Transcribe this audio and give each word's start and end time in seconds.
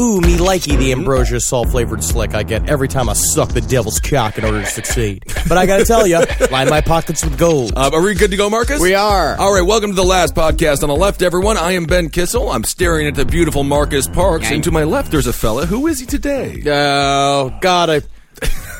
Ooh, 0.00 0.20
me 0.20 0.36
likey 0.36 0.78
the 0.78 0.92
ambrosia 0.92 1.40
salt 1.40 1.70
flavored 1.70 2.04
slick 2.04 2.32
I 2.32 2.44
get 2.44 2.68
every 2.68 2.86
time 2.86 3.08
I 3.08 3.14
suck 3.14 3.48
the 3.48 3.60
devil's 3.60 3.98
cock 3.98 4.38
in 4.38 4.44
order 4.44 4.60
to 4.60 4.66
succeed. 4.66 5.24
But 5.48 5.58
I 5.58 5.66
gotta 5.66 5.84
tell 5.84 6.06
you, 6.06 6.20
line 6.52 6.68
my 6.68 6.80
pockets 6.80 7.24
with 7.24 7.36
gold. 7.36 7.72
Uh, 7.74 7.90
are 7.92 8.00
we 8.00 8.14
good 8.14 8.30
to 8.30 8.36
go, 8.36 8.48
Marcus? 8.48 8.80
We 8.80 8.94
are. 8.94 9.36
All 9.36 9.52
right, 9.52 9.66
welcome 9.66 9.90
to 9.90 9.96
the 9.96 10.04
last 10.04 10.36
podcast 10.36 10.84
on 10.84 10.88
the 10.88 10.94
left, 10.94 11.20
everyone. 11.20 11.56
I 11.56 11.72
am 11.72 11.84
Ben 11.84 12.10
Kissel. 12.10 12.48
I'm 12.48 12.62
staring 12.62 13.08
at 13.08 13.16
the 13.16 13.24
beautiful 13.24 13.64
Marcus 13.64 14.06
Parks, 14.06 14.48
and 14.52 14.62
to 14.62 14.70
my 14.70 14.84
left, 14.84 15.10
there's 15.10 15.26
a 15.26 15.32
fella. 15.32 15.66
Who 15.66 15.88
is 15.88 15.98
he 15.98 16.06
today? 16.06 16.62
Oh 16.66 17.58
God, 17.60 17.90
I. 17.90 18.02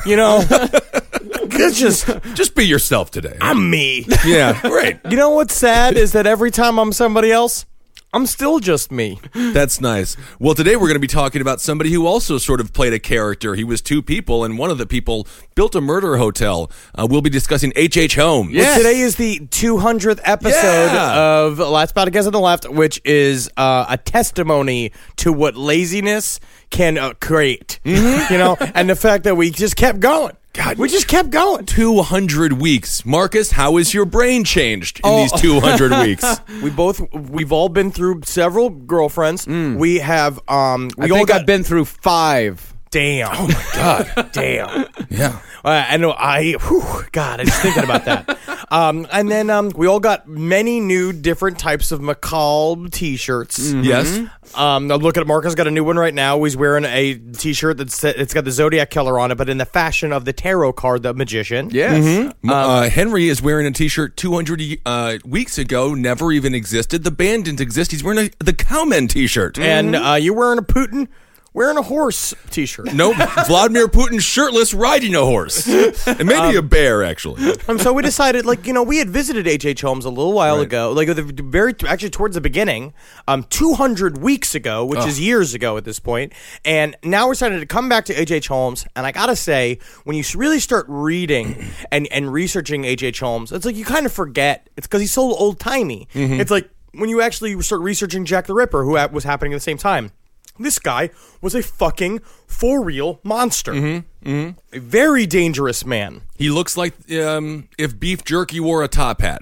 You 0.05 0.15
know, 0.15 0.41
just 1.73 2.07
Just 2.33 2.55
be 2.55 2.65
yourself 2.65 3.11
today. 3.11 3.37
I'm 3.41 3.69
me. 3.69 4.05
yeah, 4.25 4.57
great. 4.67 4.99
You 5.09 5.17
know 5.17 5.31
what's 5.31 5.53
sad 5.53 5.97
is 5.97 6.13
that 6.13 6.25
every 6.25 6.51
time 6.51 6.79
I'm 6.79 6.93
somebody 6.93 7.29
else, 7.29 7.65
I'm 8.11 8.25
still 8.25 8.59
just 8.59 8.91
me. 8.91 9.19
That's 9.35 9.79
nice. 9.79 10.17
Well, 10.39 10.55
today 10.55 10.75
we're 10.75 10.87
going 10.87 10.93
to 10.95 10.99
be 10.99 11.05
talking 11.05 11.41
about 11.41 11.61
somebody 11.61 11.91
who 11.91 12.07
also 12.07 12.39
sort 12.39 12.59
of 12.59 12.73
played 12.73 12.91
a 12.91 12.97
character. 12.99 13.53
He 13.53 13.63
was 13.63 13.83
two 13.83 14.01
people, 14.01 14.43
and 14.43 14.57
one 14.57 14.71
of 14.71 14.79
the 14.79 14.87
people 14.87 15.27
built 15.53 15.75
a 15.75 15.81
murder 15.81 16.17
hotel. 16.17 16.71
Uh, 16.95 17.05
we'll 17.09 17.21
be 17.21 17.29
discussing 17.29 17.71
H.H. 17.75 17.97
H. 17.97 18.15
Holmes. 18.15 18.55
Well, 18.55 18.77
today 18.77 18.99
is 19.01 19.15
the 19.17 19.39
200th 19.39 20.21
episode 20.23 20.91
Yeah. 20.91 21.41
of 21.43 21.59
Last 21.59 21.93
Podcast 21.93 22.25
on 22.25 22.31
the 22.33 22.39
Left, 22.39 22.67
which 22.67 22.99
is 23.05 23.47
uh, 23.57 23.85
a 23.87 23.97
testimony 23.97 24.91
to 25.17 25.31
what 25.31 25.55
laziness 25.55 26.39
can 26.71 26.97
uh, 26.97 27.13
create. 27.21 27.79
You 27.85 28.37
know, 28.37 28.57
and 28.59 28.89
the 28.89 28.95
fact 28.95 29.23
that 29.25 29.35
we 29.35 29.49
just 29.51 29.75
kept 29.75 29.99
going. 29.99 30.35
God. 30.63 30.77
we 30.77 30.89
just 30.89 31.07
kept 31.07 31.29
going. 31.29 31.65
200 31.65 32.53
weeks. 32.53 33.05
Marcus, 33.05 33.51
how 33.51 33.77
has 33.77 33.93
your 33.93 34.05
brain 34.05 34.43
changed 34.43 34.97
in 34.97 35.03
Oh. 35.05 35.21
these 35.21 35.31
200 35.41 35.91
weeks? 36.05 36.41
We 36.61 36.69
both 36.69 37.01
we've 37.13 37.51
all 37.51 37.69
been 37.69 37.91
through 37.91 38.21
several 38.25 38.69
girlfriends. 38.69 39.47
We 39.47 39.99
have 39.99 40.39
um 40.49 40.89
we 40.97 41.07
I 41.07 41.09
all 41.11 41.17
think 41.17 41.29
got 41.29 41.41
I've 41.41 41.45
been 41.45 41.63
through 41.63 41.85
five. 41.85 42.73
damn. 42.91 43.29
Oh 43.31 43.47
my 43.47 43.65
god. 43.75 44.29
damn. 44.33 44.85
Yeah. 45.09 45.39
Uh, 45.63 45.85
I 45.89 45.97
know. 45.97 46.11
I 46.11 46.53
whew, 46.67 46.83
God, 47.11 47.39
I 47.39 47.43
was 47.43 47.53
thinking 47.59 47.83
about 47.83 48.05
that. 48.05 48.37
Um, 48.71 49.07
and 49.11 49.29
then 49.29 49.49
um, 49.49 49.71
we 49.75 49.87
all 49.87 49.99
got 49.99 50.27
many 50.27 50.79
new 50.79 51.11
different 51.11 51.57
types 51.59 51.91
of 51.91 52.01
McCall 52.01 52.91
T-shirts. 52.91 53.71
Yes. 53.71 54.19
Um, 54.55 54.91
I'm 54.91 54.99
looking 55.01 55.21
at 55.21 55.27
Marcus 55.27 55.55
got 55.55 55.67
a 55.67 55.71
new 55.71 55.83
one 55.83 55.97
right 55.97 56.13
now. 56.13 56.43
He's 56.43 56.55
wearing 56.57 56.85
a 56.85 57.15
T-shirt 57.15 57.77
that's 57.77 58.03
it's 58.03 58.33
got 58.33 58.45
the 58.45 58.51
Zodiac 58.51 58.89
killer 58.89 59.19
on 59.19 59.31
it, 59.31 59.35
but 59.35 59.49
in 59.49 59.57
the 59.57 59.65
fashion 59.65 60.11
of 60.11 60.25
the 60.25 60.33
tarot 60.33 60.73
card, 60.73 61.03
the 61.03 61.13
Magician. 61.13 61.69
Yes. 61.71 62.05
M- 62.05 62.49
uh, 62.49 62.89
Henry 62.89 63.27
is 63.27 63.41
wearing 63.41 63.65
a 63.67 63.71
T-shirt 63.71 64.17
200 64.17 64.81
uh, 64.85 65.17
weeks 65.25 65.57
ago. 65.57 65.93
Never 65.93 66.31
even 66.31 66.53
existed. 66.53 67.03
The 67.03 67.11
band 67.11 67.45
didn't 67.45 67.61
exist. 67.61 67.91
He's 67.91 68.03
wearing 68.03 68.27
a, 68.27 68.43
the 68.43 68.53
Cowmen 68.53 69.07
T-shirt. 69.07 69.57
And 69.59 69.95
uh, 69.95 70.13
you're 70.15 70.35
wearing 70.35 70.59
a 70.59 70.63
Putin, 70.63 71.07
wearing 71.53 71.77
a 71.77 71.81
horse 71.81 72.33
T-shirt. 72.49 72.93
nope, 72.93 73.15
Vladimir 73.47 73.87
Putin 73.87 74.19
shirtless 74.21 74.73
riding 74.73 75.15
a 75.15 75.21
horse, 75.21 75.67
and 75.67 76.25
maybe 76.25 76.55
a 76.57 76.61
bear 76.61 77.03
actually. 77.03 77.53
Um, 77.67 77.79
so 77.79 77.93
we 77.93 78.01
decided, 78.03 78.45
like, 78.45 78.65
you 78.67 78.73
know, 78.73 78.83
we 78.83 78.97
had 78.97 79.09
visited 79.09 79.47
H.H. 79.47 79.65
H. 79.65 79.81
Holmes 79.81 80.05
a 80.05 80.09
little 80.09 80.33
while 80.33 80.57
Right. 80.57 80.63
ago, 80.67 80.91
like, 80.91 81.07
the 81.07 81.23
very, 81.43 81.73
actually, 81.87 82.09
towards 82.09 82.35
the 82.35 82.41
beginning, 82.41 82.93
um, 83.27 83.43
200 83.49 84.17
weeks 84.19 84.55
ago, 84.55 84.85
which 84.85 85.05
is 85.05 85.19
years 85.19 85.53
ago 85.53 85.77
at 85.77 85.83
this 85.85 85.99
point. 85.99 86.33
And 86.65 86.95
now 87.03 87.27
we're 87.27 87.35
starting 87.35 87.59
to 87.59 87.65
come 87.65 87.89
back 87.89 88.05
to 88.05 88.13
H.H. 88.13 88.31
H. 88.31 88.47
Holmes. 88.47 88.85
And 88.95 89.05
I 89.05 89.11
gotta 89.11 89.35
say, 89.35 89.79
when 90.05 90.15
you 90.15 90.21
s- 90.21 90.35
really 90.35 90.59
start 90.59 90.85
reading 90.87 91.65
and, 91.91 92.07
and 92.11 92.31
researching 92.31 92.85
H.H. 92.85 93.03
H. 93.03 93.19
Holmes, 93.19 93.51
it's 93.51 93.65
like 93.65 93.75
you 93.75 93.85
kind 93.85 94.05
of 94.05 94.11
forget. 94.13 94.69
It's 94.77 94.87
because 94.87 95.01
he's 95.01 95.11
so 95.11 95.21
old 95.21 95.59
timey. 95.59 96.07
It's 96.13 96.51
like 96.51 96.69
when 96.93 97.09
you 97.09 97.21
actually 97.21 97.59
start 97.61 97.81
researching 97.81 98.25
Jack 98.25 98.47
the 98.47 98.53
Ripper, 98.53 98.83
who 98.83 98.97
ha- 98.97 99.09
was 99.11 99.23
happening 99.23 99.53
at 99.53 99.57
the 99.57 99.61
same 99.61 99.77
time. 99.77 100.11
This 100.59 100.77
guy 100.79 101.09
was 101.41 101.55
a 101.55 101.63
fucking 101.63 102.19
for 102.47 102.83
real 102.83 103.19
monster. 103.23 104.03
A 104.25 104.53
very 104.73 105.25
dangerous 105.25 105.85
man. 105.85 106.21
He 106.37 106.49
looks 106.49 106.75
like 106.75 106.93
um, 107.13 107.69
if 107.77 107.97
beef 107.99 108.23
jerky 108.25 108.59
wore 108.59 108.83
a 108.83 108.87
top 108.87 109.21
hat. 109.21 109.41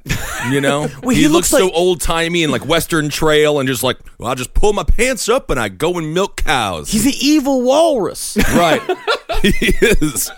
You 0.51 0.61
know, 0.61 0.81
Well, 1.01 1.15
he, 1.15 1.23
he 1.23 1.27
looks, 1.27 1.51
looks 1.51 1.63
so 1.63 1.71
old 1.71 1.99
timey 2.01 2.43
and 2.43 2.51
like 2.51 2.65
Western 2.65 3.09
Trail, 3.09 3.59
and 3.59 3.67
just 3.67 3.83
like 3.83 3.97
well, 4.19 4.31
I 4.31 4.35
just 4.35 4.53
pull 4.53 4.73
my 4.73 4.83
pants 4.83 5.27
up 5.27 5.49
and 5.49 5.59
I 5.59 5.69
go 5.69 5.97
and 5.97 6.13
milk 6.13 6.37
cows. 6.37 6.91
He's 6.91 7.03
the 7.03 7.15
evil 7.19 7.63
walrus. 7.63 8.37
right. 8.53 8.81
he 9.41 9.73
is. 9.81 10.31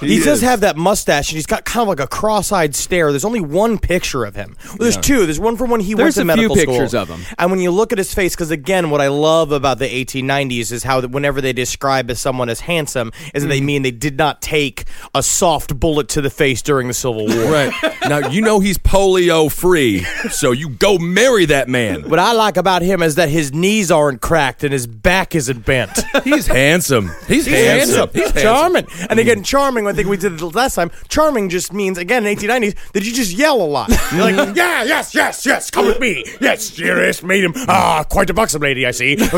He, 0.00 0.18
does 0.18 0.38
is. 0.38 0.42
have 0.42 0.60
that 0.60 0.76
mustache, 0.76 1.30
and 1.30 1.36
he's 1.36 1.46
got 1.46 1.64
kind 1.64 1.82
of 1.82 1.88
like 1.88 2.00
a 2.00 2.06
cross-eyed 2.06 2.74
stare. 2.74 3.10
There's 3.10 3.24
only 3.24 3.40
one 3.40 3.78
picture 3.78 4.24
of 4.24 4.34
him. 4.34 4.56
Well, 4.66 4.76
there's 4.78 4.96
two. 4.96 5.26
There's 5.26 5.40
one 5.40 5.56
from 5.56 5.70
when 5.70 5.80
he 5.80 5.94
There's 5.94 6.16
went 6.16 6.28
to 6.28 6.36
medical 6.36 6.56
school. 6.56 6.74
There's 6.74 6.94
a 6.94 7.06
few 7.06 7.06
pictures 7.06 7.26
of 7.26 7.28
him. 7.28 7.34
And 7.38 7.50
when 7.50 7.60
you 7.60 7.70
look 7.70 7.92
at 7.92 7.98
his 7.98 8.12
face, 8.14 8.34
because 8.34 8.50
again, 8.50 8.90
what 8.90 9.00
I 9.00 9.08
love 9.08 9.52
about 9.52 9.78
the 9.78 9.88
1890s 9.88 10.72
is 10.72 10.84
how 10.84 11.00
that 11.00 11.10
whenever 11.10 11.40
they 11.40 11.52
describe 11.52 12.10
as 12.10 12.20
someone 12.20 12.48
as 12.48 12.60
handsome, 12.60 13.12
is 13.34 13.42
that 13.42 13.48
they 13.48 13.60
mm. 13.60 13.64
mean 13.64 13.82
they 13.82 13.90
did 13.90 14.16
not 14.16 14.40
take 14.42 14.84
a 15.14 15.22
soft 15.22 15.78
bullet 15.78 16.08
to 16.10 16.20
the 16.20 16.30
face 16.30 16.62
during 16.62 16.88
the 16.88 16.94
Civil 16.94 17.26
War. 17.26 17.48
Right. 17.58 17.72
now, 18.06 18.28
you 18.28 18.42
know 18.42 18.60
he's 18.60 18.76
polio 18.76 19.50
free, 19.50 20.04
so 20.30 20.52
you 20.52 20.68
go 20.68 20.98
marry 20.98 21.46
that 21.46 21.66
man. 21.66 22.08
What 22.08 22.18
I 22.18 22.32
like 22.32 22.58
about 22.58 22.82
him 22.82 23.02
is 23.02 23.14
that 23.14 23.30
his 23.30 23.54
knees 23.54 23.90
aren't 23.90 24.20
cracked 24.20 24.64
and 24.64 24.72
his 24.72 24.86
back 24.86 25.34
isn't 25.34 25.64
bent. 25.64 25.98
He's 26.24 26.46
handsome. 26.46 27.10
He's, 27.26 27.46
handsome. 27.46 28.10
He's 28.12 28.24
handsome. 28.24 28.42
charming. 28.42 28.86
And 29.08 29.18
again, 29.18 29.42
charming, 29.42 29.87
I 29.88 29.92
think 29.92 30.08
we 30.08 30.16
did 30.16 30.34
it 30.34 30.42
last 30.54 30.74
time. 30.74 30.90
Charming 31.08 31.48
just 31.48 31.72
means, 31.72 31.98
again, 31.98 32.26
in 32.26 32.36
1890s, 32.36 32.92
Did 32.92 33.06
you 33.06 33.12
just 33.12 33.32
yell 33.32 33.60
a 33.60 33.64
lot. 33.64 33.90
You're 34.12 34.32
like, 34.32 34.36
yeah, 34.56 34.84
yes, 34.84 35.14
yes, 35.14 35.46
yes, 35.46 35.70
come 35.70 35.86
with 35.86 36.00
me. 36.00 36.24
Yes, 36.40 36.70
dearest, 36.70 37.24
made 37.24 37.44
him. 37.44 37.52
Ah, 37.68 38.04
quite 38.08 38.30
a 38.30 38.34
buxom 38.34 38.62
lady, 38.62 38.86
I 38.86 38.90
see. 38.90 39.16
Up 39.20 39.32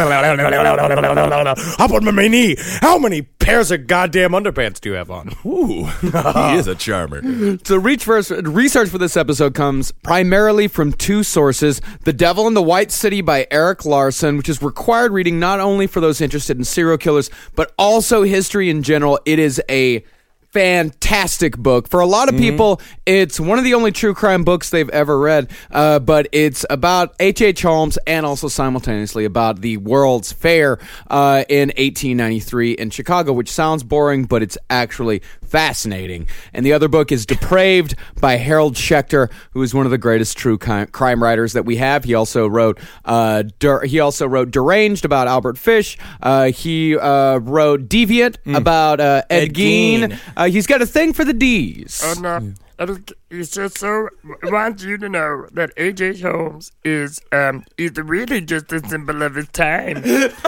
on 1.93 2.15
my 2.15 2.29
knee. 2.29 2.57
How 2.81 2.99
many 2.99 3.23
pairs 3.23 3.71
of 3.71 3.87
goddamn 3.87 4.33
underpants 4.33 4.81
do 4.81 4.91
you 4.91 4.97
have 4.97 5.11
on? 5.11 5.35
Ooh, 5.45 5.85
he 6.01 6.57
is 6.57 6.67
a 6.67 6.75
charmer. 6.75 7.59
So 7.65 7.77
reach 7.77 8.05
first, 8.05 8.31
research 8.31 8.89
for 8.89 8.99
this 8.99 9.17
episode 9.17 9.55
comes 9.55 9.93
primarily 10.03 10.69
from 10.69 10.93
two 10.93 11.23
sources: 11.23 11.81
"The 12.05 12.13
Devil 12.13 12.47
in 12.47 12.55
the 12.55 12.63
White 12.63 12.91
City" 12.91 13.21
by 13.21 13.47
Erik 13.51 13.85
Larson, 13.85 14.37
which 14.37 14.49
is 14.49 14.63
required 14.63 15.13
reading 15.13 15.41
not 15.41 15.61
only 15.61 15.87
for 15.87 16.01
those 16.01 16.21
interested 16.21 16.59
in 16.59 16.65
serial 16.65 16.99
killers 16.99 17.31
but 17.55 17.73
also 17.79 18.23
history 18.23 18.71
in 18.71 18.83
general. 18.83 19.19
It 19.25 19.39
is 19.39 19.63
a 19.69 20.05
fantastic 20.53 21.57
book 21.57 21.89
for 21.89 22.01
a 22.01 22.07
lot 22.07 22.29
of 22.29 22.37
people 22.37 22.81
it's 23.07 23.39
one 23.39 23.57
of 23.57 23.65
the 23.65 23.75
only 23.75 23.93
true 23.93 24.13
crime 24.13 24.43
books 24.43 24.71
they've 24.71 24.89
ever 24.91 25.17
read 25.17 25.49
uh, 25.71 25.99
but 26.01 26.27
it's 26.33 26.67
about 26.69 27.15
h.h 27.21 27.41
H. 27.41 27.63
holmes 27.63 27.99
and 28.05 28.27
also 28.27 28.49
simultaneously 28.49 29.25
about 29.25 29.61
the 29.61 29.77
world's 29.77 30.33
fair 30.33 30.79
uh, 31.09 31.45
in 31.49 31.69
1893 31.69 32.73
in 32.73 32.91
chicago 32.91 33.33
which 33.33 33.51
sounds 33.51 33.85
boring 33.85 34.25
but 34.25 34.43
it's 34.43 34.59
actually 34.69 35.23
fascinating. 35.51 36.29
And 36.53 36.65
the 36.65 36.73
other 36.73 36.89
book 36.89 37.11
is 37.11 37.27
Depraved 37.27 37.97
by 38.21 38.37
Harold 38.37 38.75
Schechter, 38.75 39.31
who 39.51 39.63
is 39.63 39.75
one 39.75 39.85
of 39.85 39.91
the 39.91 39.99
greatest 39.99 40.39
true 40.39 40.57
crime 40.57 41.23
writers 41.23 41.53
that 41.55 41.65
we 41.65 41.77
have. 41.77 42.05
He 42.05 42.15
also 42.15 42.47
wrote 42.47 42.79
uh, 43.05 43.45
Der- 43.59 43.85
he 43.85 44.01
also 44.01 44.27
wrote 44.27 44.51
Deranged 44.53 45.05
about 45.05 45.27
Albert 45.27 45.59
Fish. 45.59 45.99
Uh, 46.23 46.47
he 46.53 46.97
uh, 46.97 47.39
wrote 47.39 47.89
Deviant 47.89 48.37
about 48.55 49.01
uh, 49.01 49.23
Ed, 49.29 49.43
Ed 49.43 49.55
Gein. 49.55 50.01
Gein. 50.01 50.19
Uh, 50.37 50.49
he's 50.49 50.67
got 50.67 50.81
a 50.81 50.87
thing 50.87 51.13
for 51.13 51.25
the 51.25 51.33
D's. 51.33 52.01
And, 52.81 52.91
and 52.91 53.15
it's 53.31 53.51
just 53.51 53.79
so 53.79 54.09
I 54.43 54.51
want 54.51 54.83
you 54.83 54.97
to 54.99 55.09
know 55.09 55.47
that 55.53 55.77
AJ 55.77 56.23
Holmes 56.23 56.73
is 56.83 57.21
um 57.31 57.65
is 57.77 57.93
really 57.97 58.41
just 58.41 58.73
a 58.73 58.81
symbol 58.89 59.23
of 59.23 59.35
his 59.35 59.49
time. 59.49 60.03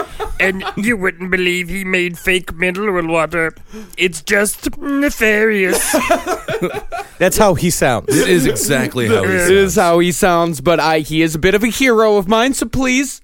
and 0.39 0.63
you 0.75 0.97
wouldn't 0.97 1.29
believe 1.31 1.69
he 1.69 1.83
made 1.83 2.17
fake 2.17 2.53
mineral 2.55 3.07
water. 3.07 3.53
It's 3.97 4.21
just 4.23 4.75
nefarious. 4.79 5.91
That's 7.19 7.37
how 7.37 7.53
he 7.53 7.69
sounds. 7.69 8.09
It 8.09 8.27
is 8.27 8.45
exactly 8.47 9.07
how 9.07 9.23
he 9.27 9.33
It 9.33 9.39
sounds. 9.39 9.51
is 9.51 9.75
how 9.75 9.99
he 9.99 10.11
sounds, 10.11 10.59
but 10.59 10.79
I 10.79 10.99
he 10.99 11.21
is 11.21 11.35
a 11.35 11.39
bit 11.39 11.53
of 11.55 11.63
a 11.63 11.67
hero 11.67 12.17
of 12.17 12.27
mine. 12.27 12.53
So 12.55 12.65
please, 12.67 13.21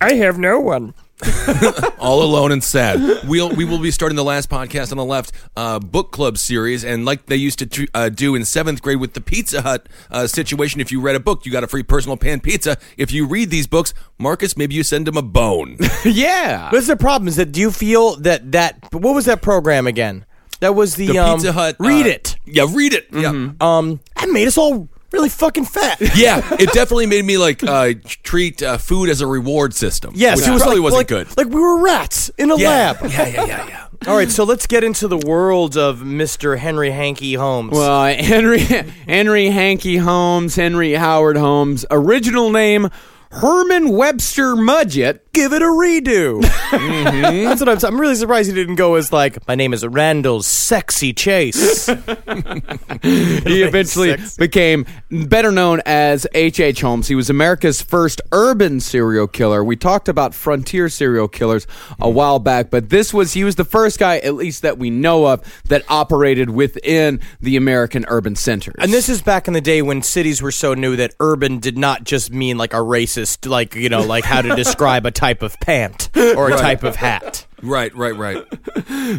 I 0.00 0.14
have 0.14 0.36
no 0.38 0.58
one. 0.60 0.94
all 1.98 2.22
alone 2.22 2.52
and 2.52 2.62
sad. 2.62 3.26
We'll 3.26 3.48
we 3.50 3.64
will 3.64 3.78
be 3.78 3.90
starting 3.90 4.16
the 4.16 4.24
last 4.24 4.50
podcast 4.50 4.90
on 4.90 4.98
the 4.98 5.04
left 5.04 5.32
uh, 5.56 5.78
book 5.78 6.12
club 6.12 6.36
series, 6.36 6.84
and 6.84 7.04
like 7.04 7.26
they 7.26 7.36
used 7.36 7.58
to 7.60 7.66
tr- 7.66 7.84
uh, 7.94 8.08
do 8.10 8.34
in 8.34 8.44
seventh 8.44 8.82
grade 8.82 9.00
with 9.00 9.14
the 9.14 9.22
Pizza 9.22 9.62
Hut 9.62 9.88
uh, 10.10 10.26
situation. 10.26 10.80
If 10.80 10.92
you 10.92 11.00
read 11.00 11.16
a 11.16 11.20
book, 11.20 11.46
you 11.46 11.52
got 11.52 11.64
a 11.64 11.66
free 11.66 11.82
personal 11.82 12.16
pan 12.18 12.40
pizza. 12.40 12.76
If 12.98 13.12
you 13.12 13.26
read 13.26 13.50
these 13.50 13.66
books, 13.66 13.94
Marcus, 14.18 14.56
maybe 14.56 14.74
you 14.74 14.82
send 14.82 15.08
him 15.08 15.16
a 15.16 15.22
bone. 15.22 15.78
yeah. 16.04 16.70
What's 16.70 16.86
the 16.86 16.96
problem? 16.96 17.28
Is 17.28 17.36
that 17.36 17.50
do 17.52 17.60
you 17.60 17.70
feel 17.70 18.16
that 18.16 18.52
that 18.52 18.78
what 18.92 19.14
was 19.14 19.24
that 19.24 19.40
program 19.40 19.86
again? 19.86 20.26
That 20.60 20.74
was 20.74 20.96
the, 20.96 21.06
The 21.06 21.18
um, 21.18 21.36
Pizza 21.36 21.52
Hut. 21.52 21.76
Read 21.78 22.06
uh, 22.06 22.10
it. 22.10 22.36
Yeah, 22.44 22.66
read 22.70 22.92
it. 22.92 23.08
Yeah. 23.12 23.52
Um, 23.60 24.00
that 24.16 24.30
made 24.30 24.48
us 24.48 24.56
all 24.58 24.88
really 25.12 25.28
fucking 25.28 25.64
fat. 25.64 26.00
Yeah, 26.16 26.40
it 26.58 26.72
definitely 26.72 27.06
made 27.06 27.24
me 27.24 27.36
like 27.36 27.62
uh, 27.62 27.92
treat 28.22 28.62
uh, 28.62 28.78
food 28.78 29.10
as 29.10 29.20
a 29.20 29.26
reward 29.26 29.74
system. 29.74 30.12
Yes, 30.16 30.38
which 30.38 30.48
it 30.48 30.52
was 30.52 30.62
probably 30.62 30.80
like, 30.80 30.84
wasn't 30.84 30.98
like, 30.98 31.08
good. 31.08 31.36
Like 31.36 31.48
we 31.48 31.60
were 31.60 31.82
rats 31.82 32.30
in 32.38 32.50
a 32.50 32.56
yeah. 32.56 32.68
lab. 32.68 32.96
yeah, 33.02 33.26
yeah, 33.26 33.44
yeah, 33.44 33.68
yeah. 33.68 33.86
All 34.06 34.16
right, 34.16 34.30
so 34.30 34.44
let's 34.44 34.66
get 34.66 34.84
into 34.84 35.08
the 35.08 35.18
world 35.18 35.76
of 35.76 35.98
Mr. 35.98 36.58
Henry 36.58 36.90
Hankey 36.90 37.34
Holmes. 37.34 37.72
Well, 37.72 38.14
Henry 38.14 38.58
Henry 39.08 39.50
Hankey 39.50 39.96
Holmes, 39.96 40.56
Henry 40.56 40.92
Howard 40.92 41.36
Holmes, 41.36 41.84
original 41.90 42.50
name 42.50 42.88
Herman 43.30 43.90
Webster 43.90 44.54
Mudgett. 44.54 45.20
give 45.32 45.52
it 45.52 45.62
a 45.62 45.66
redo. 45.66 46.42
Mm-hmm. 46.66 47.44
That's 47.44 47.60
what 47.60 47.68
I'm. 47.68 47.78
I'm 47.94 48.00
really 48.00 48.16
surprised 48.16 48.48
he 48.48 48.54
didn't 48.54 48.74
go 48.74 48.96
as 48.96 49.12
like, 49.12 49.46
my 49.46 49.54
name 49.54 49.72
is 49.72 49.86
Randall 49.86 50.42
Sexy 50.42 51.12
Chase. 51.12 51.88
He 53.02 53.62
eventually 53.62 54.10
Sex. 54.16 54.36
became 54.36 54.84
better 55.10 55.52
known 55.52 55.80
as 55.86 56.26
H.H. 56.34 56.58
H. 56.60 56.80
Holmes. 56.80 57.06
He 57.06 57.14
was 57.14 57.30
America's 57.30 57.80
first 57.80 58.20
urban 58.32 58.80
serial 58.80 59.28
killer. 59.28 59.62
We 59.62 59.76
talked 59.76 60.08
about 60.08 60.34
frontier 60.34 60.88
serial 60.88 61.28
killers 61.28 61.66
a 62.00 62.10
while 62.10 62.38
back, 62.40 62.70
but 62.70 62.88
this 62.90 63.14
was 63.14 63.32
he 63.34 63.44
was 63.44 63.54
the 63.54 63.64
first 63.64 63.98
guy, 64.00 64.18
at 64.18 64.34
least 64.34 64.62
that 64.62 64.78
we 64.78 64.90
know 64.90 65.26
of, 65.26 65.62
that 65.68 65.84
operated 65.88 66.50
within 66.50 67.20
the 67.40 67.56
American 67.56 68.04
urban 68.08 68.34
centers. 68.34 68.74
and 68.78 68.92
this 68.92 69.08
is 69.08 69.22
back 69.22 69.46
in 69.46 69.54
the 69.54 69.60
day 69.60 69.82
when 69.82 70.02
cities 70.02 70.42
were 70.42 70.50
so 70.52 70.74
new 70.74 70.96
that 70.96 71.14
urban 71.20 71.58
did 71.60 71.78
not 71.78 72.02
just 72.02 72.32
mean 72.32 72.58
like 72.58 72.72
a 72.72 72.78
racist, 72.78 73.25
like 73.46 73.74
you 73.74 73.88
know, 73.88 74.02
like 74.02 74.24
how 74.24 74.42
to 74.42 74.54
describe 74.56 75.06
a 75.06 75.10
type 75.10 75.42
of 75.42 75.58
pant 75.60 76.10
or 76.16 76.50
a 76.50 76.56
type 76.56 76.82
of 76.82 76.96
hat. 76.96 77.46
Right, 77.62 77.94
right, 77.94 78.16
right. 78.16 78.44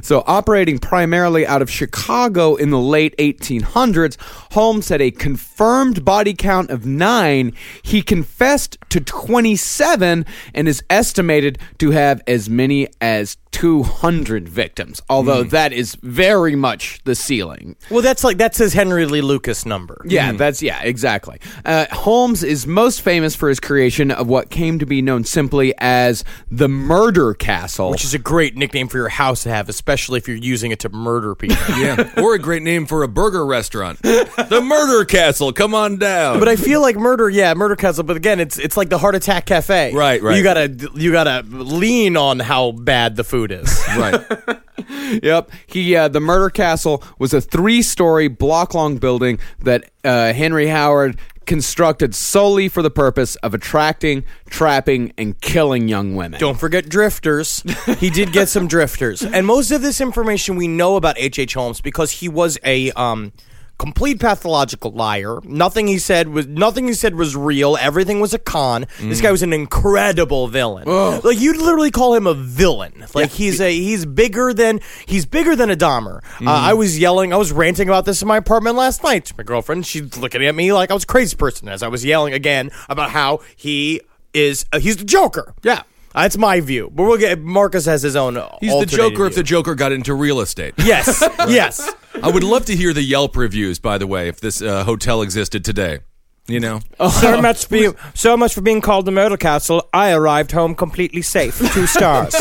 So, 0.01 0.23
operating 0.27 0.79
primarily 0.79 1.45
out 1.45 1.61
of 1.61 1.69
Chicago 1.69 2.55
in 2.55 2.71
the 2.71 2.79
late 2.79 3.15
1800s, 3.17 4.17
Holmes 4.51 4.89
had 4.89 5.01
a 5.01 5.11
confirmed 5.11 6.03
body 6.03 6.33
count 6.33 6.69
of 6.69 6.85
nine. 6.85 7.53
He 7.83 8.01
confessed 8.01 8.77
to 8.89 8.99
27 8.99 10.25
and 10.53 10.67
is 10.67 10.83
estimated 10.89 11.59
to 11.79 11.91
have 11.91 12.21
as 12.27 12.49
many 12.49 12.87
as 13.01 13.37
200 13.51 14.47
victims, 14.47 15.01
although 15.09 15.41
that 15.43 15.73
is 15.73 15.95
very 15.95 16.55
much 16.55 16.99
the 17.05 17.15
ceiling. 17.15 17.75
Well, 17.89 18.03
that's 18.03 18.23
like 18.23 18.37
that's 18.37 18.59
his 18.59 18.73
Henry 18.73 19.07
Lee 19.07 19.21
Lucas 19.21 19.65
number. 19.65 19.99
Yeah, 20.05 20.33
that's 20.33 20.61
yeah, 20.61 20.79
exactly. 20.83 21.39
Uh, 21.65 21.87
Holmes 21.91 22.43
is 22.43 22.67
most 22.67 23.01
famous 23.01 23.35
for 23.35 23.49
his 23.49 23.59
creation 23.59 24.11
of 24.11 24.27
what 24.27 24.51
came 24.51 24.77
to 24.77 24.85
be 24.85 25.01
known 25.01 25.23
simply 25.23 25.73
as 25.79 26.23
the 26.51 26.67
Murder 26.67 27.33
Castle, 27.33 27.89
Which 27.89 28.05
is 28.05 28.13
a 28.13 28.19
great 28.27 28.57
nickname 28.57 28.89
for 28.89 28.97
your 28.97 29.07
house 29.07 29.43
to 29.43 29.49
have, 29.49 29.69
especially 29.69 30.17
if 30.17 30.27
you're 30.27 30.35
using 30.35 30.71
it 30.71 30.79
to 30.81 30.89
murder 30.89 31.33
people. 31.33 31.57
Yeah, 31.77 32.11
or 32.17 32.33
a 32.33 32.39
great 32.39 32.63
name 32.63 32.85
for 32.85 33.03
a 33.03 33.07
burger 33.07 33.45
restaurant, 33.45 34.01
the 34.01 34.61
Murder 34.63 35.05
Castle. 35.05 35.53
Come 35.53 35.73
on 35.75 35.97
down. 35.97 36.39
But 36.39 36.47
I 36.47 36.55
feel 36.55 36.81
like 36.81 36.95
murder, 36.95 37.29
yeah, 37.29 37.53
murder 37.53 37.75
castle. 37.75 38.03
But 38.03 38.17
again, 38.17 38.39
it's 38.39 38.57
it's 38.57 38.75
like 38.75 38.89
the 38.89 38.97
heart 38.97 39.15
attack 39.15 39.45
cafe. 39.45 39.93
Right, 39.93 40.21
right. 40.21 40.35
You 40.35 40.43
gotta 40.43 40.91
you 40.95 41.11
gotta 41.11 41.43
lean 41.47 42.17
on 42.17 42.39
how 42.39 42.71
bad 42.71 43.15
the 43.15 43.23
food 43.23 43.51
is. 43.51 43.81
right. 43.95 44.21
Yep. 45.23 45.51
He 45.67 45.95
uh, 45.95 46.07
the 46.09 46.19
Murder 46.19 46.49
Castle 46.49 47.03
was 47.17 47.33
a 47.33 47.39
three-story 47.41 48.27
block-long 48.27 48.97
building 48.97 49.39
that 49.59 49.89
uh, 50.03 50.33
Henry 50.33 50.67
Howard 50.67 51.17
constructed 51.45 52.13
solely 52.13 52.67
for 52.67 52.81
the 52.81 52.91
purpose 52.91 53.35
of 53.37 53.53
attracting, 53.53 54.25
trapping, 54.49 55.13
and 55.17 55.39
killing 55.39 55.87
young 55.87 56.15
women. 56.15 56.39
Don't 56.39 56.59
forget 56.59 56.89
drifters. 56.89 57.63
He 57.99 58.09
did 58.09 58.33
get 58.33 58.49
some 58.49 58.67
drifters, 58.67 59.23
and 59.23 59.47
most 59.47 59.71
of 59.71 59.81
this 59.81 60.01
information 60.01 60.55
we 60.57 60.67
know 60.67 60.97
about 60.97 61.17
H. 61.17 61.39
H. 61.39 61.53
Holmes 61.53 61.81
because 61.81 62.11
he 62.11 62.29
was 62.29 62.59
a 62.63 62.91
um. 62.91 63.31
Complete 63.77 64.19
pathological 64.19 64.89
liar. 64.91 65.39
Nothing 65.43 65.85
he 65.87 65.99
said 65.99 66.29
was 66.29 66.47
nothing 66.47 66.87
he 66.87 66.93
said 66.93 67.13
was 67.13 67.35
real. 67.35 67.77
Everything 67.79 68.19
was 68.19 68.33
a 68.33 68.39
con. 68.39 68.87
This 68.99 69.21
guy 69.21 69.29
was 69.31 69.43
an 69.43 69.53
incredible 69.53 70.47
villain. 70.47 70.85
Like 71.23 71.39
you'd 71.39 71.57
literally 71.57 71.91
call 71.91 72.15
him 72.15 72.25
a 72.25 72.33
villain. 72.33 73.05
Like 73.13 73.29
he's 73.31 73.61
a 73.61 73.71
he's 73.71 74.05
bigger 74.05 74.51
than 74.53 74.79
he's 75.05 75.25
bigger 75.27 75.55
than 75.55 75.69
a 75.69 75.75
Dahmer. 75.75 76.23
Uh, 76.41 76.49
I 76.49 76.73
was 76.73 76.97
yelling. 76.97 77.33
I 77.33 77.37
was 77.37 77.51
ranting 77.51 77.87
about 77.87 78.05
this 78.05 78.21
in 78.21 78.27
my 78.27 78.37
apartment 78.37 78.75
last 78.77 79.03
night. 79.03 79.31
My 79.37 79.43
girlfriend, 79.43 79.85
she's 79.85 80.17
looking 80.17 80.43
at 80.43 80.55
me 80.55 80.73
like 80.73 80.89
I 80.89 80.95
was 80.95 81.03
a 81.03 81.07
crazy 81.07 81.35
person 81.35 81.69
as 81.69 81.83
I 81.83 81.87
was 81.87 82.03
yelling 82.03 82.33
again 82.33 82.71
about 82.89 83.11
how 83.11 83.41
he 83.55 84.01
is 84.33 84.65
uh, 84.73 84.79
he's 84.79 84.97
the 84.97 85.05
Joker. 85.05 85.53
Yeah. 85.61 85.83
That's 86.15 86.37
my 86.37 86.61
view. 86.61 86.89
But 86.91 87.03
we'll 87.03 87.17
get 87.19 87.39
Marcus 87.39 87.85
has 87.85 88.01
his 88.01 88.15
own. 88.15 88.41
He's 88.59 88.71
the 88.79 88.87
Joker 88.87 89.27
if 89.27 89.35
the 89.35 89.43
Joker 89.43 89.75
got 89.75 89.91
into 89.91 90.15
real 90.15 90.39
estate. 90.39 90.73
yes, 90.79 91.23
yes. 91.47 91.87
I 92.21 92.29
would 92.29 92.43
love 92.43 92.65
to 92.65 92.75
hear 92.75 92.93
the 92.93 93.01
Yelp 93.01 93.35
reviews, 93.35 93.79
by 93.79 93.97
the 93.97 94.07
way, 94.07 94.27
if 94.27 94.39
this 94.39 94.61
uh, 94.61 94.83
hotel 94.83 95.21
existed 95.21 95.63
today. 95.63 95.99
You 96.47 96.61
know? 96.61 96.79
so 97.19 97.41
much 97.41 97.65
for 97.65 97.75
you, 97.75 97.95
so 98.13 98.37
much 98.37 98.53
for 98.53 98.61
being 98.61 98.79
called 98.79 99.05
the 99.05 99.11
Murder 99.11 99.35
Castle. 99.35 99.87
I 99.93 100.11
arrived 100.11 100.53
home 100.53 100.75
completely 100.75 101.21
safe. 101.21 101.57
Two 101.73 101.85
stars. 101.85 102.33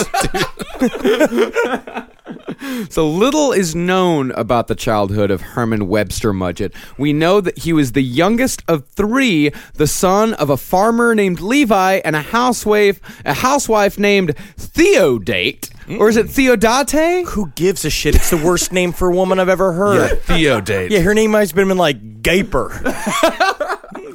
So 2.90 3.08
little 3.08 3.52
is 3.52 3.74
known 3.74 4.30
about 4.32 4.66
the 4.68 4.74
childhood 4.74 5.30
of 5.30 5.40
Herman 5.40 5.88
Webster 5.88 6.32
Mudgett. 6.32 6.74
We 6.98 7.12
know 7.12 7.40
that 7.40 7.58
he 7.58 7.72
was 7.72 7.92
the 7.92 8.02
youngest 8.02 8.62
of 8.66 8.86
three, 8.88 9.52
the 9.74 9.86
son 9.86 10.34
of 10.34 10.50
a 10.50 10.56
farmer 10.56 11.14
named 11.14 11.40
Levi 11.40 12.00
and 12.04 12.16
a 12.16 12.22
housewife, 12.22 13.00
a 13.24 13.34
housewife 13.34 13.98
named 13.98 14.34
Theodate, 14.56 15.70
or 15.98 16.08
is 16.08 16.16
it 16.16 16.28
Theodate? 16.28 17.26
Who 17.28 17.48
gives 17.54 17.84
a 17.84 17.90
shit? 17.90 18.14
It's 18.16 18.30
the 18.30 18.36
worst 18.36 18.72
name 18.72 18.92
for 18.92 19.08
a 19.10 19.14
woman 19.14 19.38
I've 19.38 19.48
ever 19.48 19.72
heard. 19.72 20.20
Theodate. 20.22 20.90
Yeah, 20.90 21.00
her 21.00 21.14
name 21.14 21.30
might 21.32 21.48
have 21.48 21.54
been 21.54 21.76
like 21.76 22.22
Gaper. 22.22 22.72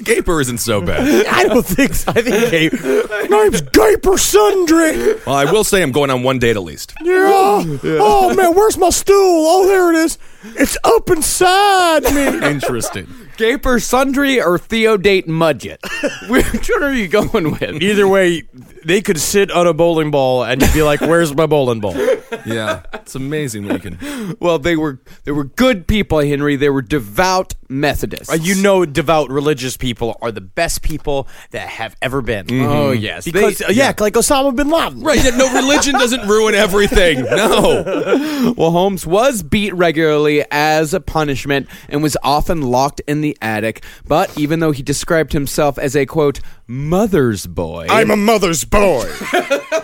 Gaper 0.04 0.42
isn't 0.42 0.60
so 0.60 0.82
bad. 0.82 1.26
I 1.30 1.44
don't 1.44 1.66
think 1.66 1.94
so. 1.94 2.12
I 2.12 2.22
think 2.22 2.52
Gaper. 2.52 3.28
Name's 3.30 3.62
Gaper 3.62 4.18
Sundry. 4.18 5.16
Well, 5.26 5.36
I 5.36 5.52
will 5.52 5.64
say 5.64 5.82
I'm 5.82 5.92
going 5.92 6.10
on 6.10 6.24
one 6.24 6.40
date 6.40 6.56
at 6.56 6.64
least. 6.64 6.94
Yeah. 7.02 7.30
Oh 7.34 8.34
man, 8.36 8.56
where's 8.56 8.78
my 8.78 8.90
stool? 8.90 9.16
Oh, 9.18 9.68
there 9.68 9.92
it 9.92 9.96
is. 10.06 10.18
It's 10.44 10.78
up 10.84 11.10
inside 11.10 12.04
me. 12.14 12.48
Interesting. 12.48 13.08
Gaper 13.38 13.80
Sundry 13.80 14.42
or 14.42 14.58
Theodate 14.58 15.28
Mudgett? 15.28 15.80
Which 16.30 16.70
one 16.70 16.84
are 16.84 16.94
you 16.94 17.08
going 17.08 17.52
with? 17.52 17.82
Either 17.82 18.08
way, 18.08 18.44
they 18.86 19.02
could 19.02 19.20
sit 19.20 19.52
on 19.52 19.68
a 19.68 19.74
bowling 19.74 20.12
ball 20.12 20.44
and 20.44 20.62
you'd 20.62 20.74
be 20.74 20.84
like, 20.84 21.02
"Where's 21.02 21.34
my 21.36 21.46
bowling 21.46 21.80
ball?" 21.80 21.96
Yeah, 22.46 22.84
it's 22.94 23.14
amazing 23.14 23.68
what 23.68 23.84
you 23.84 23.92
can. 23.92 24.38
Well, 24.40 24.58
they 24.58 24.78
were 24.78 25.02
they 25.26 25.34
were 25.34 25.44
good 25.44 25.86
people, 25.86 26.20
Henry. 26.20 26.56
They 26.56 26.70
were 26.70 26.82
devout 26.82 27.54
Methodists. 27.68 28.30
Uh, 28.32 28.36
you 28.36 28.56
know, 28.56 28.86
devout 28.86 29.30
religious 29.30 29.76
people 29.76 30.18
are 30.22 30.32
the 30.32 30.40
best 30.40 30.82
people 30.82 31.28
that 31.52 31.68
have 31.68 31.96
ever 32.02 32.22
been. 32.22 32.46
Oh 32.50 32.92
yes, 32.92 33.26
Because 33.26 33.58
They- 33.58 33.66
uh, 33.66 33.72
yeah, 33.72 33.94
like 34.00 34.14
Osama 34.14 34.56
bin 34.56 34.70
Laden. 34.70 35.02
Right, 35.02 35.22
yeah, 35.22 35.32
no, 35.32 35.54
religion 35.54 35.94
doesn't 35.94 36.26
ruin 36.28 36.56
everything. 36.56 37.26
No. 37.32 38.54
Well, 38.58 38.72
Holmes 38.72 39.06
was 39.06 39.44
beat 39.44 39.74
regularly 39.74 40.44
as 40.52 40.94
a 40.94 41.00
punishment 41.02 41.68
and 41.90 42.02
was 42.02 42.16
often 42.24 42.62
locked 42.62 43.02
in 43.08 43.22
the 43.22 43.38
attic. 43.42 43.84
But 44.08 44.38
even 44.38 44.60
though 44.62 44.72
he 44.72 44.84
described 44.84 45.34
himself 45.34 45.78
as 45.78 45.96
a 45.96 46.06
quote 46.06 46.40
mother's 46.72 47.46
boy, 47.46 47.86
I'm 47.90 48.10
a 48.12 48.16
mother's 48.16 48.64
boy. 48.64 49.06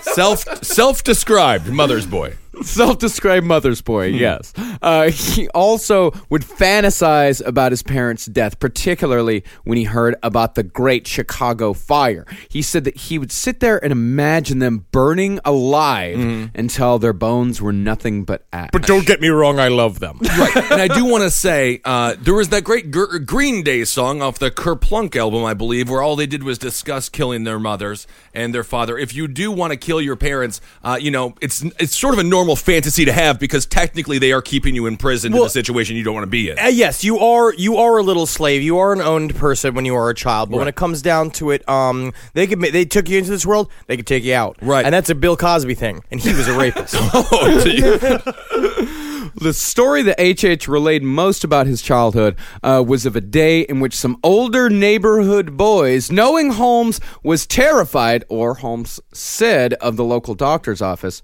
Self 0.01 0.63
self 0.63 1.03
described 1.03 1.67
mother's 1.67 2.05
boy. 2.07 2.37
Self-described 2.61 3.45
mother's 3.45 3.81
boy, 3.81 4.07
yes. 4.07 4.53
Uh, 4.81 5.09
he 5.11 5.47
also 5.49 6.11
would 6.29 6.41
fantasize 6.41 7.45
about 7.45 7.71
his 7.71 7.83
parents' 7.83 8.25
death, 8.25 8.59
particularly 8.59 9.43
when 9.63 9.77
he 9.77 9.85
heard 9.85 10.15
about 10.23 10.55
the 10.55 10.63
Great 10.63 11.07
Chicago 11.07 11.73
Fire. 11.73 12.25
He 12.49 12.61
said 12.61 12.83
that 12.85 12.97
he 12.97 13.17
would 13.17 13.31
sit 13.31 13.59
there 13.59 13.83
and 13.83 13.91
imagine 13.91 14.59
them 14.59 14.85
burning 14.91 15.39
alive 15.45 16.17
until 16.55 16.99
their 16.99 17.13
bones 17.13 17.61
were 17.61 17.73
nothing 17.73 18.23
but 18.23 18.45
ash. 18.53 18.69
But 18.71 18.83
don't 18.83 19.05
get 19.05 19.21
me 19.21 19.29
wrong, 19.29 19.59
I 19.59 19.67
love 19.67 19.99
them. 19.99 20.19
right. 20.37 20.55
And 20.71 20.81
I 20.81 20.87
do 20.87 21.05
want 21.05 21.23
to 21.23 21.31
say 21.31 21.81
uh, 21.85 22.15
there 22.19 22.33
was 22.33 22.49
that 22.49 22.63
great 22.63 22.91
Gr- 22.91 23.17
Green 23.19 23.63
Day 23.63 23.83
song 23.85 24.21
off 24.21 24.39
the 24.39 24.51
Kerplunk 24.51 25.15
album, 25.15 25.43
I 25.43 25.53
believe, 25.53 25.89
where 25.89 26.01
all 26.01 26.15
they 26.15 26.27
did 26.27 26.43
was 26.43 26.57
discuss 26.57 27.09
killing 27.09 27.43
their 27.43 27.59
mothers 27.59 28.07
and 28.33 28.53
their 28.53 28.63
father. 28.63 28.97
If 28.97 29.13
you 29.13 29.27
do 29.27 29.51
want 29.51 29.71
to 29.71 29.77
kill 29.77 30.01
your 30.01 30.15
parents, 30.15 30.61
uh, 30.83 30.97
you 30.99 31.11
know 31.11 31.35
it's 31.41 31.61
it's 31.79 31.95
sort 31.95 32.13
of 32.13 32.19
a 32.19 32.23
normal 32.23 32.46
fantasy 32.55 33.05
to 33.05 33.11
have 33.11 33.39
because 33.39 33.65
technically 33.65 34.17
they 34.19 34.31
are 34.31 34.41
keeping 34.41 34.73
you 34.75 34.85
in 34.85 34.97
prison 34.97 35.33
in 35.35 35.41
a 35.43 35.49
situation 35.49 35.95
you 35.95 36.03
don't 36.03 36.13
want 36.13 36.23
to 36.23 36.29
be 36.29 36.49
in. 36.49 36.57
Uh, 36.59 36.67
yes, 36.67 37.03
you 37.03 37.19
are. 37.19 37.53
You 37.53 37.77
are 37.77 37.97
a 37.97 38.03
little 38.03 38.25
slave. 38.25 38.61
You 38.61 38.77
are 38.77 38.93
an 38.93 39.01
owned 39.01 39.35
person 39.35 39.73
when 39.75 39.85
you 39.85 39.95
are 39.95 40.09
a 40.09 40.15
child. 40.15 40.49
But 40.49 40.57
when 40.57 40.67
it 40.67 40.75
comes 40.75 41.01
down 41.01 41.31
to 41.31 41.51
it, 41.51 41.67
um, 41.69 42.13
they 42.33 42.47
could. 42.47 42.59
They 42.61 42.85
took 42.85 43.09
you 43.09 43.17
into 43.17 43.29
this 43.29 43.45
world. 43.45 43.69
They 43.87 43.97
could 43.97 44.07
take 44.07 44.23
you 44.23 44.33
out. 44.35 44.57
Right. 44.61 44.85
And 44.85 44.93
that's 44.93 45.09
a 45.09 45.15
Bill 45.15 45.35
Cosby 45.37 45.75
thing. 45.75 46.03
And 46.11 46.19
he 46.19 46.33
was 46.33 46.47
a 46.47 46.57
rapist. 46.57 46.95
Oh, 47.13 47.59
so 47.63 47.69
you- 47.69 49.33
The 49.39 49.53
story 49.53 50.01
that 50.03 50.19
HH 50.19 50.67
relayed 50.67 51.03
most 51.03 51.43
about 51.43 51.67
his 51.67 51.81
childhood 51.81 52.35
uh, 52.63 52.83
was 52.85 53.05
of 53.05 53.15
a 53.15 53.21
day 53.21 53.61
in 53.61 53.79
which 53.79 53.93
some 53.95 54.17
older 54.23 54.67
neighborhood 54.69 55.55
boys, 55.57 56.11
knowing 56.11 56.51
Holmes 56.53 56.99
was 57.23 57.45
terrified, 57.45 58.23
or 58.29 58.55
Holmes 58.55 58.99
said 59.13 59.73
of 59.75 59.95
the 59.95 60.03
local 60.03 60.33
doctor's 60.33 60.81
office, 60.81 61.21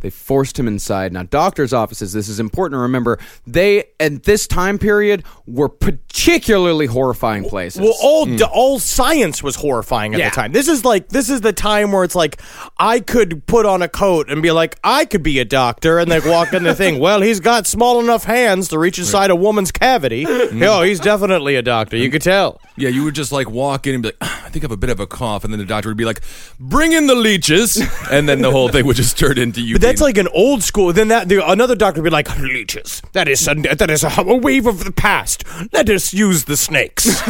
they 0.00 0.10
forced 0.10 0.58
him 0.58 0.68
inside. 0.68 1.12
Now, 1.12 1.22
doctor's 1.22 1.72
offices, 1.72 2.12
this 2.12 2.28
is 2.28 2.38
important 2.38 2.74
to 2.78 2.82
remember, 2.82 3.18
they, 3.46 3.84
at 3.98 4.24
this 4.24 4.46
time 4.46 4.78
period, 4.78 5.24
were 5.46 5.68
particularly 5.70 6.86
horrifying 6.86 7.44
places. 7.44 7.80
Well, 7.80 7.94
all 8.02 8.26
all 8.46 8.78
science 8.78 9.42
was 9.42 9.56
horrifying 9.56 10.14
at 10.14 10.20
Yeah. 10.20 10.30
the 10.30 10.34
time. 10.36 10.52
This 10.52 10.68
is 10.68 10.84
like 10.84 11.08
this 11.08 11.28
is 11.30 11.40
the 11.40 11.52
time 11.52 11.92
where 11.92 12.04
it's 12.04 12.14
like 12.14 12.40
I 12.78 13.00
could 13.00 13.46
put 13.46 13.66
on 13.66 13.82
a 13.82 13.88
coat 13.88 14.30
and 14.30 14.42
be 14.42 14.50
like 14.50 14.78
I 14.84 15.04
could 15.04 15.22
be 15.22 15.38
a 15.38 15.44
doctor 15.44 15.98
and 15.98 16.08
like 16.10 16.24
walk 16.24 16.52
in 16.52 16.62
the 16.64 16.74
thing. 16.74 16.98
Well, 17.06 17.20
he's 17.20 17.40
got 17.40 17.66
small 17.66 18.00
enough 18.00 18.24
hands 18.24 18.68
to 18.68 18.78
reach 18.78 18.98
inside 18.98 19.30
a 19.30 19.36
woman's 19.36 19.70
cavity. 19.70 20.24
Oh, 20.26 20.82
he's 20.82 20.98
definitely 20.98 21.54
a 21.56 21.62
doctor. 21.62 21.96
You 21.96 22.10
could 22.10 22.22
tell. 22.22 22.60
yeah, 22.76 22.88
you 22.88 23.04
would 23.04 23.14
just 23.14 23.30
like 23.32 23.48
walk 23.50 23.86
in 23.86 23.94
and 23.94 24.02
be 24.02 24.08
like, 24.08 24.16
"Ah, 24.22 24.44
I 24.46 24.48
think 24.48 24.64
I 24.64 24.66
have 24.66 24.70
a 24.72 24.76
bit 24.76 24.90
of 24.90 24.98
a 24.98 25.06
cough, 25.06 25.44
and 25.44 25.52
then 25.52 25.58
the 25.60 25.66
doctor 25.66 25.88
would 25.90 25.96
be 25.96 26.04
like, 26.04 26.20
Bring 26.58 26.92
in 26.92 27.06
the 27.06 27.14
leeches, 27.14 27.76
and 28.10 28.28
then 28.28 28.40
the 28.40 28.50
whole 28.50 28.68
thing 28.70 28.86
would 28.86 28.96
just 28.96 29.18
turn 29.18 29.38
into 29.38 29.60
you. 29.60 29.78
That's 29.86 30.00
like 30.00 30.18
an 30.18 30.28
old 30.28 30.62
school. 30.62 30.92
Then 30.92 31.08
that 31.08 31.28
the, 31.28 31.48
another 31.48 31.74
doctor 31.74 32.02
would 32.02 32.10
be 32.10 32.12
like, 32.12 32.28
"Leeches. 32.38 33.02
That 33.12 33.28
is 33.28 33.46
a, 33.46 33.54
that 33.54 33.90
is 33.90 34.04
a, 34.04 34.10
a 34.18 34.36
wave 34.36 34.66
of 34.66 34.84
the 34.84 34.92
past. 34.92 35.44
Let 35.72 35.88
us 35.88 36.12
use 36.12 36.44
the 36.44 36.56
snakes. 36.56 37.04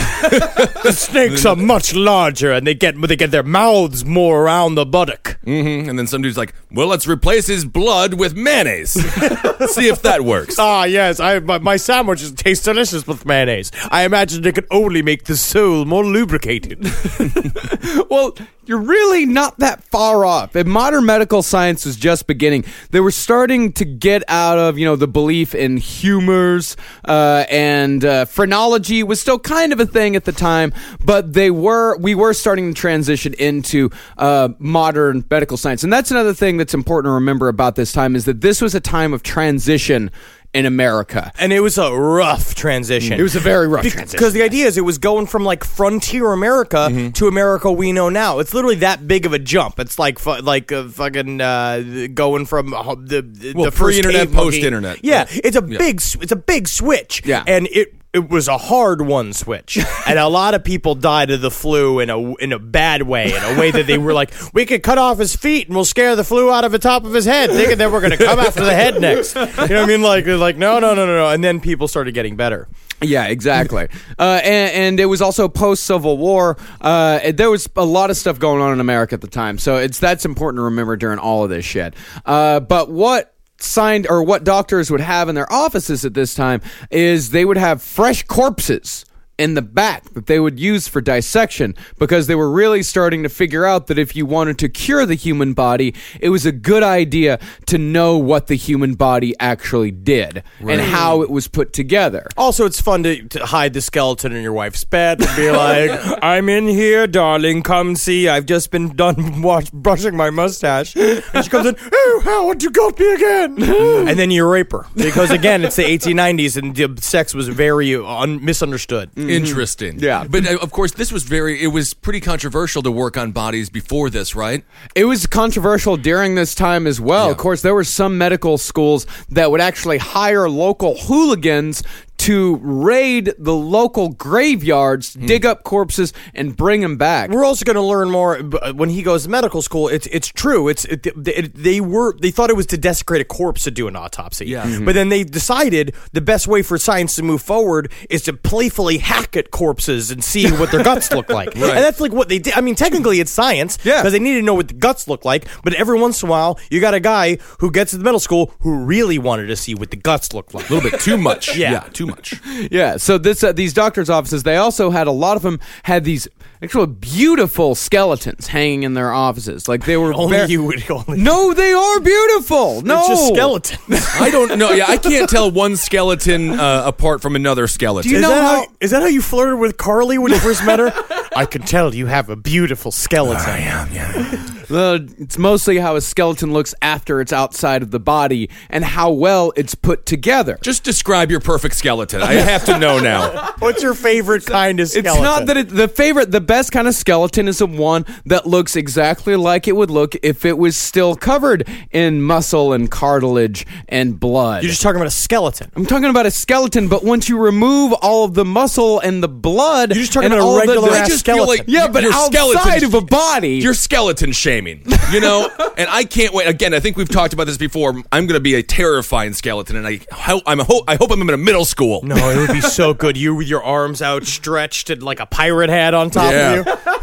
the 0.82 0.92
snakes 0.92 1.44
are 1.44 1.56
much 1.56 1.94
larger, 1.94 2.52
and 2.52 2.66
they 2.66 2.74
get 2.74 3.00
they 3.00 3.16
get 3.16 3.30
their 3.30 3.42
mouths 3.42 4.04
more 4.04 4.42
around 4.42 4.74
the 4.74 4.86
buttock." 4.86 5.38
Mhm. 5.46 5.88
And 5.88 5.98
then 5.98 6.06
some 6.06 6.22
dude's 6.22 6.36
like, 6.36 6.54
well, 6.72 6.88
let's 6.88 7.06
replace 7.06 7.46
his 7.46 7.64
blood 7.64 8.14
with 8.14 8.36
mayonnaise. 8.36 8.90
See 9.72 9.88
if 9.88 10.02
that 10.02 10.22
works. 10.24 10.58
Ah, 10.58 10.84
yes. 10.84 11.20
I 11.20 11.38
my, 11.38 11.58
my 11.58 11.76
sandwiches 11.76 12.32
taste 12.32 12.64
delicious 12.64 13.06
with 13.06 13.24
mayonnaise. 13.24 13.70
I 13.90 14.04
imagine 14.04 14.44
it 14.44 14.54
could 14.54 14.66
only 14.70 15.02
make 15.02 15.24
the 15.24 15.36
soul 15.36 15.84
more 15.84 16.04
lubricated. 16.04 16.82
well, 18.10 18.36
you're 18.68 18.78
really 18.80 19.26
not 19.26 19.58
that 19.58 19.82
far 19.84 20.24
off. 20.24 20.54
And 20.54 20.68
modern 20.68 21.06
medical 21.06 21.42
science 21.42 21.84
was 21.84 21.96
just 21.96 22.26
beginning. 22.26 22.64
They 22.90 23.00
were 23.00 23.10
starting 23.10 23.72
to 23.74 23.84
get 23.84 24.22
out 24.28 24.58
of, 24.58 24.78
you 24.78 24.84
know, 24.84 24.96
the 24.96 25.08
belief 25.08 25.54
in 25.54 25.76
humors, 25.76 26.76
uh, 27.04 27.44
and 27.48 28.04
uh, 28.04 28.24
phrenology 28.24 29.02
was 29.02 29.20
still 29.20 29.38
kind 29.38 29.72
of 29.72 29.80
a 29.80 29.86
thing 29.86 30.16
at 30.16 30.24
the 30.24 30.32
time, 30.32 30.72
but 31.04 31.32
they 31.32 31.50
were, 31.50 31.96
we 31.98 32.14
were 32.14 32.34
starting 32.34 32.74
to 32.74 32.80
transition 32.80 33.34
into 33.34 33.90
uh, 34.18 34.48
modern 34.58 35.24
medical 35.30 35.56
science. 35.56 35.84
And 35.84 35.92
that's 35.92 36.10
another 36.10 36.34
thing 36.34 36.56
that's 36.56 36.74
important 36.74 37.10
to 37.10 37.14
remember 37.14 37.48
about 37.48 37.76
this 37.76 37.92
time 37.92 38.16
is 38.16 38.24
that 38.24 38.40
this 38.40 38.60
was 38.60 38.74
a 38.74 38.80
time 38.80 39.12
of 39.12 39.22
transition 39.22 40.10
in 40.56 40.66
America. 40.66 41.30
and 41.38 41.52
it 41.52 41.60
was 41.60 41.76
a 41.78 41.92
rough 41.92 42.54
transition. 42.54 43.18
It 43.18 43.22
was 43.22 43.36
a 43.36 43.40
very 43.40 43.68
rough 43.68 43.82
transition. 43.86 44.10
Because 44.12 44.32
the 44.32 44.42
idea 44.42 44.66
is 44.66 44.76
it 44.78 44.82
was 44.92 44.98
going 44.98 45.26
from 45.26 45.44
like 45.44 45.62
frontier 45.64 46.32
America 46.32 47.10
to 47.14 47.28
America 47.28 47.70
we 47.70 47.92
know 47.92 48.08
now. 48.08 48.38
It's 48.40 48.54
literally 48.54 48.76
that 48.76 49.06
big 49.06 49.26
of 49.26 49.32
a 49.32 49.38
jump. 49.38 49.78
It's 49.78 49.98
like 49.98 50.18
fu- 50.18 50.40
like 50.42 50.72
uh, 50.72 50.88
fucking 50.88 51.40
uh, 51.40 52.08
going 52.14 52.46
from 52.46 52.72
uh, 52.74 52.94
the 52.94 53.22
the, 53.22 53.52
Well, 53.54 53.66
the 53.66 53.70
pre-internet, 53.72 54.32
post-internet. 54.32 55.04
Yeah, 55.04 55.26
Yeah. 55.30 55.40
it's 55.44 55.56
a 55.56 55.64
Yeah. 55.66 55.78
big 55.78 55.96
it's 56.20 56.32
a 56.32 56.36
big 56.36 56.68
switch. 56.68 57.22
Yeah. 57.24 57.44
and 57.46 57.66
it. 57.70 57.92
It 58.16 58.30
was 58.30 58.48
a 58.48 58.56
hard 58.56 59.02
one 59.02 59.34
switch, 59.34 59.78
and 60.06 60.18
a 60.18 60.26
lot 60.26 60.54
of 60.54 60.64
people 60.64 60.94
died 60.94 61.30
of 61.30 61.42
the 61.42 61.50
flu 61.50 62.00
in 62.00 62.08
a 62.08 62.34
in 62.36 62.52
a 62.52 62.58
bad 62.58 63.02
way, 63.02 63.26
in 63.26 63.42
a 63.42 63.60
way 63.60 63.70
that 63.70 63.86
they 63.86 63.98
were 63.98 64.14
like, 64.14 64.32
"We 64.54 64.64
could 64.64 64.82
cut 64.82 64.96
off 64.96 65.18
his 65.18 65.36
feet 65.36 65.66
and 65.66 65.76
we'll 65.76 65.84
scare 65.84 66.16
the 66.16 66.24
flu 66.24 66.50
out 66.50 66.64
of 66.64 66.72
the 66.72 66.78
top 66.78 67.04
of 67.04 67.12
his 67.12 67.26
head, 67.26 67.50
thinking 67.50 67.76
that 67.76 67.92
we're 67.92 68.00
going 68.00 68.16
to 68.16 68.24
come 68.24 68.38
after 68.38 68.64
the 68.64 68.74
head 68.74 68.98
next." 69.00 69.34
You 69.34 69.42
know 69.42 69.52
what 69.52 69.70
I 69.70 69.86
mean? 69.86 70.00
Like, 70.00 70.26
like, 70.26 70.56
no, 70.56 70.78
no, 70.78 70.94
no, 70.94 71.04
no, 71.04 71.14
no, 71.14 71.28
and 71.28 71.44
then 71.44 71.60
people 71.60 71.88
started 71.88 72.14
getting 72.14 72.36
better. 72.36 72.68
Yeah, 73.02 73.26
exactly. 73.26 73.88
uh, 74.18 74.40
and, 74.42 74.72
and 74.72 75.00
it 75.00 75.04
was 75.04 75.20
also 75.20 75.48
post 75.48 75.84
Civil 75.84 76.16
War. 76.16 76.56
Uh, 76.80 77.32
there 77.32 77.50
was 77.50 77.68
a 77.76 77.84
lot 77.84 78.08
of 78.08 78.16
stuff 78.16 78.38
going 78.38 78.62
on 78.62 78.72
in 78.72 78.80
America 78.80 79.14
at 79.14 79.20
the 79.20 79.26
time, 79.26 79.58
so 79.58 79.76
it's 79.76 79.98
that's 79.98 80.24
important 80.24 80.60
to 80.60 80.62
remember 80.64 80.96
during 80.96 81.18
all 81.18 81.44
of 81.44 81.50
this 81.50 81.64
shit. 81.64 81.92
Uh, 82.24 82.60
but 82.60 82.90
what 82.90 83.35
signed 83.58 84.06
or 84.08 84.22
what 84.22 84.44
doctors 84.44 84.90
would 84.90 85.00
have 85.00 85.28
in 85.28 85.34
their 85.34 85.50
offices 85.52 86.04
at 86.04 86.14
this 86.14 86.34
time 86.34 86.60
is 86.90 87.30
they 87.30 87.44
would 87.44 87.56
have 87.56 87.82
fresh 87.82 88.22
corpses 88.24 89.04
in 89.38 89.54
the 89.54 89.62
back 89.62 90.04
that 90.14 90.26
they 90.26 90.40
would 90.40 90.58
use 90.58 90.88
for 90.88 91.00
dissection 91.00 91.74
because 91.98 92.26
they 92.26 92.34
were 92.34 92.50
really 92.50 92.82
starting 92.82 93.22
to 93.22 93.28
figure 93.28 93.66
out 93.66 93.86
that 93.86 93.98
if 93.98 94.16
you 94.16 94.24
wanted 94.24 94.58
to 94.58 94.68
cure 94.68 95.04
the 95.04 95.14
human 95.14 95.52
body, 95.52 95.94
it 96.20 96.30
was 96.30 96.46
a 96.46 96.52
good 96.52 96.82
idea 96.82 97.38
to 97.66 97.76
know 97.76 98.16
what 98.16 98.46
the 98.46 98.54
human 98.54 98.94
body 98.94 99.34
actually 99.38 99.90
did 99.90 100.42
and 100.60 100.80
how 100.80 101.22
it 101.22 101.30
was 101.30 101.48
put 101.48 101.72
together. 101.72 102.26
Also, 102.36 102.64
it's 102.64 102.80
fun 102.80 103.02
to, 103.02 103.22
to 103.28 103.44
hide 103.46 103.74
the 103.74 103.80
skeleton 103.80 104.32
in 104.32 104.42
your 104.42 104.52
wife's 104.52 104.84
bed 104.84 105.20
and 105.20 105.36
be 105.36 105.50
like, 105.50 105.90
"I'm 106.22 106.48
in 106.48 106.66
here, 106.66 107.06
darling. 107.06 107.62
Come 107.62 107.96
see. 107.96 108.28
I've 108.28 108.46
just 108.46 108.70
been 108.70 108.96
done 108.96 109.42
wash, 109.42 109.70
brushing 109.70 110.16
my 110.16 110.30
mustache." 110.30 110.96
And 110.96 111.44
she 111.44 111.50
comes 111.50 111.66
in, 111.66 111.76
"Oh, 111.92 112.22
Howard, 112.24 112.62
you 112.62 112.70
got 112.70 112.98
me 112.98 113.14
again!" 113.14 113.62
and 114.08 114.18
then 114.18 114.30
you 114.30 114.46
rape 114.46 114.72
her 114.72 114.86
because 114.94 115.30
again, 115.30 115.64
it's 115.64 115.76
the 115.76 115.82
1890s 115.82 116.56
and 116.56 116.74
the 116.74 117.02
sex 117.02 117.34
was 117.34 117.48
very 117.48 117.94
un- 117.94 118.42
misunderstood. 118.44 119.12
Mm. 119.12 119.25
Interesting. 119.30 119.98
Yeah. 119.98 120.24
But 120.28 120.46
uh, 120.46 120.58
of 120.60 120.70
course, 120.70 120.92
this 120.92 121.12
was 121.12 121.24
very, 121.24 121.62
it 121.62 121.68
was 121.68 121.94
pretty 121.94 122.20
controversial 122.20 122.82
to 122.82 122.90
work 122.90 123.16
on 123.16 123.32
bodies 123.32 123.70
before 123.70 124.10
this, 124.10 124.34
right? 124.34 124.64
It 124.94 125.04
was 125.04 125.26
controversial 125.26 125.96
during 125.96 126.34
this 126.34 126.54
time 126.54 126.86
as 126.86 127.00
well. 127.00 127.30
Of 127.30 127.36
course, 127.36 127.62
there 127.62 127.74
were 127.74 127.84
some 127.84 128.18
medical 128.18 128.58
schools 128.58 129.06
that 129.30 129.50
would 129.50 129.60
actually 129.60 129.98
hire 129.98 130.48
local 130.48 130.96
hooligans 130.96 131.82
to 132.18 132.56
raid 132.56 133.34
the 133.38 133.54
local 133.54 134.10
graveyards, 134.10 135.14
hmm. 135.14 135.26
dig 135.26 135.44
up 135.44 135.62
corpses, 135.62 136.12
and 136.34 136.56
bring 136.56 136.80
them 136.80 136.96
back. 136.96 137.30
We're 137.30 137.44
also 137.44 137.64
going 137.64 137.76
to 137.76 137.82
learn 137.82 138.10
more 138.10 138.42
b- 138.42 138.58
when 138.74 138.88
he 138.88 139.02
goes 139.02 139.24
to 139.24 139.30
medical 139.30 139.62
school. 139.62 139.88
It's 139.88 140.06
it's 140.08 140.28
true. 140.28 140.68
It's 140.68 140.84
it, 140.84 141.06
it, 141.06 141.54
they 141.54 141.80
were 141.80 142.16
they 142.18 142.30
thought 142.30 142.50
it 142.50 142.56
was 142.56 142.66
to 142.66 142.78
desecrate 142.78 143.20
a 143.20 143.24
corpse 143.24 143.64
to 143.64 143.70
do 143.70 143.88
an 143.88 143.96
autopsy. 143.96 144.46
Yeah. 144.46 144.62
But 144.62 144.70
mm-hmm. 144.70 144.92
then 144.92 145.08
they 145.08 145.24
decided 145.24 145.94
the 146.12 146.20
best 146.20 146.46
way 146.46 146.62
for 146.62 146.78
science 146.78 147.16
to 147.16 147.22
move 147.22 147.42
forward 147.42 147.92
is 148.10 148.22
to 148.22 148.32
playfully 148.32 148.98
hack 148.98 149.36
at 149.36 149.50
corpses 149.50 150.10
and 150.10 150.22
see 150.22 150.50
what 150.50 150.70
their 150.70 150.82
guts 150.82 151.12
look 151.12 151.28
like. 151.28 151.54
And 151.66 151.84
that's 151.84 152.00
like 152.00 152.12
what 152.12 152.28
they 152.28 152.38
did. 152.38 152.54
I 152.54 152.60
mean, 152.60 152.74
technically 152.74 153.20
it's 153.20 153.30
science. 153.30 153.76
Yeah. 153.82 154.00
Because 154.00 154.12
they 154.12 154.18
need 154.18 154.34
to 154.34 154.42
know 154.42 154.54
what 154.54 154.68
the 154.68 154.74
guts 154.74 155.08
look 155.08 155.24
like. 155.24 155.46
But 155.62 155.74
every 155.74 155.98
once 155.98 156.22
in 156.22 156.28
a 156.28 156.30
while, 156.30 156.58
you 156.70 156.80
got 156.80 156.94
a 156.94 157.00
guy 157.00 157.38
who 157.58 157.70
gets 157.70 157.90
to 157.90 157.98
the 157.98 158.04
medical 158.04 158.20
school 158.20 158.54
who 158.60 158.84
really 158.84 159.18
wanted 159.18 159.46
to 159.46 159.56
see 159.56 159.74
what 159.74 159.90
the 159.90 159.96
guts 159.96 160.32
look 160.32 160.54
like. 160.54 160.70
A 160.70 160.74
little 160.74 160.90
bit 160.90 161.00
too 161.00 161.16
much. 161.16 161.56
Yeah. 161.66 161.80
too 161.92 162.05
much. 162.06 162.40
Yeah, 162.70 162.96
so 162.96 163.18
this 163.18 163.44
uh, 163.44 163.52
these 163.52 163.74
doctors' 163.74 164.08
offices, 164.10 164.42
they 164.42 164.56
also 164.56 164.90
had 164.90 165.06
a 165.06 165.12
lot 165.12 165.36
of 165.36 165.42
them 165.42 165.60
had 165.82 166.04
these 166.04 166.26
actual 166.62 166.86
beautiful 166.86 167.74
skeletons 167.74 168.46
hanging 168.46 168.82
in 168.82 168.94
their 168.94 169.12
offices. 169.12 169.68
Like 169.68 169.84
they 169.84 169.96
were 169.96 170.14
Only 170.16 170.38
ver- 170.38 170.46
you 170.46 170.64
would 170.64 170.90
only. 170.90 171.20
No, 171.22 171.52
they 171.62 171.72
are 171.72 172.00
beautiful. 172.00 172.80
No, 172.82 172.98
It's 173.00 173.08
just 173.08 173.28
skeletons. 173.34 174.06
I 174.20 174.30
don't 174.30 174.58
know. 174.58 174.70
Yeah, 174.70 174.86
I 174.88 174.96
can't 174.96 175.28
tell 175.28 175.50
one 175.50 175.76
skeleton 175.76 176.58
uh, 176.58 176.82
apart 176.86 177.20
from 177.20 177.36
another 177.36 177.66
skeleton. 177.66 178.10
Do 178.10 178.16
is, 178.16 178.22
know 178.22 178.30
that 178.30 178.40
how- 178.42 178.56
how, 178.62 178.66
is 178.80 178.90
that 178.92 179.02
how 179.02 179.08
you 179.08 179.20
flirted 179.22 179.58
with 179.60 179.76
Carly 179.76 180.16
when 180.18 180.32
you 180.32 180.38
first 180.38 180.64
met 180.64 180.78
her? 180.78 180.92
I 181.36 181.44
can 181.44 181.62
tell 181.62 181.94
you 181.94 182.06
have 182.06 182.30
a 182.30 182.36
beautiful 182.36 182.90
skeleton. 182.90 183.44
I 183.50 183.58
am, 183.58 183.92
yeah. 183.92 184.55
It's 184.70 185.38
mostly 185.38 185.78
how 185.78 185.96
a 185.96 186.00
skeleton 186.00 186.52
looks 186.52 186.74
after 186.82 187.20
it's 187.20 187.32
outside 187.32 187.82
of 187.82 187.90
the 187.90 188.00
body 188.00 188.50
and 188.70 188.84
how 188.84 189.10
well 189.10 189.52
it's 189.56 189.74
put 189.74 190.06
together. 190.06 190.58
Just 190.62 190.84
describe 190.84 191.30
your 191.30 191.40
perfect 191.40 191.74
skeleton. 191.76 192.22
I 192.22 192.34
have 192.34 192.64
to 192.66 192.78
know 192.78 192.98
now. 192.98 193.52
What's 193.58 193.82
your 193.82 193.94
favorite 193.94 194.46
kind 194.46 194.80
of 194.80 194.88
skeleton? 194.88 195.12
It's 195.12 195.22
not 195.22 195.46
that 195.46 195.56
it, 195.56 195.68
the 195.68 195.88
favorite, 195.88 196.30
the 196.30 196.40
best 196.40 196.72
kind 196.72 196.88
of 196.88 196.94
skeleton 196.94 197.48
is 197.48 197.58
the 197.58 197.66
one 197.66 198.04
that 198.26 198.46
looks 198.46 198.76
exactly 198.76 199.36
like 199.36 199.66
it 199.68 199.76
would 199.76 199.90
look 199.90 200.14
if 200.22 200.44
it 200.44 200.58
was 200.58 200.76
still 200.76 201.14
covered 201.16 201.68
in 201.90 202.22
muscle 202.22 202.72
and 202.72 202.90
cartilage 202.90 203.66
and 203.88 204.18
blood. 204.18 204.62
You're 204.62 204.70
just 204.70 204.82
talking 204.82 204.96
about 204.96 205.08
a 205.08 205.10
skeleton. 205.10 205.70
I'm 205.76 205.86
talking 205.86 206.10
about 206.10 206.26
a 206.26 206.30
skeleton, 206.30 206.88
but 206.88 207.04
once 207.04 207.28
you 207.28 207.38
remove 207.38 207.92
all 207.94 208.24
of 208.24 208.34
the 208.34 208.44
muscle 208.44 209.00
and 209.00 209.22
the 209.22 209.28
blood, 209.28 209.90
You're 209.90 210.00
just 210.02 210.12
talking 210.12 210.26
about 210.28 210.38
a 210.40 210.42
all 210.42 210.54
the- 210.54 210.66
regular 210.66 210.90
I 210.90 211.06
just 211.06 211.20
skeleton. 211.20 211.46
feel 211.46 211.58
like- 211.58 211.64
yeah, 211.68 211.88
but 211.88 212.02
Your 212.02 212.12
outside 212.12 212.52
skeleton- 212.80 212.84
of 212.84 212.94
a 212.94 213.00
body, 213.02 213.48
your 213.56 213.74
skeleton 213.74 213.96
skeleton 213.96 214.32
you 214.64 215.20
know? 215.20 215.50
and 215.76 215.88
I 215.90 216.04
can't 216.04 216.32
wait. 216.32 216.46
Again, 216.46 216.72
I 216.72 216.80
think 216.80 216.96
we've 216.96 217.08
talked 217.08 217.32
about 217.34 217.46
this 217.46 217.56
before. 217.58 217.90
I'm 218.12 218.26
going 218.26 218.34
to 218.34 218.40
be 218.40 218.54
a 218.54 218.62
terrifying 218.62 219.32
skeleton, 219.32 219.76
and 219.76 219.86
I 219.86 220.00
hope 220.12 220.42
I'm 220.46 220.60
a 220.60 220.64
ho- 220.64 220.84
I 220.88 220.96
hope 220.96 221.10
I'm 221.10 221.20
in 221.20 221.30
a 221.30 221.36
middle 221.36 221.64
school. 221.64 222.00
No, 222.02 222.16
it 222.30 222.36
would 222.38 222.52
be 222.52 222.60
so 222.60 222.94
good. 222.94 223.16
You 223.16 223.34
with 223.34 223.48
your 223.48 223.62
arms 223.62 224.00
outstretched 224.02 224.90
and 224.90 225.02
like 225.02 225.20
a 225.20 225.26
pirate 225.26 225.70
hat 225.70 225.94
on 225.94 226.10
top 226.10 226.32
Yeah. 226.32 226.52
of 226.60 226.66
you. 226.66 227.00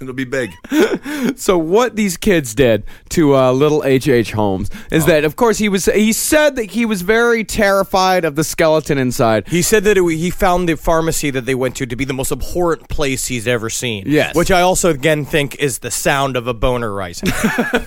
It'll 0.00 0.14
be 0.14 0.24
big. 0.24 0.54
So 1.36 1.58
what 1.58 1.96
these 1.96 2.16
kids 2.16 2.54
did 2.54 2.84
to 3.10 3.36
uh, 3.36 3.52
little 3.52 3.84
H. 3.84 4.08
H. 4.08 4.32
Holmes 4.32 4.70
is 4.90 5.06
that, 5.06 5.24
of 5.24 5.36
course, 5.36 5.58
he 5.58 5.68
was 5.68 5.84
he 5.86 6.12
said 6.12 6.56
that 6.56 6.70
he 6.70 6.86
was 6.86 7.02
very 7.02 7.44
terrified 7.44 8.24
of 8.24 8.36
the 8.36 8.44
skeleton 8.44 8.96
inside. 8.98 9.46
He 9.48 9.60
said 9.62 9.84
that 9.84 9.98
it, 9.98 10.04
he 10.16 10.30
found 10.30 10.68
the 10.68 10.76
pharmacy 10.76 11.30
that 11.30 11.44
they 11.46 11.54
went 11.54 11.76
to 11.76 11.86
to 11.86 11.96
be 11.96 12.04
the 12.04 12.14
most 12.14 12.32
abhorrent 12.32 12.88
place 12.88 13.26
he's 13.26 13.46
ever 13.46 13.68
seen. 13.68 14.04
Yes. 14.06 14.34
Which 14.34 14.50
I 14.50 14.62
also, 14.62 14.90
again, 14.90 15.24
think 15.24 15.56
is 15.56 15.80
the 15.80 15.90
sound 15.90 16.36
of 16.36 16.46
a 16.46 16.54
boner 16.54 16.92
rising. 16.92 17.30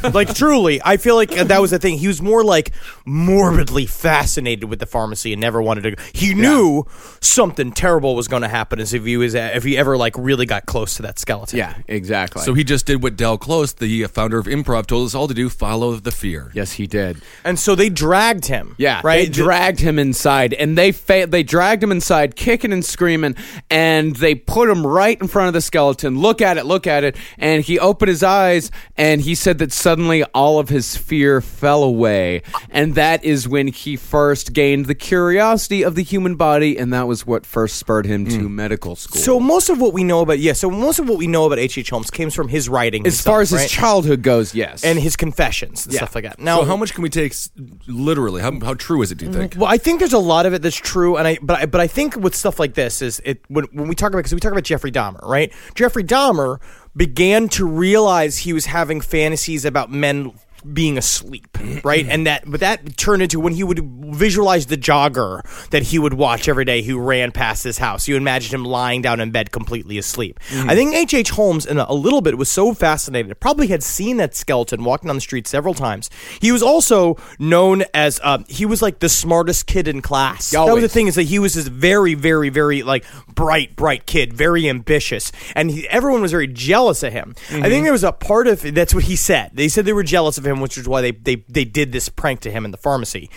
like, 0.13 0.33
truly, 0.33 0.79
I 0.83 0.97
feel 0.97 1.15
like 1.15 1.31
that 1.31 1.61
was 1.61 1.71
the 1.71 1.79
thing. 1.79 1.97
He 1.97 2.07
was 2.07 2.21
more 2.21 2.43
like 2.43 2.71
morbidly 3.05 3.87
fascinated 3.87 4.65
with 4.65 4.79
the 4.79 4.85
pharmacy 4.85 5.33
and 5.33 5.41
never 5.41 5.61
wanted 5.61 5.81
to 5.81 5.91
go. 5.91 6.03
He 6.13 6.33
knew 6.33 6.85
something 7.19 7.71
terrible 7.71 8.15
was 8.15 8.27
going 8.27 8.43
to 8.43 8.47
happen 8.47 8.79
as 8.79 8.93
if 8.93 9.03
he 9.03 9.17
was, 9.17 9.33
if 9.33 9.63
he 9.63 9.77
ever, 9.77 9.97
like, 9.97 10.15
really 10.17 10.45
got 10.45 10.65
close 10.65 10.95
to 10.97 11.01
that 11.03 11.17
skeleton. 11.19 11.57
Yeah, 11.57 11.75
exactly. 11.87 12.02
So 12.43 12.53
he 12.53 12.63
just 12.63 12.85
did 12.85 13.01
what 13.03 13.15
Del 13.15 13.37
Close, 13.37 13.73
the 13.73 14.05
founder 14.05 14.37
of 14.37 14.45
improv, 14.45 14.87
told 14.87 15.05
us 15.05 15.15
all 15.15 15.27
to 15.27 15.33
do: 15.33 15.49
follow 15.49 15.95
the 15.95 16.11
fear. 16.11 16.51
yes, 16.53 16.73
he 16.73 16.87
did. 16.87 17.21
And 17.43 17.59
so 17.59 17.75
they 17.75 17.89
dragged 17.89 18.45
him. 18.45 18.75
Yeah, 18.77 19.01
Right? 19.03 19.27
They 19.27 19.31
dragged 19.31 19.79
him 19.79 19.99
inside, 19.99 20.53
and 20.53 20.77
they 20.77 20.91
fa- 20.91 21.27
they 21.27 21.43
dragged 21.43 21.83
him 21.83 21.91
inside, 21.91 22.35
kicking 22.35 22.71
and 22.73 22.83
screaming, 22.83 23.35
and 23.69 24.15
they 24.15 24.35
put 24.35 24.69
him 24.69 24.85
right 24.85 25.19
in 25.19 25.27
front 25.27 25.47
of 25.47 25.53
the 25.53 25.61
skeleton. 25.61 26.19
Look 26.19 26.41
at 26.41 26.57
it, 26.57 26.65
look 26.65 26.87
at 26.87 27.03
it, 27.03 27.15
and 27.37 27.63
he 27.63 27.79
opened 27.79 28.09
his 28.09 28.23
eyes, 28.23 28.71
and 28.97 29.21
he 29.21 29.35
said 29.35 29.57
that 29.59 29.71
suddenly 29.71 30.23
all 30.33 30.59
of 30.59 30.69
his 30.69 30.97
fear 30.97 31.41
fell 31.41 31.83
away, 31.83 32.41
and 32.69 32.95
that 32.95 33.23
is 33.23 33.47
when 33.47 33.67
he 33.67 33.95
first 33.95 34.53
gained 34.53 34.85
the 34.85 34.95
curiosity 34.95 35.83
of 35.83 35.95
the 35.95 36.03
human 36.03 36.35
body, 36.35 36.77
and 36.77 36.93
that 36.93 37.07
was 37.07 37.25
what 37.25 37.45
first 37.45 37.77
spurred 37.77 38.05
him 38.05 38.25
to 38.25 38.47
hmm. 38.47 38.55
medical 38.55 38.95
school. 38.95 39.21
So 39.21 39.39
most 39.39 39.69
of 39.69 39.79
what 39.79 39.93
we 39.93 40.03
know 40.03 40.21
about 40.21 40.39
yeah, 40.39 40.53
so 40.53 40.69
most 40.69 40.99
of 40.99 41.07
what 41.07 41.17
we 41.17 41.27
know 41.27 41.45
about 41.45 41.59
H. 41.59 41.77
H. 41.93 41.95
Holmes 41.95 42.11
comes 42.11 42.33
from 42.33 42.47
his 42.47 42.67
writing, 42.67 43.01
and 43.01 43.07
as 43.07 43.21
far 43.21 43.41
as 43.41 43.49
stuff, 43.49 43.61
his 43.61 43.71
childhood 43.71 44.21
goes, 44.23 44.53
yes, 44.55 44.83
and 44.83 44.97
his 44.99 45.15
confessions 45.15 45.85
and 45.85 45.93
Yeah. 45.93 45.99
stuff 45.99 46.15
like 46.15 46.23
that. 46.23 46.39
Now, 46.39 46.59
So 46.59 46.65
how 46.65 46.75
much 46.75 46.93
can 46.93 47.03
we 47.03 47.09
take 47.09 47.31
s- 47.33 47.49
literally? 47.87 48.41
How, 48.41 48.51
how 48.61 48.73
true 48.73 49.01
is 49.01 49.11
it? 49.11 49.17
Do 49.19 49.25
you 49.25 49.31
think? 49.33 49.55
Well, 49.57 49.69
I 49.69 49.77
think 49.77 49.99
there's 49.99 50.13
a 50.13 50.17
lot 50.19 50.45
of 50.45 50.53
it 50.53 50.61
that's 50.61 50.75
true, 50.75 51.17
and 51.17 51.27
I 51.27 51.37
but 51.41 51.59
I, 51.61 51.65
but 51.67 51.79
I 51.81 51.87
think 51.87 52.15
with 52.15 52.35
stuff 52.35 52.59
like 52.59 52.73
this 52.73 53.01
is 53.01 53.21
it 53.23 53.41
when 53.47 53.65
when 53.71 53.87
we 53.87 53.95
talk 53.95 54.09
about 54.09 54.19
because 54.19 54.33
we 54.33 54.39
talk 54.39 54.51
about 54.51 54.63
Jeffrey 54.63 54.91
Dahmer, 54.91 55.21
right? 55.27 55.53
Jeffrey 55.75 56.03
Dahmer 56.03 56.59
began 56.95 57.47
to 57.49 57.65
realize 57.67 58.37
he 58.39 58.53
was 58.53 58.65
having 58.67 59.01
fantasies 59.01 59.65
about 59.65 59.91
men 59.91 60.31
being 60.71 60.97
asleep, 60.97 61.57
right? 61.83 62.05
and 62.07 62.27
that 62.27 62.43
but 62.45 62.59
that 62.59 62.97
turned 62.97 63.21
into 63.21 63.39
when 63.39 63.53
he 63.53 63.63
would 63.63 63.79
visualize 64.15 64.67
the 64.67 64.77
jogger 64.77 65.41
that 65.69 65.83
he 65.83 65.99
would 65.99 66.13
watch 66.13 66.47
every 66.47 66.65
day 66.65 66.81
who 66.81 66.99
ran 66.99 67.31
past 67.31 67.63
his 67.63 67.77
house. 67.77 68.07
You 68.07 68.15
imagine 68.15 68.53
him 68.53 68.65
lying 68.65 69.01
down 69.01 69.19
in 69.19 69.31
bed 69.31 69.51
completely 69.51 69.97
asleep. 69.97 70.39
I 70.51 70.75
think 70.75 70.95
H. 70.95 71.13
H. 71.13 71.29
Holmes 71.31 71.65
in 71.65 71.77
a, 71.79 71.85
a 71.89 71.95
little 71.95 72.21
bit 72.21 72.37
was 72.37 72.49
so 72.49 72.73
fascinated, 72.73 73.39
probably 73.39 73.67
had 73.67 73.83
seen 73.83 74.17
that 74.17 74.35
skeleton 74.35 74.83
walking 74.83 75.07
down 75.07 75.15
the 75.15 75.21
street 75.21 75.47
several 75.47 75.73
times. 75.73 76.09
He 76.39 76.51
was 76.51 76.61
also 76.63 77.17
known 77.39 77.83
as 77.93 78.19
uh, 78.23 78.39
he 78.47 78.65
was 78.65 78.81
like 78.81 78.99
the 78.99 79.09
smartest 79.09 79.65
kid 79.67 79.87
in 79.87 80.01
class. 80.01 80.51
That 80.67 80.73
was 80.73 80.83
the 80.83 80.89
thing 80.89 81.07
is 81.07 81.15
that 81.15 81.23
he 81.23 81.39
was 81.39 81.53
this 81.55 81.67
very, 81.67 82.13
very, 82.13 82.49
very 82.49 82.83
like 82.83 83.05
bright, 83.33 83.75
bright 83.75 84.05
kid, 84.05 84.33
very 84.33 84.69
ambitious, 84.69 85.31
and 85.55 85.71
he, 85.71 85.87
everyone 85.89 86.21
was 86.21 86.31
very 86.31 86.47
jealous 86.47 87.03
of 87.03 87.13
him. 87.13 87.35
I 87.49 87.69
think 87.69 87.83
there 87.83 87.91
was 87.91 88.03
a 88.03 88.11
part 88.11 88.47
of 88.47 88.61
that's 88.73 88.93
what 88.93 89.03
he 89.05 89.15
said. 89.15 89.51
They 89.53 89.67
said 89.67 89.85
they 89.85 89.93
were 89.93 90.03
jealous 90.03 90.37
of 90.37 90.45
him, 90.45 90.52
which 90.61 90.77
is 90.77 90.87
why 90.87 91.01
they 91.01 91.11
they 91.11 91.43
they 91.47 91.65
did 91.65 91.91
this 91.91 92.09
prank 92.09 92.41
to 92.41 92.51
him 92.51 92.65
in 92.65 92.71
the 92.71 92.77
pharmacy. 92.77 93.29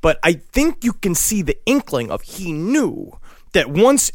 But 0.00 0.18
I 0.22 0.34
think 0.34 0.84
you 0.84 0.92
can 0.92 1.14
see 1.14 1.42
the 1.42 1.58
inkling 1.66 2.10
of 2.10 2.22
he 2.22 2.52
knew 2.52 3.18
that 3.52 3.70
once 3.70 4.12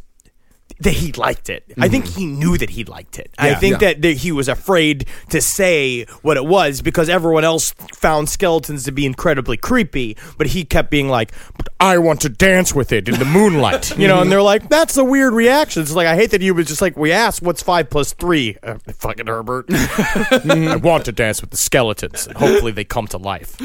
that 0.82 0.94
he 0.94 1.12
liked 1.14 1.50
it. 1.50 1.64
I 1.80 1.88
think 1.88 2.06
he 2.08 2.26
knew 2.26 2.58
that 2.58 2.72
he 2.72 2.84
liked 2.84 3.20
it. 3.20 3.32
I 3.38 3.54
think 3.56 3.74
Yeah. 3.82 3.94
that, 3.94 4.02
that 4.02 4.18
he 4.18 4.32
was 4.32 4.48
afraid 4.48 5.06
to 5.30 5.42
say 5.42 6.06
what 6.22 6.38
it 6.38 6.46
was 6.46 6.82
because 6.82 7.08
everyone 7.10 7.44
else 7.44 7.72
found 7.94 8.30
skeletons 8.30 8.84
to 8.86 8.92
be 8.92 9.06
incredibly 9.06 9.58
creepy, 9.58 10.18
but 10.38 10.48
he 10.48 10.64
kept 10.66 10.90
being 10.90 11.08
like, 11.08 11.32
"But 11.56 11.70
I 11.80 11.98
want 12.00 12.22
to 12.22 12.30
dance 12.30 12.74
with 12.74 12.92
it 12.92 13.08
in 13.08 13.20
the 13.20 13.26
moonlight," 13.26 13.98
you 13.98 14.08
know. 14.08 14.22
And 14.22 14.32
they're 14.32 14.42
like, 14.42 14.70
"That's 14.70 14.98
a 14.98 15.04
weird 15.04 15.34
reaction." 15.34 15.84
It's 15.84 15.94
like 15.94 16.08
I 16.08 16.16
hate 16.16 16.32
that 16.32 16.42
you 16.42 16.54
was 16.56 16.68
just 16.68 16.82
like, 16.82 16.98
"We 16.98 17.12
asked 17.12 17.42
what's 17.42 17.62
five 17.62 17.90
plus 17.90 18.14
three, 18.14 18.58
uh, 18.64 18.76
fucking 18.98 19.28
Herbert." 19.28 19.66
I 19.70 20.78
want 20.78 21.06
to 21.06 21.12
dance 21.12 21.42
with 21.42 21.52
the 21.52 21.58
skeletons, 21.58 22.28
and 22.28 22.36
hopefully 22.38 22.72
they 22.72 22.84
come 22.84 23.08
to 23.08 23.18
life. 23.18 23.56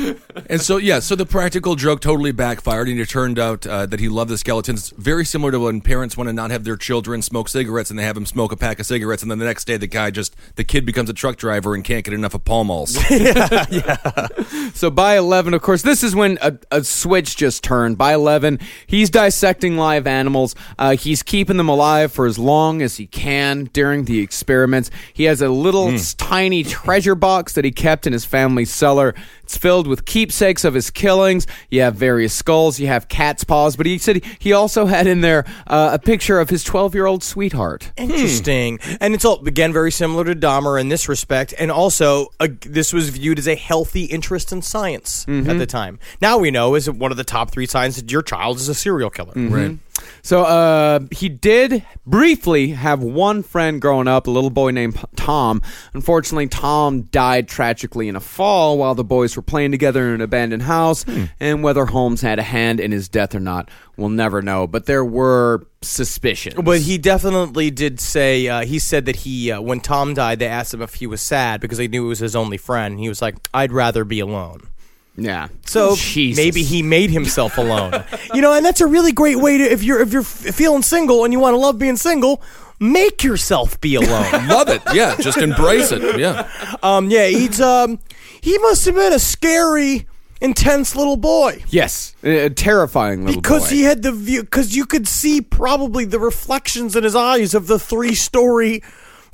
And 0.48 0.60
so, 0.60 0.76
yeah, 0.76 1.00
so 1.00 1.14
the 1.16 1.26
practical 1.26 1.76
joke 1.76 2.00
totally 2.00 2.32
backfired, 2.32 2.88
and 2.88 3.00
it 3.00 3.08
turned 3.08 3.38
out 3.38 3.66
uh, 3.66 3.86
that 3.86 4.00
he 4.00 4.08
loved 4.08 4.30
the 4.30 4.38
skeletons. 4.38 4.92
Very 4.98 5.24
similar 5.24 5.50
to 5.52 5.60
when 5.60 5.80
parents 5.80 6.16
want 6.16 6.28
to 6.28 6.32
not 6.32 6.50
have 6.50 6.64
their 6.64 6.76
children 6.76 7.05
smoke 7.22 7.48
cigarettes, 7.48 7.90
and 7.90 7.98
they 7.98 8.04
have 8.04 8.16
him 8.16 8.26
smoke 8.26 8.52
a 8.52 8.56
pack 8.56 8.78
of 8.80 8.86
cigarettes, 8.86 9.22
and 9.22 9.30
then 9.30 9.38
the 9.38 9.44
next 9.44 9.66
day 9.66 9.76
the 9.76 9.86
guy 9.86 10.10
just 10.10 10.34
the 10.56 10.64
kid 10.64 10.84
becomes 10.86 11.08
a 11.10 11.12
truck 11.14 11.36
driver 11.36 11.74
and 11.74 11.84
can't 11.84 12.04
get 12.04 12.14
enough 12.14 12.34
of 12.34 12.44
Pall 12.44 12.64
Malls. 12.64 12.96
yeah, 13.10 13.66
yeah. 13.70 14.28
So 14.74 14.90
by 14.90 15.16
11, 15.16 15.54
of 15.54 15.62
course, 15.62 15.82
this 15.82 16.02
is 16.02 16.14
when 16.14 16.38
a, 16.42 16.58
a 16.70 16.84
switch 16.84 17.36
just 17.36 17.62
turned. 17.64 17.96
By 17.98 18.14
11, 18.14 18.58
he's 18.86 19.10
dissecting 19.10 19.76
live 19.76 20.06
animals. 20.06 20.54
Uh, 20.78 20.96
he's 20.96 21.22
keeping 21.22 21.56
them 21.56 21.68
alive 21.68 22.12
for 22.12 22.26
as 22.26 22.38
long 22.38 22.82
as 22.82 22.96
he 22.96 23.06
can 23.06 23.64
during 23.72 24.04
the 24.04 24.20
experiments. 24.20 24.90
He 25.12 25.24
has 25.24 25.40
a 25.42 25.48
little 25.48 25.88
s- 25.88 26.14
tiny 26.14 26.62
treasure 26.64 27.14
box 27.14 27.52
that 27.54 27.64
he 27.64 27.70
kept 27.72 28.06
in 28.06 28.12
his 28.12 28.24
family's 28.24 28.70
cellar. 28.72 29.14
It's 29.46 29.56
filled 29.56 29.86
with 29.86 30.06
keepsakes 30.06 30.64
of 30.64 30.74
his 30.74 30.90
killings. 30.90 31.46
You 31.70 31.82
have 31.82 31.94
various 31.94 32.34
skulls. 32.34 32.80
You 32.80 32.88
have 32.88 33.06
cat's 33.06 33.44
paws. 33.44 33.76
But 33.76 33.86
he 33.86 33.96
said 33.96 34.24
he 34.40 34.52
also 34.52 34.86
had 34.86 35.06
in 35.06 35.20
there 35.20 35.44
uh, 35.68 35.90
a 35.92 36.00
picture 36.00 36.40
of 36.40 36.50
his 36.50 36.64
12 36.64 36.96
year 36.96 37.06
old 37.06 37.22
sweetheart. 37.22 37.92
Interesting. 37.96 38.80
And 39.00 39.14
it's 39.14 39.24
all 39.24 39.46
again 39.46 39.72
very 39.72 39.92
similar 39.92 40.24
to 40.24 40.34
Dahmer 40.34 40.80
in 40.80 40.88
this 40.88 41.08
respect, 41.08 41.54
and 41.60 41.70
also 41.70 42.26
uh, 42.40 42.48
this 42.62 42.92
was 42.92 43.10
viewed 43.10 43.38
as 43.38 43.46
a 43.46 43.54
healthy 43.54 44.06
interest 44.06 44.50
in 44.50 44.62
science 44.62 45.24
at 45.28 45.58
the 45.58 45.66
time. 45.66 46.00
Now 46.20 46.38
we 46.38 46.50
know 46.50 46.74
is 46.74 46.90
one 46.90 47.12
of 47.12 47.16
the 47.16 47.22
top 47.24 47.52
three 47.52 47.66
signs 47.66 47.94
that 47.94 48.10
your 48.10 48.22
child 48.22 48.56
is 48.56 48.68
a 48.68 48.74
serial 48.74 49.10
killer. 49.10 49.32
right. 49.36 49.78
So 50.22 50.42
uh, 50.42 51.00
he 51.12 51.28
did 51.28 51.84
briefly 52.04 52.70
have 52.70 53.00
one 53.00 53.44
friend 53.44 53.80
growing 53.80 54.08
up, 54.08 54.26
a 54.26 54.30
little 54.30 54.50
boy 54.50 54.72
named 54.72 54.98
Tom. 55.14 55.62
Unfortunately, 55.94 56.48
Tom 56.48 57.02
died 57.02 57.46
tragically 57.46 58.08
in 58.08 58.16
a 58.16 58.20
fall 58.20 58.76
while 58.76 58.96
the 58.96 59.04
boys 59.04 59.36
were 59.36 59.42
playing 59.42 59.70
together 59.70 60.08
in 60.08 60.14
an 60.14 60.20
abandoned 60.20 60.62
house. 60.62 61.04
And 61.38 61.62
whether 61.62 61.86
Holmes 61.86 62.22
had 62.22 62.40
a 62.40 62.42
hand 62.42 62.80
in 62.80 62.90
his 62.90 63.08
death 63.08 63.34
or 63.36 63.40
not, 63.40 63.70
we'll 63.96 64.08
never 64.08 64.42
know. 64.42 64.66
But 64.66 64.86
there 64.86 65.04
were 65.04 65.66
suspicions. 65.82 66.56
But 66.56 66.80
he 66.80 66.98
definitely 66.98 67.70
did 67.70 68.00
say 68.00 68.48
uh, 68.48 68.64
he 68.64 68.78
said 68.80 69.06
that 69.06 69.16
he 69.16 69.52
uh, 69.52 69.60
when 69.60 69.80
Tom 69.80 70.14
died, 70.14 70.40
they 70.40 70.48
asked 70.48 70.74
him 70.74 70.82
if 70.82 70.94
he 70.94 71.06
was 71.06 71.20
sad 71.20 71.60
because 71.60 71.78
they 71.78 71.88
knew 71.88 72.06
it 72.06 72.08
was 72.08 72.18
his 72.18 72.34
only 72.34 72.56
friend. 72.56 72.98
He 72.98 73.08
was 73.08 73.22
like, 73.22 73.36
"I'd 73.54 73.72
rather 73.72 74.04
be 74.04 74.18
alone." 74.20 74.68
Yeah. 75.16 75.48
So 75.64 75.96
Jesus. 75.96 76.36
maybe 76.36 76.62
he 76.62 76.82
made 76.82 77.10
himself 77.10 77.58
alone. 77.58 78.04
you 78.34 78.40
know, 78.42 78.52
and 78.52 78.64
that's 78.64 78.80
a 78.80 78.86
really 78.86 79.12
great 79.12 79.36
way 79.36 79.58
to 79.58 79.64
if 79.64 79.82
you're 79.82 80.00
if 80.00 80.12
you're 80.12 80.22
f- 80.22 80.54
feeling 80.54 80.82
single 80.82 81.24
and 81.24 81.32
you 81.32 81.40
want 81.40 81.54
to 81.54 81.58
love 81.58 81.78
being 81.78 81.96
single, 81.96 82.42
make 82.78 83.24
yourself 83.24 83.80
be 83.80 83.94
alone. 83.94 84.30
Love 84.48 84.68
it. 84.68 84.82
Yeah, 84.92 85.16
just 85.16 85.38
embrace 85.38 85.92
it. 85.92 86.18
Yeah. 86.18 86.48
um, 86.82 87.10
yeah, 87.10 87.26
he's 87.26 87.60
um, 87.60 87.98
he 88.40 88.58
must 88.58 88.84
have 88.84 88.94
been 88.94 89.12
a 89.12 89.18
scary, 89.18 90.06
intense 90.40 90.94
little 90.94 91.16
boy. 91.16 91.64
Yes, 91.68 92.14
a 92.22 92.50
terrifying 92.50 93.24
little 93.24 93.40
Because 93.40 93.68
boy. 93.70 93.76
he 93.76 93.82
had 93.82 94.02
the 94.02 94.12
view, 94.12 94.42
because 94.42 94.76
you 94.76 94.86
could 94.86 95.08
see 95.08 95.40
probably 95.40 96.04
the 96.04 96.18
reflections 96.20 96.94
in 96.94 97.04
his 97.04 97.16
eyes 97.16 97.54
of 97.54 97.66
the 97.66 97.78
three-story 97.78 98.82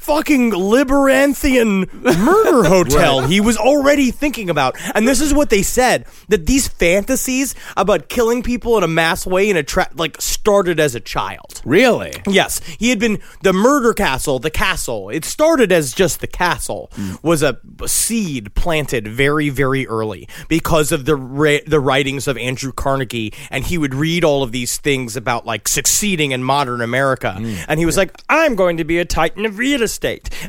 fucking 0.03 0.51
Liberanthian 0.51 1.87
murder 1.93 2.65
hotel 2.69 3.21
he 3.21 3.41
was 3.41 3.57
already 3.57 4.11
thinking 4.11 4.51
about. 4.51 4.77
And 4.95 5.07
this 5.07 5.21
is 5.21 5.33
what 5.33 5.49
they 5.49 5.62
said 5.62 6.07
that 6.29 6.47
these 6.47 6.67
fantasies 6.67 7.55
about 7.77 8.09
killing 8.09 8.43
people 8.43 8.77
in 8.77 8.83
a 8.83 8.88
mass 8.88 9.27
way 9.27 9.49
in 9.49 9.57
a 9.57 9.62
tra- 9.62 9.91
like 9.95 10.21
started 10.21 10.81
as 10.81 10.95
a 10.97 11.01
child. 11.01 11.62
Really? 11.65 12.12
Yes, 12.27 12.61
he 12.79 12.91
had 12.91 12.99
been 12.99 13.21
the 13.43 13.53
murder 13.53 13.95
castle, 13.95 14.41
the 14.41 14.51
castle. 14.51 15.09
It 15.09 15.25
started 15.25 15.71
as 15.71 15.93
just 15.93 16.21
the 16.21 16.27
castle 16.27 16.91
hmm. 16.95 17.15
was 17.23 17.43
a, 17.43 17.59
seed 17.87 18.55
planted 18.55 19.07
very 19.07 19.49
very 19.49 19.87
early 19.87 20.29
because 20.49 20.93
of 20.93 21.05
the 21.05 21.17
ra- 21.17 21.59
the 21.67 21.81
writings 21.81 22.27
of 22.27 22.37
Andrew 22.37 22.73
Carnegie 22.73 23.33
and 23.51 23.65
he 23.65 23.77
would 23.77 23.95
read 23.95 24.25
all 24.25 24.43
of 24.43 24.53
these 24.53 24.79
things 24.79 25.17
about 25.17 25.45
like 25.47 25.69
succeeding 25.69 26.33
in 26.33 26.43
modern 26.43 26.81
America 26.81 27.35
hmm. 27.35 27.55
and 27.69 27.79
he 27.79 27.87
was 27.87 27.97
like 27.97 28.12
I'm 28.29 28.55
going 28.55 28.79
to 28.79 28.85
be 28.85 28.99
a 28.99 29.05
titan 29.05 29.47
of 29.47 29.59
real 29.59 29.83
estate. 29.83 29.91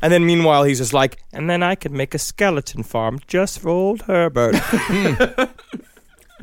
And 0.01 0.11
then 0.11 0.25
meanwhile 0.25 0.63
he's 0.63 0.79
just 0.79 0.93
like 0.93 1.17
and 1.31 1.49
then 1.49 1.63
I 1.63 1.75
could 1.75 1.91
make 1.91 2.13
a 2.13 2.19
skeleton 2.19 2.83
farm 2.83 3.19
just 3.27 3.59
for 3.59 3.69
old 3.69 4.03
Herbert. 4.03 4.55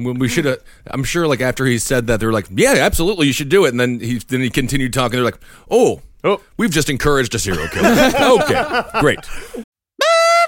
When 0.05 0.19
we 0.19 0.29
should 0.29 0.45
have, 0.47 0.63
I'm 0.87 1.05
sure, 1.05 1.27
like 1.27 1.41
after 1.41 1.67
he 1.67 1.79
said 1.79 2.07
that, 2.07 2.21
they're 2.21 2.33
like, 2.33 2.47
"Yeah, 2.51 2.75
absolutely, 2.79 3.27
you 3.27 3.33
should 3.33 3.49
do 3.49 3.65
it." 3.65 3.71
And 3.71 3.81
then 3.81 4.01
he 4.01 4.19
then 4.19 4.41
he 4.41 4.51
continued 4.51 4.93
talking. 4.93 5.17
They're 5.17 5.25
like, 5.25 5.41
"Oh, 5.71 6.01
oh, 6.25 6.41
we've 6.57 6.71
just 6.71 6.89
encouraged 6.89 7.35
a 7.35 7.39
serial 7.39 7.69
killer." 7.69 7.91
okay, 8.43 8.83
great. 9.01 9.19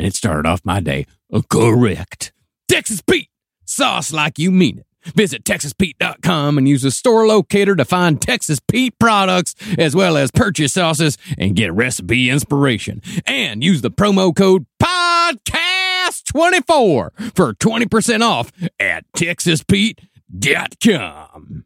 and 0.00 0.06
it 0.06 0.14
started 0.14 0.48
off 0.48 0.62
my 0.64 0.80
day 0.80 1.04
correct. 1.50 2.32
Texas 2.68 3.02
Pete, 3.02 3.28
sauce 3.66 4.14
like 4.14 4.38
you 4.38 4.50
mean 4.50 4.78
it. 4.78 4.86
Visit 5.14 5.44
TexasPete.com 5.44 6.56
and 6.56 6.66
use 6.66 6.80
the 6.82 6.90
store 6.90 7.26
locator 7.26 7.76
to 7.76 7.84
find 7.84 8.18
Texas 8.20 8.60
Pete 8.60 8.98
products 8.98 9.54
as 9.78 9.94
well 9.94 10.16
as 10.16 10.30
purchase 10.30 10.72
sauces 10.72 11.18
and 11.36 11.54
get 11.54 11.74
recipe 11.74 12.30
inspiration. 12.30 13.02
And 13.26 13.62
use 13.62 13.82
the 13.82 13.90
promo 13.90 14.34
code 14.34 14.64
PODCAST24 14.82 17.34
for 17.34 17.52
20% 17.54 18.22
off 18.22 18.50
at 18.78 19.04
TexasPete.com. 19.16 21.64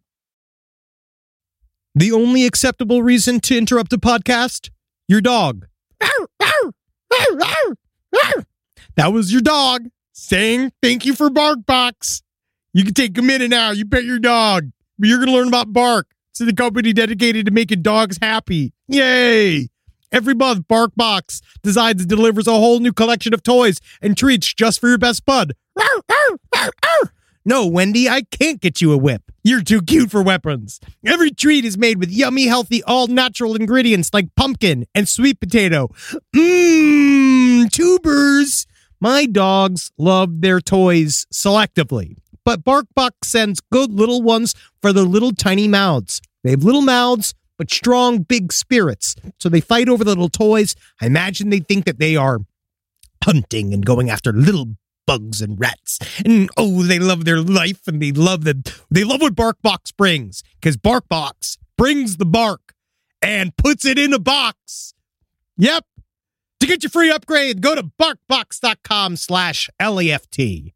The 1.97 2.13
only 2.13 2.45
acceptable 2.45 3.05
reason 3.05 3.39
to 3.41 3.57
interrupt 3.57 3.93
a 3.93 3.99
podcast? 3.99 4.71
Your 5.09 5.21
dog. 5.21 5.69
That 8.97 9.13
was 9.13 9.33
your 9.33 9.43
dog 9.43 9.89
saying 10.13 10.71
thank 10.81 11.05
you 11.05 11.15
for 11.15 11.29
BarkBox. 11.29 12.23
You 12.73 12.85
can 12.85 12.95
take 12.95 13.19
a 13.19 13.23
minute 13.23 13.51
now. 13.51 13.73
You 13.73 13.87
pet 13.87 14.05
your 14.05 14.21
dog. 14.21 14.71
But 14.99 15.09
you're 15.09 15.19
going 15.19 15.31
to 15.31 15.35
learn 15.35 15.49
about 15.49 15.73
Bark. 15.73 16.07
It's 16.31 16.39
the 16.39 16.53
company 16.53 16.93
dedicated 16.93 17.47
to 17.47 17.53
making 17.53 17.83
dogs 17.83 18.19
happy. 18.23 18.73
Yay! 18.89 19.69
Every 20.13 20.35
month, 20.35 20.69
BarkBox 20.69 21.41
designs 21.63 22.03
and 22.03 22.09
delivers 22.09 22.47
a 22.47 22.53
whole 22.53 22.79
new 22.79 22.93
collection 22.93 23.35
of 23.35 23.43
toys 23.43 23.81
and 24.01 24.17
treats 24.17 24.53
just 24.55 24.81
for 24.81 24.89
your 24.89 24.99
best 24.99 25.25
bud. 25.25 25.55
No, 27.47 27.67
Wendy, 27.67 28.09
I 28.09 28.23
can't 28.23 28.59
get 28.59 28.81
you 28.81 28.93
a 28.93 28.97
whip. 28.97 29.23
You're 29.43 29.63
too 29.63 29.83
cute 29.83 30.11
for 30.11 30.23
weapons. 30.23 30.81
Every 31.05 31.31
treat 31.31 31.67
is 31.67 31.77
made 31.77 31.99
with 31.99 32.11
yummy, 32.11 32.47
healthy, 32.47 32.83
all 32.85 33.07
natural 33.07 33.55
ingredients 33.55 34.11
like 34.15 34.35
pumpkin 34.35 34.87
and 34.95 35.07
sweet 35.07 35.41
potato. 35.41 35.89
Mmm, 36.35 37.71
tubers. 37.71 38.67
My 38.99 39.27
dogs 39.27 39.91
love 39.99 40.41
their 40.41 40.59
toys 40.61 41.27
selectively, 41.31 42.17
but 42.47 42.65
BarkBox 42.65 43.11
sends 43.25 43.61
good 43.71 43.93
little 43.93 44.23
ones 44.23 44.55
for 44.81 44.95
their 44.95 45.05
little 45.05 45.33
tiny 45.33 45.69
mouths. 45.69 46.23
They 46.45 46.53
have 46.53 46.65
little 46.65 46.81
mouths, 46.81 47.35
but 47.59 47.71
strong, 47.71 48.21
big 48.23 48.55
spirits. 48.55 49.15
So 49.39 49.51
they 49.51 49.61
fight 49.61 49.91
over 49.91 50.03
the 50.03 50.11
little 50.13 50.31
toys. 50.31 50.75
I 51.03 51.07
imagine 51.07 51.51
they 51.51 51.61
think 51.61 51.85
that 51.85 51.99
they 51.99 52.17
are 52.17 52.39
hunting 53.23 53.75
and 53.75 53.85
going 53.85 54.09
after 54.09 54.33
little 54.33 54.77
bugs 55.07 55.41
and 55.41 55.59
rats. 55.59 55.99
And 56.25 56.49
oh, 56.57 56.83
they 56.83 56.99
love 56.99 57.25
their 57.25 57.41
life 57.41 57.87
and 57.87 58.01
they 58.01 58.13
love 58.13 58.45
the 58.45 58.55
they 58.91 59.05
love 59.05 59.21
what 59.21 59.35
BarkBox 59.35 59.97
brings 59.97 60.43
because 60.61 60.77
BarkBox 60.77 61.59
brings 61.77 62.17
the 62.17 62.27
bark 62.27 62.75
and 63.23 63.57
puts 63.57 63.85
it 63.85 63.99
in 63.99 64.13
a 64.13 64.19
box. 64.19 64.95
Yep. 65.57 65.85
To 66.61 66.67
get 66.67 66.83
your 66.83 66.91
free 66.91 67.11
upgrade, 67.11 67.61
go 67.61 67.75
to 67.75 67.91
barkbox.com 68.01 69.17
slash 69.17 69.69
LEFT. 69.81 70.73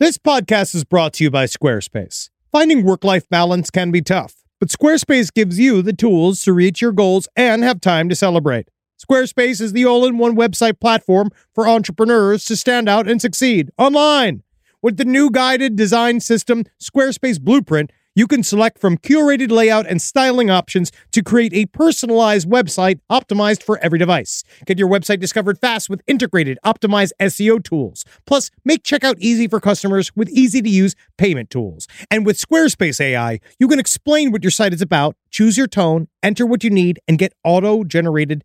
This 0.00 0.18
podcast 0.18 0.74
is 0.74 0.84
brought 0.84 1.14
to 1.14 1.24
you 1.24 1.30
by 1.30 1.44
Squarespace. 1.44 2.28
Finding 2.50 2.84
work 2.84 3.04
life 3.04 3.28
balance 3.28 3.70
can 3.70 3.90
be 3.90 4.02
tough, 4.02 4.44
but 4.58 4.68
Squarespace 4.68 5.32
gives 5.32 5.58
you 5.58 5.82
the 5.82 5.92
tools 5.92 6.42
to 6.42 6.52
reach 6.52 6.80
your 6.80 6.92
goals 6.92 7.28
and 7.36 7.62
have 7.62 7.80
time 7.80 8.08
to 8.08 8.16
celebrate. 8.16 8.68
Squarespace 9.04 9.60
is 9.60 9.72
the 9.72 9.84
all 9.84 10.06
in 10.06 10.16
one 10.16 10.34
website 10.34 10.80
platform 10.80 11.30
for 11.52 11.68
entrepreneurs 11.68 12.44
to 12.46 12.56
stand 12.56 12.88
out 12.88 13.06
and 13.08 13.20
succeed 13.20 13.70
online. 13.76 14.42
With 14.80 14.96
the 14.96 15.04
new 15.04 15.30
guided 15.30 15.76
design 15.76 16.20
system, 16.20 16.64
Squarespace 16.80 17.40
Blueprint, 17.40 17.92
you 18.14 18.26
can 18.26 18.42
select 18.42 18.78
from 18.78 18.96
curated 18.96 19.50
layout 19.50 19.86
and 19.86 20.00
styling 20.00 20.48
options 20.48 20.92
to 21.10 21.22
create 21.22 21.52
a 21.52 21.66
personalized 21.66 22.48
website 22.48 23.00
optimized 23.10 23.62
for 23.62 23.76
every 23.78 23.98
device. 23.98 24.44
Get 24.66 24.78
your 24.78 24.88
website 24.88 25.20
discovered 25.20 25.58
fast 25.58 25.90
with 25.90 26.00
integrated, 26.06 26.58
optimized 26.64 27.10
SEO 27.20 27.62
tools. 27.62 28.04
Plus, 28.24 28.50
make 28.64 28.84
checkout 28.84 29.16
easy 29.18 29.48
for 29.48 29.58
customers 29.58 30.14
with 30.14 30.30
easy 30.30 30.62
to 30.62 30.70
use 30.70 30.94
payment 31.18 31.50
tools. 31.50 31.88
And 32.10 32.24
with 32.24 32.38
Squarespace 32.38 33.00
AI, 33.00 33.40
you 33.58 33.68
can 33.68 33.80
explain 33.80 34.30
what 34.30 34.44
your 34.44 34.52
site 34.52 34.72
is 34.72 34.80
about, 34.80 35.16
choose 35.30 35.58
your 35.58 35.66
tone, 35.66 36.06
enter 36.22 36.46
what 36.46 36.62
you 36.62 36.70
need, 36.70 37.00
and 37.08 37.18
get 37.18 37.34
auto 37.42 37.82
generated 37.84 38.44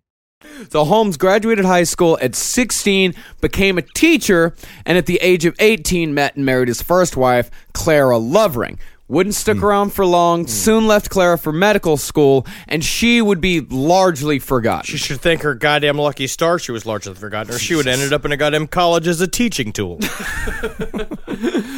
So 0.69 0.85
Holmes 0.85 1.17
graduated 1.17 1.65
high 1.65 1.83
school 1.83 2.17
at 2.21 2.35
16, 2.35 3.13
became 3.41 3.77
a 3.77 3.81
teacher, 3.81 4.53
and 4.85 4.97
at 4.97 5.05
the 5.05 5.17
age 5.21 5.45
of 5.45 5.55
18 5.59 6.13
met 6.13 6.35
and 6.35 6.45
married 6.45 6.67
his 6.67 6.81
first 6.81 7.17
wife, 7.17 7.49
Clara 7.73 8.17
Lovering. 8.17 8.79
Wouldn't 9.11 9.35
stick 9.35 9.57
hmm. 9.57 9.65
around 9.65 9.89
for 9.89 10.05
long, 10.05 10.43
hmm. 10.43 10.47
soon 10.47 10.87
left 10.87 11.09
Clara 11.09 11.37
for 11.37 11.51
medical 11.51 11.97
school, 11.97 12.47
and 12.69 12.81
she 12.81 13.21
would 13.21 13.41
be 13.41 13.59
largely 13.59 14.39
forgotten. 14.39 14.85
She 14.85 14.95
should 14.95 15.19
thank 15.19 15.41
her 15.41 15.53
goddamn 15.53 15.97
lucky 15.97 16.27
star 16.27 16.57
she 16.57 16.71
was 16.71 16.85
largely 16.85 17.13
forgotten, 17.15 17.53
or 17.53 17.59
she 17.59 17.75
would 17.75 17.87
have 17.87 17.95
ended 17.95 18.13
up 18.13 18.23
in 18.23 18.31
a 18.31 18.37
goddamn 18.37 18.67
college 18.67 19.07
as 19.07 19.19
a 19.19 19.27
teaching 19.27 19.73
tool. 19.73 19.99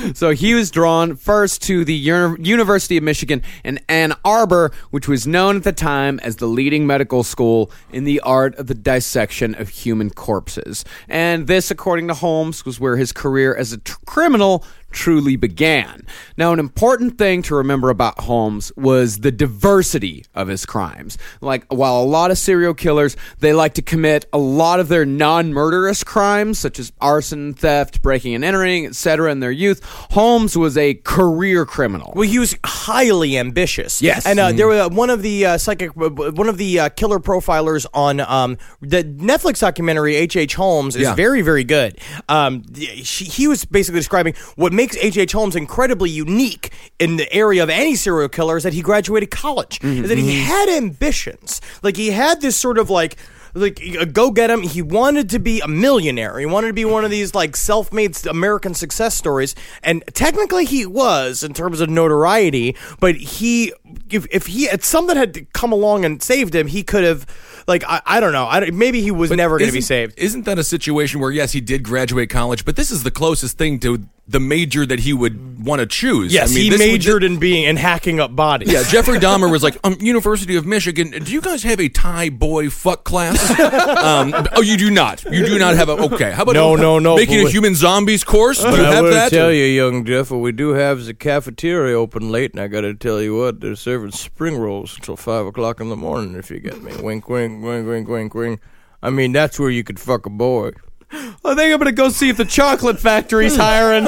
So 0.13 0.31
he 0.31 0.53
was 0.53 0.69
drawn 0.69 1.15
first 1.15 1.61
to 1.63 1.85
the 1.85 1.93
Uni- 1.93 2.47
University 2.47 2.97
of 2.97 3.03
Michigan 3.03 3.41
in 3.63 3.79
Ann 3.87 4.13
Arbor, 4.25 4.71
which 4.91 5.07
was 5.07 5.25
known 5.25 5.57
at 5.57 5.63
the 5.63 5.71
time 5.71 6.19
as 6.19 6.35
the 6.35 6.45
leading 6.45 6.85
medical 6.85 7.23
school 7.23 7.71
in 7.91 8.03
the 8.03 8.19
art 8.19 8.55
of 8.55 8.67
the 8.67 8.75
dissection 8.75 9.55
of 9.55 9.69
human 9.69 10.09
corpses. 10.09 10.83
And 11.07 11.47
this, 11.47 11.71
according 11.71 12.09
to 12.09 12.13
Holmes, 12.13 12.65
was 12.65 12.79
where 12.79 12.97
his 12.97 13.13
career 13.13 13.55
as 13.55 13.71
a 13.71 13.79
criminal 14.05 14.65
truly 14.93 15.35
began. 15.35 16.05
Now, 16.37 16.53
an 16.53 16.59
important 16.59 17.17
thing 17.17 17.41
to 17.43 17.55
remember 17.55 17.89
about 17.89 18.19
Holmes 18.21 18.71
was 18.77 19.19
the 19.19 19.31
diversity 19.31 20.25
of 20.35 20.47
his 20.47 20.65
crimes. 20.65 21.17
Like, 21.41 21.65
while 21.71 22.01
a 22.01 22.03
lot 22.05 22.31
of 22.31 22.37
serial 22.37 22.73
killers, 22.73 23.15
they 23.39 23.53
like 23.53 23.73
to 23.75 23.81
commit 23.81 24.25
a 24.33 24.37
lot 24.37 24.79
of 24.79 24.87
their 24.87 25.05
non-murderous 25.05 26.03
crimes, 26.03 26.59
such 26.59 26.79
as 26.79 26.91
arson, 27.01 27.53
theft, 27.53 28.01
breaking 28.01 28.35
and 28.35 28.43
entering, 28.45 28.85
etc., 28.85 29.31
in 29.31 29.39
their 29.39 29.51
youth, 29.51 29.83
Holmes 30.11 30.57
was 30.57 30.77
a 30.77 30.93
career 30.95 31.65
criminal. 31.65 32.13
Well, 32.15 32.27
he 32.27 32.39
was 32.39 32.55
highly 32.65 33.37
ambitious. 33.37 34.01
Yes. 34.01 34.25
and 34.25 34.39
uh, 34.39 34.51
there 34.51 34.67
were 34.67 34.87
one 34.89 35.09
of 35.09 35.21
the 35.21 35.45
uh, 35.45 35.57
psychic, 35.57 35.95
one 35.95 36.49
of 36.49 36.57
the 36.57 36.79
uh, 36.79 36.89
killer 36.89 37.19
profilers 37.19 37.85
on 37.93 38.19
um, 38.19 38.57
the 38.81 39.03
Netflix 39.03 39.59
documentary 39.59 40.15
H. 40.15 40.35
H. 40.35 40.55
Holmes 40.55 40.95
is 40.95 41.03
Yeah. 41.03 41.15
very, 41.15 41.41
very 41.41 41.63
good. 41.63 41.97
Um, 42.29 42.63
she, 43.03 43.25
he 43.25 43.47
was 43.47 43.65
basically 43.65 43.99
describing 43.99 44.33
what 44.55 44.73
makes 44.83 44.97
H. 44.97 45.17
H. 45.17 45.31
Holmes 45.31 45.55
incredibly 45.55 46.09
unique 46.09 46.73
in 46.99 47.15
the 47.15 47.31
area 47.33 47.63
of 47.63 47.69
any 47.69 47.95
serial 47.95 48.27
killer 48.27 48.57
is 48.57 48.63
that 48.63 48.73
he 48.73 48.81
graduated 48.81 49.31
college. 49.31 49.79
Is 50.03 50.09
that 50.09 50.17
he 50.17 50.41
had 50.41 50.67
ambitions, 50.67 51.61
like 51.81 51.95
he 51.95 52.11
had 52.11 52.41
this 52.41 52.57
sort 52.57 52.77
of 52.77 52.89
like 52.89 53.15
like 53.53 53.81
uh, 53.99 54.05
go 54.05 54.31
get 54.31 54.49
him. 54.49 54.61
He 54.61 54.81
wanted 54.81 55.29
to 55.29 55.39
be 55.39 55.61
a 55.61 55.67
millionaire. 55.67 56.39
He 56.39 56.45
wanted 56.45 56.67
to 56.67 56.73
be 56.73 56.85
one 56.85 57.05
of 57.05 57.11
these 57.11 57.33
like 57.33 57.55
self-made 57.55 58.25
American 58.25 58.73
success 58.73 59.15
stories, 59.15 59.55
and 59.83 60.03
technically 60.13 60.65
he 60.65 60.85
was 60.85 61.43
in 61.43 61.53
terms 61.53 61.79
of 61.79 61.89
notoriety. 61.89 62.75
But 62.99 63.15
he, 63.15 63.73
if 64.13 64.25
if 64.31 64.45
he 64.47 64.65
if 64.65 64.83
something 64.83 65.15
had 65.17 65.51
come 65.53 65.71
along 65.71 66.05
and 66.05 66.21
saved 66.21 66.53
him, 66.55 66.67
he 66.67 66.83
could 66.83 67.03
have. 67.03 67.25
Like 67.65 67.85
I, 67.85 68.01
I 68.05 68.19
don't 68.19 68.33
know. 68.33 68.45
I 68.45 68.59
don't, 68.59 68.73
maybe 68.77 69.01
he 69.01 69.09
was 69.11 69.31
never 69.31 69.57
going 69.57 69.69
to 69.69 69.73
be 69.73 69.79
saved. 69.79 70.15
Isn't 70.19 70.43
that 70.43 70.59
a 70.59 70.65
situation 70.65 71.21
where 71.21 71.31
yes, 71.31 71.53
he 71.53 71.61
did 71.61 71.81
graduate 71.83 72.29
college, 72.29 72.65
but 72.65 72.75
this 72.75 72.91
is 72.91 73.03
the 73.03 73.11
closest 73.11 73.57
thing 73.57 73.79
to 73.79 74.05
the 74.27 74.39
major 74.39 74.85
that 74.85 74.99
he 74.99 75.13
would 75.13 75.65
want 75.65 75.79
to 75.79 75.85
choose. 75.85 76.33
Yes, 76.33 76.51
I 76.51 76.55
mean, 76.55 76.63
he 76.63 76.69
this 76.69 76.79
would- 76.79 76.87
majored 76.87 77.23
in 77.23 77.39
being 77.39 77.65
and 77.65 77.77
hacking 77.79 78.19
up 78.19 78.35
bodies. 78.35 78.71
Yeah, 78.71 78.83
Jeffrey 78.83 79.17
Dahmer 79.19 79.49
was 79.51 79.63
like, 79.63 79.77
um, 79.83 79.97
University 79.99 80.55
of 80.57 80.65
Michigan. 80.65 81.11
Do 81.11 81.31
you 81.31 81.39
guys 81.41 81.63
have 81.63 81.79
a 81.79 81.87
Thai 81.89 82.29
boy 82.29 82.69
fuck 82.69 83.03
class? 83.05 83.37
um, 83.59 84.33
oh, 84.53 84.61
you 84.61 84.75
do 84.77 84.91
not. 84.91 85.23
You 85.25 85.45
do 85.45 85.57
not 85.57 85.75
have 85.75 85.87
a. 85.89 85.93
Okay, 85.93 86.31
how 86.31 86.43
about 86.43 86.53
No, 86.53 86.75
no, 86.75 86.99
no, 86.99 87.15
making 87.15 87.41
but 87.43 87.47
a 87.47 87.51
human 87.51 87.75
zombies 87.75 88.23
course? 88.25 88.59
Do 88.61 88.69
you 88.69 88.71
But 88.75 88.85
I 88.85 88.93
have 88.93 89.03
will 89.05 89.11
that? 89.11 89.29
tell 89.29 89.51
you, 89.53 89.63
young 89.65 90.03
Jeff, 90.05 90.31
what 90.31 90.39
we 90.39 90.51
do 90.51 90.69
have 90.71 90.99
is 90.99 91.07
a 91.07 91.13
cafeteria 91.13 91.97
open 91.97 92.29
late, 92.29 92.51
and 92.51 92.59
I 92.61 92.67
got 92.67 92.81
to 92.81 92.93
tell 92.93 93.21
you 93.21 93.37
what, 93.37 93.59
they're 93.61 93.75
serving 94.11 94.11
spring 94.11 94.57
rolls 94.57 94.95
until 94.95 95.15
five 95.15 95.45
o'clock 95.45 95.79
in 95.79 95.89
the 95.89 95.95
morning. 95.95 96.35
If 96.35 96.51
you 96.51 96.59
get 96.59 96.81
me, 96.81 96.93
wink, 97.01 97.29
wink, 97.29 97.63
wink, 97.63 97.87
wink, 97.87 98.07
wink, 98.07 98.33
wink. 98.33 98.59
I 99.01 99.09
mean, 99.09 99.31
that's 99.31 99.59
where 99.59 99.69
you 99.69 99.83
could 99.83 99.99
fuck 99.99 100.25
a 100.25 100.29
boy. 100.29 100.71
I 101.11 101.55
think 101.55 101.73
I'm 101.73 101.77
gonna 101.77 101.91
go 101.91 102.09
see 102.09 102.29
if 102.29 102.37
the 102.37 102.45
chocolate 102.45 102.99
factory's 102.99 103.55
hmm. 103.55 103.61
hiring. 103.61 104.03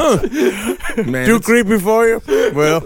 Man, 1.12 1.26
Too 1.26 1.40
creepy 1.40 1.80
for 1.80 2.08
you? 2.08 2.22
Well, 2.54 2.82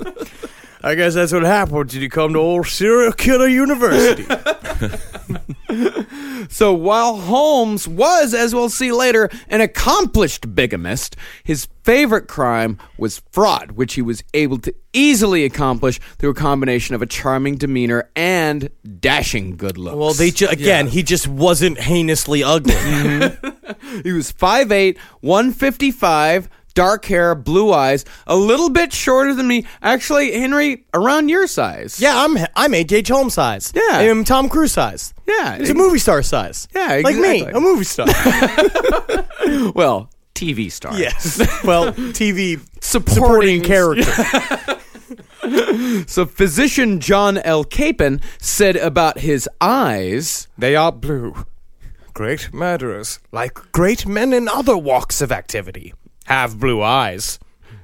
I 0.82 0.96
guess 0.96 1.13
that's 1.13 1.34
what 1.34 1.44
happens 1.44 1.94
when 1.94 2.02
you 2.02 2.10
come 2.10 2.34
to 2.34 2.39
old 2.39 2.68
serial 2.68 3.12
killer 3.12 3.48
university. 3.48 4.26
So 6.50 6.74
while 6.74 7.18
Holmes 7.18 7.88
was, 7.88 8.34
as 8.34 8.56
we'll 8.56 8.70
see 8.70 8.92
later, 8.92 9.30
an 9.50 9.62
accomplished 9.62 10.56
bigamist, 10.56 11.15
his 11.44 11.68
favorite 11.84 12.28
crime 12.28 12.80
was 12.98 13.22
fraud, 13.32 13.72
which 13.72 13.94
he 13.94 14.02
was 14.02 14.24
able 14.34 14.58
to 14.60 14.74
easily 14.92 15.46
accomplish 15.46 16.00
through 16.18 16.32
a 16.32 16.36
combination 16.36 16.96
of 16.96 17.02
a 17.02 17.06
charming 17.06 17.56
demeanor 17.58 18.10
and 18.15 18.70
dashing 19.00 19.58
good 19.58 19.78
looks. 19.78 19.96
well, 19.96 20.13
they 20.13 20.32
ju- 20.32 20.48
again, 20.48 20.88
he 20.88 21.04
just 21.04 21.28
wasn't 21.28 21.80
heinously 21.80 22.44
ugly. 22.44 22.74
he 24.04 24.12
was 24.12 24.34
5'8", 24.34 24.98
155, 25.22 26.50
dark 26.80 27.04
hair, 27.06 27.36
blue 27.36 27.74
eyes, 27.74 28.06
a 28.26 28.36
little 28.38 28.70
bit 28.70 28.94
shorter 28.94 29.34
than 29.34 29.48
me. 29.48 29.65
Actually, 29.82 30.32
Henry, 30.39 30.86
around 30.94 31.28
your 31.28 31.46
size. 31.46 32.00
yeah, 32.00 32.24
I'm 32.24 32.38
I'm 32.56 32.74
H.H. 32.74 33.10
Holmes 33.10 33.34
size. 33.34 33.74
Yeah. 33.76 34.00
I'm 34.00 34.24
Tom 34.24 34.48
Cruise 34.48 34.72
size. 34.72 35.13
Yeah, 35.28 35.58
He's 35.58 35.72
a 35.72 35.74
movie 35.74 36.00
star 36.00 36.24
size. 36.24 36.68
Yeah, 36.74 37.02
like 37.04 37.18
me, 37.18 37.42
a 37.44 37.60
movie 37.60 37.84
star. 37.84 38.08
Well, 39.76 40.10
TV 40.36 40.72
star. 40.72 40.94
yes. 40.98 41.39
Well, 41.65 41.92
TV 41.94 42.60
Supporting- 42.82 43.62
supporting 43.62 43.62
character. 43.62 44.76
So 46.08 46.26
physician 46.26 47.00
John 47.00 47.38
L. 47.39 47.63
Capon 47.63 48.22
said 48.39 48.76
about 48.76 49.20
his 49.20 49.50
eyes, 49.62 50.48
They 50.58 50.76
are 50.76 50.92
blue. 50.92 51.34
Great 52.13 52.54
murderers, 52.54 53.20
like 53.32 53.54
great 53.72 54.06
men 54.06 54.34
in 54.34 54.48
other 54.50 54.78
walks 54.78 55.22
of 55.22 55.32
activity, 55.32 55.94
have 56.30 56.60
blue 56.60 56.82
eyes. 56.82 57.39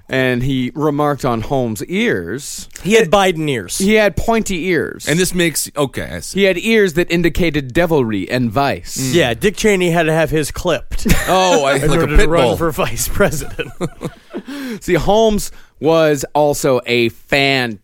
and 0.07 0.43
he 0.43 0.71
remarked 0.75 1.25
on 1.25 1.41
Holmes' 1.41 1.83
ears. 1.85 2.69
He 2.83 2.93
had 2.93 3.09
Biden 3.09 3.49
ears. 3.49 3.79
He 3.79 3.95
had 3.95 4.15
pointy 4.15 4.65
ears. 4.67 5.07
and 5.07 5.17
this 5.17 5.33
makes 5.33 5.69
okay. 5.75 6.03
I 6.03 6.19
see. 6.19 6.41
he 6.41 6.45
had 6.45 6.59
ears 6.59 6.93
that 6.93 7.09
indicated 7.09 7.73
devilry 7.73 8.29
and 8.29 8.51
vice. 8.51 8.97
Mm. 8.97 9.15
yeah, 9.15 9.33
Dick 9.33 9.55
Cheney 9.57 9.89
had 9.89 10.03
to 10.03 10.13
have 10.13 10.29
his 10.29 10.51
clipped 10.51 11.07
Oh, 11.27 11.65
I, 11.65 11.77
in 11.77 11.89
like 11.89 11.97
a 11.99 12.01
order 12.01 12.11
to 12.11 12.17
pit 12.17 12.29
run 12.29 12.43
bull. 12.49 12.57
for 12.57 12.71
vice 12.71 13.07
president. 13.07 13.71
See, 14.83 14.93
Holmes 14.93 15.51
was 15.79 16.23
also 16.35 16.81
a 16.85 17.09
fantastic 17.09 17.81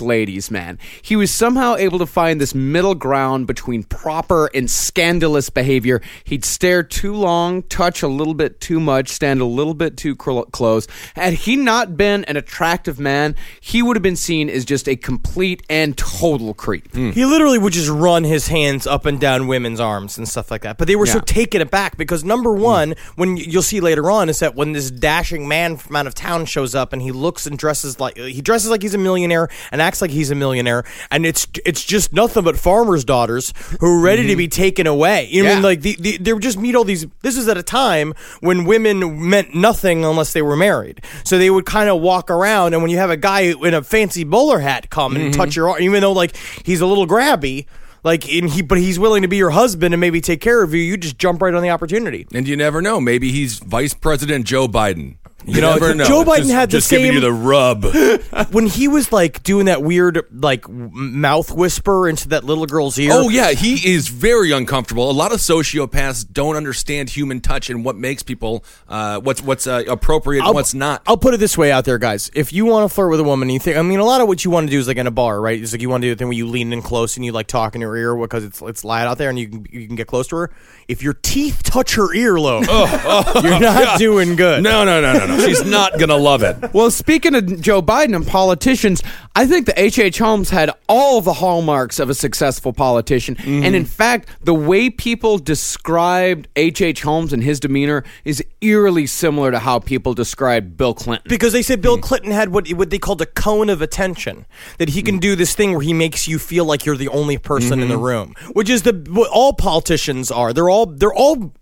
ladies' 0.00 0.50
man. 0.50 0.78
He 1.02 1.16
was 1.16 1.30
somehow 1.30 1.76
able 1.76 1.98
to 1.98 2.06
find 2.06 2.40
this 2.40 2.54
middle 2.54 2.94
ground 2.94 3.46
between 3.46 3.82
proper 3.82 4.50
and 4.54 4.70
scandalous 4.70 5.50
behavior. 5.50 6.00
He'd 6.24 6.44
stare 6.44 6.82
too 6.82 7.14
long, 7.14 7.62
touch 7.64 8.02
a 8.02 8.08
little 8.08 8.34
bit 8.34 8.60
too 8.60 8.80
much, 8.80 9.08
stand 9.08 9.40
a 9.40 9.44
little 9.44 9.74
bit 9.74 9.96
too 9.96 10.16
cl- 10.20 10.46
close. 10.46 10.86
Had 11.14 11.34
he 11.34 11.56
not 11.56 11.96
been 11.96 12.24
an 12.24 12.36
attractive 12.36 12.98
man, 12.98 13.36
he 13.60 13.82
would 13.82 13.96
have 13.96 14.02
been 14.02 14.16
seen 14.16 14.48
as 14.48 14.64
just 14.64 14.88
a 14.88 14.96
complete 14.96 15.62
and 15.68 15.96
total 15.96 16.54
creep. 16.54 16.90
Hmm. 16.94 17.10
he 17.10 17.24
literally 17.24 17.58
would 17.58 17.72
just 17.72 17.90
run 17.90 18.24
his 18.24 18.48
hands 18.48 18.86
up 18.86 19.04
and 19.04 19.20
down 19.20 19.46
women's 19.46 19.80
arms 19.80 20.16
and 20.16 20.28
stuff 20.28 20.50
like 20.50 20.62
that. 20.62 20.78
But 20.78 20.88
they 20.88 20.96
were 20.96 21.06
so 21.06 21.20
taken 21.20 21.60
aback 21.60 21.96
because 21.96 22.24
number 22.24 22.54
hmm. 22.54 22.62
one, 22.62 22.94
when 23.16 23.36
you'll 23.36 23.62
see 23.62 23.80
later 23.80 24.10
on, 24.10 24.28
is 24.28 24.38
that 24.38 24.54
when 24.54 24.72
this 24.72 24.90
dashing 24.90 25.46
man 25.48 25.76
from 25.76 25.96
out 25.96 26.06
of 26.06 26.14
town 26.14 26.46
shows 26.46 26.74
up 26.74 26.92
and 26.92 27.02
he 27.02 27.12
looks 27.12 27.46
and 27.46 27.58
dresses 27.58 28.00
like 28.00 28.16
he 28.16 28.40
dresses 28.40 28.70
like 28.70 28.82
he's 28.82 28.94
a 28.94 28.98
millionaire 28.98 29.33
and 29.72 29.82
acts 29.82 30.00
like 30.00 30.10
he's 30.10 30.30
a 30.30 30.34
millionaire, 30.34 30.84
and 31.10 31.26
it's 31.26 31.46
it's 31.64 31.84
just 31.84 32.12
nothing 32.12 32.44
but 32.44 32.58
farmers' 32.58 33.04
daughters 33.04 33.52
who 33.80 33.86
are 33.86 34.00
ready 34.00 34.22
to 34.22 34.28
mm-hmm. 34.30 34.38
be 34.38 34.48
taken 34.48 34.86
away. 34.86 35.28
You 35.30 35.42
know, 35.44 35.50
I 35.50 35.54
mean, 35.54 35.62
like 35.62 35.80
the, 35.80 35.96
the, 35.98 36.16
they 36.18 36.32
would 36.32 36.42
just 36.42 36.58
meet 36.58 36.74
all 36.74 36.84
these. 36.84 37.06
This 37.22 37.36
is 37.36 37.48
at 37.48 37.56
a 37.56 37.62
time 37.62 38.14
when 38.40 38.64
women 38.64 39.28
meant 39.28 39.54
nothing 39.54 40.04
unless 40.04 40.32
they 40.32 40.42
were 40.42 40.56
married. 40.56 41.02
So 41.24 41.38
they 41.38 41.50
would 41.50 41.66
kind 41.66 41.88
of 41.88 42.00
walk 42.00 42.30
around, 42.30 42.74
and 42.74 42.82
when 42.82 42.90
you 42.90 42.98
have 42.98 43.10
a 43.10 43.16
guy 43.16 43.40
in 43.40 43.74
a 43.74 43.82
fancy 43.82 44.24
bowler 44.24 44.58
hat 44.58 44.90
come 44.90 45.16
and 45.16 45.32
touch 45.32 45.50
mm-hmm. 45.50 45.60
your 45.60 45.70
arm, 45.70 45.82
even 45.82 46.00
though 46.00 46.12
like 46.12 46.36
he's 46.64 46.80
a 46.80 46.86
little 46.86 47.06
grabby. 47.06 47.66
Like 48.02 48.30
and 48.30 48.50
he, 48.50 48.60
but 48.60 48.76
he's 48.76 48.98
willing 48.98 49.22
to 49.22 49.28
be 49.28 49.38
your 49.38 49.48
husband 49.48 49.94
and 49.94 50.00
maybe 50.00 50.20
take 50.20 50.42
care 50.42 50.62
of 50.62 50.74
you. 50.74 50.82
You 50.82 50.98
just 50.98 51.16
jump 51.16 51.40
right 51.40 51.54
on 51.54 51.62
the 51.62 51.70
opportunity. 51.70 52.26
And 52.34 52.46
you 52.46 52.54
never 52.54 52.82
know. 52.82 53.00
Maybe 53.00 53.32
he's 53.32 53.58
Vice 53.60 53.94
President 53.94 54.44
Joe 54.44 54.68
Biden. 54.68 55.16
You, 55.46 55.60
know, 55.60 55.74
never 55.74 55.94
know. 55.94 56.04
Joe 56.04 56.24
Biden 56.24 56.38
just, 56.38 56.50
had 56.50 56.70
the 56.70 56.78
just 56.78 56.90
giving 56.90 57.12
you 57.12 57.20
the 57.20 57.32
rub. 57.32 57.84
when 58.52 58.66
he 58.66 58.88
was 58.88 59.12
like 59.12 59.42
doing 59.42 59.66
that 59.66 59.82
weird 59.82 60.26
like 60.32 60.68
mouth 60.68 61.50
whisper 61.50 62.08
into 62.08 62.28
that 62.28 62.44
little 62.44 62.66
girl's 62.66 62.98
ear. 62.98 63.10
Oh 63.12 63.28
yeah, 63.28 63.50
he 63.50 63.92
is 63.94 64.08
very 64.08 64.52
uncomfortable. 64.52 65.10
A 65.10 65.12
lot 65.12 65.32
of 65.32 65.38
sociopaths 65.38 66.26
don't 66.32 66.56
understand 66.56 67.10
human 67.10 67.40
touch 67.40 67.70
and 67.70 67.84
what 67.84 67.96
makes 67.96 68.22
people 68.22 68.64
uh, 68.88 69.20
what's 69.20 69.42
what's 69.42 69.66
uh, 69.66 69.84
appropriate 69.88 70.44
and 70.44 70.54
what's 70.54 70.74
not. 70.74 71.02
I'll 71.06 71.16
put 71.16 71.34
it 71.34 71.38
this 71.38 71.58
way 71.58 71.70
out 71.70 71.84
there, 71.84 71.98
guys. 71.98 72.30
If 72.34 72.52
you 72.52 72.64
want 72.64 72.88
to 72.88 72.94
flirt 72.94 73.10
with 73.10 73.20
a 73.20 73.24
woman, 73.24 73.50
you 73.50 73.58
think 73.58 73.76
I 73.76 73.82
mean 73.82 73.98
a 73.98 74.04
lot 74.04 74.20
of 74.20 74.28
what 74.28 74.44
you 74.44 74.50
want 74.50 74.66
to 74.66 74.70
do 74.70 74.78
is 74.78 74.88
like 74.88 74.96
in 74.96 75.06
a 75.06 75.10
bar, 75.10 75.40
right? 75.40 75.60
It's 75.60 75.72
like 75.72 75.82
you 75.82 75.90
want 75.90 76.02
to 76.02 76.08
do 76.08 76.14
the 76.14 76.18
thing 76.18 76.28
where 76.28 76.36
you 76.36 76.46
lean 76.46 76.72
in 76.72 76.82
close 76.82 77.16
and 77.16 77.24
you 77.24 77.32
like 77.32 77.46
talk 77.46 77.74
in 77.74 77.82
her 77.82 77.96
ear 77.96 78.16
because 78.16 78.44
it's 78.44 78.62
it's 78.62 78.84
loud 78.84 79.06
out 79.06 79.18
there 79.18 79.30
and 79.30 79.38
you 79.38 79.48
can 79.48 79.66
you 79.70 79.86
can 79.86 79.96
get 79.96 80.06
close 80.06 80.26
to 80.28 80.36
her. 80.36 80.50
If 80.88 81.02
your 81.02 81.14
teeth 81.14 81.62
touch 81.62 81.94
her 81.94 82.14
earlobe, 82.14 82.66
oh, 82.68 83.32
oh, 83.34 83.40
you're 83.44 83.54
oh, 83.54 83.58
not 83.58 83.98
doing 83.98 84.36
good. 84.36 84.62
no, 84.62 84.84
no, 84.84 85.00
no, 85.00 85.12
no, 85.12 85.26
no. 85.26 85.46
She's 85.46 85.64
not 85.64 85.98
gonna 85.98 86.16
love 86.16 86.42
it. 86.42 86.56
Well, 86.74 86.90
speaking 86.90 87.36
of 87.36 87.60
Joe 87.60 87.80
Biden 87.80 88.16
and 88.16 88.26
politicians, 88.26 89.00
I 89.36 89.46
think 89.46 89.66
that 89.66 89.78
H.H. 89.78 89.98
H. 89.98 90.18
Holmes 90.18 90.50
had 90.50 90.70
all 90.88 91.20
the 91.20 91.34
hallmarks 91.34 92.00
of 92.00 92.10
a 92.10 92.14
successful 92.14 92.72
politician. 92.72 93.36
And 93.38 93.46
mm-hmm. 93.46 93.74
in 93.74 93.84
fact, 93.84 94.28
the 94.42 94.54
way 94.54 94.90
people 94.90 95.38
described 95.38 96.48
H.H. 96.56 96.82
H. 96.82 97.02
Holmes 97.02 97.32
and 97.32 97.42
his 97.42 97.60
demeanor 97.60 98.04
is 98.24 98.42
eerily 98.60 99.06
similar 99.06 99.50
to 99.50 99.58
how 99.58 99.78
people 99.78 100.14
described 100.14 100.76
Bill 100.76 100.94
Clinton. 100.94 101.28
Because 101.28 101.52
they 101.52 101.62
said 101.62 101.80
Bill 101.80 101.96
hmm. 101.96 102.02
Clinton 102.02 102.30
had 102.32 102.50
what 102.50 102.68
what 102.72 102.90
they 102.90 102.98
called 102.98 103.22
a 103.22 103.26
cone 103.26 103.70
of 103.70 103.80
attention, 103.80 104.46
that 104.78 104.90
he 104.90 105.02
can 105.02 105.16
hmm. 105.16 105.20
do 105.20 105.36
this 105.36 105.54
thing 105.54 105.72
where 105.72 105.80
he 105.80 105.92
makes 105.92 106.26
you 106.26 106.38
feel 106.38 106.64
like 106.64 106.84
you're 106.84 106.96
the 106.96 107.08
only 107.08 107.38
person 107.38 107.80
in 107.80 107.88
the 107.88 107.94
mm-hmm. 107.94 108.04
room, 108.04 108.34
which 108.52 108.68
is 108.68 108.82
the 108.82 108.92
what 109.10 109.30
all 109.30 109.52
politicians 109.52 110.30
are. 110.30 110.52
They're 110.52 110.70
all 110.70 110.73
they're 110.82 111.14
all 111.14 111.54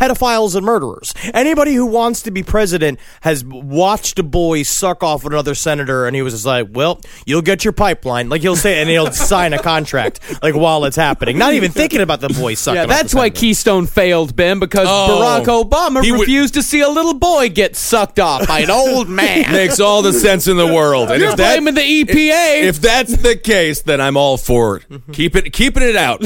pedophiles 0.00 0.54
and 0.56 0.64
murderers. 0.64 1.12
Anybody 1.34 1.74
who 1.74 1.86
wants 1.86 2.22
to 2.22 2.30
be 2.30 2.42
president 2.42 2.98
has 3.20 3.44
watched 3.44 4.18
a 4.18 4.22
boy 4.22 4.62
suck 4.62 5.02
off 5.02 5.24
another 5.24 5.54
senator, 5.54 6.06
and 6.06 6.16
he 6.16 6.22
was 6.22 6.32
just 6.32 6.46
like, 6.46 6.68
"Well, 6.72 7.00
you'll 7.26 7.42
get 7.42 7.64
your 7.64 7.72
pipeline." 7.72 8.28
Like 8.28 8.40
he'll 8.42 8.56
say, 8.56 8.80
and 8.80 8.88
he'll 8.88 9.12
sign 9.12 9.52
a 9.52 9.58
contract 9.58 10.20
like 10.42 10.54
while 10.54 10.84
it's 10.84 10.96
happening, 10.96 11.38
not 11.38 11.54
even 11.54 11.70
thinking 11.70 12.00
about 12.00 12.20
the 12.20 12.28
boy 12.28 12.54
sucking. 12.54 12.76
Yeah, 12.76 12.82
off 12.84 12.88
that's 12.88 13.14
why 13.14 13.24
senator. 13.24 13.40
Keystone 13.40 13.86
failed, 13.86 14.34
Ben, 14.36 14.58
because 14.58 14.86
Oh. 14.88 15.20
Barack 15.44 15.46
Obama 15.68 16.02
He 16.02 16.10
would- 16.12 16.20
refused 16.20 16.54
to 16.54 16.62
see 16.62 16.80
a 16.80 16.88
little 16.88 17.14
boy 17.14 17.48
get 17.50 17.76
sucked 17.76 18.18
off 18.18 18.46
by 18.48 18.60
an 18.60 18.70
old 18.70 19.08
man. 19.20 19.52
Makes 19.52 19.80
all 19.80 20.02
the 20.02 20.12
sense 20.12 20.46
in 20.48 20.56
the 20.56 20.66
world. 20.66 21.10
And 21.10 21.20
You're 21.20 21.30
if 21.30 21.36
that, 21.36 21.56
blaming 21.60 21.74
the 21.74 21.80
EPA. 21.82 22.62
if 22.64 22.80
that's 22.80 23.16
the 23.18 23.36
case, 23.36 23.82
then 23.82 24.00
I'm 24.00 24.16
all 24.16 24.36
for 24.36 24.76
it. 24.78 24.88
Mm-hmm. 24.88 25.12
Keep 25.12 25.36
it, 25.36 25.52
keeping 25.52 25.82
it 25.82 25.96
out. 25.96 26.22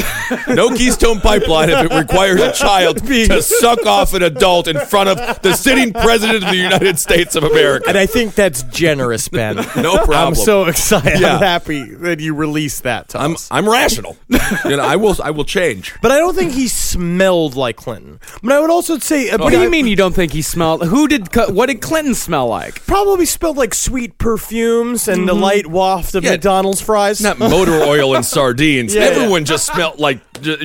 No 0.48 0.68
Keystone 0.76 1.20
Pipeline 1.20 1.70
if 1.70 1.90
it 1.90 1.94
requires 1.94 2.40
a 2.40 2.52
child 2.52 2.98
to 2.98 3.42
suck 3.64 3.86
off 3.86 4.14
an 4.14 4.22
adult 4.22 4.68
in 4.68 4.78
front 4.78 5.08
of 5.08 5.42
the 5.42 5.54
sitting 5.54 5.92
president 5.92 6.44
of 6.44 6.50
the 6.50 6.56
United 6.56 6.98
States 6.98 7.34
of 7.34 7.44
America. 7.44 7.88
And 7.88 7.96
I 7.96 8.06
think 8.06 8.34
that's 8.34 8.62
generous, 8.64 9.28
Ben. 9.28 9.56
No 9.76 9.96
problem. 9.96 10.28
I'm 10.28 10.34
so 10.34 10.64
excited. 10.66 11.20
Yeah. 11.20 11.36
I'm 11.36 11.40
happy 11.40 11.82
that 11.82 12.20
you 12.20 12.34
released 12.34 12.82
that. 12.82 13.08
To 13.10 13.20
I'm 13.20 13.34
us. 13.34 13.48
I'm 13.50 13.68
rational. 13.68 14.16
You 14.64 14.76
know, 14.76 14.82
I 14.82 14.96
will 14.96 15.16
I 15.22 15.30
will 15.30 15.44
change. 15.44 15.94
But 16.02 16.10
I 16.10 16.18
don't 16.18 16.34
think 16.34 16.52
he 16.52 16.68
smelled 16.68 17.56
like 17.56 17.76
Clinton. 17.76 18.20
But 18.42 18.52
I 18.52 18.60
would 18.60 18.70
also 18.70 18.98
say, 18.98 19.30
uh, 19.30 19.38
what 19.38 19.50
do 19.50 19.60
you 19.60 19.70
mean 19.70 19.86
you 19.86 19.96
don't 19.96 20.14
think 20.14 20.32
he 20.32 20.42
smelled? 20.42 20.84
Who 20.86 21.08
did? 21.08 21.34
What 21.34 21.66
did 21.66 21.80
Clinton 21.80 22.14
smell 22.14 22.48
like? 22.48 22.84
Probably 22.86 23.26
smelled 23.26 23.56
like 23.56 23.74
sweet 23.74 24.18
perfumes 24.18 25.08
and 25.08 25.28
the 25.28 25.32
mm-hmm. 25.32 25.42
light 25.42 25.66
waft 25.66 26.14
of 26.14 26.24
Yeah. 26.24 26.32
McDonald's 26.32 26.80
fries. 26.80 27.20
Not 27.20 27.38
motor 27.38 27.80
oil 27.82 28.14
and 28.14 28.24
sardines. 28.24 28.94
Yeah. 28.94 29.02
Everyone 29.02 29.44
just 29.44 29.66
smelled 29.66 29.98
like 29.98 30.20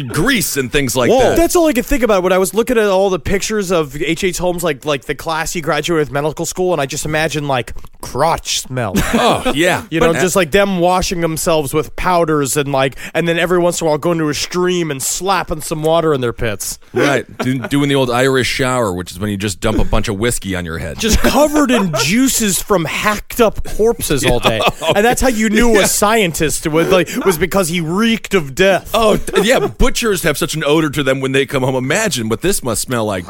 grease 0.07 0.57
and 0.57 0.71
things 0.71 0.95
like 0.95 1.09
Whoa. 1.09 1.19
that. 1.19 1.37
That's 1.37 1.55
all 1.55 1.67
I 1.67 1.73
could 1.73 1.85
think 1.85 2.03
about 2.03 2.23
when 2.23 2.31
I 2.33 2.37
was 2.37 2.53
looking 2.53 2.77
at 2.77 2.85
all 2.89 3.09
the 3.09 3.19
pictures 3.19 3.71
of 3.71 3.95
H. 4.01 4.23
H. 4.23 4.37
Holmes, 4.37 4.63
like 4.63 4.85
like 4.85 5.05
the 5.05 5.15
class 5.15 5.53
he 5.53 5.61
graduated 5.61 6.07
with 6.07 6.11
medical 6.11 6.45
school, 6.45 6.73
and 6.73 6.81
I 6.81 6.85
just 6.85 7.05
imagine 7.05 7.47
like 7.47 7.73
crotch 8.01 8.59
smell. 8.61 8.93
oh 8.97 9.51
yeah, 9.55 9.85
You 9.91 9.99
know, 9.99 10.13
just 10.13 10.35
like 10.35 10.51
them 10.51 10.79
washing 10.79 11.21
themselves 11.21 11.73
with 11.73 11.95
powders 11.95 12.57
and 12.57 12.71
like, 12.71 12.97
and 13.13 13.27
then 13.27 13.37
every 13.37 13.59
once 13.59 13.81
in 13.81 13.87
a 13.87 13.89
while 13.89 13.97
going 13.97 14.17
to 14.19 14.29
a 14.29 14.33
stream 14.33 14.91
and 14.91 15.01
slapping 15.01 15.61
some 15.61 15.83
water 15.83 16.13
in 16.13 16.21
their 16.21 16.33
pits. 16.33 16.79
right 16.93 17.25
Do- 17.39 17.59
doing 17.67 17.89
the 17.89 17.95
old 17.95 18.09
Irish 18.09 18.47
shower, 18.47 18.93
which 18.93 19.11
is 19.11 19.19
when 19.19 19.29
you 19.29 19.37
just 19.37 19.59
dump 19.59 19.77
a 19.79 19.85
bunch 19.85 20.07
of 20.07 20.17
whiskey 20.17 20.55
on 20.55 20.65
your 20.65 20.77
head. 20.77 20.99
just 20.99 21.19
covered 21.19 21.71
in 21.71 21.93
juices 22.03 22.61
from 22.61 22.85
hacked 22.85 23.41
up 23.41 23.63
corpses 23.63 24.25
all 24.25 24.39
day, 24.39 24.59
and 24.95 25.05
that's 25.05 25.21
how 25.21 25.27
you 25.29 25.49
knew 25.49 25.79
a 25.79 25.85
scientist 25.85 26.65
was 26.67 26.89
like 26.91 27.09
was 27.25 27.37
because 27.37 27.69
he 27.69 27.81
reeked 27.81 28.33
of 28.33 28.55
death. 28.55 28.91
Oh 28.93 29.19
yeah, 29.43 29.67
butchers 29.67 30.23
have 30.23 30.37
such 30.37 30.55
an 30.55 30.63
odor 30.63 30.89
to 30.89 31.03
them 31.03 31.19
when 31.19 31.31
they 31.31 31.45
come 31.45 31.63
home. 31.63 31.75
Imagine 31.75 32.29
what 32.29 32.41
this 32.41 32.63
must 32.63 32.78
smell 32.79 33.05
like. 33.05 33.25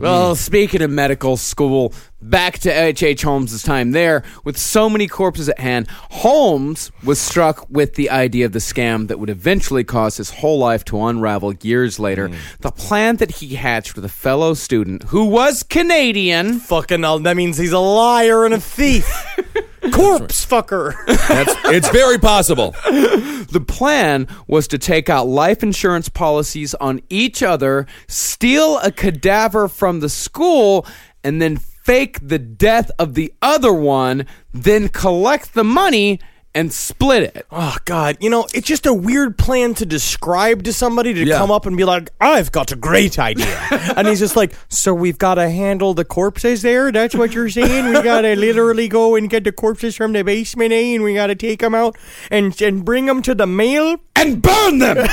Well, 0.00 0.34
speaking 0.34 0.82
of 0.82 0.90
medical 0.90 1.36
school, 1.36 1.92
back 2.20 2.58
to 2.60 2.70
H.H. 2.70 3.02
H. 3.02 3.22
Holmes' 3.22 3.62
time 3.62 3.92
there, 3.92 4.22
with 4.44 4.56
so 4.56 4.88
many 4.88 5.06
corpses 5.06 5.48
at 5.48 5.58
hand, 5.58 5.88
Holmes 5.90 6.90
was 7.04 7.20
struck 7.20 7.68
with 7.68 7.94
the 7.94 8.10
idea 8.10 8.46
of 8.46 8.52
the 8.52 8.58
scam 8.58 9.08
that 9.08 9.18
would 9.18 9.30
eventually 9.30 9.84
cause 9.84 10.16
his 10.16 10.30
whole 10.30 10.58
life 10.58 10.84
to 10.86 11.02
unravel 11.04 11.54
years 11.62 11.98
later. 11.98 12.28
Hmm. 12.28 12.34
The 12.60 12.72
plan 12.72 13.16
that 13.16 13.32
he 13.32 13.54
hatched 13.56 13.94
with 13.94 14.04
a 14.04 14.08
fellow 14.08 14.54
student 14.54 15.04
who 15.04 15.26
was 15.26 15.62
Canadian. 15.62 16.60
Fucking, 16.60 17.00
that 17.00 17.36
means 17.36 17.58
he's 17.58 17.72
a 17.72 17.78
liar 17.78 18.44
and 18.44 18.54
a 18.54 18.60
thief. 18.60 19.10
Corpse 19.90 20.46
fucker. 20.46 20.94
That's 21.06 21.54
it's 21.66 21.88
very 21.90 22.18
possible. 22.18 22.72
The 22.82 23.64
plan 23.66 24.28
was 24.46 24.68
to 24.68 24.78
take 24.78 25.10
out 25.10 25.26
life 25.26 25.62
insurance 25.62 26.08
policies 26.08 26.74
on 26.74 27.00
each 27.10 27.42
other, 27.42 27.86
steal 28.06 28.78
a 28.78 28.92
cadaver 28.92 29.68
from 29.68 30.00
the 30.00 30.08
school, 30.08 30.86
and 31.24 31.42
then 31.42 31.56
fake 31.56 32.18
the 32.22 32.38
death 32.38 32.90
of 32.98 33.14
the 33.14 33.32
other 33.42 33.72
one, 33.72 34.26
then 34.52 34.88
collect 34.88 35.54
the 35.54 35.64
money 35.64 36.20
and 36.54 36.70
split 36.72 37.22
it. 37.22 37.46
Oh 37.50 37.76
God, 37.86 38.18
you 38.20 38.28
know, 38.28 38.46
it's 38.54 38.66
just 38.66 38.84
a 38.86 38.92
weird 38.92 39.38
plan 39.38 39.72
to 39.74 39.86
describe 39.86 40.64
to 40.64 40.72
somebody 40.72 41.14
to 41.14 41.24
Yeah. 41.24 41.38
come 41.38 41.50
up 41.50 41.64
and 41.66 41.76
be 41.76 41.84
like, 41.84 42.10
"I've 42.20 42.52
got 42.52 42.72
a 42.72 42.76
great 42.76 43.18
idea," 43.18 43.58
and 43.96 44.06
he's 44.06 44.18
just 44.18 44.36
like, 44.36 44.52
"So 44.68 44.92
we've 44.92 45.16
got 45.18 45.36
to 45.36 45.48
handle 45.48 45.94
the 45.94 46.04
corpses 46.04 46.60
there? 46.62 46.92
That's 46.92 47.14
what 47.14 47.32
you're 47.32 47.48
saying? 47.48 47.86
We 47.86 48.02
got 48.02 48.20
to 48.22 48.36
literally 48.46 48.88
go 48.88 49.14
and 49.14 49.30
get 49.30 49.44
the 49.44 49.52
corpses 49.52 49.96
from 49.96 50.12
the 50.12 50.22
basement, 50.24 50.72
eh? 50.72 50.94
And 50.94 51.02
we 51.04 51.14
got 51.14 51.28
to 51.28 51.34
take 51.34 51.60
them 51.60 51.74
out 51.74 51.96
and 52.30 52.60
and 52.60 52.84
bring 52.84 53.06
them 53.06 53.22
to 53.22 53.34
the 53.34 53.46
mail 53.46 53.96
And 54.14 54.42
burn 54.42 54.78
them! 54.78 54.98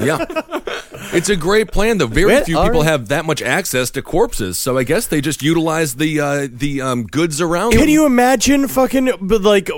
Yeah, 0.00 0.24
it's 1.12 1.28
a 1.28 1.36
great 1.36 1.72
plan. 1.72 1.98
Though 1.98 2.06
very 2.06 2.26
Well, 2.32 2.44
few 2.44 2.56
all 2.56 2.64
people 2.64 2.80
right. 2.82 2.88
have 2.90 3.08
that 3.08 3.24
much 3.24 3.42
access 3.42 3.90
to 3.90 4.02
corpses, 4.02 4.56
so 4.58 4.78
I 4.78 4.84
guess 4.84 5.06
they 5.08 5.20
just 5.20 5.42
utilize 5.42 5.96
the 5.96 6.20
uh, 6.20 6.48
the 6.50 6.80
um, 6.80 7.04
goods 7.04 7.40
around. 7.40 7.72
Can 7.72 7.80
them. 7.80 7.88
you 7.90 8.06
imagine 8.06 8.68
fucking 8.68 9.10
but, 9.20 9.42
like 9.42 9.70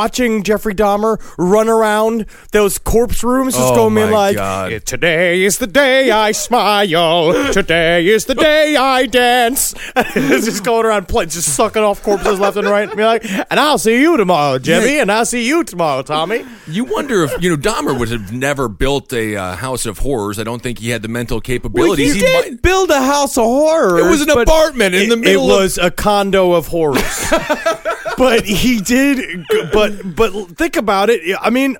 watching 0.00 0.42
Jeffrey 0.42 0.74
Dahmer 0.74 1.20
run 1.36 1.68
around 1.68 2.24
those 2.52 2.78
corpse 2.78 3.22
rooms, 3.22 3.52
just 3.54 3.72
Oh 3.74 3.76
going 3.76 3.98
in 3.98 4.10
like, 4.10 4.34
God. 4.34 4.86
"Today 4.86 5.42
is 5.42 5.58
the 5.58 5.66
day 5.66 6.10
I 6.10 6.32
smile. 6.32 7.52
Today 7.52 8.06
is 8.08 8.24
the 8.24 8.34
day 8.34 8.76
I 8.76 9.04
dance." 9.04 9.74
Just 10.14 10.64
going 10.64 10.86
around, 10.86 11.06
play, 11.08 11.26
just 11.26 11.54
sucking 11.54 11.82
off 11.82 12.02
corpses 12.02 12.38
left 12.40 12.56
and 12.56 12.66
right. 12.68 12.88
And 12.88 12.96
be 12.96 13.04
like, 13.04 13.24
"And 13.50 13.60
I'll 13.60 13.76
see 13.78 14.00
you 14.00 14.16
tomorrow, 14.16 14.58
Jimmy. 14.58 14.98
And 15.00 15.12
I'll 15.12 15.26
see 15.26 15.46
you 15.46 15.64
tomorrow, 15.64 16.02
Tommy." 16.02 16.44
You 16.66 16.84
wonder 16.84 17.24
if 17.24 17.42
you 17.42 17.50
know 17.50 17.56
Dahmer 17.56 17.98
would 17.98 18.08
have 18.10 18.32
never 18.32 18.68
built 18.68 19.12
a 19.12 19.36
uh, 19.36 19.56
house 19.56 19.84
of 19.86 19.98
horrors. 19.98 20.38
I 20.38 20.44
don't 20.44 20.62
think 20.62 20.78
he 20.78 20.88
had 20.90 21.02
the 21.02 21.08
mental 21.08 21.40
capabilities. 21.40 22.14
he 22.14 22.20
He 22.20 22.26
did 22.26 22.52
might- 22.52 22.62
build 22.62 22.90
a 22.90 23.02
house 23.02 23.36
of 23.36 23.44
horrors. 23.44 24.04
it 24.06 24.08
was 24.08 24.22
an 24.22 24.30
apartment 24.30 24.94
in 24.94 25.08
the 25.10 25.16
middle. 25.16 25.50
It 25.50 25.60
was 25.62 25.76
a 25.78 25.90
condo 25.90 26.52
of 26.52 26.68
horrors. 26.68 27.26
but 28.16 28.44
he 28.44 28.80
did. 28.80 29.44
But 29.72 29.89
but 29.90 30.32
think 30.56 30.76
about 30.76 31.10
it. 31.10 31.36
I 31.40 31.50
mean, 31.50 31.76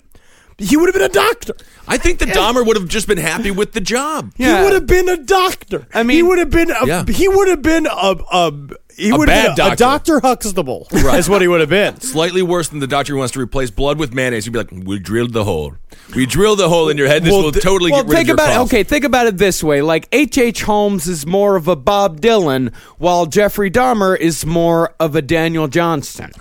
he 0.59 0.77
would 0.77 0.87
have 0.87 0.95
been 0.95 1.03
a 1.03 1.09
doctor. 1.09 1.55
I 1.89 1.97
think 1.97 2.19
the 2.19 2.27
Dahmer 2.27 2.65
would 2.67 2.77
have 2.77 2.87
just 2.89 3.09
been 3.09 3.19
happy 3.19 3.51
with 3.51 3.73
the 3.73 3.81
job. 3.81 4.33
Yeah. 4.37 4.59
He 4.59 4.65
would 4.65 4.73
have 4.75 4.87
been 4.87 5.09
a 5.09 5.17
doctor. 5.17 5.87
I 5.95 6.03
mean- 6.03 6.17
he 6.17 6.23
would 6.23 6.39
have 6.39 6.51
been. 6.51 6.71
A, 6.71 6.87
Yeah. 6.87 7.05
He 7.07 7.29
would 7.29 7.49
have 7.49 7.63
been 7.63 7.87
a. 7.87 7.91
a 8.31 8.53
he 8.97 9.09
A 9.09 9.17
would 9.17 9.31
have 9.31 9.57
bad 9.57 9.57
been 9.57 9.65
a, 9.65 9.69
a 9.73 9.77
doctor. 9.77 10.15
Doctor 10.17 10.21
Huxtable. 10.21 10.87
Is 10.93 11.27
what 11.29 11.41
he 11.41 11.49
would 11.49 11.61
have 11.61 11.71
been. 11.71 11.99
Slightly 12.03 12.43
worse 12.43 12.69
than 12.69 12.81
the 12.81 12.87
doctor 12.87 13.15
who 13.15 13.19
wants 13.19 13.33
to 13.33 13.41
replace 13.41 13.71
blood 13.71 13.99
with 13.99 14.13
mayonnaise. 14.13 14.45
He'd 14.45 14.51
be 14.53 14.59
like, 14.59 14.71
"We 14.71 14.99
drilled 14.99 15.33
the 15.33 15.45
hole. 15.45 15.75
We 16.15 16.27
drilled 16.27 16.59
the 16.59 16.69
hole 16.69 16.91
in 16.91 16.99
your 16.99 17.07
head. 17.09 17.25
This 17.25 17.33
Well, 17.33 17.45
will 17.45 17.53
th- 17.53 17.65
totally 17.65 17.91
well, 17.93 18.03
get 18.03 18.11
rid 18.11 18.17
think 18.17 18.25
of 18.25 18.27
your 18.29 18.35
about 18.35 18.47
cough." 18.49 18.73
it. 18.73 18.75
Okay, 18.77 18.83
think 18.83 19.05
about 19.05 19.27
it 19.27 19.39
this 19.39 19.65
way: 19.65 19.81
like 19.81 20.07
H. 20.13 20.37
H. 20.37 20.63
Holmes 20.65 21.07
is 21.09 21.25
more 21.27 21.57
of 21.57 21.67
a 21.67 21.77
Bob 21.77 22.21
Dylan, 22.21 22.75
while 22.99 23.25
Jeffrey 23.25 23.71
Dahmer 23.71 24.19
is 24.19 24.45
more 24.45 24.95
of 25.01 25.17
a 25.17 25.23
Daniel 25.23 25.67
Johnston. 25.67 26.33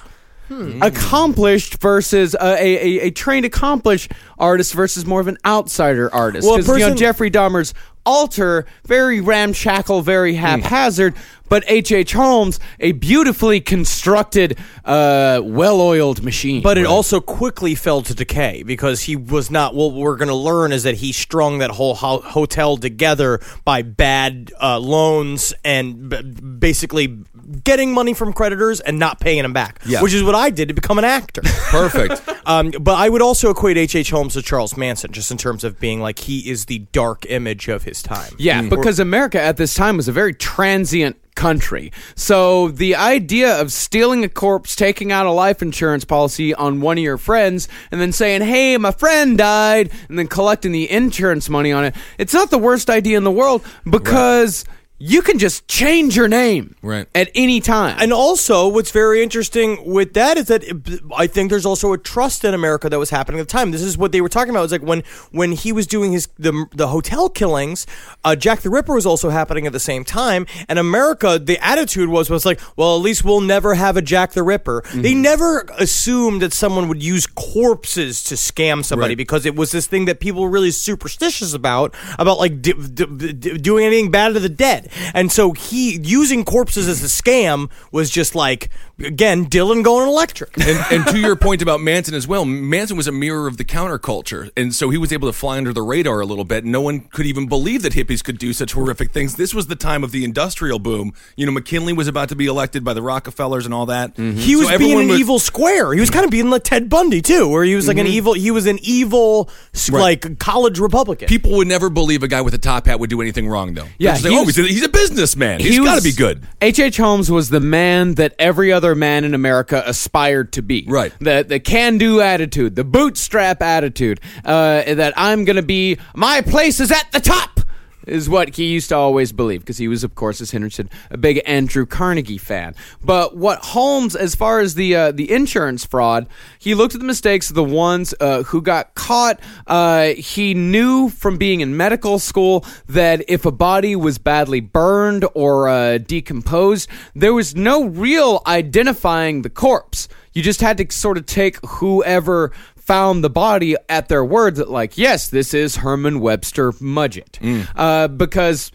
Hmm. 0.50 0.82
Accomplished 0.82 1.80
versus 1.80 2.34
a, 2.34 2.40
a 2.42 3.00
a 3.08 3.12
trained 3.12 3.46
accomplished 3.46 4.12
artist 4.38 4.74
versus 4.74 5.06
more 5.06 5.22
of 5.22 5.28
an 5.28 5.38
outsider 5.46 6.14
artist. 6.14 6.46
Well, 6.48 6.58
'Cause, 6.58 6.68
you 6.68 6.74
know 6.74 6.80
person- 6.86 6.98
Jeffrey 6.98 7.30
Dahmer's 7.32 7.74
altar 8.06 8.66
very 8.86 9.22
ramshackle, 9.22 10.02
very 10.02 10.34
hmm. 10.34 10.40
haphazard. 10.42 11.14
But 11.50 11.64
H. 11.68 11.92
H. 11.92 12.14
Holmes, 12.14 12.60
a 12.80 12.92
beautifully 12.94 13.60
constructed, 13.60 14.58
uh, 14.86 15.42
well-oiled 15.44 16.24
machine. 16.24 16.62
But 16.62 16.78
it 16.78 16.86
also 16.86 17.20
quickly 17.20 17.76
fell 17.76 18.02
to 18.04 18.14
decay 18.14 18.64
because 18.64 19.02
he 19.02 19.16
was 19.16 19.50
not. 19.52 19.74
What 19.76 19.94
we're 19.94 20.16
going 20.16 20.30
to 20.30 20.36
learn 20.36 20.72
is 20.72 20.84
that 20.84 20.96
he 20.96 21.12
strung 21.12 21.58
that 21.60 21.72
whole 21.72 21.96
ho- 21.96 22.22
hotel 22.22 22.78
together 22.78 23.40
by 23.66 23.82
bad 23.82 24.52
uh, 24.62 24.80
loans 24.80 25.54
and 25.66 26.10
b- 26.10 26.22
basically 26.22 27.20
getting 27.64 27.94
money 27.94 28.14
from 28.14 28.32
creditors 28.34 28.80
and 28.80 29.00
not 29.00 29.20
paying 29.20 29.42
them 29.42 29.54
back. 29.54 29.80
Yeah. 29.86 30.02
Which 30.04 30.14
is 30.14 30.24
what 30.24 30.36
I 30.36 30.50
did 30.52 30.68
to 30.68 30.74
become 30.74 31.00
an 31.00 31.06
actor. 31.06 31.42
Perfect. 31.46 32.22
Um, 32.50 32.72
but 32.72 32.96
I 32.96 33.10
would 33.10 33.22
also 33.22 33.52
equate 33.52 33.78
H. 33.78 33.96
H. 33.96 34.10
Holmes 34.10 34.34
to 34.34 34.42
Charles 34.42 34.76
Manson, 34.76 35.12
just 35.12 35.30
in 35.30 35.38
terms 35.38 35.64
of 35.64 35.80
being 35.80 36.00
like 36.00 36.18
he 36.18 36.50
is 36.50 36.66
the 36.66 36.80
dark 36.92 37.28
image 37.30 37.68
of 37.68 37.84
his 37.84 38.02
time. 38.02 38.34
Yeah, 38.40 38.64
because 38.68 38.98
America 39.00 39.40
at 39.40 39.58
this 39.58 39.76
time 39.76 39.98
was 39.98 40.08
a 40.08 40.12
very 40.12 40.34
transient 40.34 41.16
country. 41.40 41.90
So 42.16 42.68
the 42.68 42.96
idea 42.98 43.62
of 43.62 43.72
stealing 43.72 44.26
a 44.26 44.30
corpse, 44.30 44.76
taking 44.76 45.10
out 45.14 45.26
a 45.26 45.32
life 45.32 45.62
insurance 45.62 46.04
policy 46.04 46.54
on 46.54 46.82
one 46.82 46.98
of 46.98 47.04
your 47.04 47.18
friends, 47.18 47.70
and 47.92 48.02
then 48.02 48.12
saying, 48.12 48.42
hey, 48.42 48.76
my 48.76 48.92
friend 48.92 49.38
died, 49.38 49.90
and 50.10 50.20
then 50.20 50.28
collecting 50.28 50.74
the 50.74 50.92
insurance 50.92 51.50
money 51.50 51.72
on 51.72 51.86
it, 51.86 51.96
it's 52.18 52.34
not 52.34 52.50
the 52.50 52.58
worst 52.58 52.90
idea 52.90 53.18
in 53.18 53.24
the 53.24 53.32
world 53.32 53.64
because. 53.90 54.66
You 55.02 55.22
can 55.22 55.40
just 55.40 55.66
change 55.68 56.16
your 56.18 56.28
name 56.28 56.76
Right. 56.82 57.08
at 57.16 57.30
any 57.34 57.62
time. 57.62 57.96
And 58.00 58.12
also, 58.12 58.68
what's 58.68 58.92
very 58.92 59.24
interesting 59.24 59.80
with 59.86 60.14
that 60.14 60.38
is 60.38 60.46
that 60.48 60.64
it- 60.64 61.00
I 61.16 61.26
think 61.26 61.50
there's 61.50 61.66
also 61.66 61.94
a 61.94 61.98
trust 61.98 62.44
in 62.44 62.54
America 62.54 62.90
that 62.90 63.00
was 63.00 63.10
happening 63.10 63.40
at 63.40 63.48
the 63.48 63.52
time. 63.52 63.72
This 63.72 63.82
is 63.82 63.98
what 63.98 64.12
they 64.12 64.20
were 64.22 64.28
talking 64.30 64.50
about. 64.50 64.60
It 64.60 64.64
was 64.64 64.72
like 64.74 64.82
when 64.84 65.04
when 65.32 65.54
he 65.54 65.72
was 65.72 65.88
doing 65.88 66.12
his 66.12 66.28
the 66.38 66.66
the 66.76 66.88
hotel 66.90 67.30
killings, 67.30 67.88
uh, 68.26 68.36
Jack 68.36 68.62
the 68.62 68.70
Ripper 68.70 68.94
was 68.94 69.06
also 69.06 69.30
happening 69.30 69.66
at 69.66 69.72
the 69.74 69.80
same 69.80 70.04
time. 70.04 70.46
And 70.68 70.78
America, 70.78 71.40
the 71.42 71.58
attitude 71.66 72.10
was 72.10 72.30
was 72.30 72.46
like, 72.46 72.60
well, 72.76 72.96
at 72.96 73.02
least 73.02 73.24
we'll 73.24 73.42
never 73.42 73.76
have 73.76 73.96
a 73.98 74.02
Jack 74.02 74.34
the 74.34 74.44
Ripper. 74.44 74.84
They 74.94 75.14
never 75.14 75.66
assumed 75.78 76.42
that 76.42 76.52
someone 76.54 76.88
would 76.90 77.02
use 77.02 77.26
corpses 77.26 78.24
to 78.26 78.36
scam 78.36 78.84
somebody 78.84 79.12
Right. 79.12 79.18
because 79.18 79.46
it 79.46 79.56
was 79.56 79.72
this 79.72 79.88
thing 79.88 80.06
that 80.06 80.20
people 80.20 80.42
were 80.42 80.50
really 80.50 80.72
superstitious 80.72 81.54
about 81.54 81.94
about 82.18 82.38
like 82.40 82.62
d- 82.62 82.74
d- 82.74 83.06
d- 83.34 83.58
doing 83.58 83.86
anything 83.86 84.12
bad 84.12 84.34
to 84.34 84.40
the 84.40 84.50
dead. 84.50 84.89
And 85.14 85.32
so 85.32 85.54
he 85.54 86.00
using 86.00 86.44
corpses 86.44 86.88
as 86.88 87.04
a 87.04 87.08
scam 87.08 87.70
was 87.92 88.10
just 88.10 88.36
like 88.36 88.70
again 89.04 89.46
Dylan 89.46 89.84
going 89.84 90.08
electric. 90.08 90.58
and, 90.58 90.86
and 90.92 91.08
to 91.08 91.20
your 91.20 91.36
point 91.36 91.62
about 91.62 91.82
Manson 91.82 92.14
as 92.16 92.28
well, 92.28 92.46
Manson 92.46 92.98
was 92.98 93.08
a 93.08 93.12
mirror 93.12 93.48
of 93.48 93.58
the 93.58 93.66
counterculture, 93.66 94.52
and 94.58 94.74
so 94.74 94.90
he 94.90 94.98
was 94.98 95.12
able 95.12 95.28
to 95.28 95.34
fly 95.34 95.58
under 95.58 95.74
the 95.74 95.82
radar 95.82 96.20
a 96.20 96.26
little 96.26 96.46
bit. 96.46 96.66
No 96.66 96.82
one 96.82 97.02
could 97.02 97.26
even 97.26 97.48
believe 97.48 97.82
that 97.84 97.94
hippies 97.94 98.24
could 98.24 98.38
do 98.38 98.54
such 98.54 98.74
horrific 98.74 99.12
things. 99.12 99.36
This 99.36 99.54
was 99.54 99.68
the 99.68 99.76
time 99.76 100.04
of 100.04 100.12
the 100.12 100.24
industrial 100.24 100.80
boom. 100.80 101.14
You 101.36 101.46
know, 101.46 101.52
McKinley 101.52 101.94
was 101.94 102.08
about 102.08 102.30
to 102.30 102.36
be 102.36 102.48
elected 102.48 102.84
by 102.84 102.94
the 102.94 103.02
Rockefellers 103.02 103.66
and 103.66 103.74
all 103.74 103.86
that. 103.88 104.16
He 104.16 104.22
mm-hmm. 104.22 104.60
was 104.60 104.68
So 104.68 104.74
was 104.74 104.80
being 104.80 105.00
an 105.00 105.08
was- 105.10 105.20
evil 105.20 105.40
square. 105.40 105.94
He 105.94 106.00
was 106.00 106.10
kind 106.10 106.26
of 106.26 106.32
being 106.32 106.50
like 106.50 106.64
Ted 106.64 106.90
Bundy 106.90 107.22
too, 107.22 107.48
where 107.48 107.64
he 107.64 107.76
was 107.76 107.88
like 107.88 107.98
an 107.98 108.06
mm-hmm. 108.06 108.14
evil. 108.14 108.34
He 108.34 108.52
was 108.52 108.66
an 108.66 108.80
evil 108.82 109.50
s- 109.74 109.90
Right. 109.90 110.24
like 110.24 110.40
college 110.40 110.80
Republican. 110.80 111.28
People 111.28 111.52
would 111.58 111.68
never 111.68 111.90
believe 111.90 112.24
a 112.24 112.28
guy 112.28 112.42
with 112.42 112.54
a 112.54 112.58
top 112.58 112.86
hat 112.86 113.00
would 113.00 113.10
do 113.10 113.22
anything 113.22 113.48
wrong, 113.48 113.74
though. 113.74 113.88
Yeah, 113.98 114.12
They'd 114.12 114.22
just 114.22 114.24
say, 114.24 114.30
he 114.30 114.38
oh, 114.38 114.46
he's 114.46 114.79
he's 114.80 114.88
a 114.88 114.92
businessman. 114.92 115.60
He's 115.60 115.78
He 115.78 115.84
got 115.84 115.98
to 115.98 116.04
be 116.04 116.12
good. 116.12 116.44
H.H. 116.62 116.80
H. 116.80 116.98
Holmes 116.98 117.30
was 117.30 117.50
the 117.50 117.60
man 117.60 118.16
that 118.16 118.34
every 118.40 118.72
other 118.72 118.96
man 118.96 119.24
in 119.24 119.34
America 119.34 119.84
aspired 119.86 120.54
to 120.54 120.62
be. 120.62 120.86
Right. 120.88 121.14
The 121.20 121.46
the 121.48 121.60
can 121.60 121.98
do 121.98 122.22
attitude, 122.22 122.76
the 122.76 122.84
bootstrap 122.84 123.62
attitude, 123.62 124.20
uh, 124.46 124.94
that 124.94 125.14
I'm 125.18 125.46
going 125.46 125.58
to 125.58 125.62
be, 125.62 125.98
my 126.16 126.42
place 126.42 126.80
is 126.80 126.92
at 126.92 127.12
the 127.12 127.20
top. 127.20 127.59
Is 128.08 128.30
what 128.30 128.56
he 128.56 128.66
used 128.66 128.90
to 128.90 128.96
always 128.96 129.32
believe 129.32 129.60
because 129.60 129.78
he 129.78 129.88
was, 129.88 130.04
of 130.04 130.16
course, 130.16 130.42
as 130.42 130.52
Henry 130.52 130.72
said, 130.72 130.90
a 131.12 131.18
big 131.18 131.42
Andrew 131.46 131.86
Carnegie 131.86 132.38
fan. 132.38 132.74
But 133.04 133.36
what 133.36 133.60
Holmes, 133.60 134.16
as 134.16 134.36
far 134.36 134.60
as 134.60 134.76
the 134.76 134.96
uh, 134.96 135.12
the 135.12 135.32
insurance 135.32 135.86
fraud, 135.86 136.28
he 136.58 136.74
looked 136.76 136.96
at 136.96 137.02
the 137.02 137.06
mistakes 137.08 137.50
of 137.50 137.56
the 137.56 137.64
ones 137.64 138.14
uh, 138.20 138.44
who 138.44 138.62
got 138.62 138.96
caught. 138.96 139.40
Uh, 139.68 140.14
he 140.14 140.54
knew 140.54 141.10
from 141.10 141.38
being 141.38 141.60
in 141.62 141.76
medical 141.76 142.20
school 142.20 142.66
that 142.88 143.24
if 143.28 143.46
a 143.46 143.52
body 143.52 143.96
was 143.96 144.18
badly 144.18 144.62
burned 144.62 145.26
or 145.34 145.68
uh, 145.68 145.98
decomposed, 145.98 146.90
there 147.14 147.34
was 147.34 147.56
no 147.56 147.86
real 147.86 148.42
identifying 148.48 149.42
the 149.42 149.50
corpse. 149.50 150.08
You 150.34 150.44
just 150.44 150.62
had 150.62 150.78
to 150.78 150.92
sort 150.92 151.18
of 151.18 151.26
take 151.26 151.58
whoever 151.66 152.52
found 152.90 153.24
the 153.24 153.30
body 153.30 153.76
at 153.88 154.08
their 154.08 154.26
word 154.26 154.56
that, 154.56 154.68
like, 154.68 154.98
yes, 154.98 155.28
this 155.28 155.54
is 155.54 155.76
Herman 155.76 156.20
Webster 156.22 156.72
Mudgett. 156.72 157.38
Uh, 157.76 158.08
because 158.08 158.72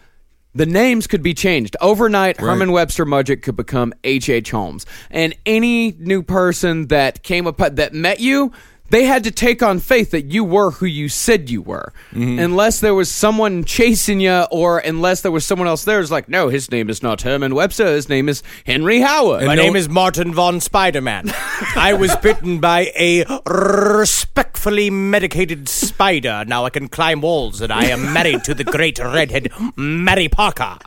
the 0.55 0.67
names 0.67 1.09
could 1.09 1.21
be 1.21 1.35
changed. 1.35 1.77
Overnight, 1.81 2.39
Herman 2.39 2.71
Webster 2.71 3.05
Mudgett 3.05 3.43
could 3.43 3.57
become 3.57 3.93
H.H. 4.05 4.29
H. 4.29 4.53
Holmes. 4.53 4.87
And 5.11 5.35
any 5.45 5.97
new 5.99 6.23
person 6.23 6.87
that 6.89 7.25
came 7.25 7.49
up 7.49 7.57
that 7.57 7.93
met 7.93 8.21
you, 8.21 8.53
they 8.91 9.05
had 9.05 9.25
to 9.25 9.31
take 9.31 9.63
on 9.63 9.81
faith 9.81 10.11
that 10.11 10.27
you 10.27 10.45
were 10.45 10.73
who 10.73 10.87
you 10.87 11.09
said 11.09 11.49
you 11.51 11.63
were. 11.63 11.93
Mm-hmm. 12.13 12.39
Unless 12.39 12.81
there 12.81 12.95
was 12.95 13.11
someone 13.11 13.65
chasing 13.65 14.21
you 14.21 14.45
or 14.51 14.79
unless 14.79 15.23
there 15.23 15.33
was 15.33 15.45
someone 15.45 15.67
else 15.67 15.85
there 15.85 16.01
who's 16.01 16.11
like, 16.11 16.29
no, 16.29 16.49
his 16.49 16.71
name 16.71 16.91
is 16.91 17.03
not 17.03 17.23
Herman 17.23 17.55
Webster, 17.55 17.87
his 17.87 18.09
name 18.09 18.29
is 18.29 18.43
Henry 18.67 19.01
Howard. 19.01 19.45
My 19.47 19.55
no- 19.55 19.63
name 19.63 19.77
is 19.77 19.89
Martin 19.89 20.35
von 20.35 20.61
Spiderman. 20.61 21.33
I 21.77 21.95
was 21.95 22.15
bitten 22.17 22.61
by 22.61 22.93
a 22.97 23.25
respectfully 23.47 24.91
medicated 24.91 25.69
spider. 25.69 26.45
Now 26.47 26.65
I 26.65 26.71
can 26.71 26.89
climb 26.89 27.21
walls, 27.21 27.61
and 27.61 27.73
I 27.73 27.87
am 27.87 28.13
married 28.13 28.45
to 28.45 28.55
the 28.55 28.65
great 28.65 28.99
redhead 28.99 29.49
Mary 29.77 30.29
Parker. 30.29 30.79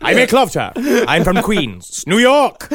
I 0.00 0.14
make 0.14 0.32
love 0.32 0.50
to 0.52 0.60
her. 0.60 1.04
I'm 1.06 1.24
from 1.24 1.40
Queens, 1.42 2.04
New 2.06 2.18
York. 2.18 2.68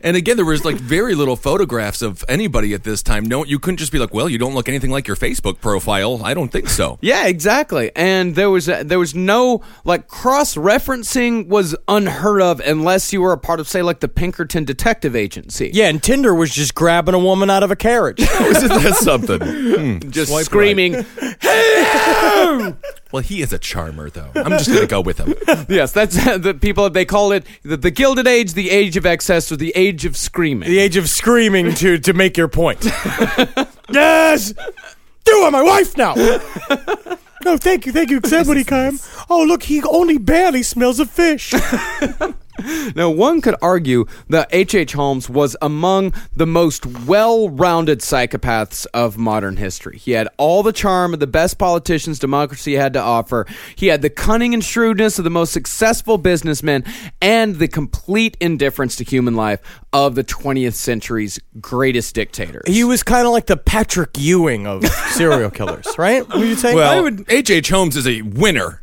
And 0.00 0.16
again, 0.16 0.36
there 0.36 0.44
was 0.44 0.64
like 0.64 0.76
very 0.76 1.14
little 1.14 1.34
photographs 1.36 2.02
of 2.02 2.24
anybody 2.28 2.72
at 2.74 2.84
this 2.84 3.02
time. 3.02 3.24
No, 3.24 3.44
you 3.44 3.58
couldn't 3.58 3.78
just 3.78 3.90
be 3.92 3.98
like, 3.98 4.14
"Well, 4.14 4.28
you 4.28 4.38
don't 4.38 4.54
look 4.54 4.68
anything 4.68 4.90
like 4.90 5.06
your 5.06 5.16
Facebook 5.16 5.60
profile." 5.60 6.20
I 6.24 6.34
don't 6.34 6.50
think 6.52 6.68
so. 6.68 6.98
Yeah, 7.00 7.26
exactly. 7.26 7.90
And 7.96 8.34
there 8.34 8.50
was 8.50 8.68
uh 8.68 8.82
there 8.84 8.98
was 8.98 9.14
no 9.14 9.62
like 9.84 10.06
cross 10.08 10.54
referencing 10.54 11.48
was 11.48 11.74
unheard 11.88 12.40
of 12.42 12.60
unless 12.60 13.12
you 13.12 13.20
were 13.20 13.32
a 13.32 13.38
part 13.38 13.60
of 13.60 13.68
say 13.68 13.82
like 13.82 14.00
the 14.00 14.08
Pinkerton 14.08 14.64
Detective 14.64 15.16
Agency. 15.16 15.70
Yeah, 15.74 15.88
and 15.88 16.02
Tinder 16.02 16.34
was 16.34 16.50
just 16.52 16.74
grabbing 16.74 17.14
a 17.14 17.18
woman 17.18 17.50
out 17.50 17.62
of 17.62 17.70
a 17.70 17.76
carriage. 17.76 18.20
Isn't 18.40 18.68
that 18.68 18.94
something? 19.00 19.40
Hmm. 19.40 20.10
just 20.10 20.30
Swipe 20.30 20.44
screaming. 20.44 21.04
Well, 23.10 23.22
he 23.22 23.40
is 23.40 23.54
a 23.54 23.58
charmer, 23.58 24.10
though. 24.10 24.30
I'm 24.34 24.50
just 24.50 24.68
going 24.68 24.82
to 24.82 24.86
go 24.86 25.00
with 25.00 25.16
him. 25.16 25.34
yes, 25.70 25.92
that's 25.92 26.14
the 26.36 26.52
people 26.52 26.90
they 26.90 27.06
call 27.06 27.32
it 27.32 27.46
the, 27.62 27.78
the 27.78 27.90
Gilded 27.90 28.26
Age, 28.26 28.52
the 28.52 28.68
Age 28.68 28.98
of 28.98 29.06
Excess, 29.06 29.50
or 29.50 29.56
the 29.56 29.72
Age 29.74 29.87
of 30.04 30.16
Screaming. 30.16 30.68
the 30.68 30.78
age 30.78 30.96
of 30.96 31.08
screaming 31.08 31.74
to 31.74 31.98
to 31.98 32.12
make 32.12 32.36
your 32.36 32.48
point. 32.48 32.84
yes, 33.90 34.52
you 35.26 35.34
are 35.34 35.50
my 35.50 35.62
wife 35.62 35.96
now. 35.96 36.14
No, 37.44 37.56
thank 37.56 37.86
you, 37.86 37.92
thank 37.92 38.10
you. 38.10 38.20
Somebody 38.24 38.64
come. 38.74 38.98
Oh, 39.30 39.42
look, 39.44 39.62
he 39.62 39.82
only 39.82 40.18
barely 40.18 40.62
smells 40.62 40.98
of 41.00 41.08
fish. 41.10 41.54
Now, 42.94 43.10
one 43.10 43.40
could 43.40 43.54
argue 43.62 44.06
that 44.28 44.48
H.H. 44.50 44.88
H. 44.88 44.92
Holmes 44.94 45.28
was 45.28 45.56
among 45.60 46.14
the 46.34 46.46
most 46.46 46.86
well 46.86 47.50
rounded 47.50 48.00
psychopaths 48.00 48.86
of 48.94 49.18
modern 49.18 49.56
history. 49.58 49.98
He 49.98 50.12
had 50.12 50.28
all 50.38 50.62
the 50.62 50.72
charm 50.72 51.12
of 51.12 51.20
the 51.20 51.26
best 51.26 51.58
politicians 51.58 52.18
democracy 52.18 52.74
had 52.74 52.94
to 52.94 53.00
offer. 53.00 53.46
He 53.76 53.88
had 53.88 54.00
the 54.02 54.08
cunning 54.08 54.54
and 54.54 54.64
shrewdness 54.64 55.18
of 55.18 55.24
the 55.24 55.30
most 55.30 55.52
successful 55.52 56.16
businessmen 56.16 56.84
and 57.20 57.56
the 57.56 57.68
complete 57.68 58.36
indifference 58.40 58.96
to 58.96 59.04
human 59.04 59.34
life 59.34 59.60
of 59.92 60.14
the 60.14 60.24
20th 60.24 60.74
century's 60.74 61.38
greatest 61.60 62.14
dictators. 62.14 62.62
He 62.66 62.84
was 62.84 63.02
kind 63.02 63.26
of 63.26 63.32
like 63.32 63.46
the 63.46 63.56
Patrick 63.56 64.16
Ewing 64.16 64.66
of 64.66 64.86
serial 64.86 65.50
killers, 65.50 65.86
right? 65.98 66.26
Would 66.28 66.48
you 66.48 66.56
say? 66.56 66.74
Well, 66.74 67.06
H.H. 67.28 67.50
H. 67.50 67.68
Holmes 67.68 67.96
is 67.96 68.06
a 68.06 68.22
winner. 68.22 68.82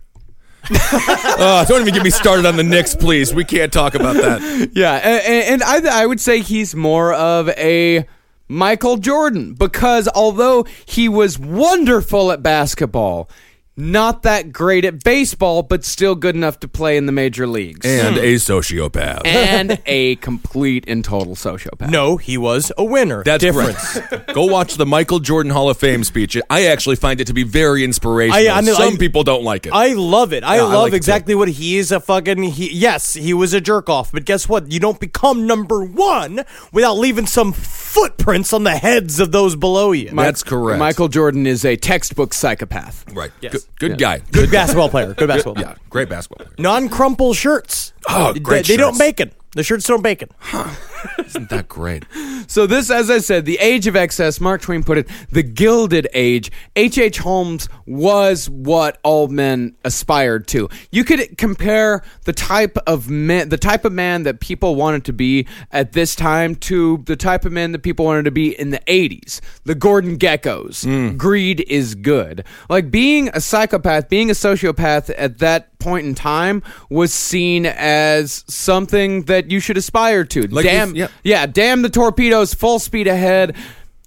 Uh, 0.72 1.66
don't 1.68 1.82
even 1.82 1.93
get 1.93 2.03
me 2.03 2.09
started 2.09 2.45
on 2.45 2.57
the 2.57 2.63
Knicks, 2.63 2.95
please. 2.95 3.34
We 3.34 3.43
can't 3.43 3.72
talk 3.72 3.95
about 3.95 4.16
that. 4.16 4.72
Yeah, 4.74 4.95
a- 4.95 5.18
a- 5.20 5.45
and 5.53 5.63
I, 5.63 6.01
I 6.03 6.05
would 6.05 6.20
say 6.20 6.41
he's 6.41 6.76
more 6.76 7.13
of 7.13 7.49
a 7.49 8.05
Michael 8.47 8.97
Jordan 8.97 9.53
because 9.53 10.07
although 10.13 10.66
he 10.86 11.09
was 11.09 11.39
wonderful 11.39 12.32
at 12.32 12.43
basketball, 12.43 13.30
not 13.78 14.23
that 14.23 14.53
great 14.53 14.86
at 14.86 15.03
baseball, 15.03 15.61
but 15.61 15.84
still 15.84 16.15
good 16.15 16.36
enough 16.36 16.59
to 16.61 16.67
play 16.67 16.95
in 16.95 17.05
the 17.05 17.11
major 17.11 17.45
leagues. 17.45 17.86
And 17.86 18.15
hmm. 18.15 18.23
a 18.23 18.36
sociopath. 18.36 19.26
and 19.26 19.82
a 19.86 20.15
complete 20.17 20.86
and 20.88 21.03
total 21.03 21.36
sociopath. 21.36 21.89
no, 21.89 22.17
he 22.17 22.38
was 22.38 22.71
a 22.78 22.84
winner. 22.84 23.23
That's 23.23 23.41
difference. 23.41 23.99
right. 24.11 24.28
Go 24.34 24.45
watch 24.45 24.76
the 24.76 24.86
Michael 24.86 25.19
Jordan 25.19 25.51
Hall 25.51 25.69
of 25.69 25.78
Fame 25.78 26.03
speech. 26.03 26.38
I 26.49 26.67
actually 26.67 26.95
find 26.95 27.19
it 27.19 27.28
to 27.28 27.34
be 27.34 27.43
very 27.43 27.84
inspirational. 27.84 28.49
I- 28.49 28.57
I 28.57 28.61
know- 28.61 28.73
Some 28.73 28.93
I- 28.93 28.97
people 28.97 29.23
don't 29.23 29.43
like 29.43 29.65
it. 29.65 29.73
I 29.73 29.93
love 29.93 30.32
it. 30.32 30.43
I 30.43 30.55
Yeah, 30.55 30.63
I 30.63 30.65
love 30.65 30.84
like 30.84 30.93
exactly 30.93 31.36
what 31.36 31.49
he 31.49 31.78
is 31.78 31.91
a 31.91 31.99
fucking. 31.99 32.43
He, 32.43 32.73
yes, 32.73 33.13
he 33.13 33.34
was 33.34 33.53
a 33.53 33.61
jerk 33.61 33.89
off, 33.89 34.11
but 34.11 34.26
guess 34.26 34.47
what? 34.47 34.71
You 34.71 34.80
don't 34.80 34.99
become 34.99 35.45
number 35.47 35.84
one 35.84 36.45
without 36.71 36.97
leaving 36.97 37.26
some 37.26 37.53
footprints 37.96 38.52
on 38.54 38.64
the 38.64 38.72
heads 38.76 39.20
of 39.22 39.32
those 39.32 39.56
below 39.56 39.91
you. 39.93 40.10
That's 40.12 40.43
correct. 40.43 40.80
Michael 40.80 41.08
Jordan 41.08 41.48
is 41.48 41.64
a 41.64 41.78
textbook 41.78 42.34
psychopath. 42.34 43.06
right. 43.14 43.32
Yes. 43.41 43.54
Good, 43.54 43.62
good 43.80 43.98
guy. 43.98 44.20
Good 44.32 44.52
basketball 44.52 44.89
player. 44.89 45.14
Good 45.14 45.28
basketball 45.30 45.56
player. 45.56 45.68
Yeah, 45.70 45.76
great 45.89 46.10
basketball 46.10 46.46
player. 46.46 46.56
Non-crumple 46.60 47.34
shirts. 47.34 47.93
Oh, 48.10 48.34
They- 48.34 48.39
great 48.39 48.68
They, 48.68 48.76
don't 48.78 48.91
shirts. 48.93 49.00
bacon. 49.00 49.32
The 49.56 49.64
shirts 49.64 49.88
don't 49.88 50.03
bacon. 50.03 50.30
Isn't 51.26 51.49
that 51.49 51.68
great? 51.68 52.06
So 52.47 52.68
this, 52.68 52.91
as 52.91 53.10
I 53.10 53.18
said, 53.18 53.45
the 53.45 53.58
age 53.58 53.88
of 53.88 53.95
excess. 53.95 54.39
Mark 54.39 54.62
Twain 54.62 54.84
put 54.84 54.99
it, 54.99 55.08
the 55.32 55.41
Gilded 55.41 56.08
Age. 56.14 56.51
H. 56.76 56.99
H. 56.99 57.18
Holmes 57.18 57.68
was 57.88 58.47
what 58.49 58.99
all 59.03 59.28
men 59.28 59.76
aspired 59.84 60.47
to. 60.49 60.70
You 60.91 61.03
could 61.03 61.39
compare 61.39 62.03
the 62.26 62.34
type 62.34 62.78
of 62.86 63.10
man, 63.10 63.49
the 63.49 63.58
type 63.58 63.84
of 63.84 63.93
man 63.93 64.24
that 64.24 64.39
people 64.41 64.76
wanted 64.76 65.06
to 65.06 65.14
be 65.14 65.47
at 65.72 65.93
this 65.93 66.16
time, 66.16 66.56
to 66.56 67.03
the 67.06 67.16
type 67.16 67.45
of 67.45 67.51
man 67.51 67.72
that 67.72 67.80
people 67.80 68.06
wanted 68.06 68.26
to 68.26 68.32
be 68.32 68.58
in 68.60 68.70
the 68.70 68.80
'80s. 68.82 69.41
The 69.64 69.74
Gordon 69.76 70.18
Gekkos. 70.20 70.86
Hmm. 70.86 71.18
Greed 71.18 71.66
is 71.68 71.95
good. 71.95 72.45
Like 72.70 72.91
being 72.91 73.30
a 73.30 73.41
psychopath, 73.41 74.08
being 74.08 74.30
a 74.30 74.34
sociopath 74.34 75.12
at 75.18 75.39
that 75.39 75.74
point 75.86 76.07
in 76.07 76.15
time 76.15 76.63
was 76.89 77.13
seen 77.13 77.67
as 77.67 78.43
something 78.47 79.23
that 79.25 79.51
you 79.51 79.59
should 79.59 79.77
aspire 79.77 80.25
to. 80.25 80.47
Like 80.47 80.65
damn, 80.65 80.95
yeah. 80.95 81.07
yeah, 81.23 81.45
damn 81.45 81.83
the 81.83 81.89
torpedoes, 81.89 82.55
full 82.55 82.79
speed 82.79 83.05
ahead. 83.05 83.55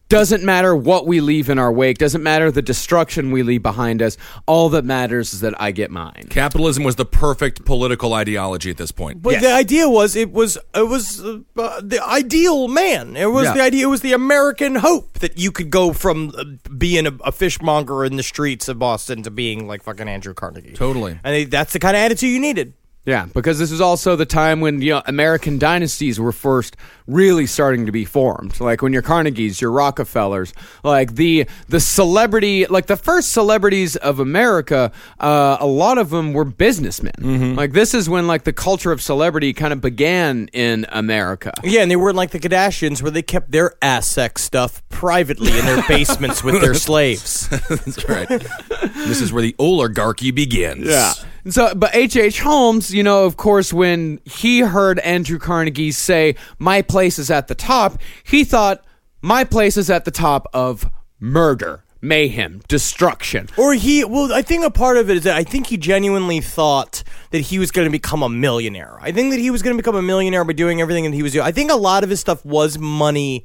Doesn't 0.09 0.43
matter 0.43 0.75
what 0.75 1.07
we 1.07 1.21
leave 1.21 1.51
in 1.51 1.59
our 1.59 1.71
wake, 1.71 1.99
doesn't 1.99 2.23
matter 2.23 2.51
the 2.51 2.63
destruction 2.63 3.31
we 3.31 3.43
leave 3.43 3.63
behind 3.63 4.01
us. 4.01 4.17
All 4.47 4.71
that 4.71 4.83
matters 4.87 5.35
is 5.35 5.41
that 5.41 5.61
I 5.61 5.71
get 5.71 5.91
mine. 5.91 6.29
Capitalism 6.31 6.83
was 6.83 6.97
the 6.97 7.05
perfect 7.05 7.67
political 7.67 8.15
ideology 8.15 8.71
at 8.71 8.79
this 8.79 8.91
point. 8.91 9.21
But 9.21 9.41
the 9.41 9.53
idea 9.53 9.87
was 9.87 10.17
it 10.17 10.33
was 10.33 10.57
it 10.75 10.89
was 10.89 11.23
uh, 11.23 11.41
the 11.83 12.01
ideal 12.03 12.69
man. 12.69 13.17
It 13.17 13.31
was 13.31 13.45
Yeah. 13.49 13.53
the 13.55 13.63
idea. 13.63 13.85
It 13.87 13.91
was 13.91 14.01
the 14.01 14.15
American 14.15 14.77
hope 14.77 15.19
that 15.19 15.37
you 15.39 15.53
could 15.53 15.69
go 15.69 15.93
from 15.93 16.33
uh, 16.39 16.45
being 16.79 17.07
a, 17.07 17.13
a 17.25 17.31
fishmonger 17.33 18.03
in 18.07 18.17
the 18.17 18.23
streets 18.23 18.67
of 18.69 18.79
Boston 18.79 19.23
to 19.25 19.31
being 19.31 19.67
like 19.69 19.83
fucking 19.83 20.09
Andrew 20.09 20.33
Carnegie. 20.33 20.73
Totally. 20.73 21.21
And 21.23 21.37
it- 21.37 21.51
that's 21.51 21.75
the 21.75 21.79
kind 21.81 21.95
of 21.97 22.01
attitude 22.01 22.31
you 22.31 22.41
needed. 22.41 22.73
Yeah, 23.09 23.27
because 23.33 23.59
this 23.59 23.73
is 23.73 23.81
also 23.81 24.17
the 24.17 24.27
time 24.27 24.61
when 24.61 24.83
you 24.83 24.93
know 24.93 25.03
American 25.07 25.59
dynasties 25.59 26.21
were 26.21 26.33
first 26.33 26.77
really 27.07 27.47
starting 27.47 27.87
to 27.87 27.93
be 27.93 28.05
formed. 28.05 28.61
Like 28.61 28.83
when 28.83 28.93
your 28.93 29.01
Carnegies, 29.03 29.63
your 29.63 29.71
Rockefellers, 29.73 30.53
like 30.85 31.15
the 31.15 31.47
the 31.69 31.81
celebrity, 31.81 32.67
like 32.67 32.87
the 32.87 32.97
first 32.97 33.33
celebrities 33.33 33.97
of 33.97 34.21
America. 34.21 34.93
Uh, 35.19 35.57
a 35.59 35.67
lot 35.67 35.97
of 35.97 36.11
them 36.11 36.33
were 36.35 36.45
businessmen. 36.45 37.57
Like 37.57 37.73
this 37.73 37.95
is 37.95 38.09
when 38.11 38.27
like 38.27 38.45
the 38.45 38.53
culture 38.53 38.93
of 38.93 39.01
celebrity 39.01 39.53
kind 39.55 39.73
of 39.73 39.81
began 39.81 40.49
in 40.53 40.85
America. 40.91 41.53
Yeah, 41.65 41.81
and 41.83 41.91
they 41.91 41.97
weren't 41.97 42.17
like 42.17 42.31
the 42.31 42.39
Kardashians 42.41 43.01
where 43.03 43.11
they 43.11 43.23
kept 43.23 43.51
their 43.51 43.75
ass 43.81 44.07
sex 44.07 44.43
stuff 44.43 44.83
privately 44.91 45.57
in 45.59 45.65
their 45.65 45.83
basements 45.89 46.45
with 46.45 46.61
their 46.61 46.75
slaves. 46.89 47.49
That's 47.69 48.07
right. 48.09 48.29
this 49.09 49.21
is 49.23 49.33
where 49.33 49.43
the 49.43 49.57
oligarchy 49.59 50.31
begins. 50.31 50.87
Yeah. 50.87 51.15
And 51.45 51.55
So, 51.55 51.75
but 51.75 51.95
H. 51.95 52.17
H. 52.17 52.41
Holmes, 52.41 52.93
you 52.99 53.05
know, 53.05 53.27
of 53.27 53.37
course, 53.37 53.73
when 53.73 54.19
he 54.25 54.59
heard 54.59 54.99
Andrew 54.99 55.39
Carnegie 55.39 55.93
say, 55.93 56.35
"My 56.59 56.83
place 56.83 57.17
is 57.17 57.31
at 57.31 57.47
the 57.47 57.55
top," 57.55 57.97
he 58.25 58.43
thought, 58.43 58.83
"My 59.23 59.45
place 59.45 59.77
is 59.77 59.89
at 59.89 60.05
the 60.05 60.11
top 60.11 60.49
of 60.53 60.91
murder, 61.21 61.85
mayhem, 62.01 62.61
destruction." 62.67 63.49
Or 63.57 63.75
he, 63.75 64.03
well, 64.03 64.33
I 64.33 64.43
think 64.43 64.65
a 64.65 64.71
part 64.71 64.97
of 64.97 65.09
it 65.11 65.19
is 65.19 65.23
that 65.23 65.37
I 65.37 65.45
think 65.45 65.69
he 65.69 65.77
genuinely 65.77 66.41
thought 66.41 67.05
that 67.31 67.43
he 67.43 67.61
was 67.61 67.71
going 67.71 67.87
to 67.87 67.93
become 67.93 68.25
a 68.25 68.29
millionaire. 68.29 68.99
I 69.01 69.13
think 69.13 69.31
that 69.31 69.39
he 69.39 69.53
was 69.53 69.63
going 69.63 69.77
to 69.77 69.81
become 69.81 69.95
a 69.95 70.03
millionaire 70.03 70.43
by 70.43 70.55
doing 70.55 70.81
everything 70.81 71.05
that 71.05 71.15
he 71.15 71.23
was 71.23 71.33
doing. 71.33 71.47
I 71.47 71.53
think 71.53 71.71
a 71.71 71.77
lot 71.77 72.03
of 72.03 72.11
his 72.11 72.19
stuff 72.19 72.45
was 72.45 72.81
money 72.81 73.45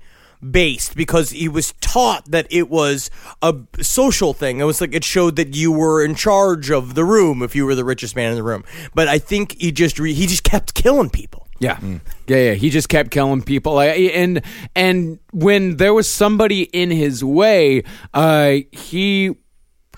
based 0.52 0.96
because 0.96 1.30
he 1.32 1.48
was 1.48 1.74
taught 1.82 2.30
that 2.32 2.48
it 2.50 2.70
was 2.70 3.10
a 3.41 3.56
social 3.82 4.34
thing. 4.34 4.60
It 4.60 4.64
was 4.66 4.82
like 4.82 4.94
it 4.94 5.04
showed 5.04 5.36
that 5.38 5.56
you 5.56 5.72
were 5.72 6.04
in 6.04 6.16
charge 6.16 6.70
of 6.72 6.96
the 6.96 7.06
room 7.06 7.41
if 7.41 7.56
you 7.56 7.66
were 7.66 7.76
the 7.76 7.86
richest 7.86 8.16
man 8.16 8.30
in 8.32 8.36
the 8.36 8.44
room. 8.44 8.64
But 8.94 9.08
I 9.08 9.20
think 9.20 9.60
he 9.60 9.72
just 9.72 10.00
re- 10.00 10.14
he 10.14 10.26
just 10.28 10.44
kept 10.44 10.74
killing 10.74 11.10
people. 11.10 11.48
Yeah. 11.60 11.80
Yeah, 12.28 12.38
yeah. 12.38 12.54
He 12.56 12.70
just 12.70 12.89
kept 12.89 13.10
killing 13.12 13.41
people. 13.41 13.80
And 13.80 14.41
and 14.76 15.20
when 15.32 15.78
there 15.78 15.94
was 15.94 16.12
somebody 16.12 16.64
in 16.64 16.91
his 16.91 17.24
way, 17.24 17.84
uh, 18.14 18.56
he 18.72 19.36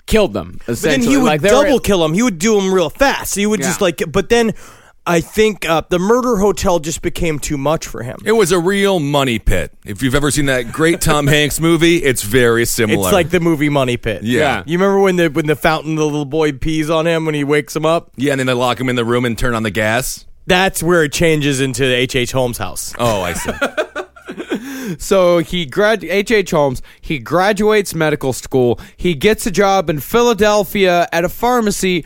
killed 0.06 0.32
them. 0.32 0.60
But 0.66 0.78
then 0.78 1.02
he 1.02 1.16
would 1.16 1.24
like 1.26 1.40
they 1.40 1.48
were- 1.52 1.64
double 1.64 1.80
kill 1.80 2.04
him. 2.04 2.12
He 2.14 2.22
would 2.22 2.38
do 2.38 2.60
them 2.60 2.72
real 2.72 2.90
fast. 2.90 3.32
So 3.32 3.40
He 3.40 3.46
would 3.46 3.60
just 3.60 3.80
like, 3.80 4.00
but 4.12 4.28
then 4.28 4.52
I 5.08 5.20
think 5.20 5.68
uh, 5.68 5.82
the 5.88 6.00
murder 6.00 6.36
hotel 6.36 6.80
just 6.80 7.00
became 7.00 7.38
too 7.38 7.56
much 7.56 7.86
for 7.86 8.02
him. 8.02 8.18
It 8.24 8.32
was 8.32 8.50
a 8.50 8.58
real 8.58 8.98
money 8.98 9.38
pit. 9.38 9.72
If 9.84 10.02
you've 10.02 10.16
ever 10.16 10.30
seen 10.32 10.46
that 10.46 10.72
great 10.72 11.00
Tom 11.00 11.26
Hanks 11.28 11.60
movie, 11.60 11.98
it's 11.98 12.22
very 12.22 12.64
similar. 12.64 13.06
It's 13.06 13.12
like 13.12 13.30
the 13.30 13.38
movie 13.40 13.68
Money 13.68 13.96
Pit. 13.96 14.24
Yeah. 14.24 14.64
You 14.66 14.78
remember 14.78 14.98
when 15.00 15.16
the 15.16 15.28
when 15.28 15.46
the 15.46 15.54
fountain, 15.56 15.94
the 15.94 16.04
little 16.04 16.24
boy 16.24 16.52
pees 16.52 16.90
on 16.90 17.06
him 17.06 17.24
when 17.24 17.34
he 17.36 17.44
wakes 17.44 17.76
him 17.76 17.86
up? 17.86 18.10
yeah, 18.16 18.32
and 18.32 18.40
then 18.40 18.46
they 18.48 18.52
lock 18.52 18.80
him 18.80 18.88
in 18.88 18.96
the 18.96 19.04
room 19.04 19.24
and 19.24 19.38
turn 19.38 19.54
on 19.54 19.62
the 19.62 19.70
gas. 19.70 20.26
That's 20.48 20.82
where 20.82 21.04
it 21.04 21.12
changes 21.12 21.60
into 21.60 21.82
the 21.82 21.94
H. 21.94 22.14
H. 22.16 22.32
Holmes 22.32 22.58
house. 22.58 22.92
Oh, 22.98 23.22
I 23.22 23.32
see. 23.32 23.52
So 24.98 25.38
he 25.38 25.66
grad 25.66 26.04
H. 26.04 26.30
H. 26.30 26.52
Holmes. 26.52 26.80
He 27.00 27.18
graduates 27.18 27.94
medical 27.94 28.32
school. 28.32 28.78
He 28.96 29.14
gets 29.14 29.44
a 29.46 29.50
job 29.50 29.90
in 29.90 29.98
Philadelphia 30.00 31.08
at 31.12 31.24
a 31.24 31.28
pharmacy, 31.28 32.04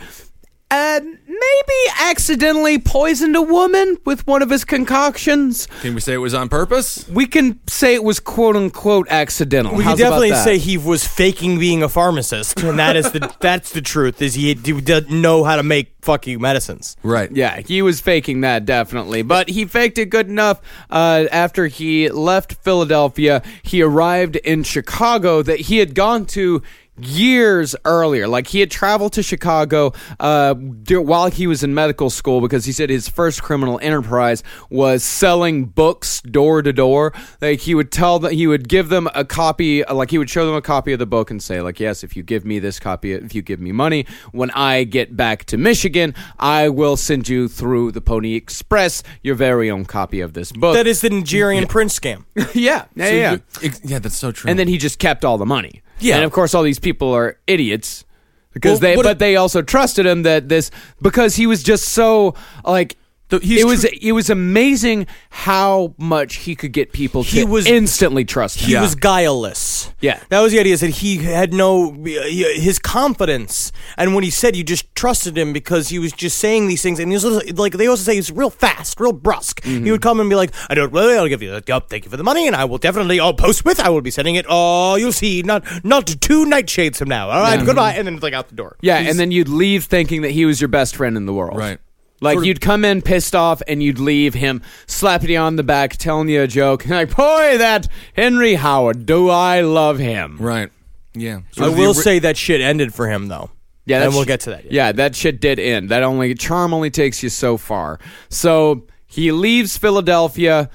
and 0.71 1.19
maybe 1.41 1.93
accidentally 2.11 2.79
poisoned 2.79 3.35
a 3.37 3.43
woman 3.43 3.97
with 4.05 4.27
one 4.27 4.43
of 4.43 4.51
his 4.51 4.65
concoctions. 4.65 5.67
Can 5.81 5.95
we 5.95 6.01
say 6.01 6.15
it 6.15 6.19
was 6.19 6.35
on 6.35 6.49
purpose? 6.49 7.09
We 7.09 7.27
can 7.27 7.61
say 7.67 7.95
it 7.95 8.05
was 8.05 8.21
quote 8.21 8.57
unquote 8.57 9.09
accidental. 9.11 9.75
We 9.75 9.85
How's 9.85 9.97
could 9.97 10.03
definitely 10.05 10.31
about 10.31 10.37
that? 10.37 10.45
say 10.45 10.59
he 10.59 10.77
was 10.79 11.07
faking 11.07 11.59
being 11.59 11.83
a 11.83 11.89
pharmacist, 11.89 12.61
and 12.63 12.79
that 12.79 12.97
is 12.97 13.11
the 13.13 13.35
that's 13.41 13.73
the 13.73 13.81
truth. 13.83 14.21
Is 14.21 14.35
he, 14.35 14.55
he 14.55 14.81
doesn't 14.81 15.11
know 15.11 15.45
how 15.45 15.57
to 15.57 15.63
make 15.63 15.93
fucking 16.03 16.41
medicines? 16.41 16.97
Right. 17.03 17.31
Yeah, 17.31 17.61
he 17.61 17.83
was 17.83 18.01
faking 18.01 18.43
that 18.43 18.65
definitely, 18.65 19.23
but 19.23 19.49
he 19.49 19.65
faked 19.65 19.99
it 19.99 20.07
good 20.07 20.29
enough. 20.29 20.61
Uh, 20.91 21.27
after 21.33 21.67
he 21.67 22.09
left 22.11 22.55
Philadelphia, 22.63 23.43
he 23.63 23.83
arrived 23.83 24.37
in 24.37 24.63
Chicago 24.63 25.43
that 25.43 25.61
he 25.61 25.79
had 25.79 25.95
gone 25.95 26.27
to 26.27 26.63
years 26.99 27.75
earlier. 27.85 28.29
Like 28.29 28.49
he 28.49 28.61
had 28.61 28.71
traveled 28.71 29.13
to 29.15 29.23
Chicago 29.23 29.93
uh, 30.19 30.55
while 30.55 31.31
he 31.31 31.47
was 31.47 31.63
in 31.63 31.75
medical 31.75 32.11
school 32.11 32.41
because 32.41 32.65
he 32.65 32.73
said 32.73 32.91
his 32.91 33.09
first 33.09 33.43
criminal 33.43 33.79
enterprise 33.83 34.43
was 34.69 35.03
selling 35.03 35.67
books 35.67 36.21
door 36.23 36.63
to 36.63 36.73
door. 36.73 37.13
Like 37.41 37.61
he 37.61 37.75
would 37.75 37.91
tell 37.93 38.19
that 38.21 38.33
he 38.33 38.47
would 38.47 38.69
give 38.69 38.89
them 38.89 39.09
a 39.15 39.25
copy, 39.25 39.85
uh, 39.85 39.95
like 39.95 40.11
he 40.11 40.19
would 40.19 40.31
show 40.31 40.47
them 40.47 40.55
a 40.55 40.63
copy 40.63 40.93
of 40.93 40.99
the 40.99 41.07
book 41.07 41.31
and 41.31 41.43
say, 41.43 41.61
like, 41.61 41.81
yes, 41.81 42.05
if 42.05 42.17
you 42.17 42.23
give 42.23 42.45
me 42.45 42.59
this 42.59 42.79
copy, 42.79 43.13
if 43.13 43.35
you 43.35 43.43
give 43.43 43.61
me 43.61 43.73
money, 43.73 44.07
when 44.33 44.51
I 44.51 44.85
get 44.85 45.17
back 45.17 45.45
to 45.47 45.57
Michigan, 45.57 46.15
I 46.39 46.69
will 46.69 46.97
send 46.97 47.29
you 47.29 47.49
through 47.49 47.93
the 47.93 48.01
Pony 48.01 48.35
Express 48.35 49.03
your 49.23 49.35
very 49.35 49.71
own 49.71 49.85
copy 49.85 50.21
of 50.21 50.35
this 50.35 50.53
book. 50.53 50.75
That 50.75 50.87
is 50.87 51.01
the 51.01 51.11
Nigerian 51.11 51.67
prince 51.67 51.99
scam. 51.99 52.25
yeah, 52.55 52.85
yeah, 52.95 53.07
So 53.07 53.15
yeah. 53.15 53.33
you- 53.33 53.71
yeah, 53.85 53.99
that's 53.99 54.17
so 54.17 54.33
true. 54.33 54.51
And 54.51 54.59
then 54.59 54.69
he 54.69 54.79
just 54.79 54.99
kept 54.99 55.25
all 55.25 55.39
the 55.39 55.47
money. 55.47 55.83
Yeah. 56.01 56.17
and 56.17 56.25
of 56.25 56.33
course, 56.33 56.55
all 56.55 56.63
these 56.63 56.79
people 56.79 57.13
are 57.13 57.39
idiots 57.47 58.05
because 58.53 58.81
Well, 58.81 58.91
they, 58.91 58.97
but 58.97 59.07
if- 59.07 59.19
they 59.19 59.37
also 59.37 59.63
trusted 59.63 60.07
him 60.07 60.23
that 60.23 60.49
this 60.49 60.71
because 61.01 61.37
he 61.37 61.47
was 61.47 61.63
just 61.63 61.89
so 61.91 62.35
like. 62.65 62.97
He's 63.39 63.61
it 63.63 63.67
was 63.67 63.83
tr- 63.83 63.95
it 64.01 64.13
was 64.13 64.29
amazing 64.29 65.07
how 65.31 65.95
much 65.99 66.37
he 66.37 66.55
could 66.57 66.73
get 66.73 66.93
people 66.93 67.23
to 67.25 67.31
He 67.31 67.45
was- 67.45 67.67
instantly 67.67 68.25
trust 68.25 68.61
him. 68.61 68.69
He 68.69 68.77
was 68.77 68.95
guileless. 68.95 69.93
Yeah. 70.01 70.21
that 70.31 70.41
was 70.41 70.53
the 70.53 70.61
idea. 70.61 70.75
Is 70.75 70.81
that 70.81 70.91
he 70.91 71.19
had 71.19 71.53
no 71.53 71.93
his 72.05 72.79
confidence, 72.79 73.73
and 73.97 74.15
when 74.15 74.25
he 74.25 74.31
said, 74.31 74.57
you 74.57 74.65
just 74.65 74.95
trusted 74.95 75.37
him 75.37 75.53
because 75.53 75.89
he 75.89 75.99
was 75.99 76.13
just 76.13 76.39
saying 76.39 76.69
these 76.69 76.83
things, 76.83 76.99
and 76.99 77.11
he 77.11 77.15
was 77.15 77.25
like 77.59 77.73
they 77.75 77.87
also 77.87 78.03
say 78.03 78.15
he's 78.17 78.31
real 78.31 78.51
fast, 78.51 78.99
real 79.01 79.13
brusque. 79.13 79.61
Mm-hmm. 79.63 79.85
He 79.85 79.91
would 79.91 80.03
come 80.03 80.21
and 80.21 80.29
be 80.31 80.37
like, 80.37 80.53
"I 80.69 80.75
don't 80.75 80.93
really, 80.93 81.17
I'll 81.17 81.29
give 81.29 81.43
you, 81.43 81.53
oh, 81.53 81.81
thank 81.81 82.05
you 82.05 82.11
for 82.11 82.17
the 82.17 82.25
money, 82.25 82.47
and 82.47 82.57
I 82.57 82.65
will 82.65 82.79
definitely, 82.79 83.21
I'll 83.21 83.35
post 83.35 83.65
with, 83.65 83.81
I 83.81 83.89
will 83.91 84.01
be 84.01 84.11
sending 84.11 84.35
it. 84.37 84.47
Oh, 84.49 84.97
you'll 84.97 85.13
see, 85.13 85.43
not 85.43 85.65
not 85.85 86.07
two 86.07 86.45
nightshades 86.47 86.97
from 86.97 87.09
now. 87.09 87.31
All 87.31 87.41
right, 87.41 87.65
goodbye," 87.65 87.95
and 87.95 88.07
then 88.07 88.15
it's 88.15 88.23
like 88.23 88.35
out 88.35 88.49
the 88.49 88.55
door. 88.55 88.77
yeah, 88.81 88.99
and 88.99 89.19
then 89.19 89.31
you'd 89.31 89.49
leave 89.49 89.85
thinking 89.85 90.23
that 90.23 90.31
he 90.31 90.45
was 90.45 90.61
your 90.61 90.69
best 90.69 90.97
friend 90.97 91.17
in 91.17 91.27
the 91.27 91.35
world. 91.35 91.57
Right. 91.59 91.79
Like 92.21 92.35
Sort 92.35 92.43
of- 92.45 92.47
you'd 92.49 92.61
come 92.61 92.85
in 92.85 93.01
pissed 93.03 93.35
off 93.35 93.63
and 93.67 93.83
you'd 93.83 93.99
leave 93.99 94.35
him 94.35 94.63
slapping 94.87 95.31
you 95.31 95.39
on 95.39 95.57
the 95.57 95.63
back, 95.63 95.97
telling 95.97 96.29
you 96.29 96.43
a 96.43 96.47
joke. 96.47 96.85
Like, 96.89 97.17
boy, 97.17 97.57
that 97.59 97.89
Henry 98.15 98.55
Howard, 98.55 99.07
do 99.07 99.29
I 99.31 99.61
love 99.63 99.99
him? 99.99 100.37
right. 100.39 100.71
Yeah. 101.15 101.39
I 101.39 101.55
Sort 101.57 101.69
of 101.71 101.75
the 101.75 101.81
will 101.81 101.89
ori- 101.89 101.95
say 102.03 102.19
that 102.21 102.37
shit 102.37 102.61
ended 102.61 102.95
for 102.95 103.09
him 103.09 103.29
though. 103.29 103.51
Yeah, 103.87 104.05
and 104.05 104.13
we'll 104.13 104.23
sh- 104.25 104.27
get 104.29 104.41
to 104.41 104.51
that. 104.51 104.71
Yeah. 104.71 104.93
that 104.93 105.17
shit 105.17 105.41
did 105.41 105.59
end. 105.59 105.89
That 105.89 106.03
only 106.05 106.35
charm 106.35 106.73
only 106.73 106.91
takes 106.91 107.23
you 107.23 107.29
so 107.31 107.57
far. 107.57 107.99
So 108.29 108.87
he 109.07 109.33
leaves 109.33 109.77
Philadelphia, 109.77 110.71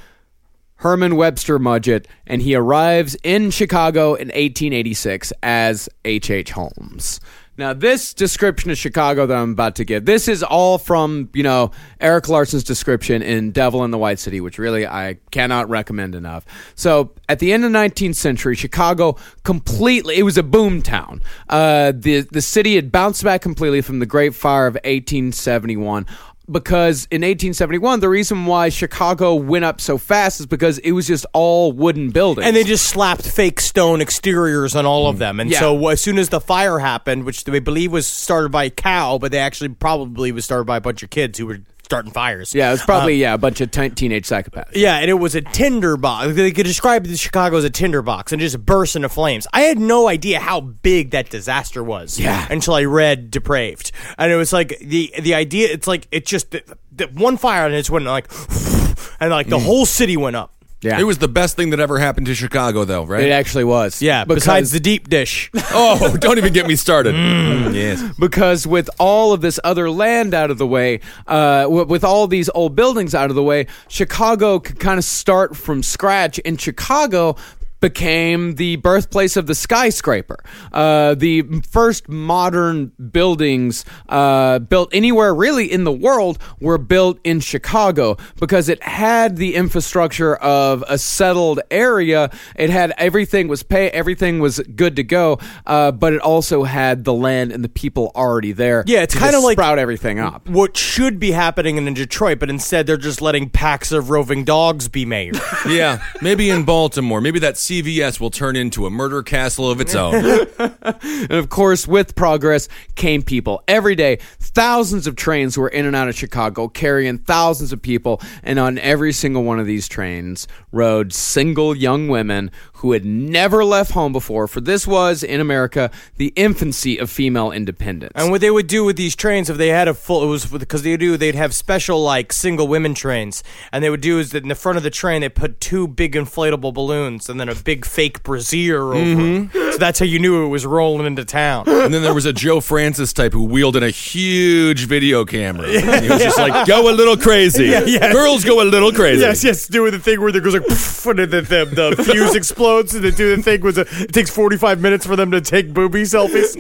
Herman 0.78 1.16
Webster 1.16 1.58
Mudgett, 1.58 2.06
and 2.28 2.42
he 2.42 2.54
arrives 2.56 3.16
in 3.24 3.50
Chicago 3.52 4.16
in 4.16 4.28
1886 4.28 5.32
as 5.42 5.88
H. 6.04 6.30
H. 6.30 6.52
Holmes. 6.52 7.22
Now, 7.58 7.72
this 7.72 8.14
description 8.14 8.70
of 8.70 8.78
Chicago 8.78 9.26
that 9.26 9.36
I'm 9.36 9.52
about 9.52 9.76
to 9.76 9.86
give, 9.86 10.04
this 10.06 10.28
is 10.28 10.44
all 10.44 10.78
from, 10.78 11.30
you 11.34 11.44
know, 11.44 11.72
Erik 12.02 12.28
Larson's 12.28 12.66
description 12.66 13.22
in 13.22 13.52
Devil 13.52 13.86
in 13.86 13.92
the 13.92 13.98
White 13.98 14.20
City, 14.20 14.42
which 14.42 14.58
really 14.58 14.86
I 14.86 15.18
cannot 15.32 15.70
recommend 15.70 16.16
enough. 16.16 16.46
So, 16.76 17.12
at 17.30 17.40
the 17.40 17.54
end 17.54 17.64
of 17.64 17.72
the 17.72 17.78
19th 17.78 18.16
century, 18.16 18.56
Chicago 18.56 19.16
completely, 19.44 20.18
it 20.18 20.24
was 20.24 20.38
a 20.38 20.44
boom 20.44 20.82
town. 20.82 21.24
Uh, 21.48 21.94
the, 21.96 22.22
the 22.22 22.42
city 22.42 22.76
had 22.76 22.92
bounced 22.92 23.24
back 23.24 23.42
completely 23.42 23.82
from 23.82 24.00
the 24.00 24.06
Great 24.06 24.36
Fire 24.36 24.68
of 24.68 24.74
1871 24.76 26.06
because 26.50 27.08
in 27.12 27.22
1871 27.22 28.00
the 28.00 28.10
reason 28.10 28.46
why 28.46 28.70
Chicago 28.70 29.36
went 29.36 29.66
up 29.66 29.82
so 29.82 29.98
fast 29.98 30.40
is 30.40 30.46
because 30.46 30.78
it 30.80 30.92
was 30.92 31.08
just 31.08 31.26
all 31.34 31.72
wooden 31.72 32.12
buildings. 32.12 32.46
And 32.46 32.56
they 32.56 32.64
just 32.64 32.88
slapped 32.88 33.28
fake 33.28 33.60
stone 33.60 34.02
exteriors 34.02 34.76
on 34.76 34.86
all 34.86 35.08
of 35.08 35.18
mm. 35.18 35.20
them. 35.20 35.40
And 35.40 35.50
Yeah. 35.50 35.60
so 35.60 35.88
as 35.90 36.02
soon 36.02 36.18
as 36.18 36.30
the 36.30 36.42
fire 36.42 36.80
happened, 36.80 37.26
which 37.26 37.44
they 37.44 37.60
believe 37.60 37.92
was 37.92 38.08
started 38.08 38.52
by 38.52 38.66
a 38.66 38.70
cow, 38.70 39.18
but 39.18 39.32
they 39.32 39.40
actually 39.40 39.70
probably 39.70 40.32
was 40.32 40.46
started 40.46 40.66
by 40.66 40.78
a 40.78 40.82
bunch 40.82 41.04
of 41.04 41.10
kids 41.10 41.40
who 41.40 41.48
were 41.48 41.60
starting 41.86 42.12
fires. 42.12 42.54
yeah, 42.54 42.70
it 42.70 42.72
was 42.72 42.82
probably 42.82 43.14
uh, 43.14 43.30
yeah 43.30 43.34
a 43.36 43.38
bunch 43.38 43.62
of 43.62 43.72
teen 43.72 43.92
teenage 43.92 44.26
psychopaths. 44.26 44.72
Yeah, 44.74 44.98
and 44.98 45.10
it 45.10 45.14
was 45.14 45.36
a 45.36 45.42
tinder 45.42 45.96
box. 45.96 46.34
They 46.36 46.52
could 46.52 46.66
describe 46.66 47.06
the 47.06 47.16
Chicago 47.16 47.58
as 47.58 47.64
a 47.64 47.70
tinder 47.70 48.02
box 48.02 48.34
and 48.34 48.42
just 48.42 48.60
burst 48.66 48.96
into 48.96 49.08
flames. 49.08 49.48
I 49.54 49.62
had 49.62 49.80
no 49.80 50.08
idea 50.08 50.40
how 50.40 50.62
big 50.62 51.12
that 51.12 51.30
disaster 51.30 51.84
was. 51.84 52.20
Yeah. 52.20 52.48
Until 52.50 52.74
I 52.74 52.84
read 52.84 53.32
Depraved, 53.32 53.92
and 54.18 54.32
it 54.32 54.36
was 54.36 54.52
like 54.52 54.78
the 54.80 55.14
the 55.20 55.36
idea. 55.36 55.70
It's 55.72 55.88
like 55.88 56.08
it 56.12 56.26
just 56.26 56.52
the, 56.52 56.64
the 56.92 57.06
one 57.08 57.38
fire 57.38 57.66
and 57.66 57.74
it 57.74 57.78
just 57.78 57.92
went 57.92 58.06
like, 58.06 58.32
and 59.20 59.30
like 59.30 59.48
the 59.48 59.58
mm. 59.58 59.64
whole 59.64 59.86
city 59.86 60.18
went 60.18 60.36
up. 60.36 60.55
Yeah. 60.86 61.00
It 61.00 61.04
was 61.04 61.18
the 61.18 61.28
best 61.28 61.56
thing 61.56 61.72
that 61.72 61.80
ever 61.80 61.98
happened 61.98 62.28
to 62.28 62.36
Chicago, 62.36 62.86
though, 62.86 63.04
right? 63.04 63.24
It 63.24 63.32
actually 63.32 63.64
was. 63.64 64.02
Yeah, 64.02 64.24
because 64.24 64.44
besides 64.44 64.72
the 64.72 64.80
deep 64.80 65.10
dish. 65.10 65.50
oh, 65.72 66.16
don't 66.20 66.38
even 66.38 66.54
get 66.54 66.68
me 66.68 66.76
started. 66.76 67.16
Mm, 67.16 67.74
yes. 67.74 68.04
because 68.20 68.68
with 68.68 68.90
all 69.00 69.34
of 69.34 69.42
this 69.42 69.60
other 69.64 69.90
land 69.90 70.34
out 70.34 70.52
of 70.52 70.60
the 70.60 70.68
way, 70.68 71.00
uh, 71.28 71.66
with 71.70 72.04
all 72.04 72.28
these 72.28 72.50
old 72.50 72.76
buildings 72.76 73.16
out 73.16 73.30
of 73.30 73.36
the 73.36 73.44
way, 73.44 73.66
Chicago 73.88 74.60
could 74.60 74.80
kind 74.80 75.00
of 75.00 75.04
start 75.04 75.58
from 75.58 75.82
scratch. 75.82 76.38
In 76.40 76.58
Chicago, 76.58 77.36
became 77.80 78.56
the 78.56 78.78
birthplace 78.78 79.38
of 79.38 79.48
the 79.48 79.56
skyscraper. 79.56 80.44
Uh, 80.72 81.16
the 81.16 81.44
first 81.70 82.10
modern 82.10 82.88
buildings 83.12 83.86
uh, 84.10 84.60
built 84.60 84.90
anywhere 84.94 85.34
really 85.36 85.72
in 85.72 85.84
the 85.84 85.92
world 85.92 86.38
were 86.60 86.78
built 86.78 87.20
in 87.24 87.40
Chicago 87.40 88.18
because 88.40 88.70
it 88.70 88.82
had 88.84 89.38
the 89.38 89.56
infrastructure 89.56 90.36
of 90.38 90.84
a 90.88 90.98
settled 90.98 91.60
area. 91.70 92.32
It 92.56 92.70
had 92.70 92.94
everything 92.98 93.48
was 93.48 93.64
pay, 93.64 93.90
everything 93.92 94.40
was 94.40 94.60
good 94.76 94.96
to 94.96 95.04
go, 95.04 95.40
uh, 95.66 95.92
but 95.92 96.14
it 96.14 96.22
also 96.22 96.64
had 96.64 97.04
the 97.04 97.14
land 97.14 97.52
and 97.52 97.64
the 97.64 97.70
people 97.70 98.12
already 98.16 98.52
there. 98.52 98.84
Yeah, 98.88 99.02
it's 99.04 99.14
kinda 99.18 99.40
like- 99.40 99.56
sprout 99.56 99.80
everything 99.80 100.20
up. 100.20 100.48
what 100.50 100.76
should 100.78 101.20
be 101.20 101.32
happening 101.32 101.78
in 101.78 101.94
Detroit, 101.94 102.40
but 102.40 102.50
instead 102.50 102.88
they're 102.88 102.98
just 102.98 103.22
letting 103.22 103.50
packs 103.50 103.92
of 103.92 104.10
roving 104.10 104.44
dogs 104.44 104.88
be 104.88 105.06
mayor. 105.06 105.34
Yeah, 105.68 106.00
maybe 106.22 106.50
in 106.52 106.64
Baltimore. 106.64 107.22
Maybe 107.22 107.40
that 107.40 107.58
CVS 107.76 108.20
will 108.20 108.30
turn 108.30 108.56
into 108.56 108.86
a 108.86 108.90
murder 108.90 109.22
castle 109.22 109.70
of 109.70 109.82
its 109.82 109.96
own. 109.96 110.14
And 110.16 111.32
of 111.32 111.50
course, 111.50 111.88
with 111.88 112.16
progress 112.16 112.70
came 112.96 113.22
people. 113.22 113.64
Every 113.68 113.96
day, 113.96 114.20
thousands 114.40 115.08
of 115.08 115.16
trains 115.16 115.58
were 115.58 115.68
in 115.68 115.86
and 115.86 115.96
out 115.96 116.08
of 116.08 116.16
Chicago, 116.16 116.68
carrying 116.68 117.18
thousands 117.18 117.74
of 117.74 117.82
people. 117.82 118.22
And 118.44 118.60
on 118.60 118.78
every 118.80 119.12
single 119.12 119.44
one 119.44 119.60
of 119.60 119.66
these 119.66 119.88
trains 119.88 120.48
rode 120.72 121.12
single 121.12 121.76
young 121.76 122.08
women 122.08 122.52
who 122.76 122.94
had 122.94 123.04
never 123.04 123.66
left 123.66 123.92
home 123.92 124.14
before. 124.14 124.48
For 124.48 124.62
this 124.62 124.88
was, 124.88 125.24
in 125.24 125.42
America, 125.42 125.92
the 126.18 126.32
infancy 126.36 126.98
of 126.98 127.10
female 127.10 127.52
independence. 127.52 128.14
And 128.16 128.32
what 128.32 128.42
they 128.42 128.52
would 128.52 128.68
do 128.68 128.86
with 128.86 128.96
these 128.96 129.16
trains, 129.16 129.50
if 129.50 129.58
they 129.58 129.70
had 129.70 129.88
a 129.88 129.94
full, 129.94 130.24
it 130.24 130.28
was 130.28 130.46
because 130.46 130.84
they 130.84 130.96
do, 130.96 131.18
they'd 131.18 131.36
have 131.36 131.54
special 131.54 132.02
like 132.02 132.32
single 132.32 132.68
women 132.68 132.94
trains, 132.94 133.44
and 133.72 133.84
they 133.84 133.90
would 133.90 134.02
do 134.02 134.20
is 134.20 134.32
that 134.32 134.44
in 134.44 134.50
the 134.50 134.56
front 134.56 134.78
of 134.78 134.84
the 134.84 134.90
train 134.90 135.22
they 135.22 135.30
put 135.30 135.60
two 135.60 135.88
big 135.88 136.14
inflatable 136.14 136.74
balloons 136.74 137.30
and 137.30 137.40
then 137.40 137.50
a 137.50 137.55
big 137.64 137.86
fake 137.86 138.24
brassiere 138.24 138.94
over. 138.94 138.96
Mm-hmm. 138.96 139.58
it. 139.58 139.74
So 139.74 139.78
that's 139.78 140.00
how 140.00 140.06
you 140.06 140.20
knew 140.20 140.46
it 140.46 140.50
was 140.50 140.66
rolling 140.66 141.06
into 141.06 141.26
town. 141.26 141.68
And 141.68 141.94
then 141.94 142.02
there 142.02 142.14
was 142.14 142.26
a 142.26 142.34
Joe 142.34 142.62
Francis 142.62 143.14
type 143.14 143.34
who 143.34 143.44
wheeled 143.44 143.76
in 143.76 143.84
a 143.84 143.90
huge 143.90 144.86
video 144.86 145.26
camera. 145.26 145.68
And 145.68 146.06
he 146.06 146.10
was 146.10 146.22
just 146.22 146.38
like, 146.38 146.68
go 146.68 146.90
a 146.90 146.94
little 146.94 147.18
crazy. 147.18 147.66
yeah. 147.86 148.12
Girls 148.12 148.44
go 148.44 148.62
a 148.62 148.66
little 148.66 148.92
crazy. 148.92 149.22
Yes, 149.22 149.44
yes, 149.44 149.68
doing 149.68 149.92
the 149.92 150.00
thing 150.00 150.22
where 150.22 150.32
there 150.32 150.42
goes 150.42 150.54
like, 150.54 150.68
poof, 150.68 151.06
and 151.06 151.20
the, 151.20 151.26
the, 151.42 151.94
the 151.96 152.04
fuse 152.04 152.36
explodes, 152.36 152.96
and 152.96 153.04
they 153.04 153.12
do 153.12 153.36
the 153.36 153.42
thing 153.42 153.62
was 153.62 153.78
it 153.78 154.14
takes 154.14 154.30
forty 154.30 154.58
five 154.58 154.82
minutes 154.82 155.06
for 155.06 155.16
them 155.16 155.32
to 155.32 155.42
take 155.42 155.74
booby 155.74 156.04
selfies. 156.04 156.56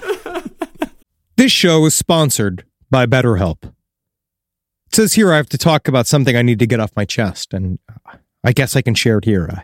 This 1.38 1.52
show 1.52 1.86
is 1.86 1.96
sponsored 1.96 2.64
by 2.90 3.06
BetterHelp. 3.06 3.64
It 3.64 4.96
says 4.96 5.14
here 5.14 5.34
I 5.34 5.38
have 5.38 5.50
to 5.50 5.58
talk 5.58 5.88
about 5.88 6.08
something 6.08 6.36
I 6.36 6.42
need 6.42 6.60
to 6.60 6.68
get 6.68 6.80
off 6.80 6.92
my 6.96 7.06
chest, 7.06 7.54
and 7.54 7.80
I 8.44 8.52
guess 8.54 8.76
I 8.76 8.82
can 8.82 8.94
share 8.94 9.18
it 9.18 9.26
here. 9.26 9.50
I, 9.52 9.64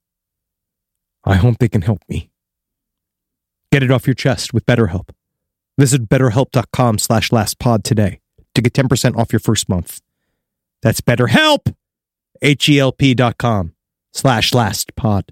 I 1.23 1.35
hope 1.35 1.57
they 1.59 1.69
can 1.69 1.81
help 1.81 2.01
me. 2.09 2.29
Get 3.71 3.83
it 3.83 3.91
off 3.91 4.07
your 4.07 4.13
chest 4.15 4.53
with 4.53 4.65
BetterHelp. 4.65 5.09
Visit 5.77 6.09
betterhelp.com 6.09 6.97
slash 6.97 7.29
lastpod 7.29 7.83
today 7.83 8.19
to 8.55 8.61
get 8.61 8.73
10% 8.73 9.17
off 9.17 9.31
your 9.31 9.39
first 9.39 9.69
month. 9.69 10.01
That's 10.81 11.01
BetterHelp, 11.01 11.73
H-E-L-P 12.41 13.13
dot 13.13 13.37
com 13.37 13.73
slash 14.11 14.51
lastpod. 14.51 15.29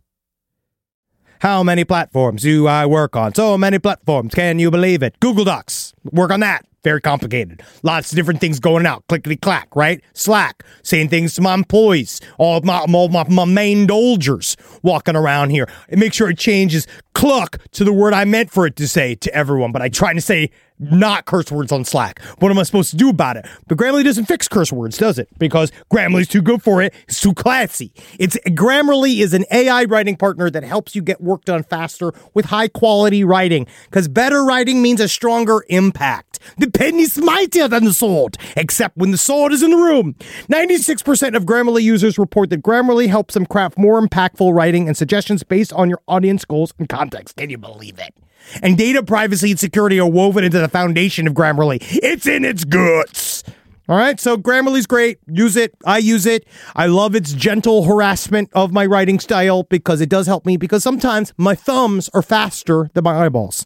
How 1.39 1.63
many 1.63 1.85
platforms 1.85 2.43
do 2.43 2.67
I 2.67 2.85
work 2.85 3.15
on? 3.15 3.33
So 3.33 3.57
many 3.57 3.79
platforms. 3.79 4.33
Can 4.33 4.59
you 4.59 4.69
believe 4.69 5.01
it? 5.01 5.19
Google 5.19 5.45
Docs. 5.45 5.93
Work 6.11 6.31
on 6.31 6.41
that. 6.41 6.65
Very 6.83 7.01
complicated. 7.01 7.61
Lots 7.83 8.11
of 8.11 8.15
different 8.15 8.39
things 8.39 8.59
going 8.59 8.85
out. 8.85 9.05
Clickety 9.07 9.35
clack, 9.35 9.75
right? 9.75 10.01
Slack. 10.13 10.63
Saying 10.83 11.09
things 11.09 11.33
to 11.35 11.41
my 11.41 11.53
employees. 11.53 12.21
All 12.37 12.61
my, 12.61 12.79
all 12.79 13.09
my, 13.09 13.25
my 13.27 13.45
main 13.45 13.85
dolgers 13.85 14.55
walking 14.81 15.15
around 15.15 15.49
here. 15.49 15.67
And 15.89 15.99
make 15.99 16.13
sure 16.13 16.29
it 16.29 16.37
changes 16.37 16.87
cluck 17.13 17.57
to 17.71 17.83
the 17.83 17.91
word 17.91 18.13
I 18.13 18.23
meant 18.23 18.49
for 18.49 18.65
it 18.65 18.77
to 18.77 18.87
say 18.87 19.15
to 19.15 19.33
everyone. 19.33 19.73
But 19.73 19.81
I 19.81 19.89
try 19.89 20.13
to 20.13 20.21
say 20.21 20.51
not 20.79 21.25
curse 21.25 21.51
words 21.51 21.71
on 21.71 21.83
Slack. 21.83 22.21
What 22.39 22.51
am 22.51 22.57
I 22.57 22.63
supposed 22.63 22.91
to 22.91 22.95
do 22.95 23.09
about 23.09 23.35
it? 23.35 23.45
But 23.67 23.77
Grammarly 23.77 24.05
doesn't 24.05 24.25
fix 24.25 24.47
curse 24.47 24.71
words, 24.71 24.97
does 24.97 25.19
it? 25.19 25.27
Because 25.37 25.71
Grammarly's 25.91 26.29
too 26.29 26.41
good 26.41 26.63
for 26.63 26.81
it. 26.81 26.93
It's 27.07 27.19
too 27.19 27.33
classy. 27.33 27.91
It's 28.17 28.37
Grammarly 28.47 29.19
is 29.19 29.33
an 29.33 29.43
AI 29.51 29.83
writing 29.83 30.15
partner 30.15 30.49
that 30.49 30.63
helps 30.63 30.95
you 30.95 31.01
get 31.01 31.19
work 31.19 31.43
done 31.43 31.63
faster 31.63 32.13
with 32.33 32.45
high 32.45 32.69
quality 32.69 33.25
writing. 33.25 33.67
Because 33.85 34.07
better 34.07 34.45
writing 34.45 34.81
means 34.81 35.01
a 35.01 35.09
stronger 35.09 35.65
impact. 35.67 36.28
The 36.57 36.69
pen 36.69 36.95
is 36.95 37.17
mightier 37.17 37.67
than 37.67 37.85
the 37.85 37.93
sword, 37.93 38.37
except 38.55 38.97
when 38.97 39.11
the 39.11 39.17
sword 39.17 39.53
is 39.53 39.63
in 39.63 39.71
the 39.71 39.77
room. 39.77 40.15
96% 40.47 41.35
of 41.35 41.45
Grammarly 41.45 41.81
users 41.81 42.17
report 42.17 42.49
that 42.49 42.63
Grammarly 42.63 43.07
helps 43.07 43.33
them 43.33 43.45
craft 43.45 43.77
more 43.77 44.01
impactful 44.01 44.53
writing 44.53 44.87
and 44.87 44.97
suggestions 44.97 45.43
based 45.43 45.73
on 45.73 45.89
your 45.89 46.01
audience 46.07 46.45
goals 46.45 46.73
and 46.79 46.89
context. 46.89 47.35
Can 47.35 47.49
you 47.49 47.57
believe 47.57 47.99
it? 47.99 48.13
And 48.61 48.77
data 48.77 49.03
privacy 49.03 49.51
and 49.51 49.59
security 49.59 49.99
are 49.99 50.09
woven 50.09 50.43
into 50.43 50.59
the 50.59 50.69
foundation 50.69 51.27
of 51.27 51.33
Grammarly. 51.33 51.79
It's 51.81 52.25
in 52.25 52.45
its 52.45 52.63
guts. 52.63 53.43
All 53.89 53.97
right, 53.97 54.19
so 54.19 54.37
Grammarly's 54.37 54.85
great. 54.85 55.17
Use 55.25 55.55
it. 55.55 55.73
I 55.83 55.97
use 55.97 56.27
it. 56.27 56.45
I 56.75 56.85
love 56.85 57.15
its 57.15 57.33
gentle 57.33 57.85
harassment 57.85 58.49
of 58.53 58.71
my 58.71 58.85
writing 58.85 59.19
style 59.19 59.63
because 59.63 59.99
it 59.99 60.09
does 60.09 60.27
help 60.27 60.45
me 60.45 60.57
because 60.57 60.83
sometimes 60.83 61.33
my 61.37 61.55
thumbs 61.55 62.07
are 62.13 62.21
faster 62.21 62.91
than 62.93 63.03
my 63.03 63.25
eyeballs. 63.25 63.65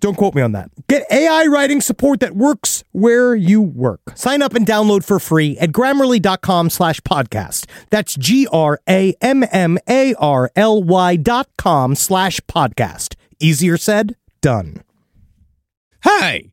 Don't 0.00 0.16
quote 0.16 0.34
me 0.34 0.42
on 0.42 0.52
that. 0.52 0.70
Get 0.88 1.06
AI 1.10 1.44
writing 1.44 1.80
support 1.80 2.20
that 2.20 2.34
works 2.34 2.82
where 2.92 3.34
you 3.34 3.60
work. 3.60 4.00
Sign 4.14 4.42
up 4.42 4.54
and 4.54 4.66
download 4.66 5.04
for 5.04 5.18
free 5.20 5.56
at 5.58 5.70
grammarly.com 5.70 6.70
slash 6.70 7.00
podcast. 7.02 7.66
That's 7.90 8.14
G 8.14 8.48
R 8.50 8.80
A 8.88 9.14
M 9.20 9.44
M 9.52 9.78
A 9.88 10.14
R 10.14 10.50
L 10.56 10.82
Y 10.82 11.16
dot 11.16 11.48
com 11.58 11.94
slash 11.94 12.40
podcast. 12.48 13.14
Easier 13.38 13.76
said, 13.76 14.16
done. 14.40 14.82
Hey, 16.02 16.52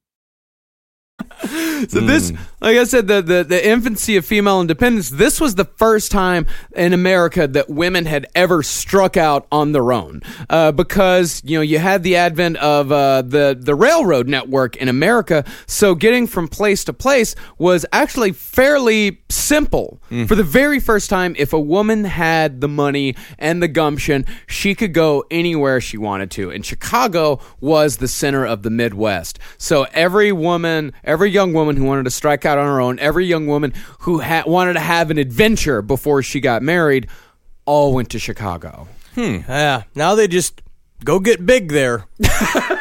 So 1.87 1.99
this, 1.99 2.31
like 2.61 2.77
I 2.77 2.83
said, 2.83 3.07
the, 3.07 3.21
the 3.21 3.43
the 3.43 3.67
infancy 3.67 4.17
of 4.17 4.25
female 4.25 4.61
independence. 4.61 5.09
This 5.09 5.41
was 5.41 5.55
the 5.55 5.65
first 5.65 6.11
time 6.11 6.45
in 6.75 6.93
America 6.93 7.47
that 7.47 7.69
women 7.69 8.05
had 8.05 8.27
ever 8.35 8.63
struck 8.63 9.17
out 9.17 9.47
on 9.51 9.71
their 9.71 9.91
own, 9.91 10.21
uh, 10.49 10.71
because 10.71 11.41
you 11.43 11.57
know 11.57 11.61
you 11.61 11.79
had 11.79 12.03
the 12.03 12.15
advent 12.15 12.57
of 12.57 12.91
uh, 12.91 13.21
the 13.23 13.57
the 13.59 13.75
railroad 13.75 14.27
network 14.27 14.75
in 14.75 14.87
America. 14.87 15.43
So 15.65 15.95
getting 15.95 16.27
from 16.27 16.47
place 16.47 16.83
to 16.85 16.93
place 16.93 17.35
was 17.57 17.85
actually 17.91 18.33
fairly 18.33 19.21
simple. 19.29 19.99
For 20.27 20.35
the 20.35 20.43
very 20.43 20.81
first 20.81 21.09
time, 21.09 21.35
if 21.37 21.53
a 21.53 21.59
woman 21.59 22.03
had 22.03 22.59
the 22.59 22.67
money 22.67 23.15
and 23.39 23.63
the 23.63 23.69
gumption, 23.69 24.25
she 24.45 24.75
could 24.75 24.93
go 24.93 25.23
anywhere 25.31 25.79
she 25.79 25.97
wanted 25.97 26.29
to. 26.31 26.51
And 26.51 26.65
Chicago 26.65 27.39
was 27.61 27.97
the 27.97 28.09
center 28.09 28.45
of 28.45 28.63
the 28.63 28.69
Midwest. 28.69 29.39
So 29.57 29.87
every 29.93 30.33
woman, 30.33 30.91
every 31.11 31.29
young 31.29 31.51
woman 31.53 31.75
who 31.75 31.83
wanted 31.83 32.05
to 32.05 32.11
strike 32.11 32.45
out 32.45 32.57
on 32.57 32.65
her 32.65 32.79
own, 32.81 32.97
every 32.99 33.25
young 33.25 33.45
woman 33.45 33.73
who 33.99 34.21
ha- 34.21 34.43
wanted 34.47 34.73
to 34.73 34.79
have 34.79 35.11
an 35.11 35.17
adventure 35.17 35.81
before 35.81 36.23
she 36.23 36.39
got 36.39 36.63
married, 36.63 37.07
all 37.65 37.93
went 37.93 38.09
to 38.11 38.19
Chicago. 38.19 38.87
Hmm. 39.15 39.39
Yeah. 39.47 39.83
Now 39.93 40.15
they 40.15 40.27
just 40.27 40.61
go 41.03 41.19
get 41.19 41.45
big 41.45 41.69
there. 41.71 42.05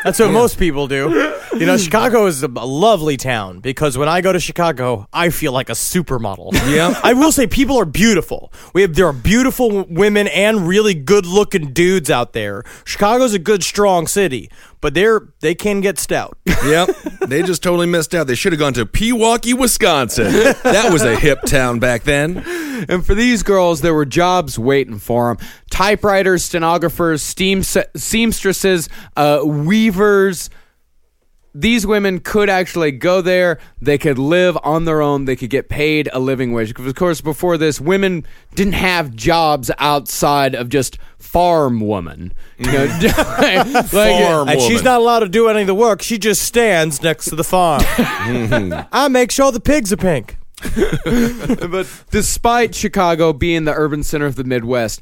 That's 0.05 0.20
what 0.20 0.31
most 0.31 0.59
people 0.59 0.87
do. 0.87 1.39
You 1.53 1.66
know, 1.66 1.76
Chicago 1.76 2.26
is 2.26 2.42
a 2.42 2.51
a 2.61 2.66
lovely 2.66 3.16
town 3.16 3.61
because 3.61 3.96
when 3.96 4.09
I 4.09 4.20
go 4.20 4.32
to 4.32 4.40
Chicago, 4.40 5.07
I 5.12 5.30
feel 5.30 5.53
like 5.53 5.68
a 5.68 5.74
supermodel. 5.74 6.53
Yeah. 6.70 6.98
I 7.03 7.14
will 7.14 7.32
say 7.32 7.46
people 7.46 7.78
are 7.78 7.84
beautiful. 7.84 8.53
We 8.74 8.82
have 8.82 8.94
there 8.94 9.07
are 9.07 9.12
beautiful 9.12 9.84
women 9.88 10.28
and 10.28 10.68
really 10.68 10.94
good-looking 10.94 11.72
dudes 11.72 12.11
out 12.11 12.32
there. 12.32 12.62
Chicago's 12.84 13.34
a 13.34 13.38
good 13.38 13.62
strong 13.62 14.07
city, 14.07 14.51
but 14.80 14.94
they're 14.94 15.28
they 15.40 15.55
can 15.55 15.80
get 15.80 15.98
stout. 15.98 16.36
Yep. 16.46 16.90
They 17.26 17.42
just 17.42 17.62
totally 17.62 17.86
missed 17.86 18.14
out. 18.14 18.26
They 18.26 18.34
should 18.34 18.53
have 18.53 18.61
gone 18.61 18.74
to 18.74 18.86
Pewaukee, 18.86 19.59
Wisconsin. 19.59 20.32
That 20.62 20.92
was 20.92 21.03
a 21.03 21.16
hip 21.16 21.40
town 21.46 21.78
back 21.78 22.03
then. 22.03 22.44
And 22.88 23.05
for 23.05 23.14
these 23.14 23.42
girls, 23.42 23.80
there 23.80 23.94
were 23.94 24.07
jobs 24.07 24.59
waiting 24.59 24.98
for 24.98 25.34
them: 25.34 25.46
typewriters, 25.70 26.44
stenographers, 26.44 27.22
steam 27.22 27.62
seamstresses, 27.62 28.88
uh, 29.16 29.40
weavers. 29.44 30.51
These 31.55 31.84
women 31.84 32.20
could 32.20 32.48
actually 32.48 32.92
go 32.92 33.20
there. 33.20 33.59
They 33.80 33.98
could 33.98 34.18
live 34.18 34.57
on 34.62 34.84
their 34.84 35.03
own. 35.03 35.24
They 35.24 35.34
could 35.34 35.51
get 35.51 35.68
paid 35.68 36.09
a 36.12 36.20
living 36.20 36.53
wage. 36.53 36.68
Because, 36.68 36.86
of 36.86 36.94
course, 36.94 37.20
before 37.20 37.57
this, 37.57 37.80
women 37.80 38.24
didn't 38.55 38.74
have 38.74 39.16
jobs 39.16 39.70
outside 39.78 40.55
of 40.55 40.68
just 40.68 40.98
farm 41.18 41.80
woman. 41.80 42.32
You 42.59 42.70
know, 42.70 42.84
like, 43.40 43.86
Farm 43.88 44.48
and 44.48 44.61
she's 44.61 44.82
not 44.82 45.01
allowed 45.01 45.20
to 45.20 45.28
do 45.28 45.48
any 45.48 45.62
of 45.62 45.66
the 45.66 45.74
work. 45.74 46.03
She 46.03 46.18
just 46.18 46.42
stands 46.42 47.03
next 47.03 47.26
to 47.26 47.36
the 47.36 47.44
farm. 47.44 47.82
Mm-hmm. 48.20 48.88
I 48.92 49.09
make 49.09 49.30
sure 49.30 49.51
the 49.51 49.61
pigs 49.61 49.92
are 49.92 49.96
pink. 49.96 50.36
but 51.70 51.88
despite 52.11 52.74
Chicago 52.74 53.32
being 53.32 53.64
the 53.64 53.72
urban 53.72 54.03
center 54.03 54.26
of 54.26 54.36
the 54.36 54.44
Midwest, 54.44 55.01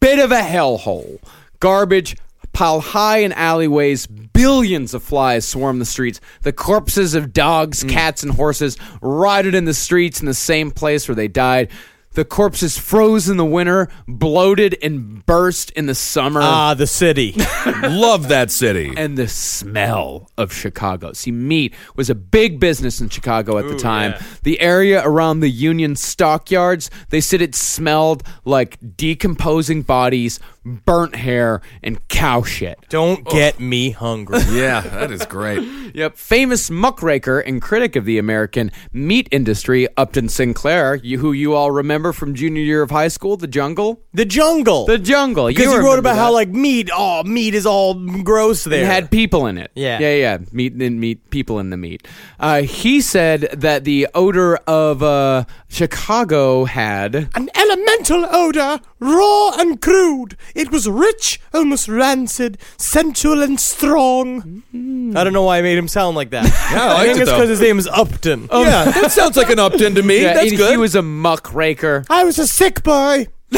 bit 0.00 0.18
of 0.18 0.32
a 0.32 0.40
hellhole. 0.40 1.20
Garbage 1.60 2.16
piled 2.52 2.82
high 2.84 3.18
in 3.18 3.32
alleyways, 3.32 4.06
billions 4.06 4.94
of 4.94 5.02
flies 5.02 5.46
swarm 5.46 5.78
the 5.78 5.84
streets. 5.84 6.20
The 6.42 6.52
corpses 6.52 7.14
of 7.14 7.32
dogs, 7.32 7.84
cats, 7.84 8.22
and 8.22 8.32
horses 8.32 8.76
rotted 9.00 9.54
in 9.54 9.64
the 9.64 9.74
streets 9.74 10.20
in 10.20 10.26
the 10.26 10.34
same 10.34 10.70
place 10.70 11.08
where 11.08 11.14
they 11.14 11.28
died. 11.28 11.70
The 12.14 12.24
corpses 12.24 12.76
froze 12.76 13.28
in 13.28 13.36
the 13.36 13.44
winter, 13.44 13.88
bloated 14.08 14.76
and 14.82 15.24
burst 15.26 15.70
in 15.70 15.86
the 15.86 15.94
summer. 15.94 16.40
Ah, 16.42 16.74
the 16.74 16.88
city. 16.88 17.36
Love 17.84 18.26
that 18.30 18.50
city. 18.50 18.92
and 18.96 19.16
the 19.16 19.28
smell 19.28 20.28
of 20.36 20.52
Chicago. 20.52 21.12
See, 21.12 21.30
meat 21.30 21.72
was 21.94 22.10
a 22.10 22.16
big 22.16 22.58
business 22.58 23.00
in 23.00 23.10
Chicago 23.10 23.58
at 23.58 23.68
the 23.68 23.76
time. 23.78 24.14
The 24.42 24.60
area 24.60 25.00
around 25.04 25.38
the 25.38 25.50
Union 25.50 25.94
stockyards, 25.94 26.90
they 27.10 27.20
said 27.20 27.40
it 27.42 27.54
smelled 27.54 28.24
like 28.44 28.76
decomposing 28.96 29.82
bodies, 29.82 30.40
burnt 30.64 31.16
hair, 31.16 31.60
and 31.82 32.06
cow 32.08 32.42
shit. 32.42 32.78
Don't 32.88 33.24
get 33.28 33.58
me 33.60 33.90
hungry. 33.90 34.40
Yeah, 34.50 34.80
that 34.80 35.10
is 35.10 35.24
great. 35.26 35.62
Yep. 35.92 36.16
Famous 36.18 36.70
muckraker 36.70 37.40
and 37.40 37.60
critic 37.60 37.96
of 37.96 38.04
the 38.04 38.18
American 38.18 38.70
meat 38.92 39.28
industry, 39.32 39.88
Upton 39.96 40.28
Sinclair, 40.28 40.94
you, 40.94 41.18
who 41.18 41.32
you 41.32 41.54
all 41.54 41.72
remember 41.72 42.12
from 42.12 42.32
junior 42.36 42.62
year 42.62 42.82
of 42.82 42.92
high 42.92 43.08
school, 43.08 43.36
The 43.36 43.48
Jungle? 43.48 44.00
The 44.14 44.24
jungle. 44.24 44.86
The 44.86 44.98
Jungle. 44.98 45.48
because 45.48 45.64
you 45.64 45.70
he 45.70 45.76
wrote 45.78 45.82
remember 45.82 45.98
about 45.98 46.16
how 46.16 46.26
that. 46.26 46.34
like 46.34 46.48
meat. 46.50 46.90
Oh, 46.94 47.24
meat 47.24 47.54
is 47.54 47.66
all 47.66 47.94
gross 48.22 48.62
there. 48.62 48.84
It 48.84 48.86
had 48.86 49.10
people 49.10 49.46
in 49.48 49.58
it. 49.58 49.72
Yeah. 49.74 49.98
yeah, 49.98 50.14
yeah. 50.14 50.38
Meat 50.52 50.74
and 50.74 51.00
meat, 51.00 51.28
people 51.30 51.58
in 51.58 51.70
the 51.70 51.76
meat. 51.76 52.06
Uh, 52.38 52.62
he 52.62 53.00
said 53.00 53.48
that 53.52 53.82
the 53.82 54.06
odor 54.14 54.56
of 54.68 55.02
uh, 55.02 55.44
Chicago 55.68 56.66
had 56.66 57.14
an 57.34 57.50
elemental 57.56 58.26
odor, 58.30 58.78
raw 59.00 59.50
and 59.58 59.80
crude. 59.80 60.36
It 60.54 60.70
was 60.70 60.88
rich, 60.88 61.40
almost 61.52 61.88
rancid, 61.88 62.58
sensual 62.76 63.42
and 63.42 63.58
strong. 63.58 64.62
Mm. 64.74 65.16
I 65.16 65.24
don't 65.24 65.32
know 65.32 65.44
why 65.44 65.58
I 65.58 65.62
made 65.62 65.78
him 65.78 65.88
sound 65.88 66.16
like 66.16 66.30
that. 66.30 66.44
Yeah, 66.70 66.92
I 66.94 67.02
I 67.02 67.04
think 67.06 67.18
it, 67.18 67.22
it's 67.22 67.30
because 67.30 67.48
his 67.48 67.60
name 67.60 67.78
is 67.78 67.88
Upton. 67.88 68.48
Oh. 68.50 68.62
yeah, 68.62 68.84
that 68.90 69.10
sounds 69.10 69.36
like 69.36 69.50
an 69.50 69.58
Upton 69.58 69.94
to 69.96 70.02
me. 70.02 70.22
Yeah, 70.22 70.34
That's 70.34 70.50
he, 70.50 70.56
good. 70.56 70.70
he 70.70 70.76
was 70.76 70.94
a 70.94 71.02
muckraker. 71.02 72.04
I 72.08 72.24
was 72.24 72.38
a 72.38 72.46
sick 72.46 72.82
boy. 72.82 73.26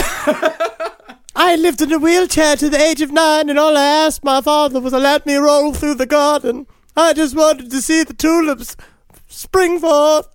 I 1.35 1.57
lived 1.57 1.83
in 1.83 1.93
a 1.93 1.99
wheelchair 1.99 2.57
to 2.57 2.69
the 2.69 2.81
age 2.81 3.03
of 3.03 3.11
nine, 3.11 3.51
and 3.51 3.59
all 3.59 3.77
I 3.77 3.85
asked 3.85 4.25
my 4.25 4.41
father 4.41 4.81
was 4.81 4.93
to 4.93 4.99
let 4.99 5.27
me 5.27 5.35
roll 5.37 5.73
through 5.75 5.95
the 5.95 6.07
garden. 6.07 6.67
I 6.97 7.13
just 7.13 7.35
wanted 7.37 7.71
to 7.71 7.83
see 7.83 8.03
the 8.05 8.15
tulips 8.15 8.77
spring 9.29 9.79
forth 9.79 10.29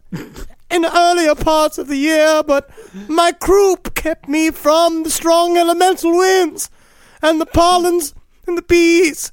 in 0.70 0.82
the 0.82 0.97
earlier 0.97 1.36
parts 1.36 1.78
of 1.78 1.88
the 1.88 1.97
year, 1.97 2.43
but 2.43 2.70
my 3.07 3.32
croup 3.32 3.95
kept 3.95 4.28
me 4.28 4.51
from 4.51 5.03
the 5.03 5.09
strong 5.09 5.57
elemental 5.57 6.18
winds 6.18 6.70
and 7.22 7.39
the 7.39 7.45
pollens 7.45 8.13
and 8.45 8.57
the 8.57 8.61
bees. 8.61 9.32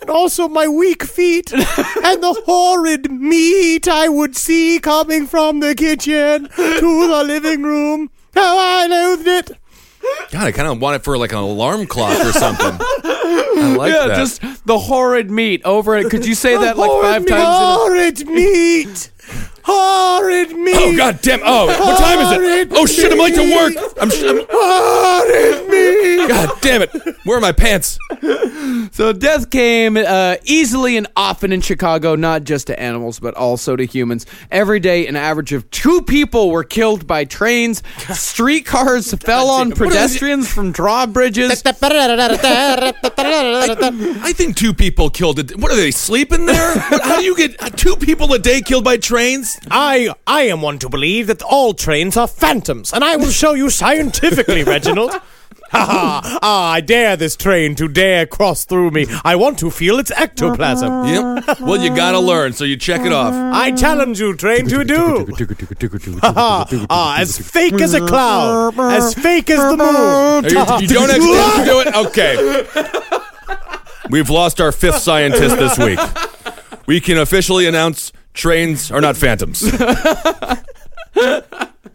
And 0.00 0.10
also 0.10 0.48
my 0.48 0.68
weak 0.68 1.02
feet 1.02 1.52
and 1.52 2.22
the 2.22 2.42
horrid 2.46 3.10
meat 3.10 3.88
I 3.88 4.08
would 4.08 4.36
see 4.36 4.78
coming 4.78 5.26
from 5.26 5.60
the 5.60 5.74
kitchen 5.74 6.48
to 6.54 7.08
the 7.08 7.24
living 7.26 7.62
room. 7.62 8.10
How 8.34 8.56
I 8.58 8.86
loathed 8.86 9.26
it. 9.26 9.50
God, 10.30 10.46
I 10.46 10.52
kind 10.52 10.68
of 10.68 10.80
want 10.80 10.96
it 10.96 11.04
for 11.04 11.18
like 11.18 11.32
an 11.32 11.38
alarm 11.38 11.86
clock 11.86 12.24
or 12.24 12.32
something. 12.32 12.78
I 12.80 13.74
like 13.76 13.92
yeah, 13.92 14.08
that. 14.08 14.16
just 14.16 14.66
the 14.66 14.78
horrid 14.78 15.30
meat 15.30 15.62
over 15.64 15.96
it. 15.96 16.10
Could 16.10 16.24
you 16.24 16.34
say 16.34 16.56
that 16.56 16.78
like 16.78 17.02
five 17.02 17.22
meat. 17.22 17.30
times? 17.30 17.46
Horrid 17.46 18.26
meat. 18.28 19.10
Horrid 19.68 20.52
me. 20.56 20.72
Oh 20.74 20.96
god 20.96 21.20
damn! 21.22 21.40
Oh, 21.44 21.66
what 21.66 21.98
time 21.98 22.18
is 22.20 22.32
it? 22.32 22.68
Oh 22.72 22.86
shit! 22.86 23.12
I'm 23.12 23.18
late 23.18 23.34
to 23.34 23.54
work. 23.54 23.74
I'm. 24.00 24.10
sh- 24.10 24.22
I'm 24.24 24.46
Horrid 24.50 25.68
me. 25.68 26.26
God 26.28 26.60
damn 26.60 26.82
it! 26.82 26.90
Where 27.24 27.38
are 27.38 27.40
my 27.40 27.52
pants? 27.52 27.98
So 28.92 29.12
death 29.12 29.50
came 29.50 29.96
uh, 29.96 30.36
easily 30.44 30.96
and 30.96 31.06
often 31.16 31.52
in 31.52 31.60
Chicago, 31.60 32.14
not 32.16 32.44
just 32.44 32.66
to 32.68 32.78
animals, 32.80 33.20
but 33.20 33.34
also 33.34 33.76
to 33.76 33.84
humans. 33.84 34.26
Every 34.50 34.80
day, 34.80 35.06
an 35.06 35.16
average 35.16 35.52
of 35.52 35.70
two 35.70 36.02
people 36.02 36.50
were 36.50 36.64
killed 36.64 37.06
by 37.06 37.24
trains. 37.24 37.82
Streetcars 38.12 39.14
fell 39.22 39.48
on 39.50 39.72
pedestrians 39.72 40.52
from 40.52 40.72
drawbridges. 40.72 41.62
I 43.20 44.32
think 44.34 44.56
two 44.56 44.74
people 44.74 45.10
killed 45.10 45.38
it. 45.38 45.56
What 45.58 45.70
are 45.72 45.76
they 45.76 45.90
sleeping 45.90 46.46
there? 46.46 46.74
What- 46.74 47.02
How 47.08 47.16
do 47.18 47.24
you 47.24 47.36
get 47.36 47.62
uh, 47.62 47.70
two 47.70 47.96
people 47.96 48.32
a 48.32 48.38
day 48.38 48.60
killed 48.60 48.84
by 48.84 48.96
trains? 48.96 49.57
I 49.70 50.12
I 50.26 50.42
am 50.42 50.62
one 50.62 50.78
to 50.80 50.88
believe 50.88 51.26
that 51.28 51.42
all 51.42 51.74
trains 51.74 52.16
are 52.16 52.26
phantoms, 52.28 52.92
and 52.92 53.04
I 53.04 53.16
will 53.16 53.30
show 53.30 53.54
you 53.54 53.70
scientifically, 53.70 54.64
Reginald. 54.64 55.12
Ha 55.70 55.84
ha! 55.84 56.38
Ah, 56.40 56.70
I 56.72 56.80
dare 56.80 57.14
this 57.14 57.36
train 57.36 57.74
to 57.74 57.88
dare 57.88 58.24
cross 58.24 58.64
through 58.64 58.90
me. 58.90 59.04
I 59.22 59.36
want 59.36 59.58
to 59.58 59.70
feel 59.70 59.98
its 59.98 60.10
ectoplasm. 60.10 61.04
Yep. 61.08 61.60
Well, 61.60 61.76
you 61.76 61.94
gotta 61.94 62.18
learn, 62.18 62.54
so 62.54 62.64
you 62.64 62.78
check 62.78 63.02
it 63.02 63.12
off. 63.12 63.34
I 63.34 63.72
challenge 63.72 64.18
you, 64.18 64.34
train, 64.34 64.66
to 64.68 64.82
do. 64.82 65.26
Ha 66.22 66.32
ha! 66.32 66.66
Ah, 66.88 67.18
as 67.20 67.36
fake 67.36 67.82
as 67.82 67.92
a 67.92 68.00
cloud, 68.06 68.78
as 68.78 69.12
fake 69.12 69.50
as 69.50 69.58
the 69.58 69.76
moon. 69.76 70.44
You, 70.44 70.64
you 70.80 70.88
don't 70.88 71.10
actually 71.10 71.64
do 71.66 71.80
it? 71.80 71.94
Okay. 72.06 72.64
We've 74.08 74.30
lost 74.30 74.62
our 74.62 74.72
fifth 74.72 75.00
scientist 75.00 75.56
this 75.58 75.76
week. 75.78 75.98
We 76.86 76.98
can 77.00 77.18
officially 77.18 77.66
announce 77.66 78.10
trains 78.38 78.90
are 78.90 79.00
not 79.00 79.16
phantoms. 79.16 79.62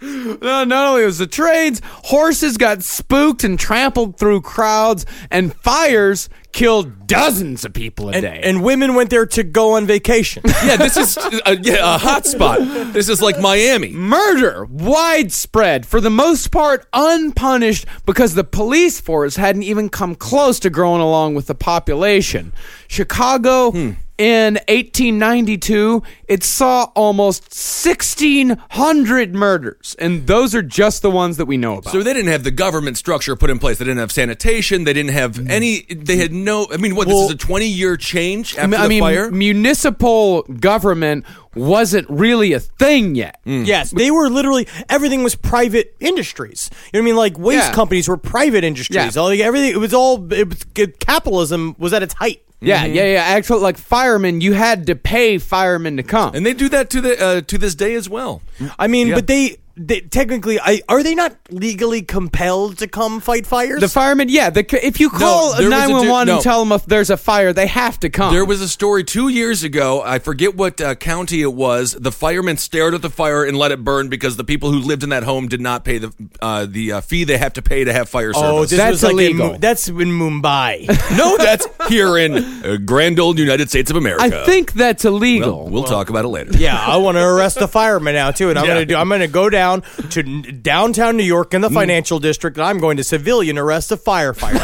No, 0.02 0.66
not 0.66 0.90
only 0.90 1.06
was 1.06 1.18
the 1.18 1.28
trains, 1.28 1.82
horses 1.86 2.58
got 2.58 2.84
spooked 2.84 3.46
and 3.46 3.58
trampled 3.58 4.18
through 4.18 4.42
crowds, 4.42 5.06
and 5.32 5.54
fires 5.56 6.28
killed 6.52 7.08
dozens 7.08 7.64
of 7.64 7.72
people 7.74 8.10
a 8.10 8.12
And, 8.12 8.22
day. 8.24 8.42
and 8.44 8.62
women 8.62 8.96
went 8.96 9.10
there 9.12 9.26
to 9.26 9.44
go 9.44 9.74
on 9.78 9.86
vacation. 9.88 10.44
Yeah, 10.66 10.76
this 10.76 10.98
is 10.98 11.18
a, 11.46 11.56
yeah, 11.62 11.96
a 11.96 11.98
hot 11.98 12.26
spot. 12.26 12.60
This 12.92 13.08
is 13.08 13.22
like 13.22 13.40
Miami. 13.40 13.92
Murder 13.94 14.66
widespread, 14.70 15.86
for 15.86 16.02
the 16.02 16.10
most 16.10 16.52
part 16.52 16.86
unpunished, 16.92 17.86
because 18.06 18.34
the 18.36 18.44
police 18.44 19.00
force 19.00 19.38
hadn't 19.38 19.64
even 19.64 19.88
come 19.88 20.16
close 20.16 20.60
to 20.62 20.70
growing 20.70 21.02
along 21.02 21.36
with 21.36 21.48
the 21.48 21.56
population. 21.56 22.52
Chicago. 22.90 23.72
Hmm. 23.72 23.92
In 24.24 24.54
1892, 24.70 26.02
it 26.30 26.44
saw 26.44 26.86
almost 26.96 27.44
1,600 27.52 29.36
murders, 29.36 29.98
and 30.00 30.26
those 30.28 30.56
are 30.56 30.62
just 30.62 31.02
the 31.02 31.12
ones 31.12 31.36
that 31.36 31.46
we 31.46 31.58
know 31.58 31.80
about. 31.80 31.92
So 31.92 32.02
they 32.02 32.14
didn't 32.14 32.32
have 32.32 32.46
the 32.46 32.52
government 32.52 32.98
structure 32.98 33.36
put 33.36 33.50
in 33.50 33.60
place. 33.60 33.80
They 33.80 33.84
didn't 33.84 34.00
have 34.00 34.14
sanitation. 34.14 34.86
They 34.86 34.94
didn't 34.94 35.12
have 35.12 35.34
mm. 35.34 35.50
any. 35.50 35.82
They 35.94 36.16
had 36.16 36.32
no. 36.32 36.68
I 36.72 36.78
mean, 36.78 36.96
what? 36.96 37.08
Well- 37.08 37.24
this 37.24 37.32
is 37.32 37.36
a 37.36 37.38
twenty-year 37.38 37.98
change 37.98 38.56
after 38.56 38.78
I 38.78 38.84
the 38.84 38.88
mean, 38.88 39.02
fire. 39.02 39.30
municipal 39.30 40.44
government 40.44 41.26
wasn't 41.54 42.10
really 42.10 42.54
a 42.54 42.62
thing 42.62 43.16
yet. 43.16 43.44
Mm. 43.46 43.66
Yes, 43.68 43.92
they 43.92 44.10
were 44.10 44.30
literally 44.30 44.70
everything 44.88 45.22
was 45.24 45.36
private 45.36 45.98
industries. 46.00 46.70
You 46.72 46.78
know 46.94 47.00
what 47.00 47.04
I 47.04 47.06
mean? 47.08 47.16
Like 47.18 47.38
waste 47.38 47.68
Yeah. 47.68 47.74
companies 47.74 48.08
were 48.08 48.16
private 48.18 48.64
industries. 48.64 49.16
Yeah. 49.16 49.22
All, 49.22 49.28
like, 49.28 49.42
everything 49.42 49.72
it 49.72 49.80
was 49.80 49.94
all 49.94 50.32
it 50.32 50.48
was, 50.48 50.64
capitalism 51.00 51.76
was 51.78 51.92
at 51.92 52.04
its 52.04 52.14
height. 52.14 52.42
Yeah, 52.64 52.86
yeah, 52.86 53.06
yeah. 53.06 53.24
Actually, 53.24 53.62
like 53.62 53.78
firemen, 53.78 54.42
you 54.42 54.54
had 54.54 54.88
to 54.88 54.96
pay 54.96 55.38
firemen 55.38 55.98
to 55.98 56.04
come. 56.04 56.34
and 56.36 56.46
they 56.46 56.54
do 56.54 56.70
that 56.70 56.90
to 56.92 57.02
the 57.02 57.22
uh, 57.24 57.42
to 57.42 57.58
this 57.58 57.76
day 57.76 57.94
as 57.96 58.10
well. 58.10 58.42
I 58.80 58.88
mean, 58.88 59.12
but 59.14 59.28
they, 59.28 59.58
they 59.76 60.02
technically, 60.02 60.60
I 60.60 60.82
are 60.88 61.02
they 61.02 61.16
not 61.16 61.36
legally 61.50 62.04
compelled 62.04 62.78
to 62.78 62.88
come 62.88 63.20
fight 63.20 63.48
fires? 63.48 63.82
the 63.82 63.90
firemen, 63.90 64.30
yeah. 64.30 64.52
The, 64.52 64.64
if 64.86 65.00
you 65.00 65.10
call 65.10 65.54
there 65.56 65.68
was 65.68 65.68
a 65.68 65.70
nine 65.70 65.88
dude- 65.88 65.98
one 65.98 66.10
one 66.10 66.28
no. 66.28 66.34
and 66.36 66.42
tell 66.44 66.60
them 66.60 66.72
if 66.72 66.86
there's 66.86 67.10
a 67.10 67.18
fire, 67.18 67.54
they 67.54 67.66
have 67.66 68.00
to 68.02 68.10
come. 68.10 68.34
There 68.34 68.46
was 68.46 68.62
a 68.62 68.68
story 68.68 69.04
two 69.04 69.30
years 69.30 69.64
ago. 69.64 70.04
I 70.04 70.20
forget 70.20 70.56
what 70.56 70.80
uh, 70.80 70.94
county 70.94 71.42
it 71.42 71.54
was. 71.54 71.94
The 71.94 72.12
firemen 72.12 72.58
stared 72.58 72.94
at 72.94 73.02
the 73.02 73.10
fire 73.10 73.44
and 73.44 73.58
let 73.58 73.72
it 73.72 73.84
burn 73.84 74.10
because 74.10 74.38
the 74.38 74.44
people 74.44 74.72
who 74.72 74.78
lived 74.78 75.02
in 75.02 75.10
that 75.10 75.24
home 75.24 75.48
did 75.48 75.60
not 75.62 75.84
pay 75.84 75.98
the 75.98 76.14
uh, 76.40 76.68
the 76.70 76.92
uh, 76.94 77.02
fee 77.02 77.24
they 77.24 77.40
have 77.40 77.54
to 77.54 77.64
pay 77.64 77.84
to 77.84 77.94
have 77.94 78.08
fire 78.10 78.32
oh, 78.36 78.40
service. 78.42 78.70
this 78.70 78.80
That's 78.80 78.92
was 78.92 79.04
like 79.04 79.14
in 79.14 79.20
illegal. 79.20 79.52
Mu- 79.54 79.58
that's 79.58 79.88
in 79.88 79.96
Mumbai. 79.96 80.88
no, 81.18 81.36
that's 81.38 81.68
here 81.90 82.16
in 82.20 82.36
uh, 82.36 82.78
grand 82.86 83.20
old 83.20 83.40
United 83.40 83.70
States 83.70 83.90
of 83.90 83.98
America. 83.98 84.24
I 84.24 84.46
think 84.46 84.74
that's 84.74 85.04
illegal. 85.04 85.64
Well, 85.64 85.70
we'll 85.72 85.84
talk 85.84 86.10
about 86.12 86.26
it 86.26 86.30
later. 86.30 86.52
yeah, 86.58 86.78
I 86.80 86.98
want 86.98 87.18
to 87.18 87.24
arrest 87.24 87.58
the 87.58 87.68
firemen 87.68 88.14
now 88.14 88.30
too, 88.30 88.52
and 88.52 88.60
I'm 88.60 88.66
Yeah. 88.66 88.74
gonna 88.76 88.86
do. 88.86 88.96
I'm 88.98 89.10
gonna 89.10 89.28
go 89.28 89.50
down 89.50 89.63
to 90.12 90.24
downtown 90.52 91.18
New 91.18 91.24
York 91.24 91.54
in 91.54 91.62
Mm. 91.62 91.68
the 91.70 91.74
financial 91.74 92.20
district, 92.20 92.58
and 92.58 92.66
I'm 92.66 92.80
going 92.80 92.98
to 92.98 93.04
civilian 93.04 93.58
arrest 93.58 93.92
a 93.92 93.98
firefighter. 93.98 94.60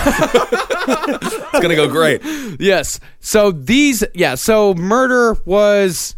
It's 1.51 1.59
gonna 1.61 1.75
go 1.75 1.87
great. 1.87 2.21
yes. 2.59 2.99
So 3.19 3.51
these, 3.51 4.03
yeah. 4.13 4.35
So 4.35 4.73
murder 4.75 5.35
was 5.45 6.15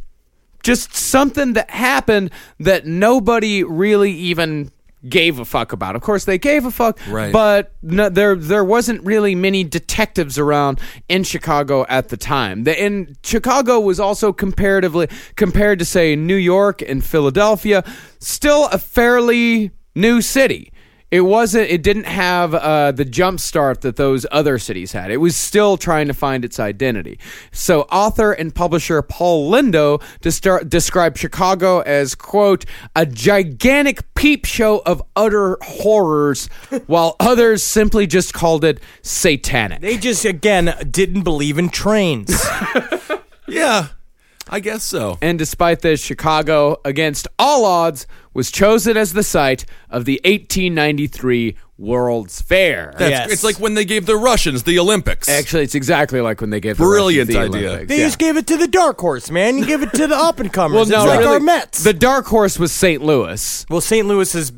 just 0.64 0.96
something 0.96 1.54
that 1.54 1.70
happened 1.70 2.32
that 2.60 2.86
nobody 2.86 3.64
really 3.64 4.12
even 4.12 4.72
gave 5.08 5.40
a 5.40 5.46
fuck 5.46 5.72
about. 5.72 5.96
Of 5.96 6.02
course, 6.02 6.26
they 6.26 6.38
gave 6.38 6.66
a 6.66 6.72
fuck, 6.72 7.00
Right. 7.08 7.34
But 7.34 7.74
no, 7.82 8.10
there 8.10 8.36
there 8.36 8.64
wasn't 8.64 9.04
really 9.04 9.36
many 9.36 9.64
detectives 9.64 10.38
around 10.38 10.80
in 11.10 11.24
Chicago 11.24 11.86
at 11.90 12.10
the 12.10 12.18
time. 12.18 12.64
The, 12.64 12.80
and 12.80 13.18
Chicago 13.24 13.80
was 13.80 14.00
also 14.00 14.32
comparatively 14.34 15.08
compared 15.36 15.80
to 15.80 15.86
say 15.86 16.16
New 16.16 16.36
York 16.36 16.82
and 16.82 17.04
Philadelphia, 17.04 17.84
still 18.20 18.68
a 18.68 18.78
fairly 18.78 19.72
new 19.96 20.22
city. 20.22 20.72
It 21.12 21.22
wasn't. 21.22 21.70
It 21.70 21.84
didn't 21.84 22.06
have 22.06 22.56
uh, 22.56 22.94
the 22.94 23.04
jump 23.04 23.42
start 23.42 23.82
that 23.82 23.98
those 23.98 24.26
other 24.32 24.58
cities 24.58 24.94
had. 24.94 25.12
It 25.12 25.18
was 25.18 25.36
still 25.36 25.76
trying 25.76 26.08
to 26.08 26.14
find 26.14 26.46
its 26.46 26.58
identity. 26.58 27.20
So, 27.52 27.82
author 27.84 28.32
and 28.32 28.56
publisher 28.56 29.02
Paul 29.02 29.50
Lindau 29.50 29.98
described 30.22 31.18
Chicago 31.18 31.82
as 31.82 32.16
quote 32.16 32.64
a 32.96 33.06
gigantic 33.06 34.14
peep 34.16 34.46
show 34.46 34.80
of 34.86 35.04
utter 35.18 35.58
horrors, 35.62 36.48
while 36.88 37.18
others 37.20 37.62
simply 37.62 38.08
just 38.08 38.34
called 38.34 38.64
it 38.64 38.80
satanic. 39.02 39.82
they 39.82 39.98
just 39.98 40.24
again 40.24 40.74
didn't 40.90 41.24
believe 41.24 41.58
in 41.58 41.70
trains. 41.70 42.42
Yeah, 43.48 43.88
I 44.54 44.60
guess 44.60 44.84
so. 44.84 45.18
And 45.22 45.40
despite 45.40 45.80
this, 45.82 46.04
Chicago, 46.04 46.76
against 46.84 47.28
all 47.40 47.64
odds, 47.66 48.06
was 48.34 48.52
chosen 48.52 48.98
as 48.98 49.14
the 49.14 49.24
site 49.24 49.66
of 49.90 50.04
the 50.06 50.20
1893 50.26 51.56
World's 51.78 52.42
Fair. 52.42 52.94
That's, 52.98 53.10
Yes. 53.10 53.32
It's 53.32 53.44
like 53.44 53.60
when 53.60 53.74
they 53.74 53.86
gave 53.86 54.06
the 54.06 54.16
Russians 54.18 54.64
the 54.64 54.78
Olympics. 54.78 55.28
Actually, 55.28 55.64
it's 55.64 55.74
exactly 55.76 56.22
like 56.22 56.40
when 56.42 56.50
they 56.52 56.60
gave 56.60 56.78
the 56.78 56.84
Brilliant 56.84 57.30
Russians 57.30 57.52
the 57.52 57.58
idea. 57.58 57.68
Olympics. 57.70 57.90
They 57.90 57.98
Yeah. 58.00 58.06
just 58.06 58.20
gave 58.20 58.38
it 58.38 58.48
to 58.48 58.58
the 58.58 58.68
dark 58.68 59.00
horse, 59.00 59.32
man. 59.32 59.58
You 59.58 59.66
give 59.66 59.82
it 59.82 59.94
to 59.94 60.06
the 60.08 60.16
up 60.28 60.40
and 60.40 60.52
comers. 60.54 60.74
well, 60.76 60.82
it's 60.84 60.92
no, 60.92 61.06
like 61.06 61.20
really, 61.20 61.34
our 61.36 61.40
Mets. 61.40 61.84
the 61.84 61.94
dark 61.94 62.28
horse 62.28 62.60
was 62.60 62.72
St. 62.72 63.02
Louis. 63.02 63.66
well, 63.70 63.82
St. 63.82 64.06
Louis 64.08 64.36
is. 64.36 64.52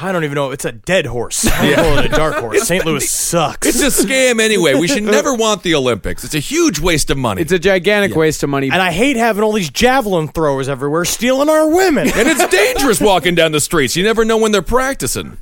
I 0.00 0.12
don't 0.12 0.24
even 0.24 0.34
know. 0.36 0.50
It's 0.50 0.64
a 0.64 0.72
dead 0.72 1.06
horse. 1.06 1.46
I 1.46 1.70
don't 1.70 1.74
call 1.76 1.98
it 1.98 2.04
a 2.06 2.08
dark 2.08 2.34
horse. 2.36 2.62
St. 2.68 2.84
Louis 2.84 3.08
sucks. 3.10 3.66
It's 3.66 3.82
a 3.82 4.04
scam 4.04 4.40
anyway. 4.40 4.74
We 4.74 4.86
should 4.88 5.02
never 5.04 5.34
want 5.34 5.62
the 5.62 5.74
Olympics. 5.74 6.24
It's 6.24 6.34
a 6.34 6.38
huge 6.40 6.78
waste 6.78 7.10
of 7.10 7.18
money. 7.18 7.42
It's 7.42 7.52
a 7.52 7.58
gigantic 7.58 8.14
waste 8.14 8.42
of 8.42 8.50
money. 8.50 8.68
and 8.70 8.80
I 8.80 8.92
hate 8.92 9.16
having 9.16 9.42
all 9.42 9.52
these 9.52 9.70
javelin 9.70 10.28
throwers 10.28 10.68
everywhere 10.68 11.04
stealing 11.04 11.48
our 11.48 11.68
women. 11.68 12.08
and 12.14 12.28
it's 12.28 12.46
dangerous 12.48 13.00
walking 13.00 13.34
down 13.34 13.52
the 13.52 13.60
streets. 13.60 13.96
You 13.96 14.04
never 14.04 14.24
know 14.24 14.38
when 14.38 14.52
they're 14.52 14.62
practicing. 14.62 15.36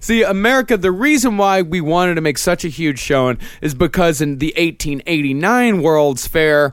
See, 0.00 0.22
America, 0.22 0.76
the 0.76 0.92
reason 0.92 1.36
why 1.36 1.62
we 1.62 1.80
wanted 1.80 2.16
to 2.16 2.20
make 2.20 2.38
such 2.38 2.64
a 2.64 2.68
huge 2.68 2.98
showing 2.98 3.38
is 3.60 3.74
because 3.74 4.20
in 4.20 4.38
the 4.38 4.52
1889 4.56 5.82
World's 5.82 6.26
Fair, 6.26 6.72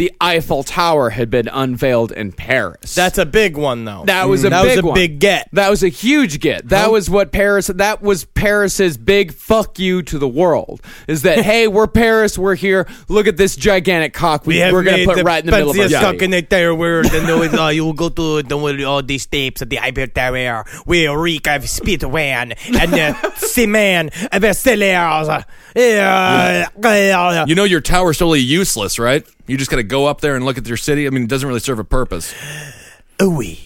the 0.00 0.10
Eiffel 0.18 0.62
Tower 0.62 1.10
had 1.10 1.28
been 1.28 1.46
unveiled 1.46 2.10
in 2.10 2.32
Paris. 2.32 2.94
That's 2.94 3.18
a 3.18 3.26
big 3.26 3.58
one, 3.58 3.84
though. 3.84 4.04
That 4.06 4.30
was 4.30 4.46
a 4.46 4.48
that 4.48 4.62
big 4.62 4.76
was 4.76 4.78
a 4.78 4.86
one. 4.86 4.94
big 4.94 5.18
get. 5.18 5.50
That 5.52 5.68
was 5.68 5.82
a 5.82 5.90
huge 5.90 6.40
get. 6.40 6.70
That 6.70 6.90
was 6.90 7.10
what 7.10 7.32
Paris. 7.32 7.66
That 7.66 8.00
was 8.00 8.24
Paris's 8.24 8.96
big 8.96 9.34
fuck 9.34 9.78
you 9.78 10.00
to 10.04 10.18
the 10.18 10.26
world. 10.26 10.80
Is 11.06 11.20
that 11.22 11.40
hey, 11.44 11.68
we're 11.68 11.86
Paris, 11.86 12.38
we're 12.38 12.54
here. 12.54 12.88
Look 13.08 13.26
at 13.26 13.36
this 13.36 13.56
gigantic 13.56 14.14
cock 14.14 14.46
we, 14.46 14.56
have 14.56 14.72
are 14.72 14.82
going 14.82 15.00
to 15.00 15.04
put 15.04 15.22
right 15.22 15.44
in 15.44 15.50
the 15.50 15.52
middle 15.52 15.72
of 15.72 15.76
our 15.76 15.82
fanciest 15.82 16.02
city. 16.02 16.18
fucking 16.18 16.32
entire 16.32 16.74
world, 16.74 17.04
and 17.12 17.28
then 17.28 17.58
uh, 17.58 17.68
you 17.68 17.84
will 17.84 17.92
go 17.92 18.08
to 18.08 18.42
the, 18.42 18.84
all 18.84 19.02
these 19.02 19.26
tapes 19.26 19.60
at 19.60 19.68
the 19.68 19.80
Eiffel 19.80 20.06
Tower 20.06 20.64
where 20.86 21.18
reek 21.18 21.46
of 21.46 21.68
spit 21.68 22.08
wine 22.08 22.54
and 22.72 22.94
uh, 22.94 23.30
cement 23.36 24.14
bestsellers. 24.14 25.44
Yeah. 25.76 27.44
You 27.46 27.54
know 27.54 27.64
your 27.64 27.82
tower's 27.82 28.16
totally 28.16 28.40
useless, 28.40 28.98
right? 28.98 29.26
You 29.50 29.56
just 29.56 29.68
got 29.70 29.78
to 29.78 29.82
go 29.82 30.06
up 30.06 30.20
there 30.20 30.36
and 30.36 30.44
look 30.44 30.58
at 30.58 30.66
your 30.68 30.76
city. 30.76 31.08
I 31.08 31.10
mean, 31.10 31.24
it 31.24 31.28
doesn't 31.28 31.46
really 31.46 31.58
serve 31.58 31.80
a 31.80 31.84
purpose. 31.84 32.32
Oui. 33.20 33.58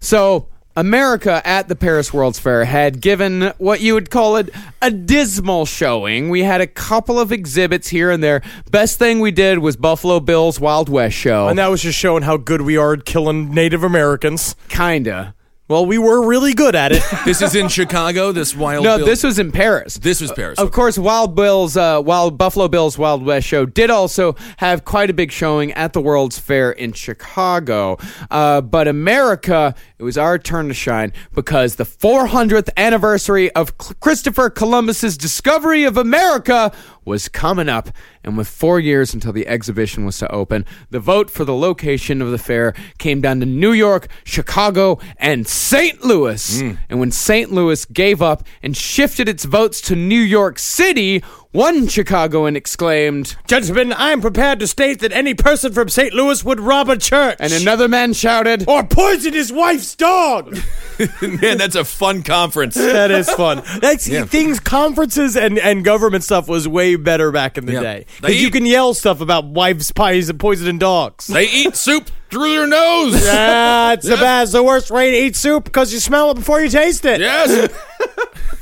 So 0.00 0.48
America 0.76 1.42
at 1.44 1.68
the 1.68 1.74
Paris 1.74 2.12
World's 2.12 2.38
Fair 2.38 2.64
had 2.64 3.00
given 3.00 3.52
what 3.58 3.80
you 3.80 3.94
would 3.94 4.08
call 4.08 4.36
it 4.36 4.50
a 4.80 4.90
dismal 4.90 5.66
showing. 5.66 6.30
We 6.30 6.44
had 6.44 6.60
a 6.60 6.66
couple 6.66 7.18
of 7.18 7.32
exhibits 7.32 7.88
here 7.88 8.10
and 8.10 8.22
there. 8.22 8.40
Best 8.70 8.98
thing 8.98 9.18
we 9.20 9.32
did 9.32 9.58
was 9.58 9.76
Buffalo 9.76 10.20
Bill's 10.20 10.60
Wild 10.60 10.88
West 10.88 11.16
show. 11.16 11.48
And 11.48 11.58
that 11.58 11.68
was 11.68 11.82
just 11.82 11.98
showing 11.98 12.22
how 12.22 12.36
good 12.36 12.62
we 12.62 12.76
are 12.76 12.94
at 12.94 13.04
killing 13.04 13.52
Native 13.52 13.82
Americans. 13.82 14.54
Kinda. 14.68 15.34
Well, 15.68 15.86
we 15.86 15.96
were 15.96 16.26
really 16.26 16.52
good 16.54 16.74
at 16.74 16.92
it. 16.92 17.02
This 17.24 17.40
is 17.40 17.54
in 17.54 17.68
Chicago. 17.68 18.32
This 18.32 18.54
wild. 18.54 18.84
No, 18.84 18.98
Bill- 18.98 19.06
this 19.06 19.22
was 19.22 19.38
in 19.38 19.52
Paris. 19.52 19.94
This 19.94 20.20
was 20.20 20.30
Paris. 20.32 20.58
Of 20.58 20.70
course, 20.72 20.98
Wild 20.98 21.34
Bill's 21.34 21.76
uh, 21.76 22.02
Wild 22.04 22.36
Buffalo 22.36 22.68
Bill's 22.68 22.98
Wild 22.98 23.24
West 23.24 23.46
show 23.46 23.64
did 23.64 23.88
also 23.88 24.34
have 24.58 24.84
quite 24.84 25.08
a 25.08 25.14
big 25.14 25.30
showing 25.32 25.72
at 25.72 25.92
the 25.92 26.00
World's 26.00 26.38
Fair 26.38 26.72
in 26.72 26.92
Chicago. 26.92 27.96
Uh, 28.30 28.60
but 28.60 28.86
America, 28.88 29.74
it 29.98 30.02
was 30.02 30.18
our 30.18 30.36
turn 30.38 30.68
to 30.68 30.74
shine 30.74 31.12
because 31.32 31.76
the 31.76 31.84
400th 31.84 32.68
anniversary 32.76 33.50
of 33.52 33.72
C- 33.80 33.94
Christopher 34.00 34.50
Columbus's 34.50 35.16
discovery 35.16 35.84
of 35.84 35.96
America 35.96 36.72
was 37.04 37.28
coming 37.28 37.68
up, 37.68 37.88
and 38.24 38.36
with 38.36 38.48
four 38.48 38.78
years 38.78 39.12
until 39.14 39.32
the 39.32 39.46
exhibition 39.46 40.04
was 40.04 40.18
to 40.18 40.30
open, 40.32 40.64
the 40.90 41.00
vote 41.00 41.30
for 41.30 41.44
the 41.44 41.54
location 41.54 42.22
of 42.22 42.30
the 42.30 42.38
fair 42.38 42.74
came 42.98 43.20
down 43.20 43.40
to 43.40 43.46
New 43.46 43.72
York, 43.72 44.08
Chicago, 44.24 44.98
and 45.18 45.46
St. 45.46 46.04
Louis. 46.04 46.62
Mm. 46.62 46.78
And 46.88 47.00
when 47.00 47.10
St. 47.10 47.52
Louis 47.52 47.84
gave 47.86 48.22
up 48.22 48.44
and 48.62 48.76
shifted 48.76 49.28
its 49.28 49.44
votes 49.44 49.80
to 49.82 49.96
New 49.96 50.20
York 50.20 50.58
City, 50.58 51.22
one 51.52 51.86
Chicagoan 51.86 52.56
exclaimed, 52.56 53.36
Gentlemen, 53.46 53.92
I 53.92 54.10
am 54.10 54.20
prepared 54.20 54.58
to 54.60 54.66
state 54.66 55.00
that 55.00 55.12
any 55.12 55.34
person 55.34 55.72
from 55.72 55.88
St. 55.88 56.12
Louis 56.14 56.42
would 56.44 56.58
rob 56.60 56.88
a 56.88 56.96
church. 56.96 57.36
and 57.40 57.52
another 57.52 57.88
man 57.88 58.12
shouted, 58.14 58.66
or 58.66 58.82
poison 58.84 59.34
his 59.34 59.52
wife's 59.52 59.94
dog. 59.94 60.56
Man, 61.22 61.58
that's 61.58 61.74
a 61.74 61.84
fun 61.84 62.22
conference. 62.22 62.74
that 62.74 63.10
is 63.10 63.28
fun. 63.30 63.62
That's 63.80 64.06
Yeah. 64.08 64.24
things, 64.24 64.60
conferences 64.60 65.36
and, 65.36 65.58
and 65.58 65.84
government 65.84 66.22
stuff 66.22 66.48
was 66.48 66.68
way 66.68 66.94
better 66.96 67.32
back 67.32 67.58
in 67.58 67.66
the 67.66 67.72
Yeah. 67.72 67.80
day. 67.82 68.06
Because 68.20 68.40
you 68.40 68.50
can 68.50 68.64
yell 68.66 68.94
stuff 68.94 69.20
about 69.20 69.46
wives' 69.46 69.90
pies 69.90 70.28
and 70.28 70.38
poisoning 70.38 70.78
dogs. 70.78 71.26
They 71.26 71.48
eat 71.48 71.76
soup 71.76 72.10
through 72.30 72.50
their 72.54 72.66
nose. 72.68 73.14
Yeah, 73.24 73.94
That's 73.96 74.06
the 74.08 74.16
best, 74.16 74.52
the 74.52 74.62
worst 74.62 74.90
way 74.90 75.10
to 75.10 75.16
eat 75.16 75.34
soup 75.36 75.64
because 75.64 75.92
you 75.92 75.98
smell 75.98 76.30
it 76.30 76.34
before 76.34 76.60
you 76.60 76.68
taste 76.68 77.04
it. 77.04 77.20
Yes. 77.20 77.72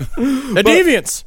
The 0.50 0.62
deviants. 0.64 1.24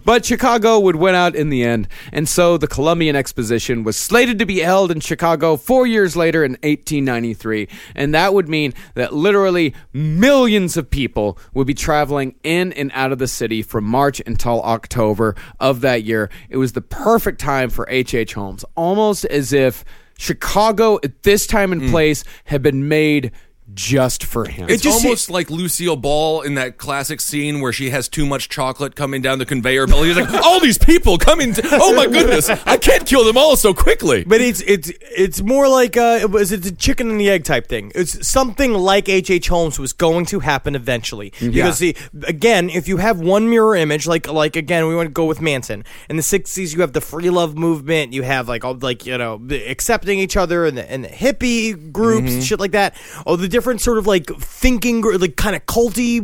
But 0.04 0.26
Chicago 0.26 0.80
would 0.80 0.96
win 0.96 1.14
out 1.14 1.36
in 1.36 1.50
the 1.50 1.62
end, 1.62 1.86
and 2.12 2.28
so 2.28 2.58
the 2.58 2.66
Columbian 2.66 3.14
Exposition 3.14 3.84
was 3.84 3.96
slated 3.96 4.40
to 4.40 4.46
be 4.46 4.58
held 4.58 4.90
in 4.90 4.98
Chicago 4.98 5.56
four 5.56 5.86
years 5.86 6.16
later 6.16 6.44
in 6.44 6.52
1893, 6.52 7.68
and 7.94 8.12
that 8.12 8.34
would 8.34 8.48
mean 8.48 8.74
that 8.94 9.14
literally 9.14 9.72
millions 9.92 10.76
of 10.76 10.90
people 10.90 11.38
would 11.54 11.66
be 11.66 11.74
traveling 11.74 12.34
in 12.42 12.72
and 12.72 12.90
out 12.92 13.12
of 13.12 13.18
the 13.18 13.28
city 13.28 13.62
from 13.62 13.84
March 13.84 14.20
until 14.26 14.60
October 14.62 15.36
of 15.60 15.80
that 15.80 16.02
year. 16.02 16.28
It 16.48 16.56
was 16.56 16.72
the 16.72 16.82
perfect 16.82 17.40
time 17.40 17.70
for 17.70 17.86
H.H. 17.88 18.26
H. 18.26 18.34
Holmes, 18.34 18.64
almost 18.74 19.24
as 19.26 19.52
if 19.52 19.84
Chicago 20.18 20.98
at 21.04 21.22
this 21.22 21.46
time 21.46 21.70
and 21.72 21.82
hmm. 21.82 21.90
place 21.90 22.24
had 22.44 22.62
been 22.62 22.88
made 22.88 23.30
just 23.74 24.24
for 24.24 24.46
him. 24.46 24.68
It's 24.68 24.82
just- 24.82 25.04
almost 25.04 25.30
like 25.30 25.50
Lucille 25.50 25.96
Ball 25.96 26.42
in 26.42 26.54
that 26.54 26.78
classic 26.78 27.20
scene 27.20 27.60
where 27.60 27.72
she 27.72 27.90
has 27.90 28.08
too 28.08 28.24
much 28.24 28.48
chocolate 28.48 28.94
coming 28.94 29.20
down 29.22 29.38
the 29.38 29.46
conveyor 29.46 29.86
belt. 29.88 30.06
He's 30.06 30.16
like, 30.16 30.32
all 30.32 30.60
these 30.60 30.78
people 30.78 31.18
coming. 31.18 31.52
To, 31.54 31.62
oh 31.72 31.94
my 31.94 32.06
goodness, 32.06 32.48
I 32.48 32.76
can't 32.76 33.04
kill 33.06 33.24
them 33.24 33.36
all 33.36 33.56
so 33.56 33.74
quickly. 33.74 34.24
But 34.24 34.40
it's 34.40 34.60
it's 34.60 34.90
it's 35.00 35.42
more 35.42 35.68
like 35.68 35.96
uh, 35.96 36.18
it 36.22 36.30
was 36.30 36.52
it's 36.52 36.66
a 36.68 36.74
chicken 36.74 37.10
and 37.10 37.20
the 37.20 37.28
egg 37.28 37.44
type 37.44 37.66
thing. 37.66 37.90
It's 37.94 38.26
something 38.26 38.72
like 38.72 39.08
H. 39.08 39.30
H. 39.30 39.48
Holmes 39.48 39.78
was 39.78 39.92
going 39.92 40.26
to 40.26 40.40
happen 40.40 40.74
eventually. 40.74 41.32
Because 41.40 41.78
the 41.78 41.96
again, 42.26 42.70
if 42.70 42.86
you 42.88 42.98
have 42.98 43.18
one 43.20 43.50
mirror 43.50 43.74
image, 43.76 44.06
like 44.06 44.30
like 44.30 44.56
again, 44.56 44.86
we 44.86 44.94
want 44.94 45.06
to 45.08 45.12
go 45.12 45.24
with 45.24 45.40
Manson 45.40 45.84
in 46.08 46.16
the 46.16 46.22
'60s. 46.22 46.72
You 46.74 46.80
have 46.82 46.92
the 46.92 47.00
free 47.00 47.30
love 47.30 47.56
movement. 47.58 48.12
You 48.12 48.22
have 48.22 48.48
like 48.48 48.64
all 48.64 48.74
like 48.74 49.06
you 49.06 49.18
know 49.18 49.40
accepting 49.66 50.18
each 50.18 50.36
other 50.36 50.64
and 50.66 50.78
the 50.78 50.90
and 50.90 51.04
the 51.04 51.08
hippie 51.08 51.92
groups, 51.92 52.16
Mm-hmm. 52.30 52.40
shit 52.40 52.60
like 52.60 52.72
that. 52.72 52.94
Oh, 53.26 53.36
the 53.36 53.48
different 53.56 53.80
sort 53.80 53.96
of 53.96 54.06
like 54.06 54.26
thinking, 54.38 55.00
like 55.00 55.36
kind 55.36 55.56
of 55.56 55.64
culty 55.64 56.20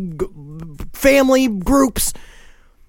family 0.95 1.49
groups. 1.49 2.13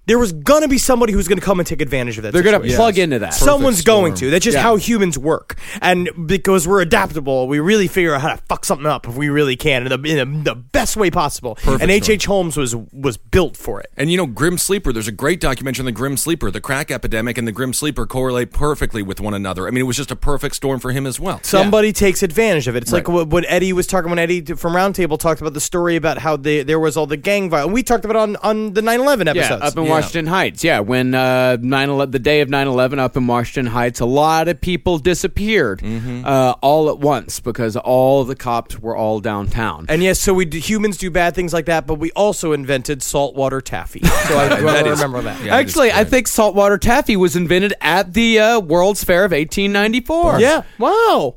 There 0.05 0.19
was 0.19 0.33
gonna 0.33 0.67
be 0.67 0.77
somebody 0.77 1.13
who's 1.13 1.27
gonna 1.27 1.39
come 1.41 1.59
and 1.59 1.67
take 1.67 1.81
advantage 1.81 2.17
of 2.17 2.23
that. 2.23 2.33
They're 2.33 2.43
going 2.43 2.53
to 2.55 2.59
situation. 2.59 2.75
plug 2.77 2.97
into 2.97 3.19
that. 3.19 3.33
Someone's 3.33 3.81
going 3.81 4.15
storm. 4.15 4.29
to. 4.29 4.31
That's 4.31 4.43
just 4.43 4.55
Yeah. 4.55 4.63
how 4.63 4.75
humans 4.75 5.17
work. 5.17 5.55
And 5.81 6.09
because 6.25 6.67
we're 6.67 6.81
adaptable, 6.81 7.47
we 7.47 7.59
really 7.59 7.87
figure 7.87 8.13
out 8.13 8.21
how 8.21 8.29
to 8.29 8.37
fuck 8.49 8.65
something 8.65 8.85
up 8.85 9.07
if 9.07 9.15
we 9.15 9.29
really 9.29 9.55
can 9.55 9.85
in 9.87 10.01
the, 10.01 10.09
in 10.09 10.43
the, 10.43 10.55
best 10.55 10.97
way 10.97 11.09
possible. 11.11 11.55
Perfect 11.55 11.81
and 11.83 11.91
H. 11.91 12.09
H. 12.09 12.25
Holmes 12.25 12.57
was 12.57 12.75
was 12.75 13.15
built 13.17 13.55
for 13.55 13.79
it. 13.79 13.87
And 13.95 14.11
you 14.11 14.17
know, 14.17 14.25
Grim 14.25 14.57
Sleeper, 14.57 14.91
there's 14.91 15.07
a 15.07 15.11
great 15.11 15.39
documentary 15.39 15.81
on 15.83 15.85
the 15.85 15.91
Grim 15.91 16.17
Sleeper. 16.17 16.51
The 16.51 16.61
crack 16.61 16.91
epidemic 16.91 17.37
and 17.37 17.47
the 17.47 17.51
Grim 17.51 17.73
Sleeper 17.73 18.05
correlate 18.05 18.51
perfectly 18.51 19.03
with 19.03 19.21
one 19.21 19.33
another. 19.33 19.67
I 19.67 19.71
mean, 19.71 19.81
it 19.81 19.87
was 19.87 19.97
just 19.97 20.11
a 20.11 20.15
perfect 20.15 20.55
storm 20.55 20.79
for 20.79 20.91
him 20.91 21.05
as 21.05 21.19
well. 21.19 21.39
Somebody 21.43 21.93
takes 21.93 22.23
advantage 22.23 22.67
of 22.67 22.75
it. 22.75 22.83
It's 22.83 22.91
like 22.91 23.07
what, 23.07 23.27
what 23.27 23.45
Eddie 23.47 23.71
was 23.73 23.87
talking 23.87 24.09
when 24.09 24.19
Eddie 24.19 24.41
from 24.41 24.73
Roundtable 24.73 25.17
talked 25.19 25.39
about 25.41 25.53
the 25.53 25.61
story 25.61 25.95
about 25.95 26.17
how 26.17 26.35
they, 26.35 26.63
there 26.63 26.79
was 26.79 26.97
all 26.97 27.05
the 27.07 27.17
gang 27.17 27.49
violence. 27.49 27.73
We 27.73 27.83
talked 27.83 28.03
about 28.05 28.15
it 28.17 28.21
on, 28.21 28.35
on 28.37 28.73
the 28.73 28.81
9-11 28.81 29.25
Yeah, 29.25 29.31
episodes. 29.31 29.75
Yeah. 29.75 29.92
Washington 29.93 30.27
Heights. 30.27 30.63
Yeah, 30.63 30.79
when 30.79 31.13
uh, 31.15 31.57
9/11 31.59 32.11
the 32.11 32.19
day 32.19 32.41
of 32.41 32.49
9/11 32.49 32.99
up 32.99 33.15
in 33.17 33.27
Washington 33.27 33.71
Heights, 33.71 33.99
a 33.99 34.05
lot 34.05 34.47
of 34.47 34.59
people 34.61 34.97
disappeared 34.99 35.79
Mm-hmm. 35.81 36.25
uh, 36.25 36.53
all 36.61 36.89
at 36.89 36.99
once 36.99 37.39
because 37.39 37.75
all 37.77 38.23
the 38.23 38.35
cops 38.35 38.79
were 38.79 38.95
all 38.95 39.19
downtown. 39.19 39.85
and 39.89 40.01
yes, 40.03 40.19
so 40.19 40.33
we 40.33 40.45
d- 40.45 40.59
humans 40.59 40.97
do 40.97 41.09
bad 41.11 41.35
things 41.35 41.53
like 41.53 41.65
that, 41.65 41.85
but 41.87 41.95
we 41.95 42.11
also 42.11 42.51
invented 42.53 43.01
saltwater 43.03 43.61
taffy. 43.61 44.01
So 44.03 44.37
I, 44.37 44.47
well, 44.63 44.73
That 44.73 44.85
I 44.87 44.91
is- 44.91 44.99
remember 44.99 45.21
that. 45.21 45.39
yeah. 45.39 45.51
that 45.51 45.59
Actually, 45.59 45.91
I 45.91 46.03
think 46.03 46.27
saltwater 46.27 46.77
taffy 46.77 47.15
was 47.15 47.35
invented 47.35 47.73
at 47.81 48.13
the 48.13 48.39
uh, 48.39 48.59
World's 48.59 49.03
Fair 49.03 49.25
of 49.25 49.31
1894. 49.31 50.39
Yeah. 50.39 50.63
Wow. 50.79 51.35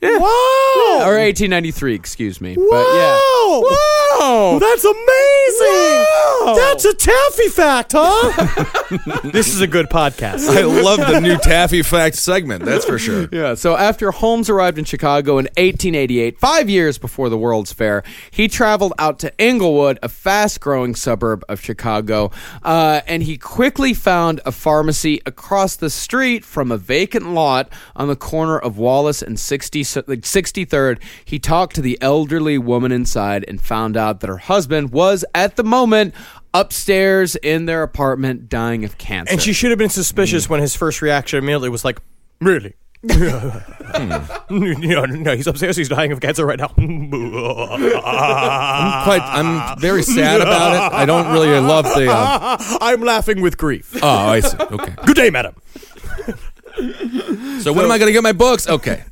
Yeah. 0.00 0.18
Wow. 0.18 1.00
or 1.08 1.18
1893, 1.18 1.94
excuse 1.94 2.40
me. 2.40 2.56
Wow. 2.56 2.66
But 2.70 2.86
yeah. 2.94 3.18
Wow. 4.20 4.58
That's 4.60 4.84
amazing. 4.84 6.04
That's 6.56 6.84
a 6.84 6.94
taffy 6.94 7.48
fact, 7.48 7.92
huh? 7.96 9.20
this 9.24 9.48
is 9.48 9.60
a 9.60 9.66
good 9.66 9.86
podcast. 9.90 10.48
I 10.48 10.62
love 10.62 10.98
the 10.98 11.20
new 11.20 11.36
Taffy 11.38 11.82
Fact 11.82 12.16
segment, 12.16 12.64
that's 12.64 12.84
for 12.84 12.98
sure. 12.98 13.28
Yeah, 13.38 13.54
so 13.54 13.76
after 13.76 14.10
Holmes 14.10 14.48
arrived 14.48 14.78
in 14.78 14.84
Chicago 14.84 15.32
in 15.38 15.44
1888, 15.56 16.38
five 16.38 16.68
years 16.70 16.98
before 16.98 17.28
the 17.28 17.36
World's 17.38 17.72
Fair, 17.72 18.02
he 18.30 18.48
traveled 18.48 18.92
out 18.98 19.18
to 19.20 19.40
Englewood, 19.40 19.98
a 20.02 20.08
fast 20.08 20.60
growing 20.60 20.94
suburb 20.94 21.44
of 21.48 21.60
Chicago, 21.60 22.30
uh, 22.62 23.02
and 23.06 23.22
he 23.22 23.36
quickly 23.36 23.92
found 23.94 24.40
a 24.46 24.52
pharmacy 24.52 25.20
across 25.26 25.76
the 25.76 25.90
street 25.90 26.44
from 26.44 26.72
a 26.72 26.78
vacant 26.78 27.32
lot 27.32 27.70
on 27.94 28.08
the 28.08 28.16
corner 28.16 28.58
of 28.58 28.78
Wallace 28.78 29.20
and 29.22 29.38
60, 29.38 29.84
63rd. 29.94 31.02
He 31.24 31.38
talked 31.38 31.74
to 31.76 31.80
the 31.82 31.98
elderly 32.00 32.58
woman 32.58 32.92
inside 32.92 33.44
and 33.48 33.60
found 33.60 33.96
out 33.96 34.20
that 34.20 34.28
her 34.28 34.38
husband 34.38 34.92
was, 34.92 35.24
at 35.34 35.56
the 35.56 35.64
moment, 35.64 36.14
upstairs 36.54 37.36
in 37.36 37.66
their 37.66 37.82
apartment 37.82 38.48
dying 38.48 38.84
of 38.84 38.98
cancer. 38.98 39.32
And 39.32 39.40
she 39.42 39.52
should 39.52 39.70
have 39.70 39.78
been 39.78 39.88
suspicious 39.90 40.48
when 40.48 40.60
his 40.60 40.74
first 40.74 41.02
reaction 41.02 41.38
immediately 41.38 41.68
was 41.68 41.84
like, 41.84 41.98
"Really? 42.40 42.74
no, 43.02 44.34
no, 44.50 45.36
he's 45.36 45.46
upstairs. 45.46 45.76
He's 45.76 45.88
dying 45.88 46.10
of 46.10 46.20
cancer 46.20 46.44
right 46.44 46.58
now." 46.58 46.72
I'm 46.76 47.10
quite, 49.04 49.22
I'm 49.22 49.78
very 49.78 50.02
sad 50.02 50.40
about 50.40 50.74
it. 50.74 50.96
I 50.96 51.04
don't 51.06 51.32
really 51.32 51.48
love 51.60 51.84
the. 51.84 52.10
Uh, 52.10 52.56
I'm 52.80 53.02
laughing 53.02 53.40
with 53.40 53.56
grief. 53.56 53.96
oh, 54.02 54.08
I 54.08 54.40
see. 54.40 54.56
Okay. 54.58 54.94
Good 55.06 55.16
day, 55.16 55.30
madam. 55.30 55.54
So 57.58 57.72
when 57.72 57.84
am 57.84 57.90
I 57.90 57.98
going 57.98 58.06
to 58.06 58.12
get 58.12 58.22
my 58.22 58.32
books? 58.32 58.68
Okay. 58.68 59.02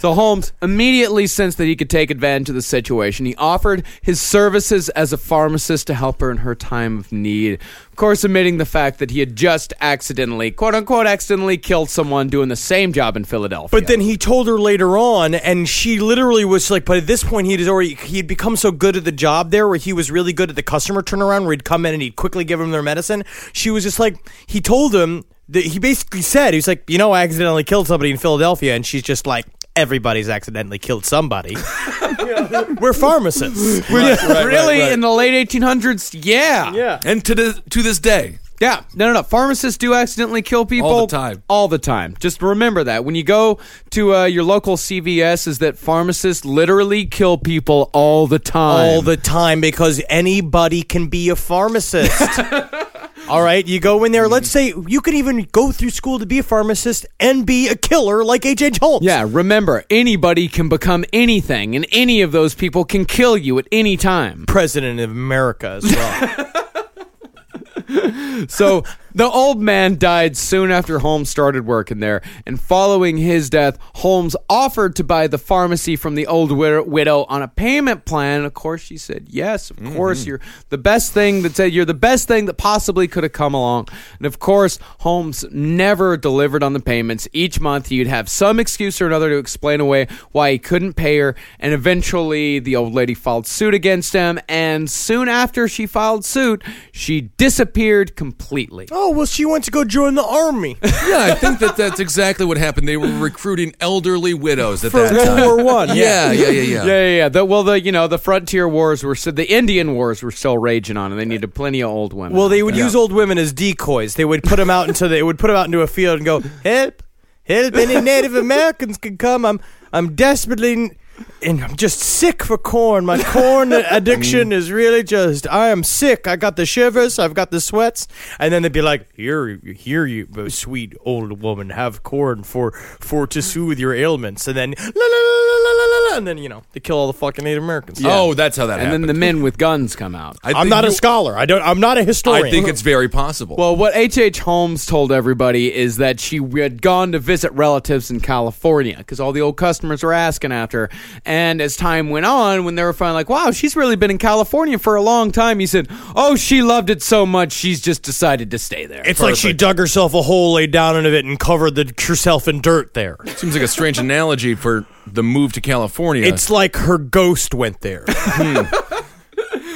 So 0.00 0.14
Holmes 0.14 0.52
immediately 0.60 1.28
sensed 1.28 1.58
that 1.58 1.66
he 1.66 1.76
could 1.76 1.88
take 1.88 2.10
advantage 2.10 2.48
of 2.48 2.56
the 2.56 2.62
situation. 2.62 3.24
He 3.24 3.36
offered 3.36 3.84
his 4.02 4.20
services 4.20 4.88
as 4.88 5.12
a 5.12 5.16
pharmacist 5.16 5.86
to 5.86 5.94
help 5.94 6.20
her 6.20 6.28
in 6.32 6.38
her 6.38 6.56
time 6.56 6.98
of 6.98 7.12
need. 7.12 7.60
Of 7.90 7.94
course, 7.94 8.24
admitting 8.24 8.58
the 8.58 8.64
fact 8.64 8.98
that 8.98 9.12
he 9.12 9.20
had 9.20 9.36
just 9.36 9.72
accidentally, 9.80 10.50
quote 10.50 10.74
unquote, 10.74 11.06
accidentally 11.06 11.56
killed 11.56 11.88
someone 11.88 12.26
doing 12.26 12.48
the 12.48 12.56
same 12.56 12.92
job 12.92 13.16
in 13.16 13.22
Philadelphia. 13.22 13.80
But 13.80 13.86
then 13.86 14.00
he 14.00 14.16
told 14.16 14.48
her 14.48 14.58
later 14.58 14.98
on, 14.98 15.36
and 15.36 15.68
she 15.68 16.00
literally 16.00 16.44
was 16.44 16.68
like, 16.68 16.84
"But 16.84 16.96
at 16.96 17.06
this 17.06 17.22
point, 17.22 17.46
he 17.46 17.52
had 17.52 17.68
already 17.68 17.94
he 17.94 18.16
had 18.16 18.26
become 18.26 18.56
so 18.56 18.72
good 18.72 18.96
at 18.96 19.04
the 19.04 19.12
job 19.12 19.52
there, 19.52 19.68
where 19.68 19.78
he 19.78 19.92
was 19.92 20.10
really 20.10 20.32
good 20.32 20.50
at 20.50 20.56
the 20.56 20.64
customer 20.64 21.02
turnaround, 21.02 21.42
where 21.42 21.52
he'd 21.52 21.64
come 21.64 21.86
in 21.86 21.94
and 21.94 22.02
he'd 22.02 22.16
quickly 22.16 22.42
give 22.42 22.58
them 22.58 22.72
their 22.72 22.82
medicine." 22.82 23.22
She 23.52 23.70
was 23.70 23.84
just 23.84 24.00
like, 24.00 24.16
he 24.48 24.60
told 24.60 24.96
him 24.96 25.24
that 25.48 25.64
he 25.64 25.78
basically 25.78 26.22
said, 26.22 26.54
he 26.54 26.58
was 26.58 26.68
like, 26.68 26.88
"You 26.88 26.98
know, 26.98 27.12
I 27.12 27.22
accidentally 27.22 27.64
killed 27.64 27.86
somebody 27.86 28.10
in 28.10 28.16
Philadelphia," 28.18 28.74
and 28.74 28.84
she's 28.86 29.02
just 29.02 29.26
like. 29.26 29.46
Everybody's 29.74 30.28
accidentally 30.28 30.78
killed 30.78 31.06
somebody. 31.06 31.56
We're 32.78 32.92
pharmacists. 32.92 33.90
really, 33.90 34.92
in 34.92 35.00
the 35.00 35.08
late 35.08 35.48
1800s, 35.48 36.14
yeah. 36.22 36.74
Yeah. 36.74 37.00
And 37.06 37.24
to 37.24 37.34
the, 37.34 37.62
to 37.70 37.82
this 37.82 37.98
day, 37.98 38.38
Yeah, 38.60 38.82
no, 38.94 39.06
no, 39.06 39.14
no. 39.14 39.22
Pharmacists 39.22 39.78
do 39.78 39.94
accidentally 39.94 40.42
kill 40.42 40.66
people 40.66 40.90
All 40.90 41.06
the 41.06 41.16
time. 41.16 41.42
All 41.48 41.68
the 41.68 41.78
time. 41.78 42.16
Just 42.20 42.42
remember 42.42 42.84
that 42.84 43.06
when 43.06 43.14
you 43.14 43.24
go 43.24 43.60
to 43.92 44.14
uh, 44.14 44.24
your 44.26 44.44
local 44.44 44.76
CVS, 44.76 45.46
is 45.48 45.58
that 45.60 45.78
pharmacists 45.78 46.44
literally 46.44 47.06
kill 47.06 47.38
people 47.38 47.88
all 47.94 48.26
the 48.26 48.38
time. 48.38 48.62
all 48.86 49.00
the 49.00 49.16
time 49.16 49.62
because 49.62 50.02
anybody 50.10 50.82
can 50.82 51.08
be 51.08 51.30
a 51.30 51.36
pharmacist. 51.36 52.12
All 53.28 53.40
right, 53.42 53.66
you 53.66 53.80
go 53.80 54.04
in 54.04 54.12
there. 54.12 54.28
Let's 54.28 54.50
say 54.50 54.74
you 54.86 55.00
could 55.00 55.14
even 55.14 55.48
go 55.52 55.72
through 55.72 55.90
school 55.90 56.18
to 56.18 56.26
be 56.26 56.40
a 56.40 56.42
pharmacist 56.42 57.06
and 57.20 57.46
be 57.46 57.68
a 57.68 57.76
killer 57.76 58.24
like 58.24 58.44
H.H. 58.44 58.78
Holmes. 58.78 59.04
Yeah, 59.04 59.26
remember, 59.28 59.84
anybody 59.88 60.48
can 60.48 60.68
become 60.68 61.04
anything, 61.12 61.74
and 61.76 61.86
any 61.92 62.20
of 62.20 62.32
those 62.32 62.54
people 62.54 62.84
can 62.84 63.04
kill 63.04 63.36
you 63.36 63.58
at 63.58 63.66
any 63.72 63.96
time. 63.96 64.44
President 64.46 65.00
of 65.00 65.10
America 65.10 65.80
as 65.82 65.84
well. 65.84 66.46
So 68.48 68.84
the 69.14 69.28
old 69.28 69.60
man 69.60 69.98
died 69.98 70.36
soon 70.36 70.70
after 70.70 70.98
Holmes 71.00 71.28
started 71.28 71.66
working 71.66 72.00
there, 72.00 72.22
and 72.46 72.60
following 72.60 73.18
his 73.18 73.50
death, 73.50 73.78
Holmes 73.96 74.36
offered 74.48 74.96
to 74.96 75.04
buy 75.04 75.26
the 75.26 75.38
pharmacy 75.38 75.96
from 75.96 76.14
the 76.14 76.26
old 76.26 76.52
wid- 76.52 76.86
widow 76.86 77.24
on 77.28 77.42
a 77.42 77.48
payment 77.48 78.04
plan. 78.04 78.44
Of 78.44 78.54
course, 78.54 78.80
she 78.82 78.96
said 78.96 79.26
yes. 79.28 79.70
Of 79.70 79.76
mm-hmm. 79.76 79.96
course, 79.96 80.26
you're 80.26 80.40
the 80.70 80.78
best 80.78 81.12
thing 81.12 81.42
that 81.42 81.56
said 81.56 81.72
you're 81.72 81.84
the 81.84 81.94
best 81.94 82.28
thing 82.28 82.46
that 82.46 82.54
possibly 82.54 83.08
could 83.08 83.22
have 83.22 83.32
come 83.32 83.54
along. 83.54 83.88
And 84.18 84.26
of 84.26 84.38
course, 84.38 84.78
Holmes 85.00 85.44
never 85.50 86.16
delivered 86.16 86.62
on 86.62 86.72
the 86.72 86.80
payments. 86.80 87.28
Each 87.32 87.60
month, 87.60 87.88
he'd 87.88 88.06
have 88.06 88.28
some 88.28 88.58
excuse 88.58 89.00
or 89.00 89.06
another 89.06 89.30
to 89.30 89.38
explain 89.38 89.80
away 89.80 90.06
why 90.30 90.52
he 90.52 90.58
couldn't 90.58 90.94
pay 90.94 91.18
her, 91.18 91.34
and 91.58 91.72
eventually, 91.72 92.58
the 92.58 92.76
old 92.76 92.94
lady 92.94 93.14
filed 93.14 93.46
suit 93.46 93.74
against 93.74 94.12
him. 94.12 94.38
And 94.48 94.90
soon 94.90 95.28
after 95.28 95.68
she 95.68 95.86
filed 95.86 96.24
suit, 96.24 96.62
she 96.92 97.22
disappeared 97.22 98.16
completely. 98.16 98.88
oh 98.90 99.01
Oh, 99.04 99.10
well, 99.10 99.26
she 99.26 99.44
went 99.44 99.64
to 99.64 99.72
go 99.72 99.84
join 99.84 100.14
the 100.14 100.24
army 100.24 100.76
Yeah, 100.82 101.24
I 101.24 101.34
think 101.34 101.58
that 101.58 101.76
that's 101.76 101.98
exactly 101.98 102.46
what 102.46 102.56
happened. 102.56 102.86
They 102.86 102.96
were 102.96 103.10
recruiting 103.18 103.74
elderly 103.80 104.32
widows 104.32 104.84
at 104.84 104.92
for 104.92 105.00
that 105.00 105.12
World 105.12 105.26
time. 105.26 105.44
War 105.44 105.64
One. 105.64 105.88
Yeah, 105.88 106.30
yeah, 106.30 106.48
yeah, 106.48 106.50
yeah. 106.50 106.62
Yeah, 106.62 106.84
yeah, 106.84 107.16
yeah. 107.16 107.28
The, 107.28 107.44
well, 107.44 107.64
the 107.64 107.80
you 107.80 107.90
know 107.90 108.06
the 108.06 108.18
frontier 108.18 108.68
wars 108.68 109.02
were 109.02 109.16
still 109.16 109.32
the 109.32 109.52
Indian 109.52 109.94
wars 109.94 110.22
were 110.22 110.30
still 110.30 110.56
raging 110.56 110.96
on, 110.96 111.10
and 111.10 111.20
they 111.20 111.24
needed 111.24 111.52
plenty 111.52 111.80
of 111.80 111.90
old 111.90 112.12
women. 112.12 112.38
Well, 112.38 112.48
they 112.48 112.62
would 112.62 112.76
use 112.76 112.94
old 112.94 113.12
women 113.12 113.38
as 113.38 113.52
decoys. 113.52 114.14
They 114.14 114.24
would 114.24 114.44
put 114.44 114.56
them 114.56 114.70
out 114.70 114.86
into 114.86 115.08
they 115.08 115.24
would 115.24 115.36
put 115.36 115.48
them 115.48 115.56
out 115.56 115.66
into 115.66 115.80
a 115.80 115.88
field 115.88 116.18
and 116.18 116.24
go, 116.24 116.40
"Help, 116.62 117.02
help! 117.42 117.74
Any 117.74 118.00
Native 118.00 118.36
Americans 118.36 118.98
can 118.98 119.16
come. 119.16 119.44
I'm 119.44 119.60
I'm 119.92 120.14
desperately." 120.14 120.96
And 121.42 121.62
I'm 121.62 121.76
just 121.76 121.98
sick 121.98 122.42
for 122.44 122.56
corn. 122.58 123.04
My 123.04 123.22
corn 123.22 123.72
addiction 123.90 124.52
is 124.52 124.70
really 124.70 125.02
just. 125.02 125.46
I 125.48 125.68
am 125.68 125.82
sick. 125.84 126.26
I 126.26 126.36
got 126.36 126.56
the 126.56 126.66
shivers. 126.66 127.18
I've 127.18 127.34
got 127.34 127.50
the 127.50 127.60
sweats. 127.60 128.06
And 128.38 128.52
then 128.52 128.62
they'd 128.62 128.72
be 128.72 128.82
like, 128.82 129.12
"Here, 129.14 129.48
here, 129.64 130.06
you 130.06 130.28
uh, 130.36 130.48
sweet 130.48 130.94
old 131.04 131.40
woman, 131.42 131.70
have 131.70 132.02
corn 132.02 132.42
for 132.42 132.72
for 132.72 133.26
to 133.26 133.42
soothe 133.42 133.78
your 133.78 133.94
ailments." 133.94 134.46
And 134.46 134.56
then 134.56 134.70
la 134.78 134.84
la 134.86 134.92
la 134.92 135.56
la 135.56 135.72
la 135.72 135.84
la, 135.84 136.10
la 136.10 136.16
and 136.18 136.26
then 136.26 136.38
you 136.38 136.48
know 136.48 136.62
they 136.72 136.80
kill 136.80 136.96
all 136.98 137.06
the 137.06 137.12
fucking 137.12 137.44
Native 137.44 137.62
Americans. 137.62 138.00
Oh, 138.04 138.34
that's 138.34 138.56
how 138.56 138.66
that 138.66 138.74
happened. 138.80 138.94
and 138.94 139.04
happened. 139.04 139.08
then 139.08 139.14
the 139.16 139.34
men 139.34 139.42
with 139.42 139.58
guns 139.58 139.96
come 139.96 140.14
out. 140.14 140.36
I 140.44 140.50
I'm 140.50 140.54
think 140.54 140.68
not 140.70 140.84
a 140.84 140.88
you- 140.88 140.92
scholar. 140.94 141.36
I 141.36 141.46
don't. 141.46 141.62
I'm 141.62 141.80
not 141.80 141.98
a 141.98 142.04
historian. 142.04 142.46
I 142.46 142.50
think 142.50 142.68
it's 142.68 142.82
very 142.82 143.08
possible. 143.08 143.56
Well, 143.56 143.74
what 143.76 143.94
H.H. 143.96 144.18
H. 144.22 144.38
Holmes 144.40 144.86
told 144.86 145.10
everybody 145.12 145.74
is 145.74 145.96
that 145.96 146.20
she 146.20 146.36
had 146.56 146.80
gone 146.80 147.12
to 147.12 147.18
visit 147.18 147.52
relatives 147.52 148.10
in 148.10 148.20
California 148.20 148.96
because 148.98 149.18
all 149.20 149.32
the 149.32 149.40
old 149.40 149.56
customers 149.56 150.02
were 150.02 150.12
asking 150.12 150.52
after 150.52 150.86
her. 150.86 150.90
And 151.24 151.60
as 151.60 151.76
time 151.76 152.10
went 152.10 152.26
on, 152.26 152.64
when 152.64 152.74
they 152.74 152.82
were 152.82 152.92
finally 152.92 153.14
like, 153.14 153.28
wow, 153.28 153.50
she's 153.50 153.76
really 153.76 153.96
been 153.96 154.10
in 154.10 154.18
California 154.18 154.78
for 154.78 154.96
a 154.96 155.02
long 155.02 155.32
time, 155.32 155.58
he 155.58 155.66
said, 155.66 155.88
oh, 156.14 156.36
she 156.36 156.62
loved 156.62 156.90
it 156.90 157.02
so 157.02 157.26
much, 157.26 157.52
she's 157.52 157.80
just 157.80 158.02
decided 158.02 158.50
to 158.50 158.58
stay 158.58 158.86
there. 158.86 159.02
It's 159.04 159.20
like 159.20 159.36
she 159.36 159.52
dug 159.52 159.78
herself 159.78 160.14
a 160.14 160.22
hole, 160.22 160.54
laid 160.54 160.70
down 160.70 160.96
into 160.96 161.12
it, 161.12 161.24
and 161.24 161.38
covered 161.38 161.74
the, 161.74 161.92
herself 162.06 162.48
in 162.48 162.60
dirt 162.60 162.94
there. 162.94 163.16
Seems 163.36 163.54
like 163.54 163.62
a 163.62 163.68
strange 163.68 163.98
analogy 163.98 164.54
for 164.54 164.86
the 165.06 165.22
move 165.22 165.52
to 165.54 165.60
California. 165.60 166.24
It's 166.24 166.50
like 166.50 166.76
her 166.76 166.98
ghost 166.98 167.54
went 167.54 167.80
there. 167.80 168.04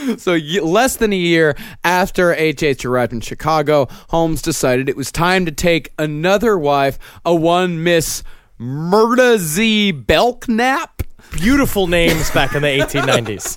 Hmm. 0.06 0.16
So 0.18 0.32
y- 0.32 0.60
less 0.62 0.96
than 0.96 1.12
a 1.12 1.16
year 1.16 1.56
after 1.82 2.32
H.H. 2.32 2.84
arrived 2.84 3.12
in 3.12 3.20
Chicago, 3.20 3.88
Holmes 4.10 4.40
decided 4.40 4.88
it 4.88 4.96
was 4.96 5.10
time 5.10 5.44
to 5.46 5.52
take 5.52 5.92
another 5.98 6.56
wife, 6.56 6.98
a 7.24 7.34
one 7.34 7.82
Miss 7.82 8.22
Myrta 8.60 9.36
Z. 9.38 9.92
Belknap. 9.92 10.95
Beautiful 11.32 11.86
names 11.86 12.30
back 12.30 12.54
in 12.54 12.62
the 12.62 12.68
1890s. 12.68 13.56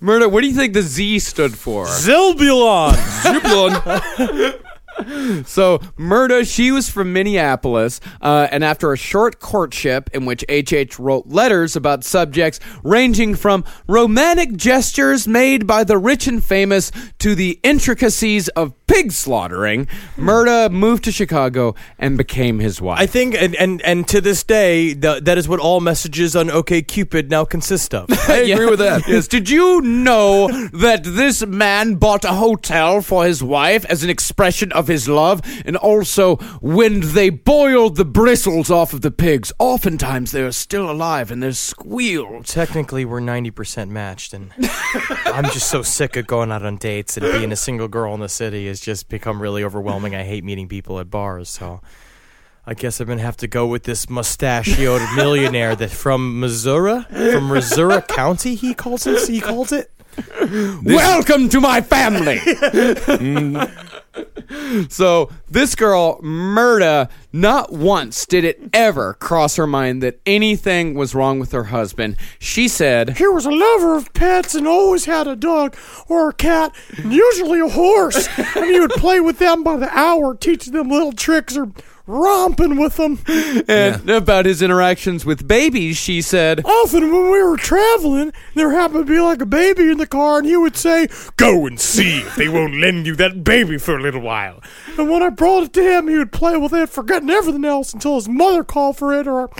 Myrta, 0.00 0.30
what 0.30 0.40
do 0.40 0.48
you 0.48 0.54
think 0.54 0.74
the 0.74 0.82
Z 0.82 1.18
stood 1.20 1.54
for? 1.56 1.86
Zilbulon! 1.86 2.92
Zilbulon. 3.22 4.60
So 5.46 5.78
Myrta, 5.98 6.46
she 6.50 6.70
was 6.70 6.88
from 6.88 7.12
Minneapolis, 7.12 8.00
uh, 8.20 8.48
and 8.50 8.64
after 8.64 8.92
a 8.92 8.96
short 8.96 9.40
courtship 9.40 10.10
in 10.12 10.26
which 10.26 10.44
H.H. 10.48 10.98
wrote 10.98 11.26
letters 11.26 11.76
about 11.76 12.04
subjects 12.04 12.60
ranging 12.82 13.34
from 13.34 13.64
romantic 13.86 14.56
gestures 14.56 15.26
made 15.28 15.66
by 15.66 15.84
the 15.84 15.98
rich 15.98 16.26
and 16.26 16.42
famous 16.44 16.90
to 17.18 17.34
the 17.34 17.58
intricacies 17.62 18.48
of 18.48 18.74
pig 18.86 19.12
slaughtering, 19.12 19.86
Myrta 20.16 20.70
moved 20.70 21.04
to 21.04 21.12
Chicago 21.12 21.74
and 21.98 22.18
became 22.18 22.58
his 22.58 22.80
wife. 22.80 22.98
I 22.98 23.06
think, 23.06 23.34
and, 23.34 23.54
and, 23.56 23.80
and 23.82 24.08
to 24.08 24.20
this 24.20 24.42
day, 24.42 24.94
the, 24.94 25.20
that 25.22 25.38
is 25.38 25.48
what 25.48 25.60
all 25.60 25.80
messages 25.80 26.34
on 26.34 26.50
OK 26.50 26.82
Cupid 26.82 27.30
now 27.30 27.44
consist 27.44 27.94
of. 27.94 28.06
I 28.28 28.38
agree 28.38 28.66
with 28.66 28.80
that. 28.80 29.06
Yes. 29.06 29.28
Did 29.28 29.48
you 29.48 29.80
know 29.82 30.48
that 30.72 31.04
this 31.04 31.46
man 31.46 31.94
bought 31.94 32.24
a 32.24 32.32
hotel 32.32 33.02
for 33.02 33.24
his 33.24 33.42
wife 33.42 33.84
as 33.84 34.02
an 34.02 34.10
expression 34.10 34.72
of 34.72 34.87
his 34.88 35.08
love? 35.08 35.40
And 35.64 35.76
also, 35.76 36.36
when 36.60 37.00
they 37.00 37.30
boiled 37.30 37.96
the 37.96 38.04
bristles 38.04 38.70
off 38.70 38.92
of 38.92 39.02
the 39.02 39.10
pigs, 39.10 39.52
oftentimes 39.58 40.32
they 40.32 40.42
are 40.42 40.52
still 40.52 40.90
alive 40.90 41.30
and 41.30 41.42
they 41.42 41.52
squeal. 41.52 42.42
Technically, 42.42 43.04
we're 43.04 43.20
90% 43.20 43.88
matched, 43.88 44.34
and 44.34 44.52
I'm 45.26 45.44
just 45.44 45.70
so 45.70 45.82
sick 45.82 46.16
of 46.16 46.26
going 46.26 46.50
out 46.50 46.64
on 46.64 46.76
dates 46.76 47.16
and 47.16 47.30
being 47.32 47.52
a 47.52 47.56
single 47.56 47.88
girl 47.88 48.14
in 48.14 48.20
the 48.20 48.28
city 48.28 48.66
has 48.66 48.80
just 48.80 49.08
become 49.08 49.40
really 49.40 49.62
overwhelming. 49.62 50.14
I 50.14 50.24
hate 50.24 50.44
meeting 50.44 50.68
people 50.68 50.98
at 51.00 51.10
bars, 51.10 51.48
so 51.48 51.80
I 52.66 52.74
guess 52.74 53.00
I'm 53.00 53.08
gonna 53.08 53.22
have 53.22 53.36
to 53.38 53.46
go 53.46 53.66
with 53.66 53.84
this 53.84 54.10
mustachioed 54.10 55.00
millionaire 55.16 55.74
that 55.76 55.90
from 55.90 56.38
Missouri, 56.40 57.02
from 57.02 57.48
Missouri 57.48 58.02
County. 58.02 58.54
He 58.56 58.74
calls 58.74 59.06
it. 59.06 59.26
He 59.28 59.40
calls 59.40 59.72
it. 59.72 59.90
Welcome 60.82 61.48
to 61.50 61.60
my 61.60 61.80
family. 61.80 62.40
so 64.88 65.30
this 65.48 65.74
girl, 65.74 66.20
Myrta, 66.22 67.10
not 67.32 67.72
once 67.72 68.26
did 68.26 68.44
it 68.44 68.60
ever 68.72 69.14
cross 69.14 69.56
her 69.56 69.66
mind 69.66 70.02
that 70.02 70.20
anything 70.26 70.94
was 70.94 71.14
wrong 71.14 71.38
with 71.38 71.52
her 71.52 71.64
husband. 71.64 72.16
She 72.38 72.68
said, 72.68 73.18
He 73.18 73.26
was 73.26 73.46
a 73.46 73.50
lover 73.50 73.96
of 73.96 74.12
pets 74.14 74.54
and 74.54 74.66
always 74.66 75.04
had 75.04 75.26
a 75.26 75.36
dog 75.36 75.76
or 76.08 76.30
a 76.30 76.34
cat, 76.34 76.74
and 76.96 77.12
usually 77.12 77.60
a 77.60 77.68
horse. 77.68 78.28
and 78.56 78.66
he 78.66 78.80
would 78.80 78.90
play 78.92 79.20
with 79.20 79.38
them 79.38 79.62
by 79.62 79.76
the 79.76 79.90
hour, 79.96 80.34
teaching 80.34 80.72
them 80.72 80.88
little 80.88 81.12
tricks 81.12 81.56
or 81.56 81.70
romping 82.08 82.80
with 82.80 82.96
them. 82.96 83.18
and 83.68 84.10
about 84.10 84.46
his 84.46 84.62
interactions 84.62 85.24
with 85.24 85.46
babies, 85.46 85.96
she 85.96 86.20
said, 86.22 86.64
Often 86.64 87.12
when 87.12 87.30
we 87.30 87.42
were 87.42 87.56
traveling, 87.56 88.32
there 88.54 88.70
happened 88.70 89.06
to 89.06 89.12
be 89.12 89.20
like 89.20 89.40
a 89.40 89.46
baby 89.46 89.90
in 89.90 89.98
the 89.98 90.06
car, 90.06 90.38
and 90.38 90.46
he 90.46 90.56
would 90.56 90.76
say, 90.76 91.08
Go 91.36 91.66
and 91.66 91.78
see 91.78 92.18
if 92.18 92.34
they 92.36 92.48
won't 92.48 92.74
lend 92.74 93.06
you 93.06 93.14
that 93.16 93.44
baby 93.44 93.78
for 93.78 93.96
a 93.96 94.02
little 94.02 94.22
while. 94.22 94.60
And 94.98 95.08
when 95.08 95.22
I 95.22 95.28
brought 95.28 95.64
it 95.64 95.72
to 95.74 95.82
him, 95.82 96.08
he 96.08 96.18
would 96.18 96.32
play 96.32 96.56
with 96.56 96.72
it, 96.72 96.88
forgetting 96.88 97.30
everything 97.30 97.64
else 97.64 97.92
until 97.92 98.16
his 98.16 98.28
mother 98.28 98.64
called 98.64 98.96
for 98.96 99.12
it, 99.14 99.28
or 99.28 99.50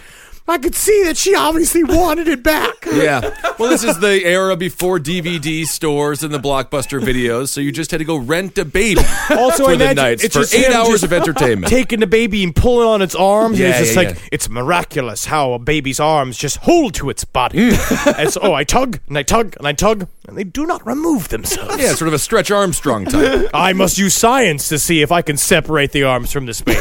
I 0.49 0.57
could 0.59 0.75
see 0.75 1.05
that 1.05 1.17
she 1.19 1.35
obviously 1.35 1.85
wanted 1.85 2.27
it 2.29 2.43
back. 2.43 2.75
Yeah. 2.89 3.21
Well, 3.59 3.69
this 3.71 3.85
is 3.85 3.99
the 4.01 4.25
era 4.25 4.57
before 4.57 4.99
DVD 4.99 5.65
stores 5.67 6.23
and 6.25 6.33
the 6.35 6.39
blockbuster 6.39 7.01
videos, 7.01 7.49
so 7.51 7.61
you 7.61 7.71
just 7.71 7.91
had 7.91 7.99
to 7.99 8.05
go 8.05 8.17
rent 8.17 8.57
a 8.59 8.65
baby 8.65 9.03
Also, 9.31 9.65
for 9.65 9.71
I 9.71 9.77
the 9.77 9.85
imagine 9.85 9.97
nights 9.97 10.25
it's 10.25 10.35
for 10.35 10.41
just 10.43 10.55
eight 10.55 10.73
hours 10.73 10.89
just 10.89 11.05
of 11.05 11.13
entertainment. 11.13 11.71
Taking 11.71 12.01
the 12.01 12.07
baby 12.07 12.43
and 12.43 12.57
pulling 12.57 12.89
on 12.89 13.03
its 13.03 13.15
arms. 13.15 13.61
and 13.61 13.69
Yeah, 13.69 13.69
it's 13.71 13.79
just 13.81 13.93
yeah, 13.95 14.09
like, 14.09 14.17
yeah. 14.17 14.23
it's 14.33 14.49
miraculous 14.49 15.27
how 15.27 15.53
a 15.53 15.59
baby's 15.59 16.01
arms 16.01 16.37
just 16.39 16.57
hold 16.59 16.95
to 16.95 17.11
its 17.11 17.25
body. 17.25 17.71
Mm. 17.71 18.17
and 18.19 18.31
so, 18.33 18.41
oh, 18.43 18.53
I 18.55 18.65
tug 18.65 18.99
and 19.07 19.19
I 19.19 19.23
tug 19.23 19.55
and 19.59 19.69
I 19.69 19.73
tug, 19.75 20.09
and 20.27 20.37
they 20.37 20.45
do 20.45 20.67
not 20.67 20.85
remove 20.87 21.29
themselves. 21.29 21.79
yeah, 21.81 21.93
sort 21.95 22.09
of 22.09 22.15
a 22.15 22.19
Stretch 22.19 22.51
Armstrong 22.51 23.05
type. 23.05 23.51
I 23.55 23.75
must 23.75 23.99
use 23.99 24.15
science 24.15 24.69
to 24.71 24.79
see 24.79 25.03
if 25.03 25.13
I 25.13 25.21
can 25.23 25.37
separate 25.37 25.93
the 25.93 26.05
arms 26.05 26.33
from 26.33 26.47
this 26.47 26.63
baby. 26.63 26.81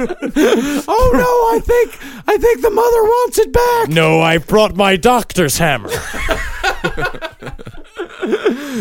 "Oh 0.00 1.10
no, 1.14 1.56
I 1.56 1.60
think 1.62 1.98
I 2.26 2.36
think 2.38 2.62
the 2.62 2.70
mother 2.80 3.02
wants 3.02 3.38
it 3.38 3.52
back." 3.52 3.88
no, 3.88 4.20
I've 4.20 4.46
brought 4.46 4.76
my 4.76 4.96
doctor's 4.96 5.58
hammer. 5.58 5.90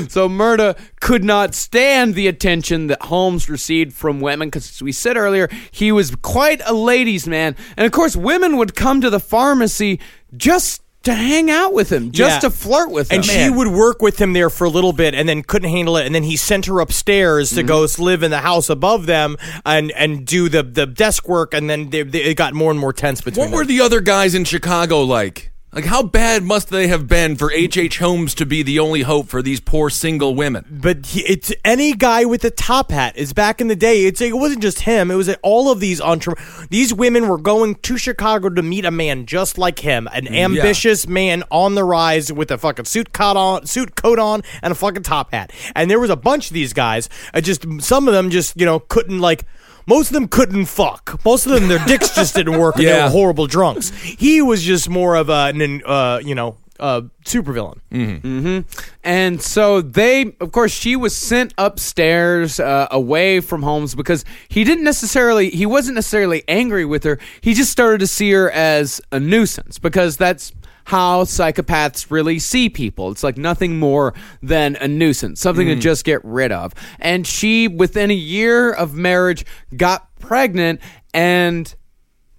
So 0.09 0.29
Myrta 0.29 0.77
could 0.99 1.23
not 1.23 1.55
stand 1.55 2.13
the 2.13 2.27
attention 2.27 2.87
that 2.87 3.01
Holmes 3.03 3.49
received 3.49 3.93
from 3.93 4.21
women 4.21 4.47
because, 4.47 4.69
as 4.69 4.81
we 4.81 4.91
said 4.91 5.17
earlier, 5.17 5.49
he 5.71 5.91
was 5.91 6.15
quite 6.15 6.61
a 6.65 6.73
ladies' 6.73 7.27
man, 7.27 7.55
and 7.75 7.85
of 7.85 7.91
course, 7.91 8.15
women 8.15 8.57
would 8.57 8.75
come 8.75 9.01
to 9.01 9.09
the 9.09 9.19
pharmacy 9.19 9.99
just 10.35 10.81
to 11.03 11.13
hang 11.13 11.49
out 11.49 11.73
with 11.73 11.89
him, 11.91 12.11
just 12.11 12.35
Yeah. 12.35 12.39
to 12.39 12.49
flirt 12.49 12.91
with 12.91 13.09
him. 13.11 13.17
And 13.17 13.25
she 13.25 13.49
would 13.49 13.69
work 13.69 14.01
with 14.01 14.19
him 14.19 14.33
there 14.33 14.49
for 14.49 14.65
a 14.65 14.69
little 14.69 14.93
bit, 14.93 15.13
and 15.13 15.27
then 15.29 15.41
couldn't 15.43 15.69
handle 15.69 15.95
it, 15.97 16.05
and 16.05 16.13
then 16.13 16.23
he 16.23 16.35
sent 16.35 16.65
her 16.65 16.79
upstairs 16.81 17.51
to 17.51 17.57
mm-hmm. 17.57 17.67
go 17.67 17.83
s- 17.83 17.97
live 17.97 18.23
in 18.23 18.31
the 18.31 18.39
house 18.41 18.69
above 18.69 19.05
them 19.05 19.37
and 19.65 19.91
and 19.91 20.25
do 20.25 20.49
the 20.49 20.63
the 20.63 20.85
desk 20.85 21.27
work, 21.29 21.53
and 21.53 21.69
then 21.69 21.89
they, 21.91 22.03
they, 22.03 22.23
it 22.23 22.35
got 22.35 22.53
more 22.53 22.71
and 22.71 22.79
more 22.79 22.91
tense 22.93 23.21
between 23.21 23.39
What 23.39 23.51
them. 23.51 23.57
were 23.57 23.65
the 23.65 23.79
other 23.81 24.01
guys 24.01 24.35
in 24.35 24.43
Chicago 24.43 25.01
like? 25.01 25.51
Like, 25.73 25.83
how 25.85 26.01
bad 26.01 26.43
must 26.43 26.69
they 26.69 26.87
have 26.87 27.07
been 27.07 27.35
for 27.35 27.51
H.H. 27.51 27.77
H. 27.77 27.97
Holmes 27.99 28.33
to 28.35 28.45
be 28.45 28.63
the 28.63 28.79
only 28.79 29.01
hope 29.01 29.27
for 29.27 29.41
these 29.41 29.59
poor 29.59 29.89
single 29.89 30.33
women? 30.33 30.65
but 30.81 31.05
he, 31.07 31.21
it's 31.21 31.53
any 31.65 31.93
guy 31.93 32.23
with 32.25 32.43
a 32.45 32.49
top 32.49 32.89
hat 32.89 33.15
is 33.17 33.33
back 33.33 33.59
in 33.59 33.67
the 33.67 33.75
day. 33.75 34.05
It's 34.05 34.21
it 34.21 34.35
wasn't 34.35 34.61
just 34.61 34.81
him. 34.81 35.11
It 35.11 35.15
was 35.15 35.29
all 35.43 35.69
of 35.69 35.79
these 35.79 35.99
entre- 35.99 36.35
These 36.69 36.93
women 36.93 37.27
were 37.27 37.37
going 37.37 37.75
to 37.75 37.97
Chicago 37.97 38.49
to 38.49 38.63
meet 38.63 38.85
a 38.85 38.91
man 38.91 39.25
just 39.25 39.57
like 39.57 39.79
him, 39.79 40.07
an 40.13 40.27
ambitious 40.33 41.05
man 41.07 41.43
on 41.51 41.75
the 41.75 41.83
rise 41.83 42.31
with 42.31 42.49
a 42.49 42.57
fucking 42.57 42.85
suit 42.85 43.11
coat 43.11 43.35
on, 43.37 43.65
suit 43.67 43.95
coat 43.95 44.19
on, 44.19 44.41
and 44.63 44.71
a 44.71 44.75
fucking 44.75 45.03
top 45.03 45.31
hat. 45.31 45.51
And 45.75 45.91
there 45.91 45.99
was 45.99 46.09
a 46.09 46.15
bunch 46.15 46.47
of 46.47 46.53
these 46.53 46.71
guys. 46.73 47.09
Just 47.41 47.65
some 47.81 48.07
of 48.07 48.13
them 48.13 48.29
just 48.29 48.57
you 48.59 48.65
know 48.65 48.79
couldn't 48.79 49.19
like. 49.19 49.45
Most 49.87 50.07
of 50.09 50.13
them 50.13 50.27
couldn't 50.27 50.65
fuck. 50.65 51.19
Most 51.25 51.45
of 51.45 51.53
them, 51.53 51.67
their 51.69 51.83
dicks 51.85 52.13
just 52.13 52.35
didn't 52.35 52.59
work. 52.59 52.75
and 52.75 52.85
They 52.85 52.89
Yeah. 52.91 53.05
were 53.05 53.11
horrible 53.11 53.47
drunks. 53.47 53.89
He 54.03 54.41
was 54.41 54.61
just 54.63 54.89
more 54.89 55.15
of 55.15 55.29
a, 55.29 55.51
an, 55.55 55.81
uh, 55.85 56.19
you 56.23 56.35
know, 56.35 56.57
uh, 56.79 57.01
supervillain. 57.25 58.65
And 59.03 59.41
so 59.41 59.81
they, 59.81 60.33
of 60.39 60.51
course, 60.51 60.71
she 60.71 60.95
was 60.95 61.15
sent 61.15 61.53
upstairs 61.57 62.59
uh, 62.59 62.87
away 62.91 63.39
from 63.39 63.63
Holmes 63.63 63.95
because 63.95 64.25
he 64.49 64.63
didn't 64.63 64.83
necessarily, 64.83 65.49
he 65.49 65.65
wasn't 65.65 65.95
necessarily 65.95 66.43
angry 66.47 66.85
with 66.85 67.03
her. 67.03 67.17
He 67.41 67.53
just 67.53 67.71
started 67.71 67.99
to 68.01 68.07
see 68.07 68.31
her 68.31 68.51
as 68.51 69.01
a 69.11 69.19
nuisance 69.19 69.79
because 69.79 70.17
that's 70.17 70.51
how 70.87 71.25
psychopaths 71.25 72.09
really 72.09 72.39
see 72.39 72.69
people. 72.69 73.11
It's 73.11 73.21
like 73.21 73.37
nothing 73.37 73.77
more 73.77 74.13
than 74.41 74.77
a 74.77 74.87
nuisance, 74.87 75.41
something 75.41 75.67
to 75.67 75.75
mm. 75.75 75.81
just 75.81 76.05
get 76.05 76.23
rid 76.23 76.49
of. 76.53 76.73
And 77.01 77.27
she, 77.27 77.67
within 77.67 78.09
a 78.09 78.13
year 78.13 78.71
of 78.71 78.95
marriage, 78.95 79.45
got 79.75 80.15
pregnant 80.21 80.79
and 81.13 81.75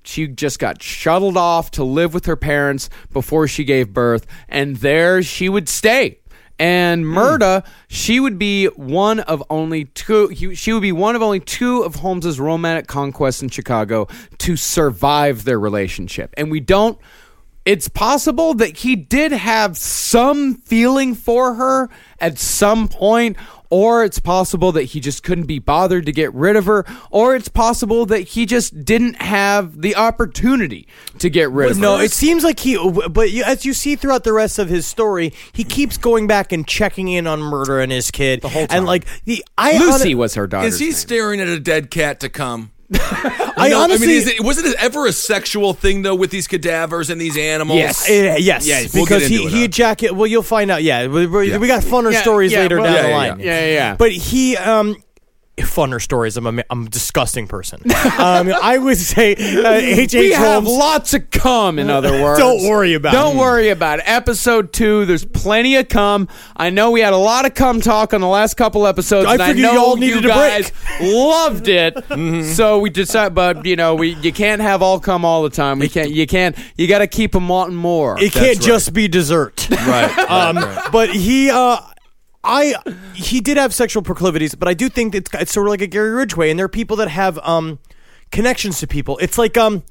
she 0.02 0.28
just 0.28 0.58
got 0.58 0.82
shuttled 0.82 1.36
off 1.36 1.70
to 1.72 1.84
live 1.84 2.14
with 2.14 2.24
her 2.24 2.36
parents 2.36 2.88
before 3.12 3.46
she 3.48 3.64
gave 3.64 3.92
birth, 3.92 4.26
and 4.48 4.76
there 4.76 5.22
she 5.22 5.50
would 5.50 5.68
stay. 5.68 6.20
And 6.58 7.04
hmm. 7.04 7.18
Myrta, 7.18 7.66
she 7.86 8.18
would 8.18 8.38
be 8.38 8.66
one 8.66 9.20
of 9.20 9.42
only 9.50 9.84
two. 9.84 10.28
he- 10.28 10.54
She 10.54 10.72
would 10.72 10.80
be 10.80 10.92
one 10.92 11.16
of 11.16 11.22
only 11.22 11.40
two 11.40 11.82
of 11.82 11.96
Holmes's 11.96 12.40
romantic 12.40 12.86
conquests 12.86 13.42
in 13.42 13.50
Chicago 13.50 14.08
to 14.38 14.56
survive 14.56 15.44
their 15.44 15.60
relationship. 15.60 16.32
And 16.38 16.50
we 16.50 16.60
don't. 16.60 16.98
It's 17.68 17.86
possible 17.86 18.54
that 18.54 18.78
he 18.78 18.96
did 18.96 19.30
have 19.30 19.76
some 19.76 20.54
feeling 20.54 21.14
for 21.14 21.52
her 21.52 21.90
at 22.18 22.38
some 22.38 22.88
point, 22.88 23.36
or 23.68 24.04
it's 24.04 24.18
possible 24.18 24.72
that 24.72 24.84
he 24.84 25.00
just 25.00 25.22
couldn't 25.22 25.44
be 25.44 25.58
bothered 25.58 26.06
to 26.06 26.12
get 26.12 26.32
rid 26.32 26.56
of 26.56 26.64
her, 26.64 26.86
or 27.10 27.36
it's 27.36 27.48
possible 27.50 28.06
that 28.06 28.20
he 28.20 28.46
just 28.46 28.86
didn't 28.86 29.20
have 29.20 29.82
the 29.82 29.94
opportunity 29.96 30.88
to 31.18 31.28
get 31.28 31.50
rid 31.50 31.70
of 31.70 31.76
her. 31.76 31.82
No, 31.82 31.98
it 32.00 32.10
seems 32.10 32.42
like 32.42 32.58
he. 32.58 32.78
But 33.10 33.28
as 33.44 33.66
you 33.66 33.74
see 33.74 33.96
throughout 33.96 34.24
the 34.24 34.32
rest 34.32 34.58
of 34.58 34.70
his 34.70 34.86
story, 34.86 35.34
he 35.52 35.62
keeps 35.62 35.98
going 35.98 36.26
back 36.26 36.52
and 36.52 36.66
checking 36.66 37.08
in 37.08 37.26
on 37.26 37.38
murder 37.40 37.80
and 37.80 37.92
his 37.92 38.10
kid 38.10 38.40
the 38.40 38.48
whole 38.48 38.66
time. 38.66 38.78
And 38.78 38.86
like 38.86 39.04
the 39.26 39.44
I 39.58 39.76
Lucy 39.76 40.12
hon- 40.12 40.18
was 40.20 40.34
her 40.36 40.46
daughter. 40.46 40.66
Is 40.66 40.78
he 40.78 40.86
name. 40.86 40.94
staring 40.94 41.40
at 41.42 41.48
a 41.48 41.60
dead 41.60 41.90
cat 41.90 42.20
to 42.20 42.30
come? 42.30 42.70
I 42.92 43.68
No, 43.70 43.80
honestly. 43.80 44.06
I 44.06 44.08
mean, 44.08 44.16
is 44.18 44.26
it, 44.28 44.40
was 44.42 44.58
it 44.58 44.74
ever 44.78 45.06
a 45.06 45.12
sexual 45.12 45.74
thing 45.74 46.02
though 46.02 46.14
with 46.14 46.30
these 46.30 46.46
cadavers 46.46 47.10
and 47.10 47.20
these 47.20 47.36
animals? 47.36 47.78
Yes. 47.78 48.08
Uh, 48.08 48.36
yes, 48.38 48.66
Yes, 48.66 48.94
we'll 48.94 49.04
because 49.04 49.26
he 49.26 49.36
into 49.36 49.48
it, 49.48 49.52
he 49.52 49.60
huh? 49.60 49.68
eejaculated. 49.68 50.16
Well, 50.16 50.26
you'll 50.26 50.42
find 50.42 50.70
out. 50.70 50.82
Yeah, 50.82 51.06
we, 51.06 51.26
we, 51.26 51.50
Yeah. 51.50 51.58
we 51.58 51.66
got 51.66 51.82
funner 51.82 52.12
Yeah, 52.12 52.22
stories 52.22 52.52
yeah, 52.52 52.60
later 52.60 52.76
well, 52.80 52.86
down 52.86 52.94
yeah, 52.94 53.02
the 53.02 53.08
yeah, 53.08 53.16
line. 53.16 53.40
yeah, 53.40 53.60
yeah, 53.60 53.72
yeah. 53.74 53.96
But 53.96 54.12
he 54.12 54.56
um. 54.56 54.96
Funner 55.58 56.00
stories. 56.00 56.36
I'm 56.36 56.58
a, 56.58 56.64
I'm 56.70 56.86
a 56.86 56.88
disgusting 56.88 57.46
person. 57.46 57.80
um, 58.18 58.50
I 58.62 58.78
would 58.78 58.96
say 58.98 59.34
uh, 59.34 59.72
H. 59.72 60.14
we 60.14 60.32
H. 60.32 60.34
have 60.36 60.64
Holmes. 60.64 60.78
lots 60.78 61.14
of 61.14 61.30
cum, 61.30 61.78
in 61.78 61.90
other 61.90 62.12
words. 62.22 62.38
Don't 62.40 62.68
worry 62.68 62.94
about 62.94 63.12
Don't 63.12 63.36
it. 63.36 63.38
worry 63.40 63.68
about 63.70 63.98
it. 64.00 64.04
Episode 64.08 64.72
two, 64.72 65.04
there's 65.06 65.24
plenty 65.24 65.76
of 65.76 65.88
cum. 65.88 66.28
I 66.56 66.70
know 66.70 66.90
we 66.90 67.00
had 67.00 67.12
a 67.12 67.16
lot 67.18 67.46
of 67.46 67.54
cum 67.54 67.80
talk 67.80 68.12
on 68.14 68.20
the 68.20 68.26
last 68.28 68.54
couple 68.56 68.86
episodes. 68.86 69.26
I 69.28 69.34
and 69.34 69.42
I 69.42 69.52
know 69.52 69.72
y'all 69.74 69.96
needed 69.96 70.22
you 70.24 70.30
a 70.30 70.32
guys 70.34 70.70
break. 70.98 71.12
loved 71.14 71.68
it. 71.68 71.96
So 72.58 72.78
we 72.80 72.90
decided, 72.90 73.34
but 73.34 73.64
you 73.66 73.76
know, 73.76 73.94
we 73.94 74.14
you 74.16 74.32
can't 74.32 74.60
have 74.60 74.82
all 74.82 74.98
cum 75.00 75.24
all 75.24 75.42
the 75.42 75.50
time. 75.50 75.78
We 75.78 75.88
can't. 75.88 76.10
You 76.10 76.26
can't. 76.26 76.56
You 76.76 76.86
got 76.88 76.98
to 76.98 77.06
keep 77.06 77.32
them 77.32 77.48
wanting 77.48 77.76
more. 77.76 78.20
It 78.20 78.32
can't 78.32 78.60
just 78.60 78.92
be 78.92 79.08
dessert. 79.08 79.68
Right. 79.70 80.18
um, 80.30 80.56
but 80.92 81.10
he, 81.10 81.50
uh, 81.50 81.78
I, 82.44 82.74
he 83.14 83.40
did 83.40 83.56
have 83.56 83.74
sexual 83.74 84.02
proclivities, 84.02 84.54
but 84.54 84.68
I 84.68 84.74
do 84.74 84.88
think 84.88 85.14
it's, 85.14 85.30
it's 85.34 85.52
sort 85.52 85.66
of 85.66 85.70
like 85.70 85.82
a 85.82 85.86
Gary 85.86 86.10
Ridgway, 86.10 86.50
and 86.50 86.58
there 86.58 86.66
are 86.66 86.68
people 86.68 86.96
that 86.96 87.08
have 87.08 87.38
um, 87.40 87.78
connections 88.30 88.80
to 88.80 88.86
people. 88.86 89.18
It's 89.18 89.38
like 89.38 89.56
um, 89.56 89.82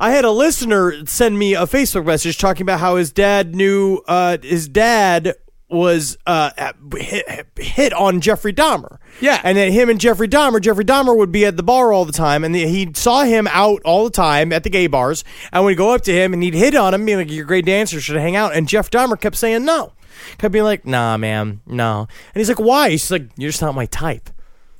I 0.00 0.12
had 0.12 0.24
a 0.24 0.30
listener 0.30 1.06
send 1.06 1.38
me 1.38 1.54
a 1.54 1.62
Facebook 1.62 2.06
message 2.06 2.38
talking 2.38 2.62
about 2.62 2.80
how 2.80 2.96
his 2.96 3.12
dad 3.12 3.54
knew 3.54 4.00
uh, 4.06 4.38
his 4.42 4.68
dad 4.68 5.34
was 5.68 6.18
uh, 6.26 6.50
hit, 6.96 7.46
hit 7.56 7.92
on 7.94 8.20
Jeffrey 8.20 8.52
Dahmer. 8.52 8.98
Yeah. 9.20 9.40
And 9.42 9.56
then 9.56 9.72
him 9.72 9.88
and 9.88 9.98
Jeffrey 9.98 10.28
Dahmer, 10.28 10.60
Jeffrey 10.60 10.84
Dahmer 10.84 11.16
would 11.16 11.32
be 11.32 11.46
at 11.46 11.56
the 11.56 11.62
bar 11.62 11.92
all 11.92 12.04
the 12.04 12.12
time, 12.12 12.44
and 12.44 12.54
he 12.54 12.90
saw 12.94 13.24
him 13.24 13.48
out 13.50 13.80
all 13.84 14.04
the 14.04 14.10
time 14.10 14.52
at 14.52 14.64
the 14.64 14.70
gay 14.70 14.86
bars, 14.86 15.24
and 15.52 15.64
would 15.64 15.76
go 15.76 15.94
up 15.94 16.02
to 16.02 16.12
him 16.12 16.32
and 16.32 16.42
he'd 16.42 16.54
hit 16.54 16.74
on 16.74 16.94
him, 16.94 17.06
being 17.06 17.18
like, 17.18 17.30
"You're 17.30 17.44
a 17.44 17.46
great 17.46 17.64
dancer, 17.64 18.00
should 18.00 18.16
hang 18.16 18.36
out." 18.36 18.54
And 18.54 18.68
Jeff 18.68 18.90
Dahmer 18.90 19.18
kept 19.18 19.36
saying 19.36 19.64
no, 19.64 19.92
kept 20.38 20.52
be 20.52 20.62
like, 20.62 20.86
"Nah, 20.86 21.16
man, 21.16 21.60
no." 21.66 22.00
And 22.34 22.40
he's 22.40 22.48
like, 22.48 22.58
"Why?" 22.60 22.90
He's 22.90 23.10
like, 23.10 23.28
"You're 23.36 23.50
just 23.50 23.62
not 23.62 23.74
my 23.74 23.86
type." 23.86 24.30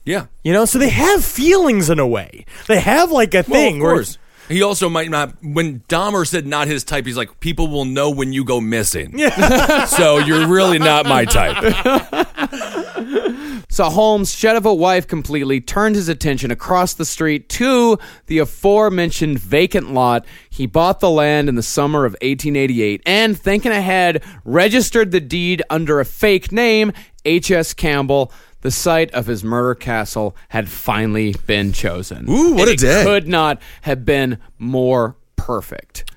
Yeah. 0.04 0.26
You 0.42 0.52
know, 0.52 0.64
so 0.64 0.78
they 0.78 0.88
have 0.88 1.24
feelings 1.24 1.88
in 1.88 1.98
a 2.00 2.06
way. 2.06 2.44
They 2.66 2.80
have 2.80 3.10
like 3.12 3.34
a 3.34 3.38
Well, 3.38 3.60
thing. 3.60 3.76
of 3.76 3.82
where- 3.82 3.94
course. 3.96 4.18
He 4.48 4.60
also 4.60 4.88
might 4.88 5.09
not. 5.09 5.34
When 5.42 5.80
Dahmer 5.88 6.26
said 6.26 6.46
not 6.46 6.66
his 6.66 6.82
type, 6.84 7.06
he's 7.06 7.16
like, 7.16 7.38
people 7.40 7.68
will 7.68 7.84
know 7.86 8.10
when 8.10 8.32
you 8.34 8.44
go 8.44 8.60
missing. 8.60 9.16
Yeah. 9.16 9.84
so 9.86 10.18
you're 10.18 10.46
really 10.48 10.78
not 10.80 11.06
my 11.06 11.24
type. 11.24 11.56
So 13.73 13.85
Holmes, 13.85 14.35
shed 14.35 14.57
of 14.57 14.66
a 14.66 14.74
wife 14.74 15.07
completely, 15.07 15.59
turned 15.59 15.97
his 15.97 16.11
attention 16.11 16.51
across 16.51 16.93
the 16.93 17.07
street 17.07 17.49
to 17.49 17.99
the 18.27 18.39
aforementioned 18.39 19.39
vacant 19.39 19.94
lot. 19.94 20.27
He 20.51 20.66
bought 20.66 21.01
the 21.01 21.09
land 21.09 21.49
in 21.49 21.55
the 21.55 21.62
summer 21.62 22.05
of 22.05 22.12
1888 22.20 23.01
and, 23.07 23.40
thinking 23.40 23.73
ahead, 23.73 24.23
registered 24.44 25.11
the 25.11 25.20
deed 25.20 25.62
under 25.70 26.01
a 26.01 26.05
fake 26.05 26.53
name, 26.53 26.93
H.S. 27.24 27.73
Campbell. 27.73 28.31
The 28.61 28.70
site 28.70 29.11
of 29.12 29.24
his 29.24 29.43
murder 29.43 29.74
castle 29.74 30.36
had 30.51 30.69
finally 30.69 31.35
been 31.47 31.73
chosen. 31.73 32.28
Ooh, 32.28 32.53
what 32.53 32.69
And 32.69 32.69
a 32.69 32.73
it 32.73 32.78
day. 32.78 33.05
Could 33.05 33.27
not 33.27 33.59
have 33.81 34.05
been 34.05 34.36
more 34.59 35.16
perfect. 35.36 36.12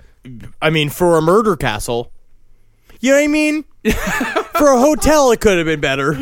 I 0.62 0.70
mean, 0.72 0.90
for 0.90 1.18
a 1.18 1.22
murder 1.22 1.56
castle. 1.56 2.12
You 3.00 3.12
know 3.12 3.18
what 3.18 3.24
I 3.24 3.28
mean? 3.28 3.64
for 4.56 4.68
a 4.72 4.80
hotel, 4.80 5.32
it 5.32 5.40
could 5.42 5.58
have 5.58 5.66
been 5.68 5.80
better. 5.82 6.14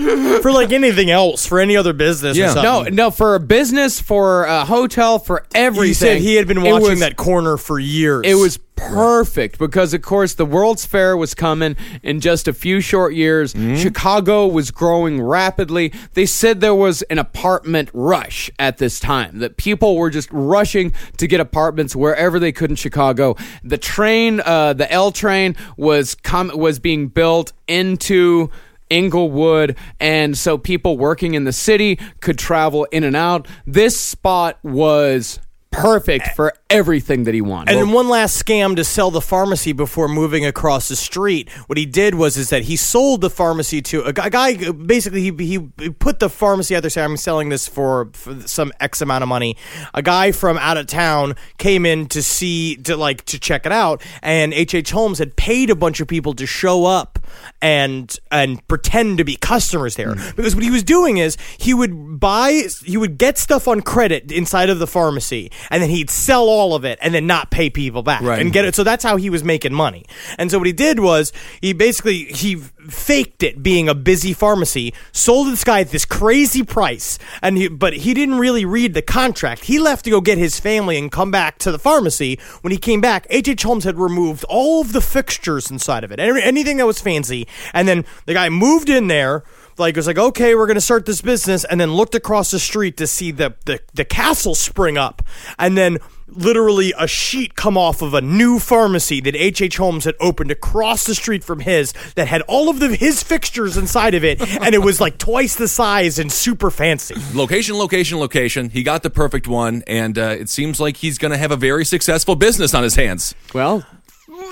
For 0.42 0.52
like 0.52 0.72
anything 0.72 1.10
else, 1.10 1.46
for 1.46 1.60
any 1.60 1.78
other 1.78 1.94
business 1.94 2.36
Yeah. 2.38 2.52
or 2.52 2.56
No, 2.56 2.62
something. 2.64 2.96
no, 2.96 3.12
for 3.12 3.36
a 3.36 3.40
business, 3.40 4.00
for 4.00 4.44
a 4.46 4.66
hotel, 4.66 5.20
for 5.20 5.46
everything. 5.56 5.88
He 5.88 5.94
said 5.94 6.18
he 6.22 6.36
had 6.36 6.48
been 6.48 6.58
It 6.66 6.72
watching 6.72 6.90
was- 6.92 7.00
that 7.00 7.16
corner 7.16 7.58
for 7.58 7.80
years. 7.80 8.22
It 8.26 8.36
was 8.36 8.60
perfect 8.76 9.60
because, 9.60 9.94
of 9.94 10.02
course, 10.02 10.34
the 10.34 10.46
World's 10.46 10.86
Fair 10.86 11.16
was 11.16 11.34
coming 11.34 11.78
in 12.02 12.20
just 12.20 12.48
a 12.50 12.54
few 12.54 12.82
short 12.82 13.14
years. 13.14 13.54
Chicago 13.78 14.46
was 14.48 14.72
growing 14.72 15.22
rapidly. 15.22 15.94
They 16.16 16.26
said 16.26 16.60
there 16.60 16.76
was 16.76 17.02
an 17.04 17.18
apartment 17.20 17.90
rush 17.94 18.50
at 18.60 18.80
this 18.80 19.00
time, 19.00 19.40
that 19.40 19.56
people 19.58 19.96
were 19.96 20.10
just 20.10 20.28
rushing 20.32 20.92
to 21.18 21.28
get 21.28 21.40
apartments 21.40 21.96
wherever 21.96 22.40
they 22.40 22.52
could 22.52 22.72
in 22.72 22.76
Chicago. 22.76 23.36
The 23.64 23.78
train, 23.78 24.42
uh, 24.44 24.74
the 24.74 24.92
L 24.92 25.12
train, 25.12 25.56
was 25.78 26.16
com- 26.16 26.52
was 26.58 26.80
being 26.80 27.08
built 27.08 27.53
into. 27.68 28.50
Englewood, 28.92 29.76
and 30.00 30.38
so 30.38 30.56
people 30.56 31.00
working 31.00 31.34
in 31.34 31.46
the 31.46 31.54
city 31.54 31.98
could 32.20 32.38
travel 32.38 32.86
in 32.92 33.04
and 33.04 33.16
out. 33.16 33.48
This 33.66 34.00
spot 34.00 34.60
was 34.62 35.40
perfect 35.72 36.28
for 36.36 36.54
everything 36.74 37.24
that 37.26 37.34
he 37.34 37.42
wanted. 37.42 37.72
And 37.72 37.80
then 37.80 37.94
one 37.94 38.10
last 38.10 38.44
scam 38.44 38.76
to 38.76 38.84
sell 38.84 39.12
the 39.12 39.22
pharmacy 39.22 39.74
before 39.74 40.08
moving 40.08 40.46
across 40.46 40.90
the 40.90 40.96
street. 40.96 41.50
What 41.68 41.78
he 41.78 41.86
did 41.86 42.16
was 42.16 42.38
is 42.38 42.50
that 42.50 42.64
he 42.64 42.76
sold 42.76 43.22
the 43.22 43.30
pharmacy 43.30 43.82
to 43.84 44.04
a 44.04 44.14
guy. 44.14 44.30
guy 44.30 44.72
basically, 44.72 45.22
he, 45.22 45.32
he 45.78 45.90
put 45.90 46.20
the 46.20 46.30
pharmacy 46.30 46.76
out 46.76 46.82
there 46.82 46.90
saying, 46.90 47.12
"I'm 47.12 47.18
selling 47.18 47.50
this 47.50 47.68
for, 47.68 48.10
for 48.14 48.42
some 48.48 48.72
X 48.80 49.02
amount 49.02 49.24
of 49.24 49.30
money." 49.30 49.58
A 49.94 50.02
guy 50.02 50.32
from 50.32 50.58
out 50.58 50.78
of 50.78 50.88
town 50.88 51.36
came 51.58 51.86
in 51.86 52.08
to 52.08 52.22
see 52.24 52.76
to 52.78 52.98
like 52.98 53.26
to 53.26 53.40
check 53.40 53.66
it 53.66 53.72
out, 53.72 54.02
and 54.22 54.54
H. 54.54 54.74
H. 54.74 54.92
Holmes 54.92 55.20
had 55.20 55.36
paid 55.36 55.70
a 55.70 55.76
bunch 55.76 56.00
of 56.00 56.08
people 56.08 56.34
to 56.34 56.46
show 56.46 56.86
up 56.86 57.20
and 57.62 58.18
and 58.32 58.66
pretend 58.68 59.18
to 59.18 59.24
be 59.24 59.36
customers 59.36 59.96
there 59.96 60.16
mm-hmm. 60.16 60.36
because 60.36 60.56
what 60.56 60.64
he 60.64 60.70
was 60.70 60.84
doing 60.84 61.18
is 61.18 61.38
he 61.58 61.74
would 61.74 62.20
buy 62.20 62.64
he 62.86 62.98
would 62.98 63.18
get 63.18 63.38
stuff 63.38 63.68
on 63.68 63.82
credit 63.82 64.32
inside 64.32 64.70
of 64.70 64.80
the 64.80 64.88
pharmacy 64.88 65.52
and 65.70 65.82
then 65.82 65.90
he'd 65.90 66.10
sell 66.10 66.48
all 66.64 66.76
of 66.76 66.86
it 66.86 66.98
and 67.02 67.14
then 67.14 67.28
not 67.28 67.52
pay 67.52 67.70
people 67.70 68.04
back 68.04 68.22
Right. 68.22 68.40
and 68.42 68.54
get 68.54 68.64
it. 68.66 68.74
So 68.76 68.84
that's 68.84 69.04
how 69.04 69.18
he 69.18 69.30
was 69.30 69.44
making 69.44 69.74
money. 69.74 70.06
And 70.38 70.50
so 70.50 70.58
what 70.58 70.68
he 70.68 70.74
did 70.74 71.00
was 71.00 71.34
he 71.62 71.74
basically 71.74 72.26
he 72.26 72.56
faked 72.90 73.44
it 73.44 73.62
being 73.62 73.90
a 73.90 73.96
busy 73.96 74.34
pharmacy, 74.34 74.94
sold 75.12 75.48
this 75.48 75.64
guy 75.64 75.82
at 75.82 75.90
this 75.92 76.06
crazy 76.06 76.64
price, 76.64 77.20
and 77.42 77.58
he, 77.58 77.68
but 77.68 77.94
he 77.94 78.14
didn't 78.14 78.36
really 78.40 78.66
read 78.66 78.94
the 78.94 79.02
contract. 79.02 79.66
He 79.66 79.78
left 79.80 80.06
to 80.06 80.12
go 80.12 80.22
get 80.22 80.38
his 80.38 80.60
family 80.60 80.98
and 80.98 81.12
come 81.12 81.32
back 81.32 81.58
to 81.60 81.72
the 81.72 81.80
pharmacy. 81.80 82.40
When 82.62 82.72
he 82.72 82.78
came 82.78 83.02
back, 83.02 83.28
H 83.30 83.64
Holmes 83.64 83.84
had 83.84 83.98
removed 83.98 84.46
all 84.50 84.82
of 84.82 84.94
the 84.94 85.02
fixtures 85.02 85.70
inside 85.70 86.04
of 86.04 86.12
it, 86.12 86.20
anything 86.20 86.78
that 86.78 86.86
was 86.88 87.02
fancy, 87.02 87.48
and 87.74 87.88
then 87.88 88.06
the 88.26 88.34
guy 88.34 88.50
moved 88.50 88.90
in 88.90 89.08
there 89.08 89.44
like 89.78 89.96
it 89.96 89.98
was 90.00 90.08
like 90.08 90.18
okay 90.18 90.56
we're 90.56 90.68
gonna 90.68 90.82
start 90.82 91.06
this 91.06 91.22
business 91.22 91.64
and 91.66 91.80
then 91.80 91.94
looked 91.94 92.16
across 92.16 92.52
the 92.52 92.60
street 92.60 92.98
to 92.98 93.08
see 93.08 93.32
the, 93.32 93.56
the 93.66 93.80
the 93.94 94.06
castle 94.06 94.56
spring 94.56 94.98
up 94.98 95.22
and 95.60 95.78
then 95.78 95.98
literally 96.28 96.94
a 96.98 97.08
sheet 97.08 97.56
come 97.56 97.78
off 97.78 98.02
of 98.02 98.16
a 98.16 98.22
new 98.22 98.58
pharmacy 98.58 99.22
that 99.22 99.36
H.H. 99.36 99.78
Holmes 99.78 100.06
had 100.06 100.16
opened 100.20 100.50
across 100.50 101.06
the 101.06 101.14
street 101.14 101.44
from 101.44 101.60
his 101.60 101.94
that 102.16 102.28
had 102.28 102.42
all 102.44 102.70
of 102.70 102.80
the 102.80 102.96
his 102.96 103.22
fixtures 103.22 103.78
inside 103.78 104.16
of 104.16 104.24
it 104.24 104.42
and 104.42 104.74
it 104.74 104.80
was 104.80 105.00
like 105.00 105.20
twice 105.20 105.54
the 105.56 105.68
size 105.68 106.18
and 106.18 106.32
super 106.32 106.72
fancy 106.72 107.14
Location, 107.34 107.76
location, 107.76 108.18
location. 108.20 108.70
He 108.70 108.82
got 108.84 109.04
the 109.04 109.10
perfect 109.10 109.48
one, 109.48 109.84
and 109.88 110.18
uh, 110.18 110.36
it 110.40 110.50
seems 110.50 110.80
like 110.80 110.98
he's 110.98 111.18
going 111.18 111.32
to 111.32 111.38
have 111.38 111.52
a 111.52 111.56
very 111.56 111.86
successful 111.86 112.36
business 112.36 112.74
on 112.74 112.84
his 112.84 112.96
hands. 112.96 113.36
Well, 113.54 113.86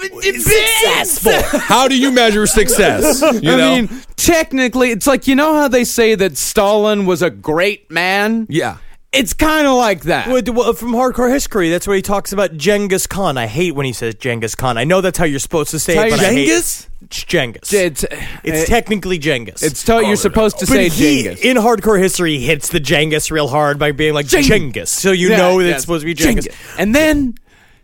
successful 0.01 1.59
How 1.59 1.87
do 1.87 1.97
you 1.97 2.11
measure 2.11 2.47
success? 2.47 3.21
You 3.41 3.51
I 3.51 3.55
mean, 3.81 3.89
technically, 4.17 4.91
it's 4.91 5.07
like 5.07 5.27
you 5.27 5.35
know 5.35 5.53
how 5.53 5.67
they 5.67 5.83
say 5.83 6.15
that 6.15 6.37
Stalin 6.37 7.05
was 7.05 7.21
a 7.21 7.29
great 7.29 7.89
man. 7.89 8.45
yeah. 8.49 8.77
It's 9.13 9.33
kind 9.33 9.67
of 9.67 9.75
like 9.75 10.03
that. 10.03 10.27
Well, 10.29 10.41
d- 10.41 10.51
well, 10.51 10.71
from 10.71 10.93
hardcore 10.93 11.29
history, 11.29 11.69
that's 11.69 11.85
where 11.85 11.97
he 11.97 12.01
talks 12.01 12.31
about 12.31 12.55
Genghis 12.55 13.07
Khan. 13.07 13.37
I 13.37 13.45
hate 13.45 13.75
when 13.75 13.85
he 13.85 13.91
says 13.91 14.15
Genghis 14.15 14.55
Khan. 14.55 14.77
I 14.77 14.85
know 14.85 15.01
that's 15.01 15.17
how 15.17 15.25
you're 15.25 15.39
supposed 15.39 15.71
to 15.71 15.79
say 15.79 15.97
it, 15.97 16.05
you- 16.05 16.11
but 16.11 16.19
I 16.21 16.23
hate- 16.33 16.45
Genghis? 16.47 16.87
It's 17.01 17.23
Genghis. 17.25 17.73
It's, 17.73 18.05
It's 18.45 18.63
uh, 18.63 18.73
technically 18.73 19.17
Genghis. 19.17 19.63
It's 19.63 19.83
to- 19.83 20.05
you're 20.05 20.15
supposed 20.15 20.59
to 20.59 20.65
But 20.65 20.75
say 20.75 20.87
he, 20.89 21.23
Genghis. 21.23 21.41
in 21.43 21.57
hardcore 21.57 21.99
history, 21.99 22.37
he 22.37 22.45
hits 22.45 22.69
the 22.69 22.79
Genghis 22.79 23.31
real 23.31 23.49
hard 23.49 23.77
by 23.77 23.91
being 23.91 24.13
like 24.13 24.27
Geng- 24.27 24.43
Genghis. 24.43 24.89
So 24.89 25.11
you 25.11 25.31
Yeah, 25.31 25.37
know 25.37 25.57
that 25.59 25.65
yes. 25.65 25.73
it's 25.75 25.83
supposed 25.83 26.01
to 26.03 26.05
be 26.05 26.13
Genghis. 26.13 26.47
And 26.77 26.95
then 26.95 27.35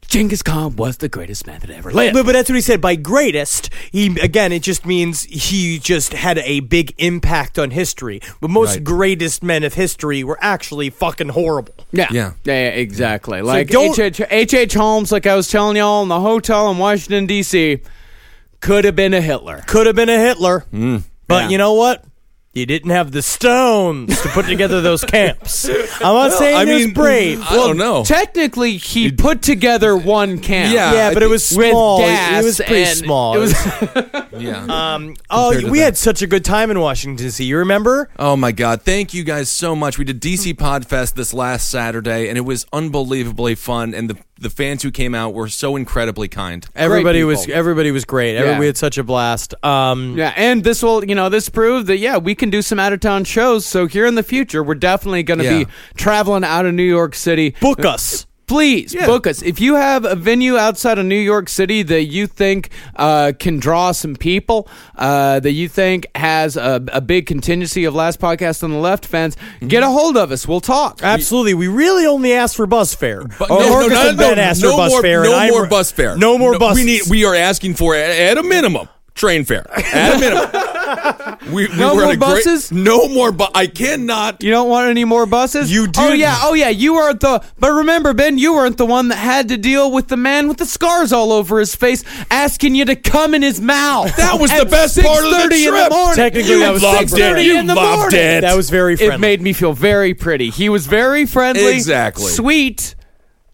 Genghis 0.07 0.41
Khan 0.41 0.75
was 0.77 0.97
the 0.97 1.09
greatest 1.09 1.45
man 1.45 1.59
that 1.59 1.69
ever 1.69 1.91
lived. 1.91 2.13
But, 2.13 2.25
but 2.25 2.31
that's 2.31 2.49
what 2.49 2.55
he 2.55 2.61
said. 2.61 2.79
By 2.79 2.95
greatest, 2.95 3.69
he 3.91 4.07
again, 4.21 4.51
it 4.53 4.63
just 4.63 4.85
means 4.85 5.23
he 5.23 5.79
just 5.79 6.13
had 6.13 6.37
a 6.39 6.61
big 6.61 6.93
impact 6.97 7.59
on 7.59 7.71
history. 7.71 8.21
But 8.39 8.49
most 8.49 8.75
Right. 8.75 8.83
greatest 8.83 9.43
men 9.43 9.63
of 9.63 9.73
history 9.73 10.23
were 10.23 10.37
actually 10.41 10.89
fucking 10.89 11.29
horrible. 11.29 11.73
Yeah. 11.91 12.07
Yeah. 12.11 12.31
yeah, 12.45 12.69
exactly. 12.69 13.41
Like 13.41 13.67
don't- 13.69 13.99
H.H. 13.99 14.21
H.H. 14.29 14.73
Holmes, 14.73 15.11
like 15.11 15.25
I 15.27 15.35
was 15.35 15.49
telling 15.49 15.75
y'all 15.77 16.03
in 16.03 16.09
the 16.09 16.19
hotel 16.21 16.71
in 16.71 16.77
Washington 16.77 17.25
D.C., 17.25 17.79
could 18.59 18.85
have 18.85 18.95
been 18.95 19.13
a 19.13 19.21
Hitler. 19.21 19.63
Could 19.67 19.85
have 19.87 19.95
been 19.95 20.09
a 20.09 20.17
Hitler, 20.19 20.65
but 20.71 20.77
Mm. 20.77 21.03
Yeah. 21.29 21.49
you 21.49 21.57
know 21.57 21.73
what? 21.73 22.03
You 22.57 22.65
didn't 22.65 22.89
have 22.89 23.11
the 23.11 23.21
stones 23.21 24.19
to 24.21 24.29
put 24.29 24.47
together 24.47 24.81
those 24.81 25.03
camps. 25.03 25.69
I'm 25.69 25.75
not 26.01 26.31
saying 26.33 26.57
I 26.57 26.63
it 26.63 26.73
was 26.73 26.85
mean, 26.85 26.93
brave. 26.93 27.41
I 27.41 27.53
don't 27.55 27.77
know. 27.77 28.03
Technically, 28.03 28.77
he 28.77 29.11
put 29.11 29.41
together 29.41 29.95
one 29.95 30.39
camp. 30.39 30.73
Yeah. 30.73 30.91
yeah, 30.93 31.13
but 31.13 31.17
it 31.23 31.27
think- 31.27 31.31
was 31.31 31.51
With 31.55 31.69
small. 31.71 31.99
gas 31.99 32.41
it 32.41 32.45
was 32.45 32.57
pretty 32.57 32.83
and 32.83 32.97
small. 32.97 33.35
It 33.35 33.39
was 33.39 33.53
Yeah. 34.41 34.65
Um, 34.95 35.15
oh, 35.29 35.59
to 35.59 35.69
we 35.69 35.79
that. 35.79 35.85
had 35.85 35.97
such 35.97 36.21
a 36.21 36.27
good 36.27 36.43
time 36.45 36.71
in 36.71 36.79
Washington 36.79 37.23
D.C. 37.25 37.43
You 37.43 37.57
remember? 37.59 38.09
Oh 38.19 38.35
my 38.35 38.51
God! 38.51 38.81
Thank 38.81 39.13
you 39.13 39.23
guys 39.23 39.49
so 39.49 39.75
much. 39.75 39.97
We 39.97 40.05
did 40.05 40.21
DC 40.21 40.53
Podfest 40.55 41.13
this 41.13 41.33
last 41.33 41.69
Saturday, 41.69 42.27
and 42.29 42.37
it 42.37 42.41
was 42.41 42.65
unbelievably 42.73 43.55
fun. 43.55 43.93
And 43.93 44.09
the 44.09 44.17
the 44.39 44.49
fans 44.51 44.83
who 44.83 44.91
came 44.91 45.15
out 45.15 45.33
were 45.33 45.47
so 45.49 45.75
incredibly 45.75 46.27
kind. 46.27 46.65
Everybody 46.75 47.23
was 47.23 47.47
everybody 47.49 47.91
was 47.91 48.05
great. 48.05 48.35
Every- 48.35 48.51
Yeah. 48.51 48.59
We 48.59 48.65
had 48.67 48.77
such 48.77 48.97
a 48.99 49.03
blast. 49.03 49.55
Um, 49.63 50.15
Yeah, 50.17 50.31
and 50.35 50.63
this 50.63 50.83
will, 50.83 51.03
you 51.03 51.15
know, 51.15 51.29
this 51.29 51.49
proved 51.49 51.87
that 51.87 51.97
yeah, 51.97 52.17
we 52.17 52.35
can 52.35 52.49
do 52.51 52.61
some 52.61 52.77
out 52.79 52.93
of 52.93 52.99
town 52.99 53.23
shows. 53.23 53.65
So 53.65 53.87
here 53.87 54.05
in 54.05 54.13
the 54.15 54.23
future, 54.23 54.61
we're 54.63 54.75
definitely 54.75 55.23
going 55.23 55.39
to 55.39 55.45
Yeah. 55.45 55.63
be 55.63 55.67
traveling 55.95 56.43
out 56.43 56.65
of 56.67 56.73
New 56.75 56.83
York 56.83 57.15
City. 57.15 57.55
book 57.61 57.83
us. 57.83 58.26
Please 58.47 58.95
book 58.95 59.27
us. 59.27 59.41
If 59.41 59.59
you 59.59 59.75
have 59.75 60.05
a 60.05 60.15
venue 60.15 60.55
outside 60.55 60.97
of 60.97 61.05
New 61.05 61.19
York 61.19 61.49
City 61.49 61.83
that 61.83 62.05
you 62.05 62.27
think 62.27 62.69
uh, 62.95 63.33
can 63.37 63.59
draw 63.59 63.91
some 63.91 64.15
people, 64.15 64.69
uh, 64.95 65.41
that 65.41 65.51
you 65.51 65.67
think 65.67 66.07
has 66.15 66.55
a, 66.55 66.81
a 66.93 67.01
big 67.01 67.25
contingency 67.25 67.83
of 67.83 67.93
Last 67.93 68.21
Podcast 68.21 68.63
on 68.63 68.71
the 68.71 68.77
Left 68.77 69.05
fans, 69.05 69.35
get 69.67 69.83
a 69.83 69.87
hold 69.87 70.15
of 70.15 70.31
us. 70.31 70.47
We'll 70.47 70.61
talk. 70.61 71.03
Absolutely. 71.03 71.55
We 71.55 71.67
really 71.67 72.05
only 72.05 72.31
ask 72.31 72.55
for 72.55 72.65
bus 72.65 72.95
fare. 72.95 73.25
But 73.37 73.49
no, 73.49 73.59
no, 73.59 73.69
Marcus 73.69 73.89
no, 73.89 74.11
no, 74.11 74.71
no 74.71 74.77
bus 74.77 74.91
more, 74.91 75.01
fare. 75.01 75.23
No 75.23 75.47
more 75.49 75.67
bus 75.67 75.91
fare. 75.91 76.15
No 76.15 76.37
more 76.37 76.57
buses. 76.57 76.85
We 76.85 76.85
need. 76.85 77.01
We 77.09 77.25
are 77.25 77.35
asking 77.35 77.73
for 77.73 77.95
at, 77.95 78.11
at 78.11 78.37
a 78.37 78.43
minimum 78.43 78.87
train 79.17 79.43
fare. 79.43 79.65
At 79.75 80.15
a 80.15 80.19
minimum. 80.19 81.53
we, 81.53 81.67
we 81.67 81.77
No 81.77 81.95
were 81.95 82.01
more 82.01 82.03
at 82.03 82.13
a 82.13 82.17
great- 82.17 82.19
buses? 82.19 82.71
no 82.71 83.09
more. 83.09 83.31
Bu- 83.33 83.45
I 83.53 83.67
cannot. 83.67 84.41
You 84.41 84.51
don't 84.51 84.69
want 84.69 84.89
any 84.89 85.03
more 85.03 85.25
buses? 85.25 85.71
You 85.71 85.87
do. 85.87 85.99
Oh 86.01 86.13
yeah, 86.13 86.37
oh 86.43 86.53
yeah. 86.53 86.69
You 86.69 86.93
weren't 86.93 87.19
the. 87.19 87.43
But 87.59 87.71
remember, 87.71 88.13
Ben, 88.13 88.37
you 88.37 88.53
weren't 88.53 88.77
the 88.77 88.85
one 88.85 89.09
that 89.09 89.15
had 89.17 89.49
to 89.49 89.57
deal 89.57 89.91
with 89.91 90.07
the 90.07 90.15
man 90.17 90.47
with 90.47 90.57
the 90.57 90.65
scars 90.65 91.11
all 91.11 91.31
over 91.33 91.59
his 91.59 91.75
face, 91.75 92.03
asking 92.31 92.75
you 92.75 92.85
to 92.85 92.95
come 92.95 93.33
in 93.33 93.41
his 93.41 93.59
mouth. 93.59 94.15
That 94.15 94.39
was 94.39 94.51
the 94.51 94.65
best 94.65 94.97
part 95.01 95.23
of 95.25 95.29
the 95.31 95.37
6:30 95.37 95.43
in 95.43 95.49
the 95.49 95.69
trip. 95.79 95.91
morning. 95.91 96.15
Technically, 96.15 96.51
You 96.51 96.59
that 96.59 96.71
was 96.73 96.83
loved 96.83 96.99
six 97.09 97.11
thirty 97.11 97.49
it. 97.49 97.55
in 97.57 97.65
the 97.67 97.75
loved 97.75 97.97
morning. 98.13 98.19
it. 98.19 98.41
That 98.41 98.55
was 98.55 98.69
very 98.69 98.95
friendly. 98.95 99.15
It 99.15 99.19
made 99.19 99.41
me 99.41 99.53
feel 99.53 99.73
very 99.73 100.13
pretty. 100.13 100.49
He 100.49 100.69
was 100.69 100.87
very 100.87 101.25
friendly, 101.25 101.73
Exactly. 101.75 102.31
sweet, 102.31 102.95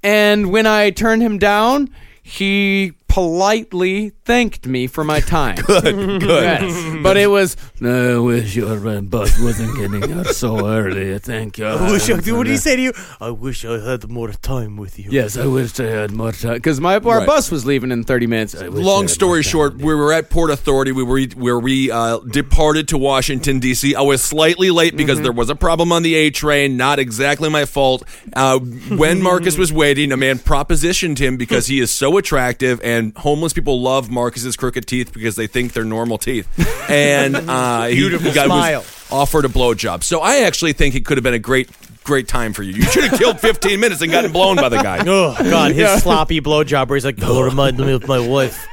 and 0.04 0.52
when 0.52 0.68
I 0.68 0.90
turned 0.92 1.22
him 1.22 1.38
down, 1.40 1.90
he 2.22 2.94
politely 3.14 4.10
thanked 4.26 4.66
me 4.66 4.88
for 4.88 5.04
my 5.04 5.20
time. 5.20 5.56
Good. 5.68 5.84
Good. 6.22 6.44
Yes. 6.44 6.98
But 7.04 7.16
it 7.16 7.28
was. 7.28 7.56
I 7.80 8.18
wish 8.18 8.56
your 8.56 8.88
uh, 8.88 9.02
bus 9.02 9.40
wasn't 9.40 9.78
getting 9.78 10.12
out 10.18 10.28
so 10.28 10.68
early. 10.68 11.20
Thank 11.20 11.60
you. 11.60 11.66
I 11.68 11.92
wish 11.92 12.10
I, 12.10 12.14
what 12.16 12.46
did 12.46 12.48
he 12.48 12.58
say 12.58 12.76
to 12.76 12.82
you? 12.82 12.94
I 13.22 13.30
wish 13.30 13.66
I 13.66 13.78
had 13.88 14.10
more 14.10 14.32
time 14.32 14.78
with 14.78 14.98
you. 14.98 15.10
Yes, 15.12 15.38
I 15.38 15.46
wish 15.46 15.80
I 15.80 15.86
had 16.02 16.12
more 16.12 16.32
time 16.32 16.56
because 16.56 16.80
my 16.82 16.96
our 16.96 17.20
Right. 17.20 17.28
bus 17.28 17.52
was 17.52 17.66
leaving 17.68 17.92
in 17.92 18.04
thirty 18.04 18.26
minutes. 18.28 18.56
I 18.56 18.70
wish 18.70 18.82
I 18.84 18.88
Long 18.92 19.04
had 19.04 19.10
story 19.12 19.44
time. 19.44 19.52
short, 19.52 19.76
we 19.78 19.94
were 19.94 20.12
at 20.14 20.30
Port 20.32 20.50
Authority. 20.50 20.92
We 20.92 21.04
were 21.04 21.22
where 21.36 21.60
we 21.60 21.92
uh, 21.92 22.18
departed 22.20 22.88
to 22.90 22.98
Washington 22.98 23.60
D.C. 23.60 23.94
I 23.96 24.02
was 24.02 24.24
slightly 24.24 24.72
late 24.72 24.96
because 24.98 25.14
Mm-hmm. 25.14 25.24
there 25.24 25.32
was 25.44 25.50
a 25.52 25.56
problem 25.56 25.92
on 25.92 26.02
the 26.02 26.16
A 26.16 26.32
train. 26.32 26.76
Not 26.78 26.98
exactly 26.98 27.50
my 27.50 27.66
fault. 27.66 28.02
Uh, 28.36 28.58
when 28.58 29.22
Marcus 29.30 29.58
was 29.58 29.72
waiting, 29.72 30.12
a 30.12 30.18
man 30.18 30.40
propositioned 30.40 31.20
him 31.20 31.38
because 31.38 31.68
he 31.68 31.80
is 31.80 31.92
so 31.92 32.18
attractive, 32.18 32.80
and 32.84 33.03
homeless 33.12 33.52
people 33.54 33.82
love 33.82 34.10
Marcus's 34.10 34.56
crooked 34.56 34.88
teeth 34.88 35.12
because 35.14 35.36
they 35.36 35.48
think 35.48 35.74
they're 35.74 35.84
normal 35.84 36.18
teeth. 36.18 36.48
And 36.90 37.36
uh, 37.36 37.86
he, 37.86 37.96
Beautiful 37.96 38.28
he 38.30 38.36
got, 38.36 38.46
smile. 38.48 38.82
was 38.82 39.08
offered 39.12 39.46
a 39.46 39.48
blowjob. 39.48 40.04
So 40.04 40.20
I 40.20 40.40
actually 40.42 40.74
think 40.74 40.96
it 40.96 41.06
could 41.06 41.18
have 41.18 41.24
been 41.24 41.34
a 41.34 41.40
great, 41.40 41.70
great 42.04 42.28
time 42.28 42.52
for 42.52 42.62
you. 42.62 42.74
You 42.74 42.84
should 42.84 43.06
have 43.06 43.18
killed 43.18 43.40
15 43.40 43.80
minutes 43.80 44.02
and 44.02 44.12
gotten 44.12 44.34
blown 44.34 44.58
by 44.58 44.68
the 44.68 44.82
guy. 44.84 44.98
Oh 45.08 45.34
God, 45.40 45.72
his 45.72 46.04
sloppy 46.04 46.42
blowjob 46.42 46.90
where 46.90 46.98
he's 46.98 47.06
like, 47.06 47.16
"Don't 47.16 47.44
remind 47.44 47.78
me 47.80 47.94
of 47.94 48.06
my 48.08 48.20
wife." 48.20 48.68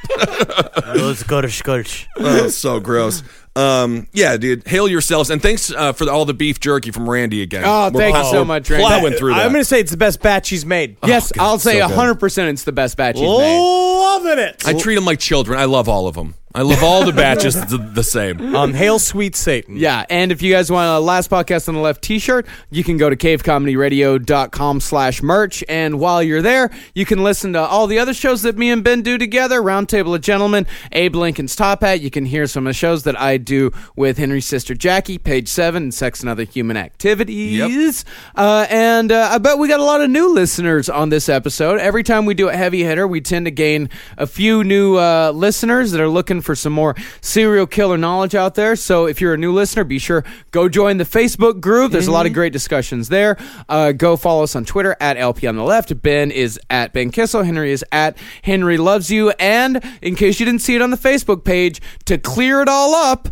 oh, 0.86 1.14
Scottish, 1.16 1.58
Scottish. 1.58 2.08
oh, 2.18 2.48
so 2.48 2.80
gross. 2.80 3.22
Um, 3.56 4.06
yeah, 4.12 4.36
dude. 4.36 4.66
Hail 4.66 4.88
yourselves, 4.88 5.28
and 5.30 5.42
thanks 5.42 5.72
uh, 5.72 5.92
for 5.92 6.08
all 6.08 6.24
the 6.24 6.34
beef 6.34 6.60
jerky 6.60 6.90
from 6.92 7.10
Randy 7.10 7.42
again. 7.42 7.64
Oh, 7.66 7.90
We're 7.92 8.00
thank 8.00 8.16
you 8.16 8.24
so 8.24 8.44
much, 8.44 8.70
Randy. 8.70 8.86
Plowing 8.86 9.14
through 9.14 9.34
that. 9.34 9.44
I'm 9.44 9.52
going 9.52 9.60
to 9.60 9.64
say 9.64 9.80
it's 9.80 9.90
the 9.90 9.96
best 9.96 10.22
batch 10.22 10.48
he's 10.48 10.64
made. 10.64 10.96
Yes, 11.04 11.32
God, 11.32 11.42
I'll 11.42 11.58
say 11.58 11.80
so 11.80 11.88
hundred 11.88 12.16
percent. 12.16 12.50
It's 12.50 12.64
the 12.64 12.72
best 12.72 12.96
batch 12.96 13.18
he's 13.18 13.26
made. 13.26 13.58
Loving 13.58 14.38
it. 14.38 14.62
I 14.66 14.74
treat 14.74 14.94
them 14.94 15.04
like 15.04 15.18
children. 15.18 15.58
I 15.58 15.64
love 15.64 15.88
all 15.88 16.06
of 16.06 16.14
them. 16.14 16.34
I 16.52 16.62
love 16.62 16.82
all 16.82 17.04
the 17.04 17.12
batches 17.12 17.54
the, 17.54 17.78
the 17.78 18.02
same. 18.02 18.56
Um, 18.56 18.74
hail 18.74 18.98
sweet 18.98 19.36
Satan. 19.36 19.76
Yeah, 19.76 20.04
and 20.10 20.32
if 20.32 20.42
you 20.42 20.52
guys 20.52 20.68
want 20.68 20.88
a 20.88 20.98
Last 20.98 21.30
Podcast 21.30 21.68
on 21.68 21.76
the 21.76 21.80
Left 21.80 22.02
t-shirt, 22.02 22.44
you 22.70 22.82
can 22.82 22.96
go 22.96 23.08
to 23.08 23.14
cavecomedyradio.com 23.14 24.80
slash 24.80 25.22
merch. 25.22 25.62
And 25.68 26.00
while 26.00 26.20
you're 26.24 26.42
there, 26.42 26.70
you 26.92 27.06
can 27.06 27.22
listen 27.22 27.52
to 27.52 27.60
all 27.60 27.86
the 27.86 28.00
other 28.00 28.12
shows 28.12 28.42
that 28.42 28.58
me 28.58 28.70
and 28.72 28.82
Ben 28.82 29.02
do 29.02 29.16
together, 29.16 29.62
Roundtable 29.62 30.12
of 30.16 30.22
Gentlemen, 30.22 30.66
Abe 30.90 31.14
Lincoln's 31.14 31.54
Top 31.54 31.82
Hat. 31.82 32.00
You 32.00 32.10
can 32.10 32.26
hear 32.26 32.48
some 32.48 32.66
of 32.66 32.70
the 32.70 32.74
shows 32.74 33.04
that 33.04 33.18
I 33.20 33.36
do 33.36 33.70
with 33.94 34.18
Henry's 34.18 34.46
sister 34.46 34.74
Jackie, 34.74 35.18
Page 35.18 35.46
7, 35.46 35.84
and 35.84 35.94
Sex 35.94 36.18
and 36.18 36.28
Other 36.28 36.44
Human 36.44 36.76
Activities. 36.76 38.04
Uh, 38.34 38.66
and 38.68 39.12
uh, 39.12 39.28
I 39.30 39.38
bet 39.38 39.58
we 39.58 39.68
got 39.68 39.78
a 39.78 39.84
lot 39.84 40.00
of 40.00 40.10
new 40.10 40.34
listeners 40.34 40.88
on 40.88 41.10
this 41.10 41.28
episode. 41.28 41.78
Every 41.78 42.02
time 42.02 42.26
we 42.26 42.34
do 42.34 42.48
a 42.48 42.56
heavy 42.56 42.82
hitter, 42.82 43.06
we 43.06 43.20
tend 43.20 43.46
to 43.46 43.52
gain 43.52 43.88
a 44.18 44.26
few 44.26 44.64
new 44.64 44.96
uh, 44.96 45.30
listeners 45.30 45.92
that 45.92 46.00
are 46.00 46.08
looking 46.08 46.39
for 46.42 46.54
some 46.54 46.72
more 46.72 46.94
serial 47.20 47.66
killer 47.66 47.98
knowledge 47.98 48.34
out 48.34 48.54
there. 48.54 48.76
So 48.76 49.06
if 49.06 49.20
you're 49.20 49.34
a 49.34 49.38
new 49.38 49.52
listener, 49.52 49.84
be 49.84 49.98
sure 49.98 50.24
go 50.50 50.68
join 50.68 50.96
the 50.98 51.04
Facebook 51.04 51.60
group. 51.60 51.92
There's 51.92 52.06
a 52.06 52.12
lot 52.12 52.26
of 52.26 52.32
great 52.32 52.52
discussions 52.52 53.08
there. 53.08 53.36
Uh, 53.68 53.92
go 53.92 54.16
follow 54.16 54.42
us 54.42 54.54
on 54.56 54.64
Twitter 54.64 54.96
at 55.00 55.16
LP 55.16 55.46
on 55.46 55.56
the 55.56 55.64
left. 55.64 56.00
Ben 56.02 56.30
is 56.30 56.58
at 56.70 56.92
Ben 56.92 57.10
Kissel. 57.10 57.42
Henry 57.44 57.72
is 57.72 57.84
at 57.92 58.16
Henry 58.42 58.78
loves 58.78 59.10
you. 59.10 59.30
And 59.38 59.82
in 60.02 60.14
case 60.14 60.40
you 60.40 60.46
didn't 60.46 60.62
see 60.62 60.74
it 60.74 60.82
on 60.82 60.90
the 60.90 60.96
Facebook 60.96 61.44
page, 61.44 61.80
to 62.06 62.18
clear 62.18 62.62
it 62.62 62.68
all 62.68 62.94
up, 62.94 63.28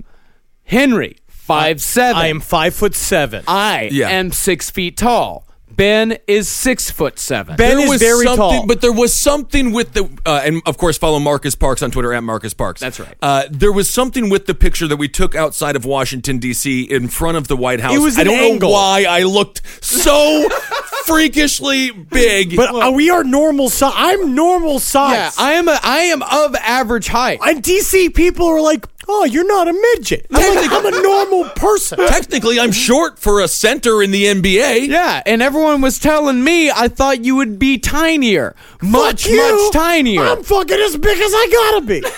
Henry 0.65 1.17
five 1.27 1.81
seven. 1.81 2.21
I 2.21 2.27
am 2.27 2.41
five 2.41 2.75
foot 2.75 2.95
seven. 2.95 3.43
I 3.49 3.89
Yeah. 3.91 4.11
am 4.11 4.33
six 4.33 4.71
feet 4.71 4.97
tall. 4.99 5.48
Ben 5.79 6.19
is 6.27 6.49
six 6.49 6.91
foot 6.91 7.19
seven. 7.19 7.57
Ben 7.57 7.77
there 7.77 7.85
is 7.85 7.89
was 7.91 8.01
very 8.03 8.25
something, 8.27 8.37
tall. 8.37 8.67
but 8.67 8.81
there 8.83 8.93
was 8.93 9.15
something 9.15 9.73
with 9.73 9.95
the, 9.95 10.11
uh, 10.27 10.43
and 10.45 10.61
of 10.67 10.77
course, 10.77 10.99
follow 10.99 11.19
Marcus 11.21 11.55
Parks 11.55 11.83
on 11.83 11.91
Twitter 11.91 12.13
at 12.13 12.23
Marcus 12.23 12.53
Parks. 12.53 12.81
That's 12.81 12.99
right. 13.01 13.15
Uh, 13.23 13.45
there 13.51 13.73
was 13.73 13.89
something 13.89 14.29
with 14.29 14.47
the 14.47 14.55
picture 14.55 14.87
that 14.89 14.97
we 14.97 15.09
took 15.09 15.35
outside 15.35 15.77
of 15.77 15.85
Washington 15.87 16.39
D.C. 16.39 16.83
in 16.83 17.09
front 17.09 17.37
of 17.39 17.49
the 17.49 17.57
White 17.57 17.81
House. 17.81 17.95
It 17.95 18.01
was 18.01 18.19
I 18.19 18.25
don't 18.25 18.35
angle. 18.39 18.69
know 18.71 18.75
why 18.75 19.07
I 19.09 19.23
looked 19.23 19.63
so 19.83 20.49
freakishly 21.07 21.91
big. 21.91 22.57
But 22.57 22.75
uh, 22.75 22.91
we 22.93 23.11
are 23.11 23.25
normal 23.25 23.69
size. 23.69 23.93
I'm 23.97 24.35
normal 24.35 24.79
size. 24.79 25.13
yeah, 25.15 25.31
I 25.39 25.53
am. 25.53 25.69
A, 25.69 25.79
I 25.83 25.99
am 26.13 26.23
of 26.23 26.55
average 26.57 27.09
height. 27.09 27.39
and 27.45 27.63
DC 27.63 28.15
people 28.15 28.47
are 28.47 28.61
like, 28.61 28.85
"Oh, 29.07 29.25
you're 29.25 29.47
not 29.47 29.69
a 29.69 29.73
midget." 29.73 30.27
I'm, 30.33 30.57
like, 30.57 30.71
I'm 30.73 30.87
a 30.87 31.03
normal 31.03 31.51
person. 31.51 31.99
technically, 31.99 32.61
I'm 32.61 32.73
short 32.73 33.19
for 33.19 33.41
a 33.41 33.49
center 33.49 34.03
in 34.03 34.11
the 34.11 34.25
NBA. 34.27 34.89
Yeah, 34.89 35.23
and 35.25 35.43
everyone 35.43 35.68
was 35.77 35.99
telling 35.99 36.43
me 36.43 36.71
I 36.71 36.89
thought 36.89 37.25
you 37.25 37.37
would 37.37 37.59
be 37.59 37.79
tinier, 37.79 38.55
much 38.83 39.25
Fuck 39.25 39.31
you. 39.33 39.65
much 39.65 39.73
tinier. 39.73 40.23
I'm 40.23 40.43
fucking 40.43 40.79
as 40.79 40.97
big 40.97 41.19
as 41.19 41.33
I 41.35 41.49
gotta 41.51 41.87
be. 41.87 42.03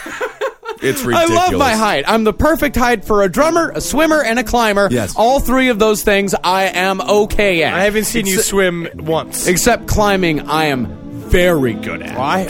It's 0.83 1.03
ridiculous. 1.03 1.31
I 1.31 1.51
love 1.51 1.59
my 1.59 1.73
height. 1.73 2.05
I'm 2.07 2.25
the 2.25 2.33
perfect 2.33 2.75
height 2.75 3.05
for 3.05 3.23
a 3.23 3.29
drummer, 3.29 3.71
a 3.75 3.83
swimmer, 3.83 4.23
and 4.23 4.39
a 4.39 4.45
climber. 4.45 4.89
Yes. 4.91 5.15
All 5.15 5.39
three 5.39 5.69
of 5.69 5.79
those 5.79 6.03
things 6.03 6.35
I 6.43 6.69
am 6.69 7.03
okay 7.03 7.65
at. 7.65 7.75
I 7.75 7.83
haven't 7.85 8.05
seen 8.05 8.25
you 8.27 8.41
swim 8.41 8.89
once. 8.95 9.47
Except 9.47 9.89
climbing, 9.89 10.49
I 10.49 10.67
am 10.67 10.87
very 11.29 11.75
good 11.75 12.01
at. 12.03 12.17
I, 12.17 12.45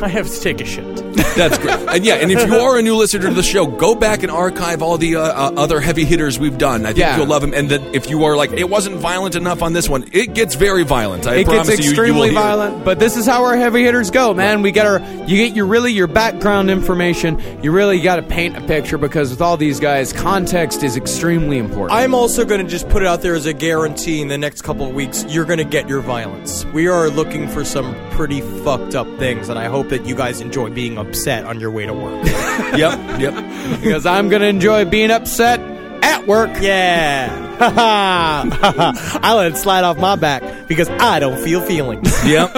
I 0.00 0.08
have 0.08 0.28
to 0.28 0.40
take 0.40 0.60
a 0.60 0.64
shit. 0.64 0.84
That's 1.36 1.58
great. 1.58 1.74
And 1.88 2.04
yeah, 2.04 2.14
and 2.14 2.30
if 2.30 2.46
you 2.48 2.54
are 2.56 2.78
a 2.78 2.82
new 2.82 2.96
listener 2.96 3.28
to 3.28 3.34
the 3.34 3.42
show, 3.42 3.66
go 3.66 3.94
back 3.94 4.22
and 4.22 4.30
archive 4.30 4.82
all 4.82 4.96
the 4.98 5.16
uh, 5.16 5.20
uh, 5.22 5.52
other 5.56 5.80
heavy 5.80 6.04
hitters 6.04 6.38
we've 6.38 6.58
done. 6.58 6.82
I 6.84 6.88
think 6.88 6.98
Yeah. 6.98 7.16
you'll 7.18 7.26
love 7.26 7.42
them. 7.42 7.52
And 7.54 7.70
that 7.70 7.82
if 7.94 8.08
you 8.08 8.24
are 8.24 8.36
like, 8.36 8.52
it 8.52 8.68
wasn't 8.68 8.96
violent 8.96 9.34
enough 9.34 9.62
on 9.62 9.72
this 9.72 9.88
one, 9.88 10.04
it 10.12 10.34
gets 10.34 10.54
very 10.54 10.84
violent. 10.84 11.26
I 11.26 11.36
It 11.36 11.46
promise 11.46 11.68
gets 11.68 11.80
you, 11.80 11.84
you 11.86 11.90
will 11.96 12.02
extremely 12.04 12.30
hear. 12.30 12.40
violent, 12.40 12.84
but 12.84 12.98
this 12.98 13.16
is 13.16 13.26
how 13.26 13.44
our 13.44 13.56
heavy 13.56 13.82
hitters 13.82 14.10
go, 14.10 14.32
man. 14.34 14.62
We 14.62 14.72
get 14.72 14.86
our, 14.86 15.00
you 15.26 15.36
get 15.36 15.54
your 15.56 15.66
really 15.66 15.92
your 15.92 16.06
background 16.06 16.70
information. 16.70 17.40
You 17.62 17.72
really 17.72 18.00
got 18.00 18.16
to 18.16 18.22
paint 18.22 18.56
a 18.56 18.60
picture 18.62 18.98
because 18.98 19.30
with 19.30 19.40
all 19.40 19.56
these 19.56 19.80
guys, 19.80 20.12
context 20.12 20.82
is 20.82 20.96
extremely 20.96 21.58
important. 21.58 21.98
I'm 21.98 22.14
also 22.14 22.44
going 22.44 22.62
to 22.62 22.68
just 22.70 22.88
put 22.88 23.02
it 23.02 23.08
out 23.08 23.22
there 23.22 23.34
as 23.34 23.46
a 23.46 23.52
guarantee 23.52 24.20
in 24.20 24.28
the 24.28 24.38
next 24.38 24.62
couple 24.62 24.86
of 24.86 24.94
weeks, 24.94 25.24
you're 25.28 25.44
going 25.44 25.58
to 25.58 25.64
get 25.64 25.88
your 25.88 26.00
violence. 26.00 26.64
We 26.66 26.88
are 26.88 27.08
looking 27.08 27.48
for 27.48 27.64
some 27.64 27.94
pretty 28.10 28.40
fucked 28.64 28.94
up 28.94 29.06
things, 29.18 29.48
and 29.48 29.58
I 29.58 29.66
hope 29.68 29.81
that 29.90 30.04
you 30.06 30.14
guys 30.14 30.40
enjoy 30.40 30.70
being 30.70 30.98
upset 30.98 31.44
on 31.44 31.60
your 31.60 31.70
way 31.70 31.86
to 31.86 31.94
work. 31.94 32.24
Yep, 32.72 33.20
yep. 33.20 33.80
because 33.82 34.06
I'm 34.06 34.28
gonna 34.30 34.46
enjoy 34.46 34.84
being 34.86 35.10
upset 35.10 35.60
at 36.02 36.26
work. 36.26 36.50
yeah. 36.60 37.28
I 39.22 39.34
let 39.34 39.52
it 39.52 39.56
slide 39.56 39.84
off 39.84 39.98
my 39.98 40.16
back 40.16 40.42
because 40.68 40.88
I 40.88 41.18
don't 41.20 41.42
feel 41.42 41.60
feelings. 41.60 42.08
Yep. 42.26 42.54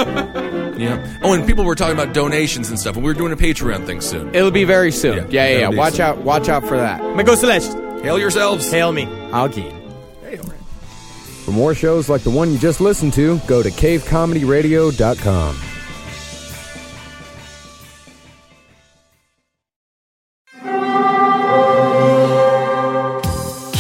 Yep. 0.76 1.06
Oh, 1.22 1.32
and 1.32 1.46
people 1.46 1.64
were 1.64 1.74
talking 1.74 1.94
about 1.98 2.12
donations 2.14 2.68
and 2.68 2.78
stuff, 2.78 2.96
and 2.96 3.05
we're 3.05 3.14
doing 3.14 3.32
a 3.32 3.36
Patreon 3.36 3.86
thing 3.86 4.01
soon. 4.01 4.34
It'll 4.34 4.51
be 4.51 4.64
very 4.64 4.90
soon. 4.92 5.16
Yeah, 5.16 5.22
Yeah, 5.22 5.28
yeah, 5.30 5.48
yeah. 5.48 5.55
that'll 5.60 5.70
be 5.72 5.76
Watch 5.78 5.92
soon. 5.94 6.01
out, 6.06 6.18
watch 6.18 6.48
out 6.48 6.66
for 6.66 6.76
that. 6.76 7.16
Me 7.16 7.22
go 7.24 7.34
Celeste. 7.34 7.72
Hail 8.02 8.18
yourselves. 8.18 8.70
Hail 8.70 8.92
me. 8.92 9.05
I'll 9.32 9.48
get. 9.48 9.72
For 11.44 11.51
more 11.52 11.74
shows 11.74 12.09
like 12.09 12.22
the 12.22 12.30
one 12.30 12.51
you 12.52 12.59
just 12.59 12.80
listened 12.80 13.12
to, 13.14 13.38
go 13.46 13.62
to 13.62 13.68
cavecomedyradio.com. 13.70 15.56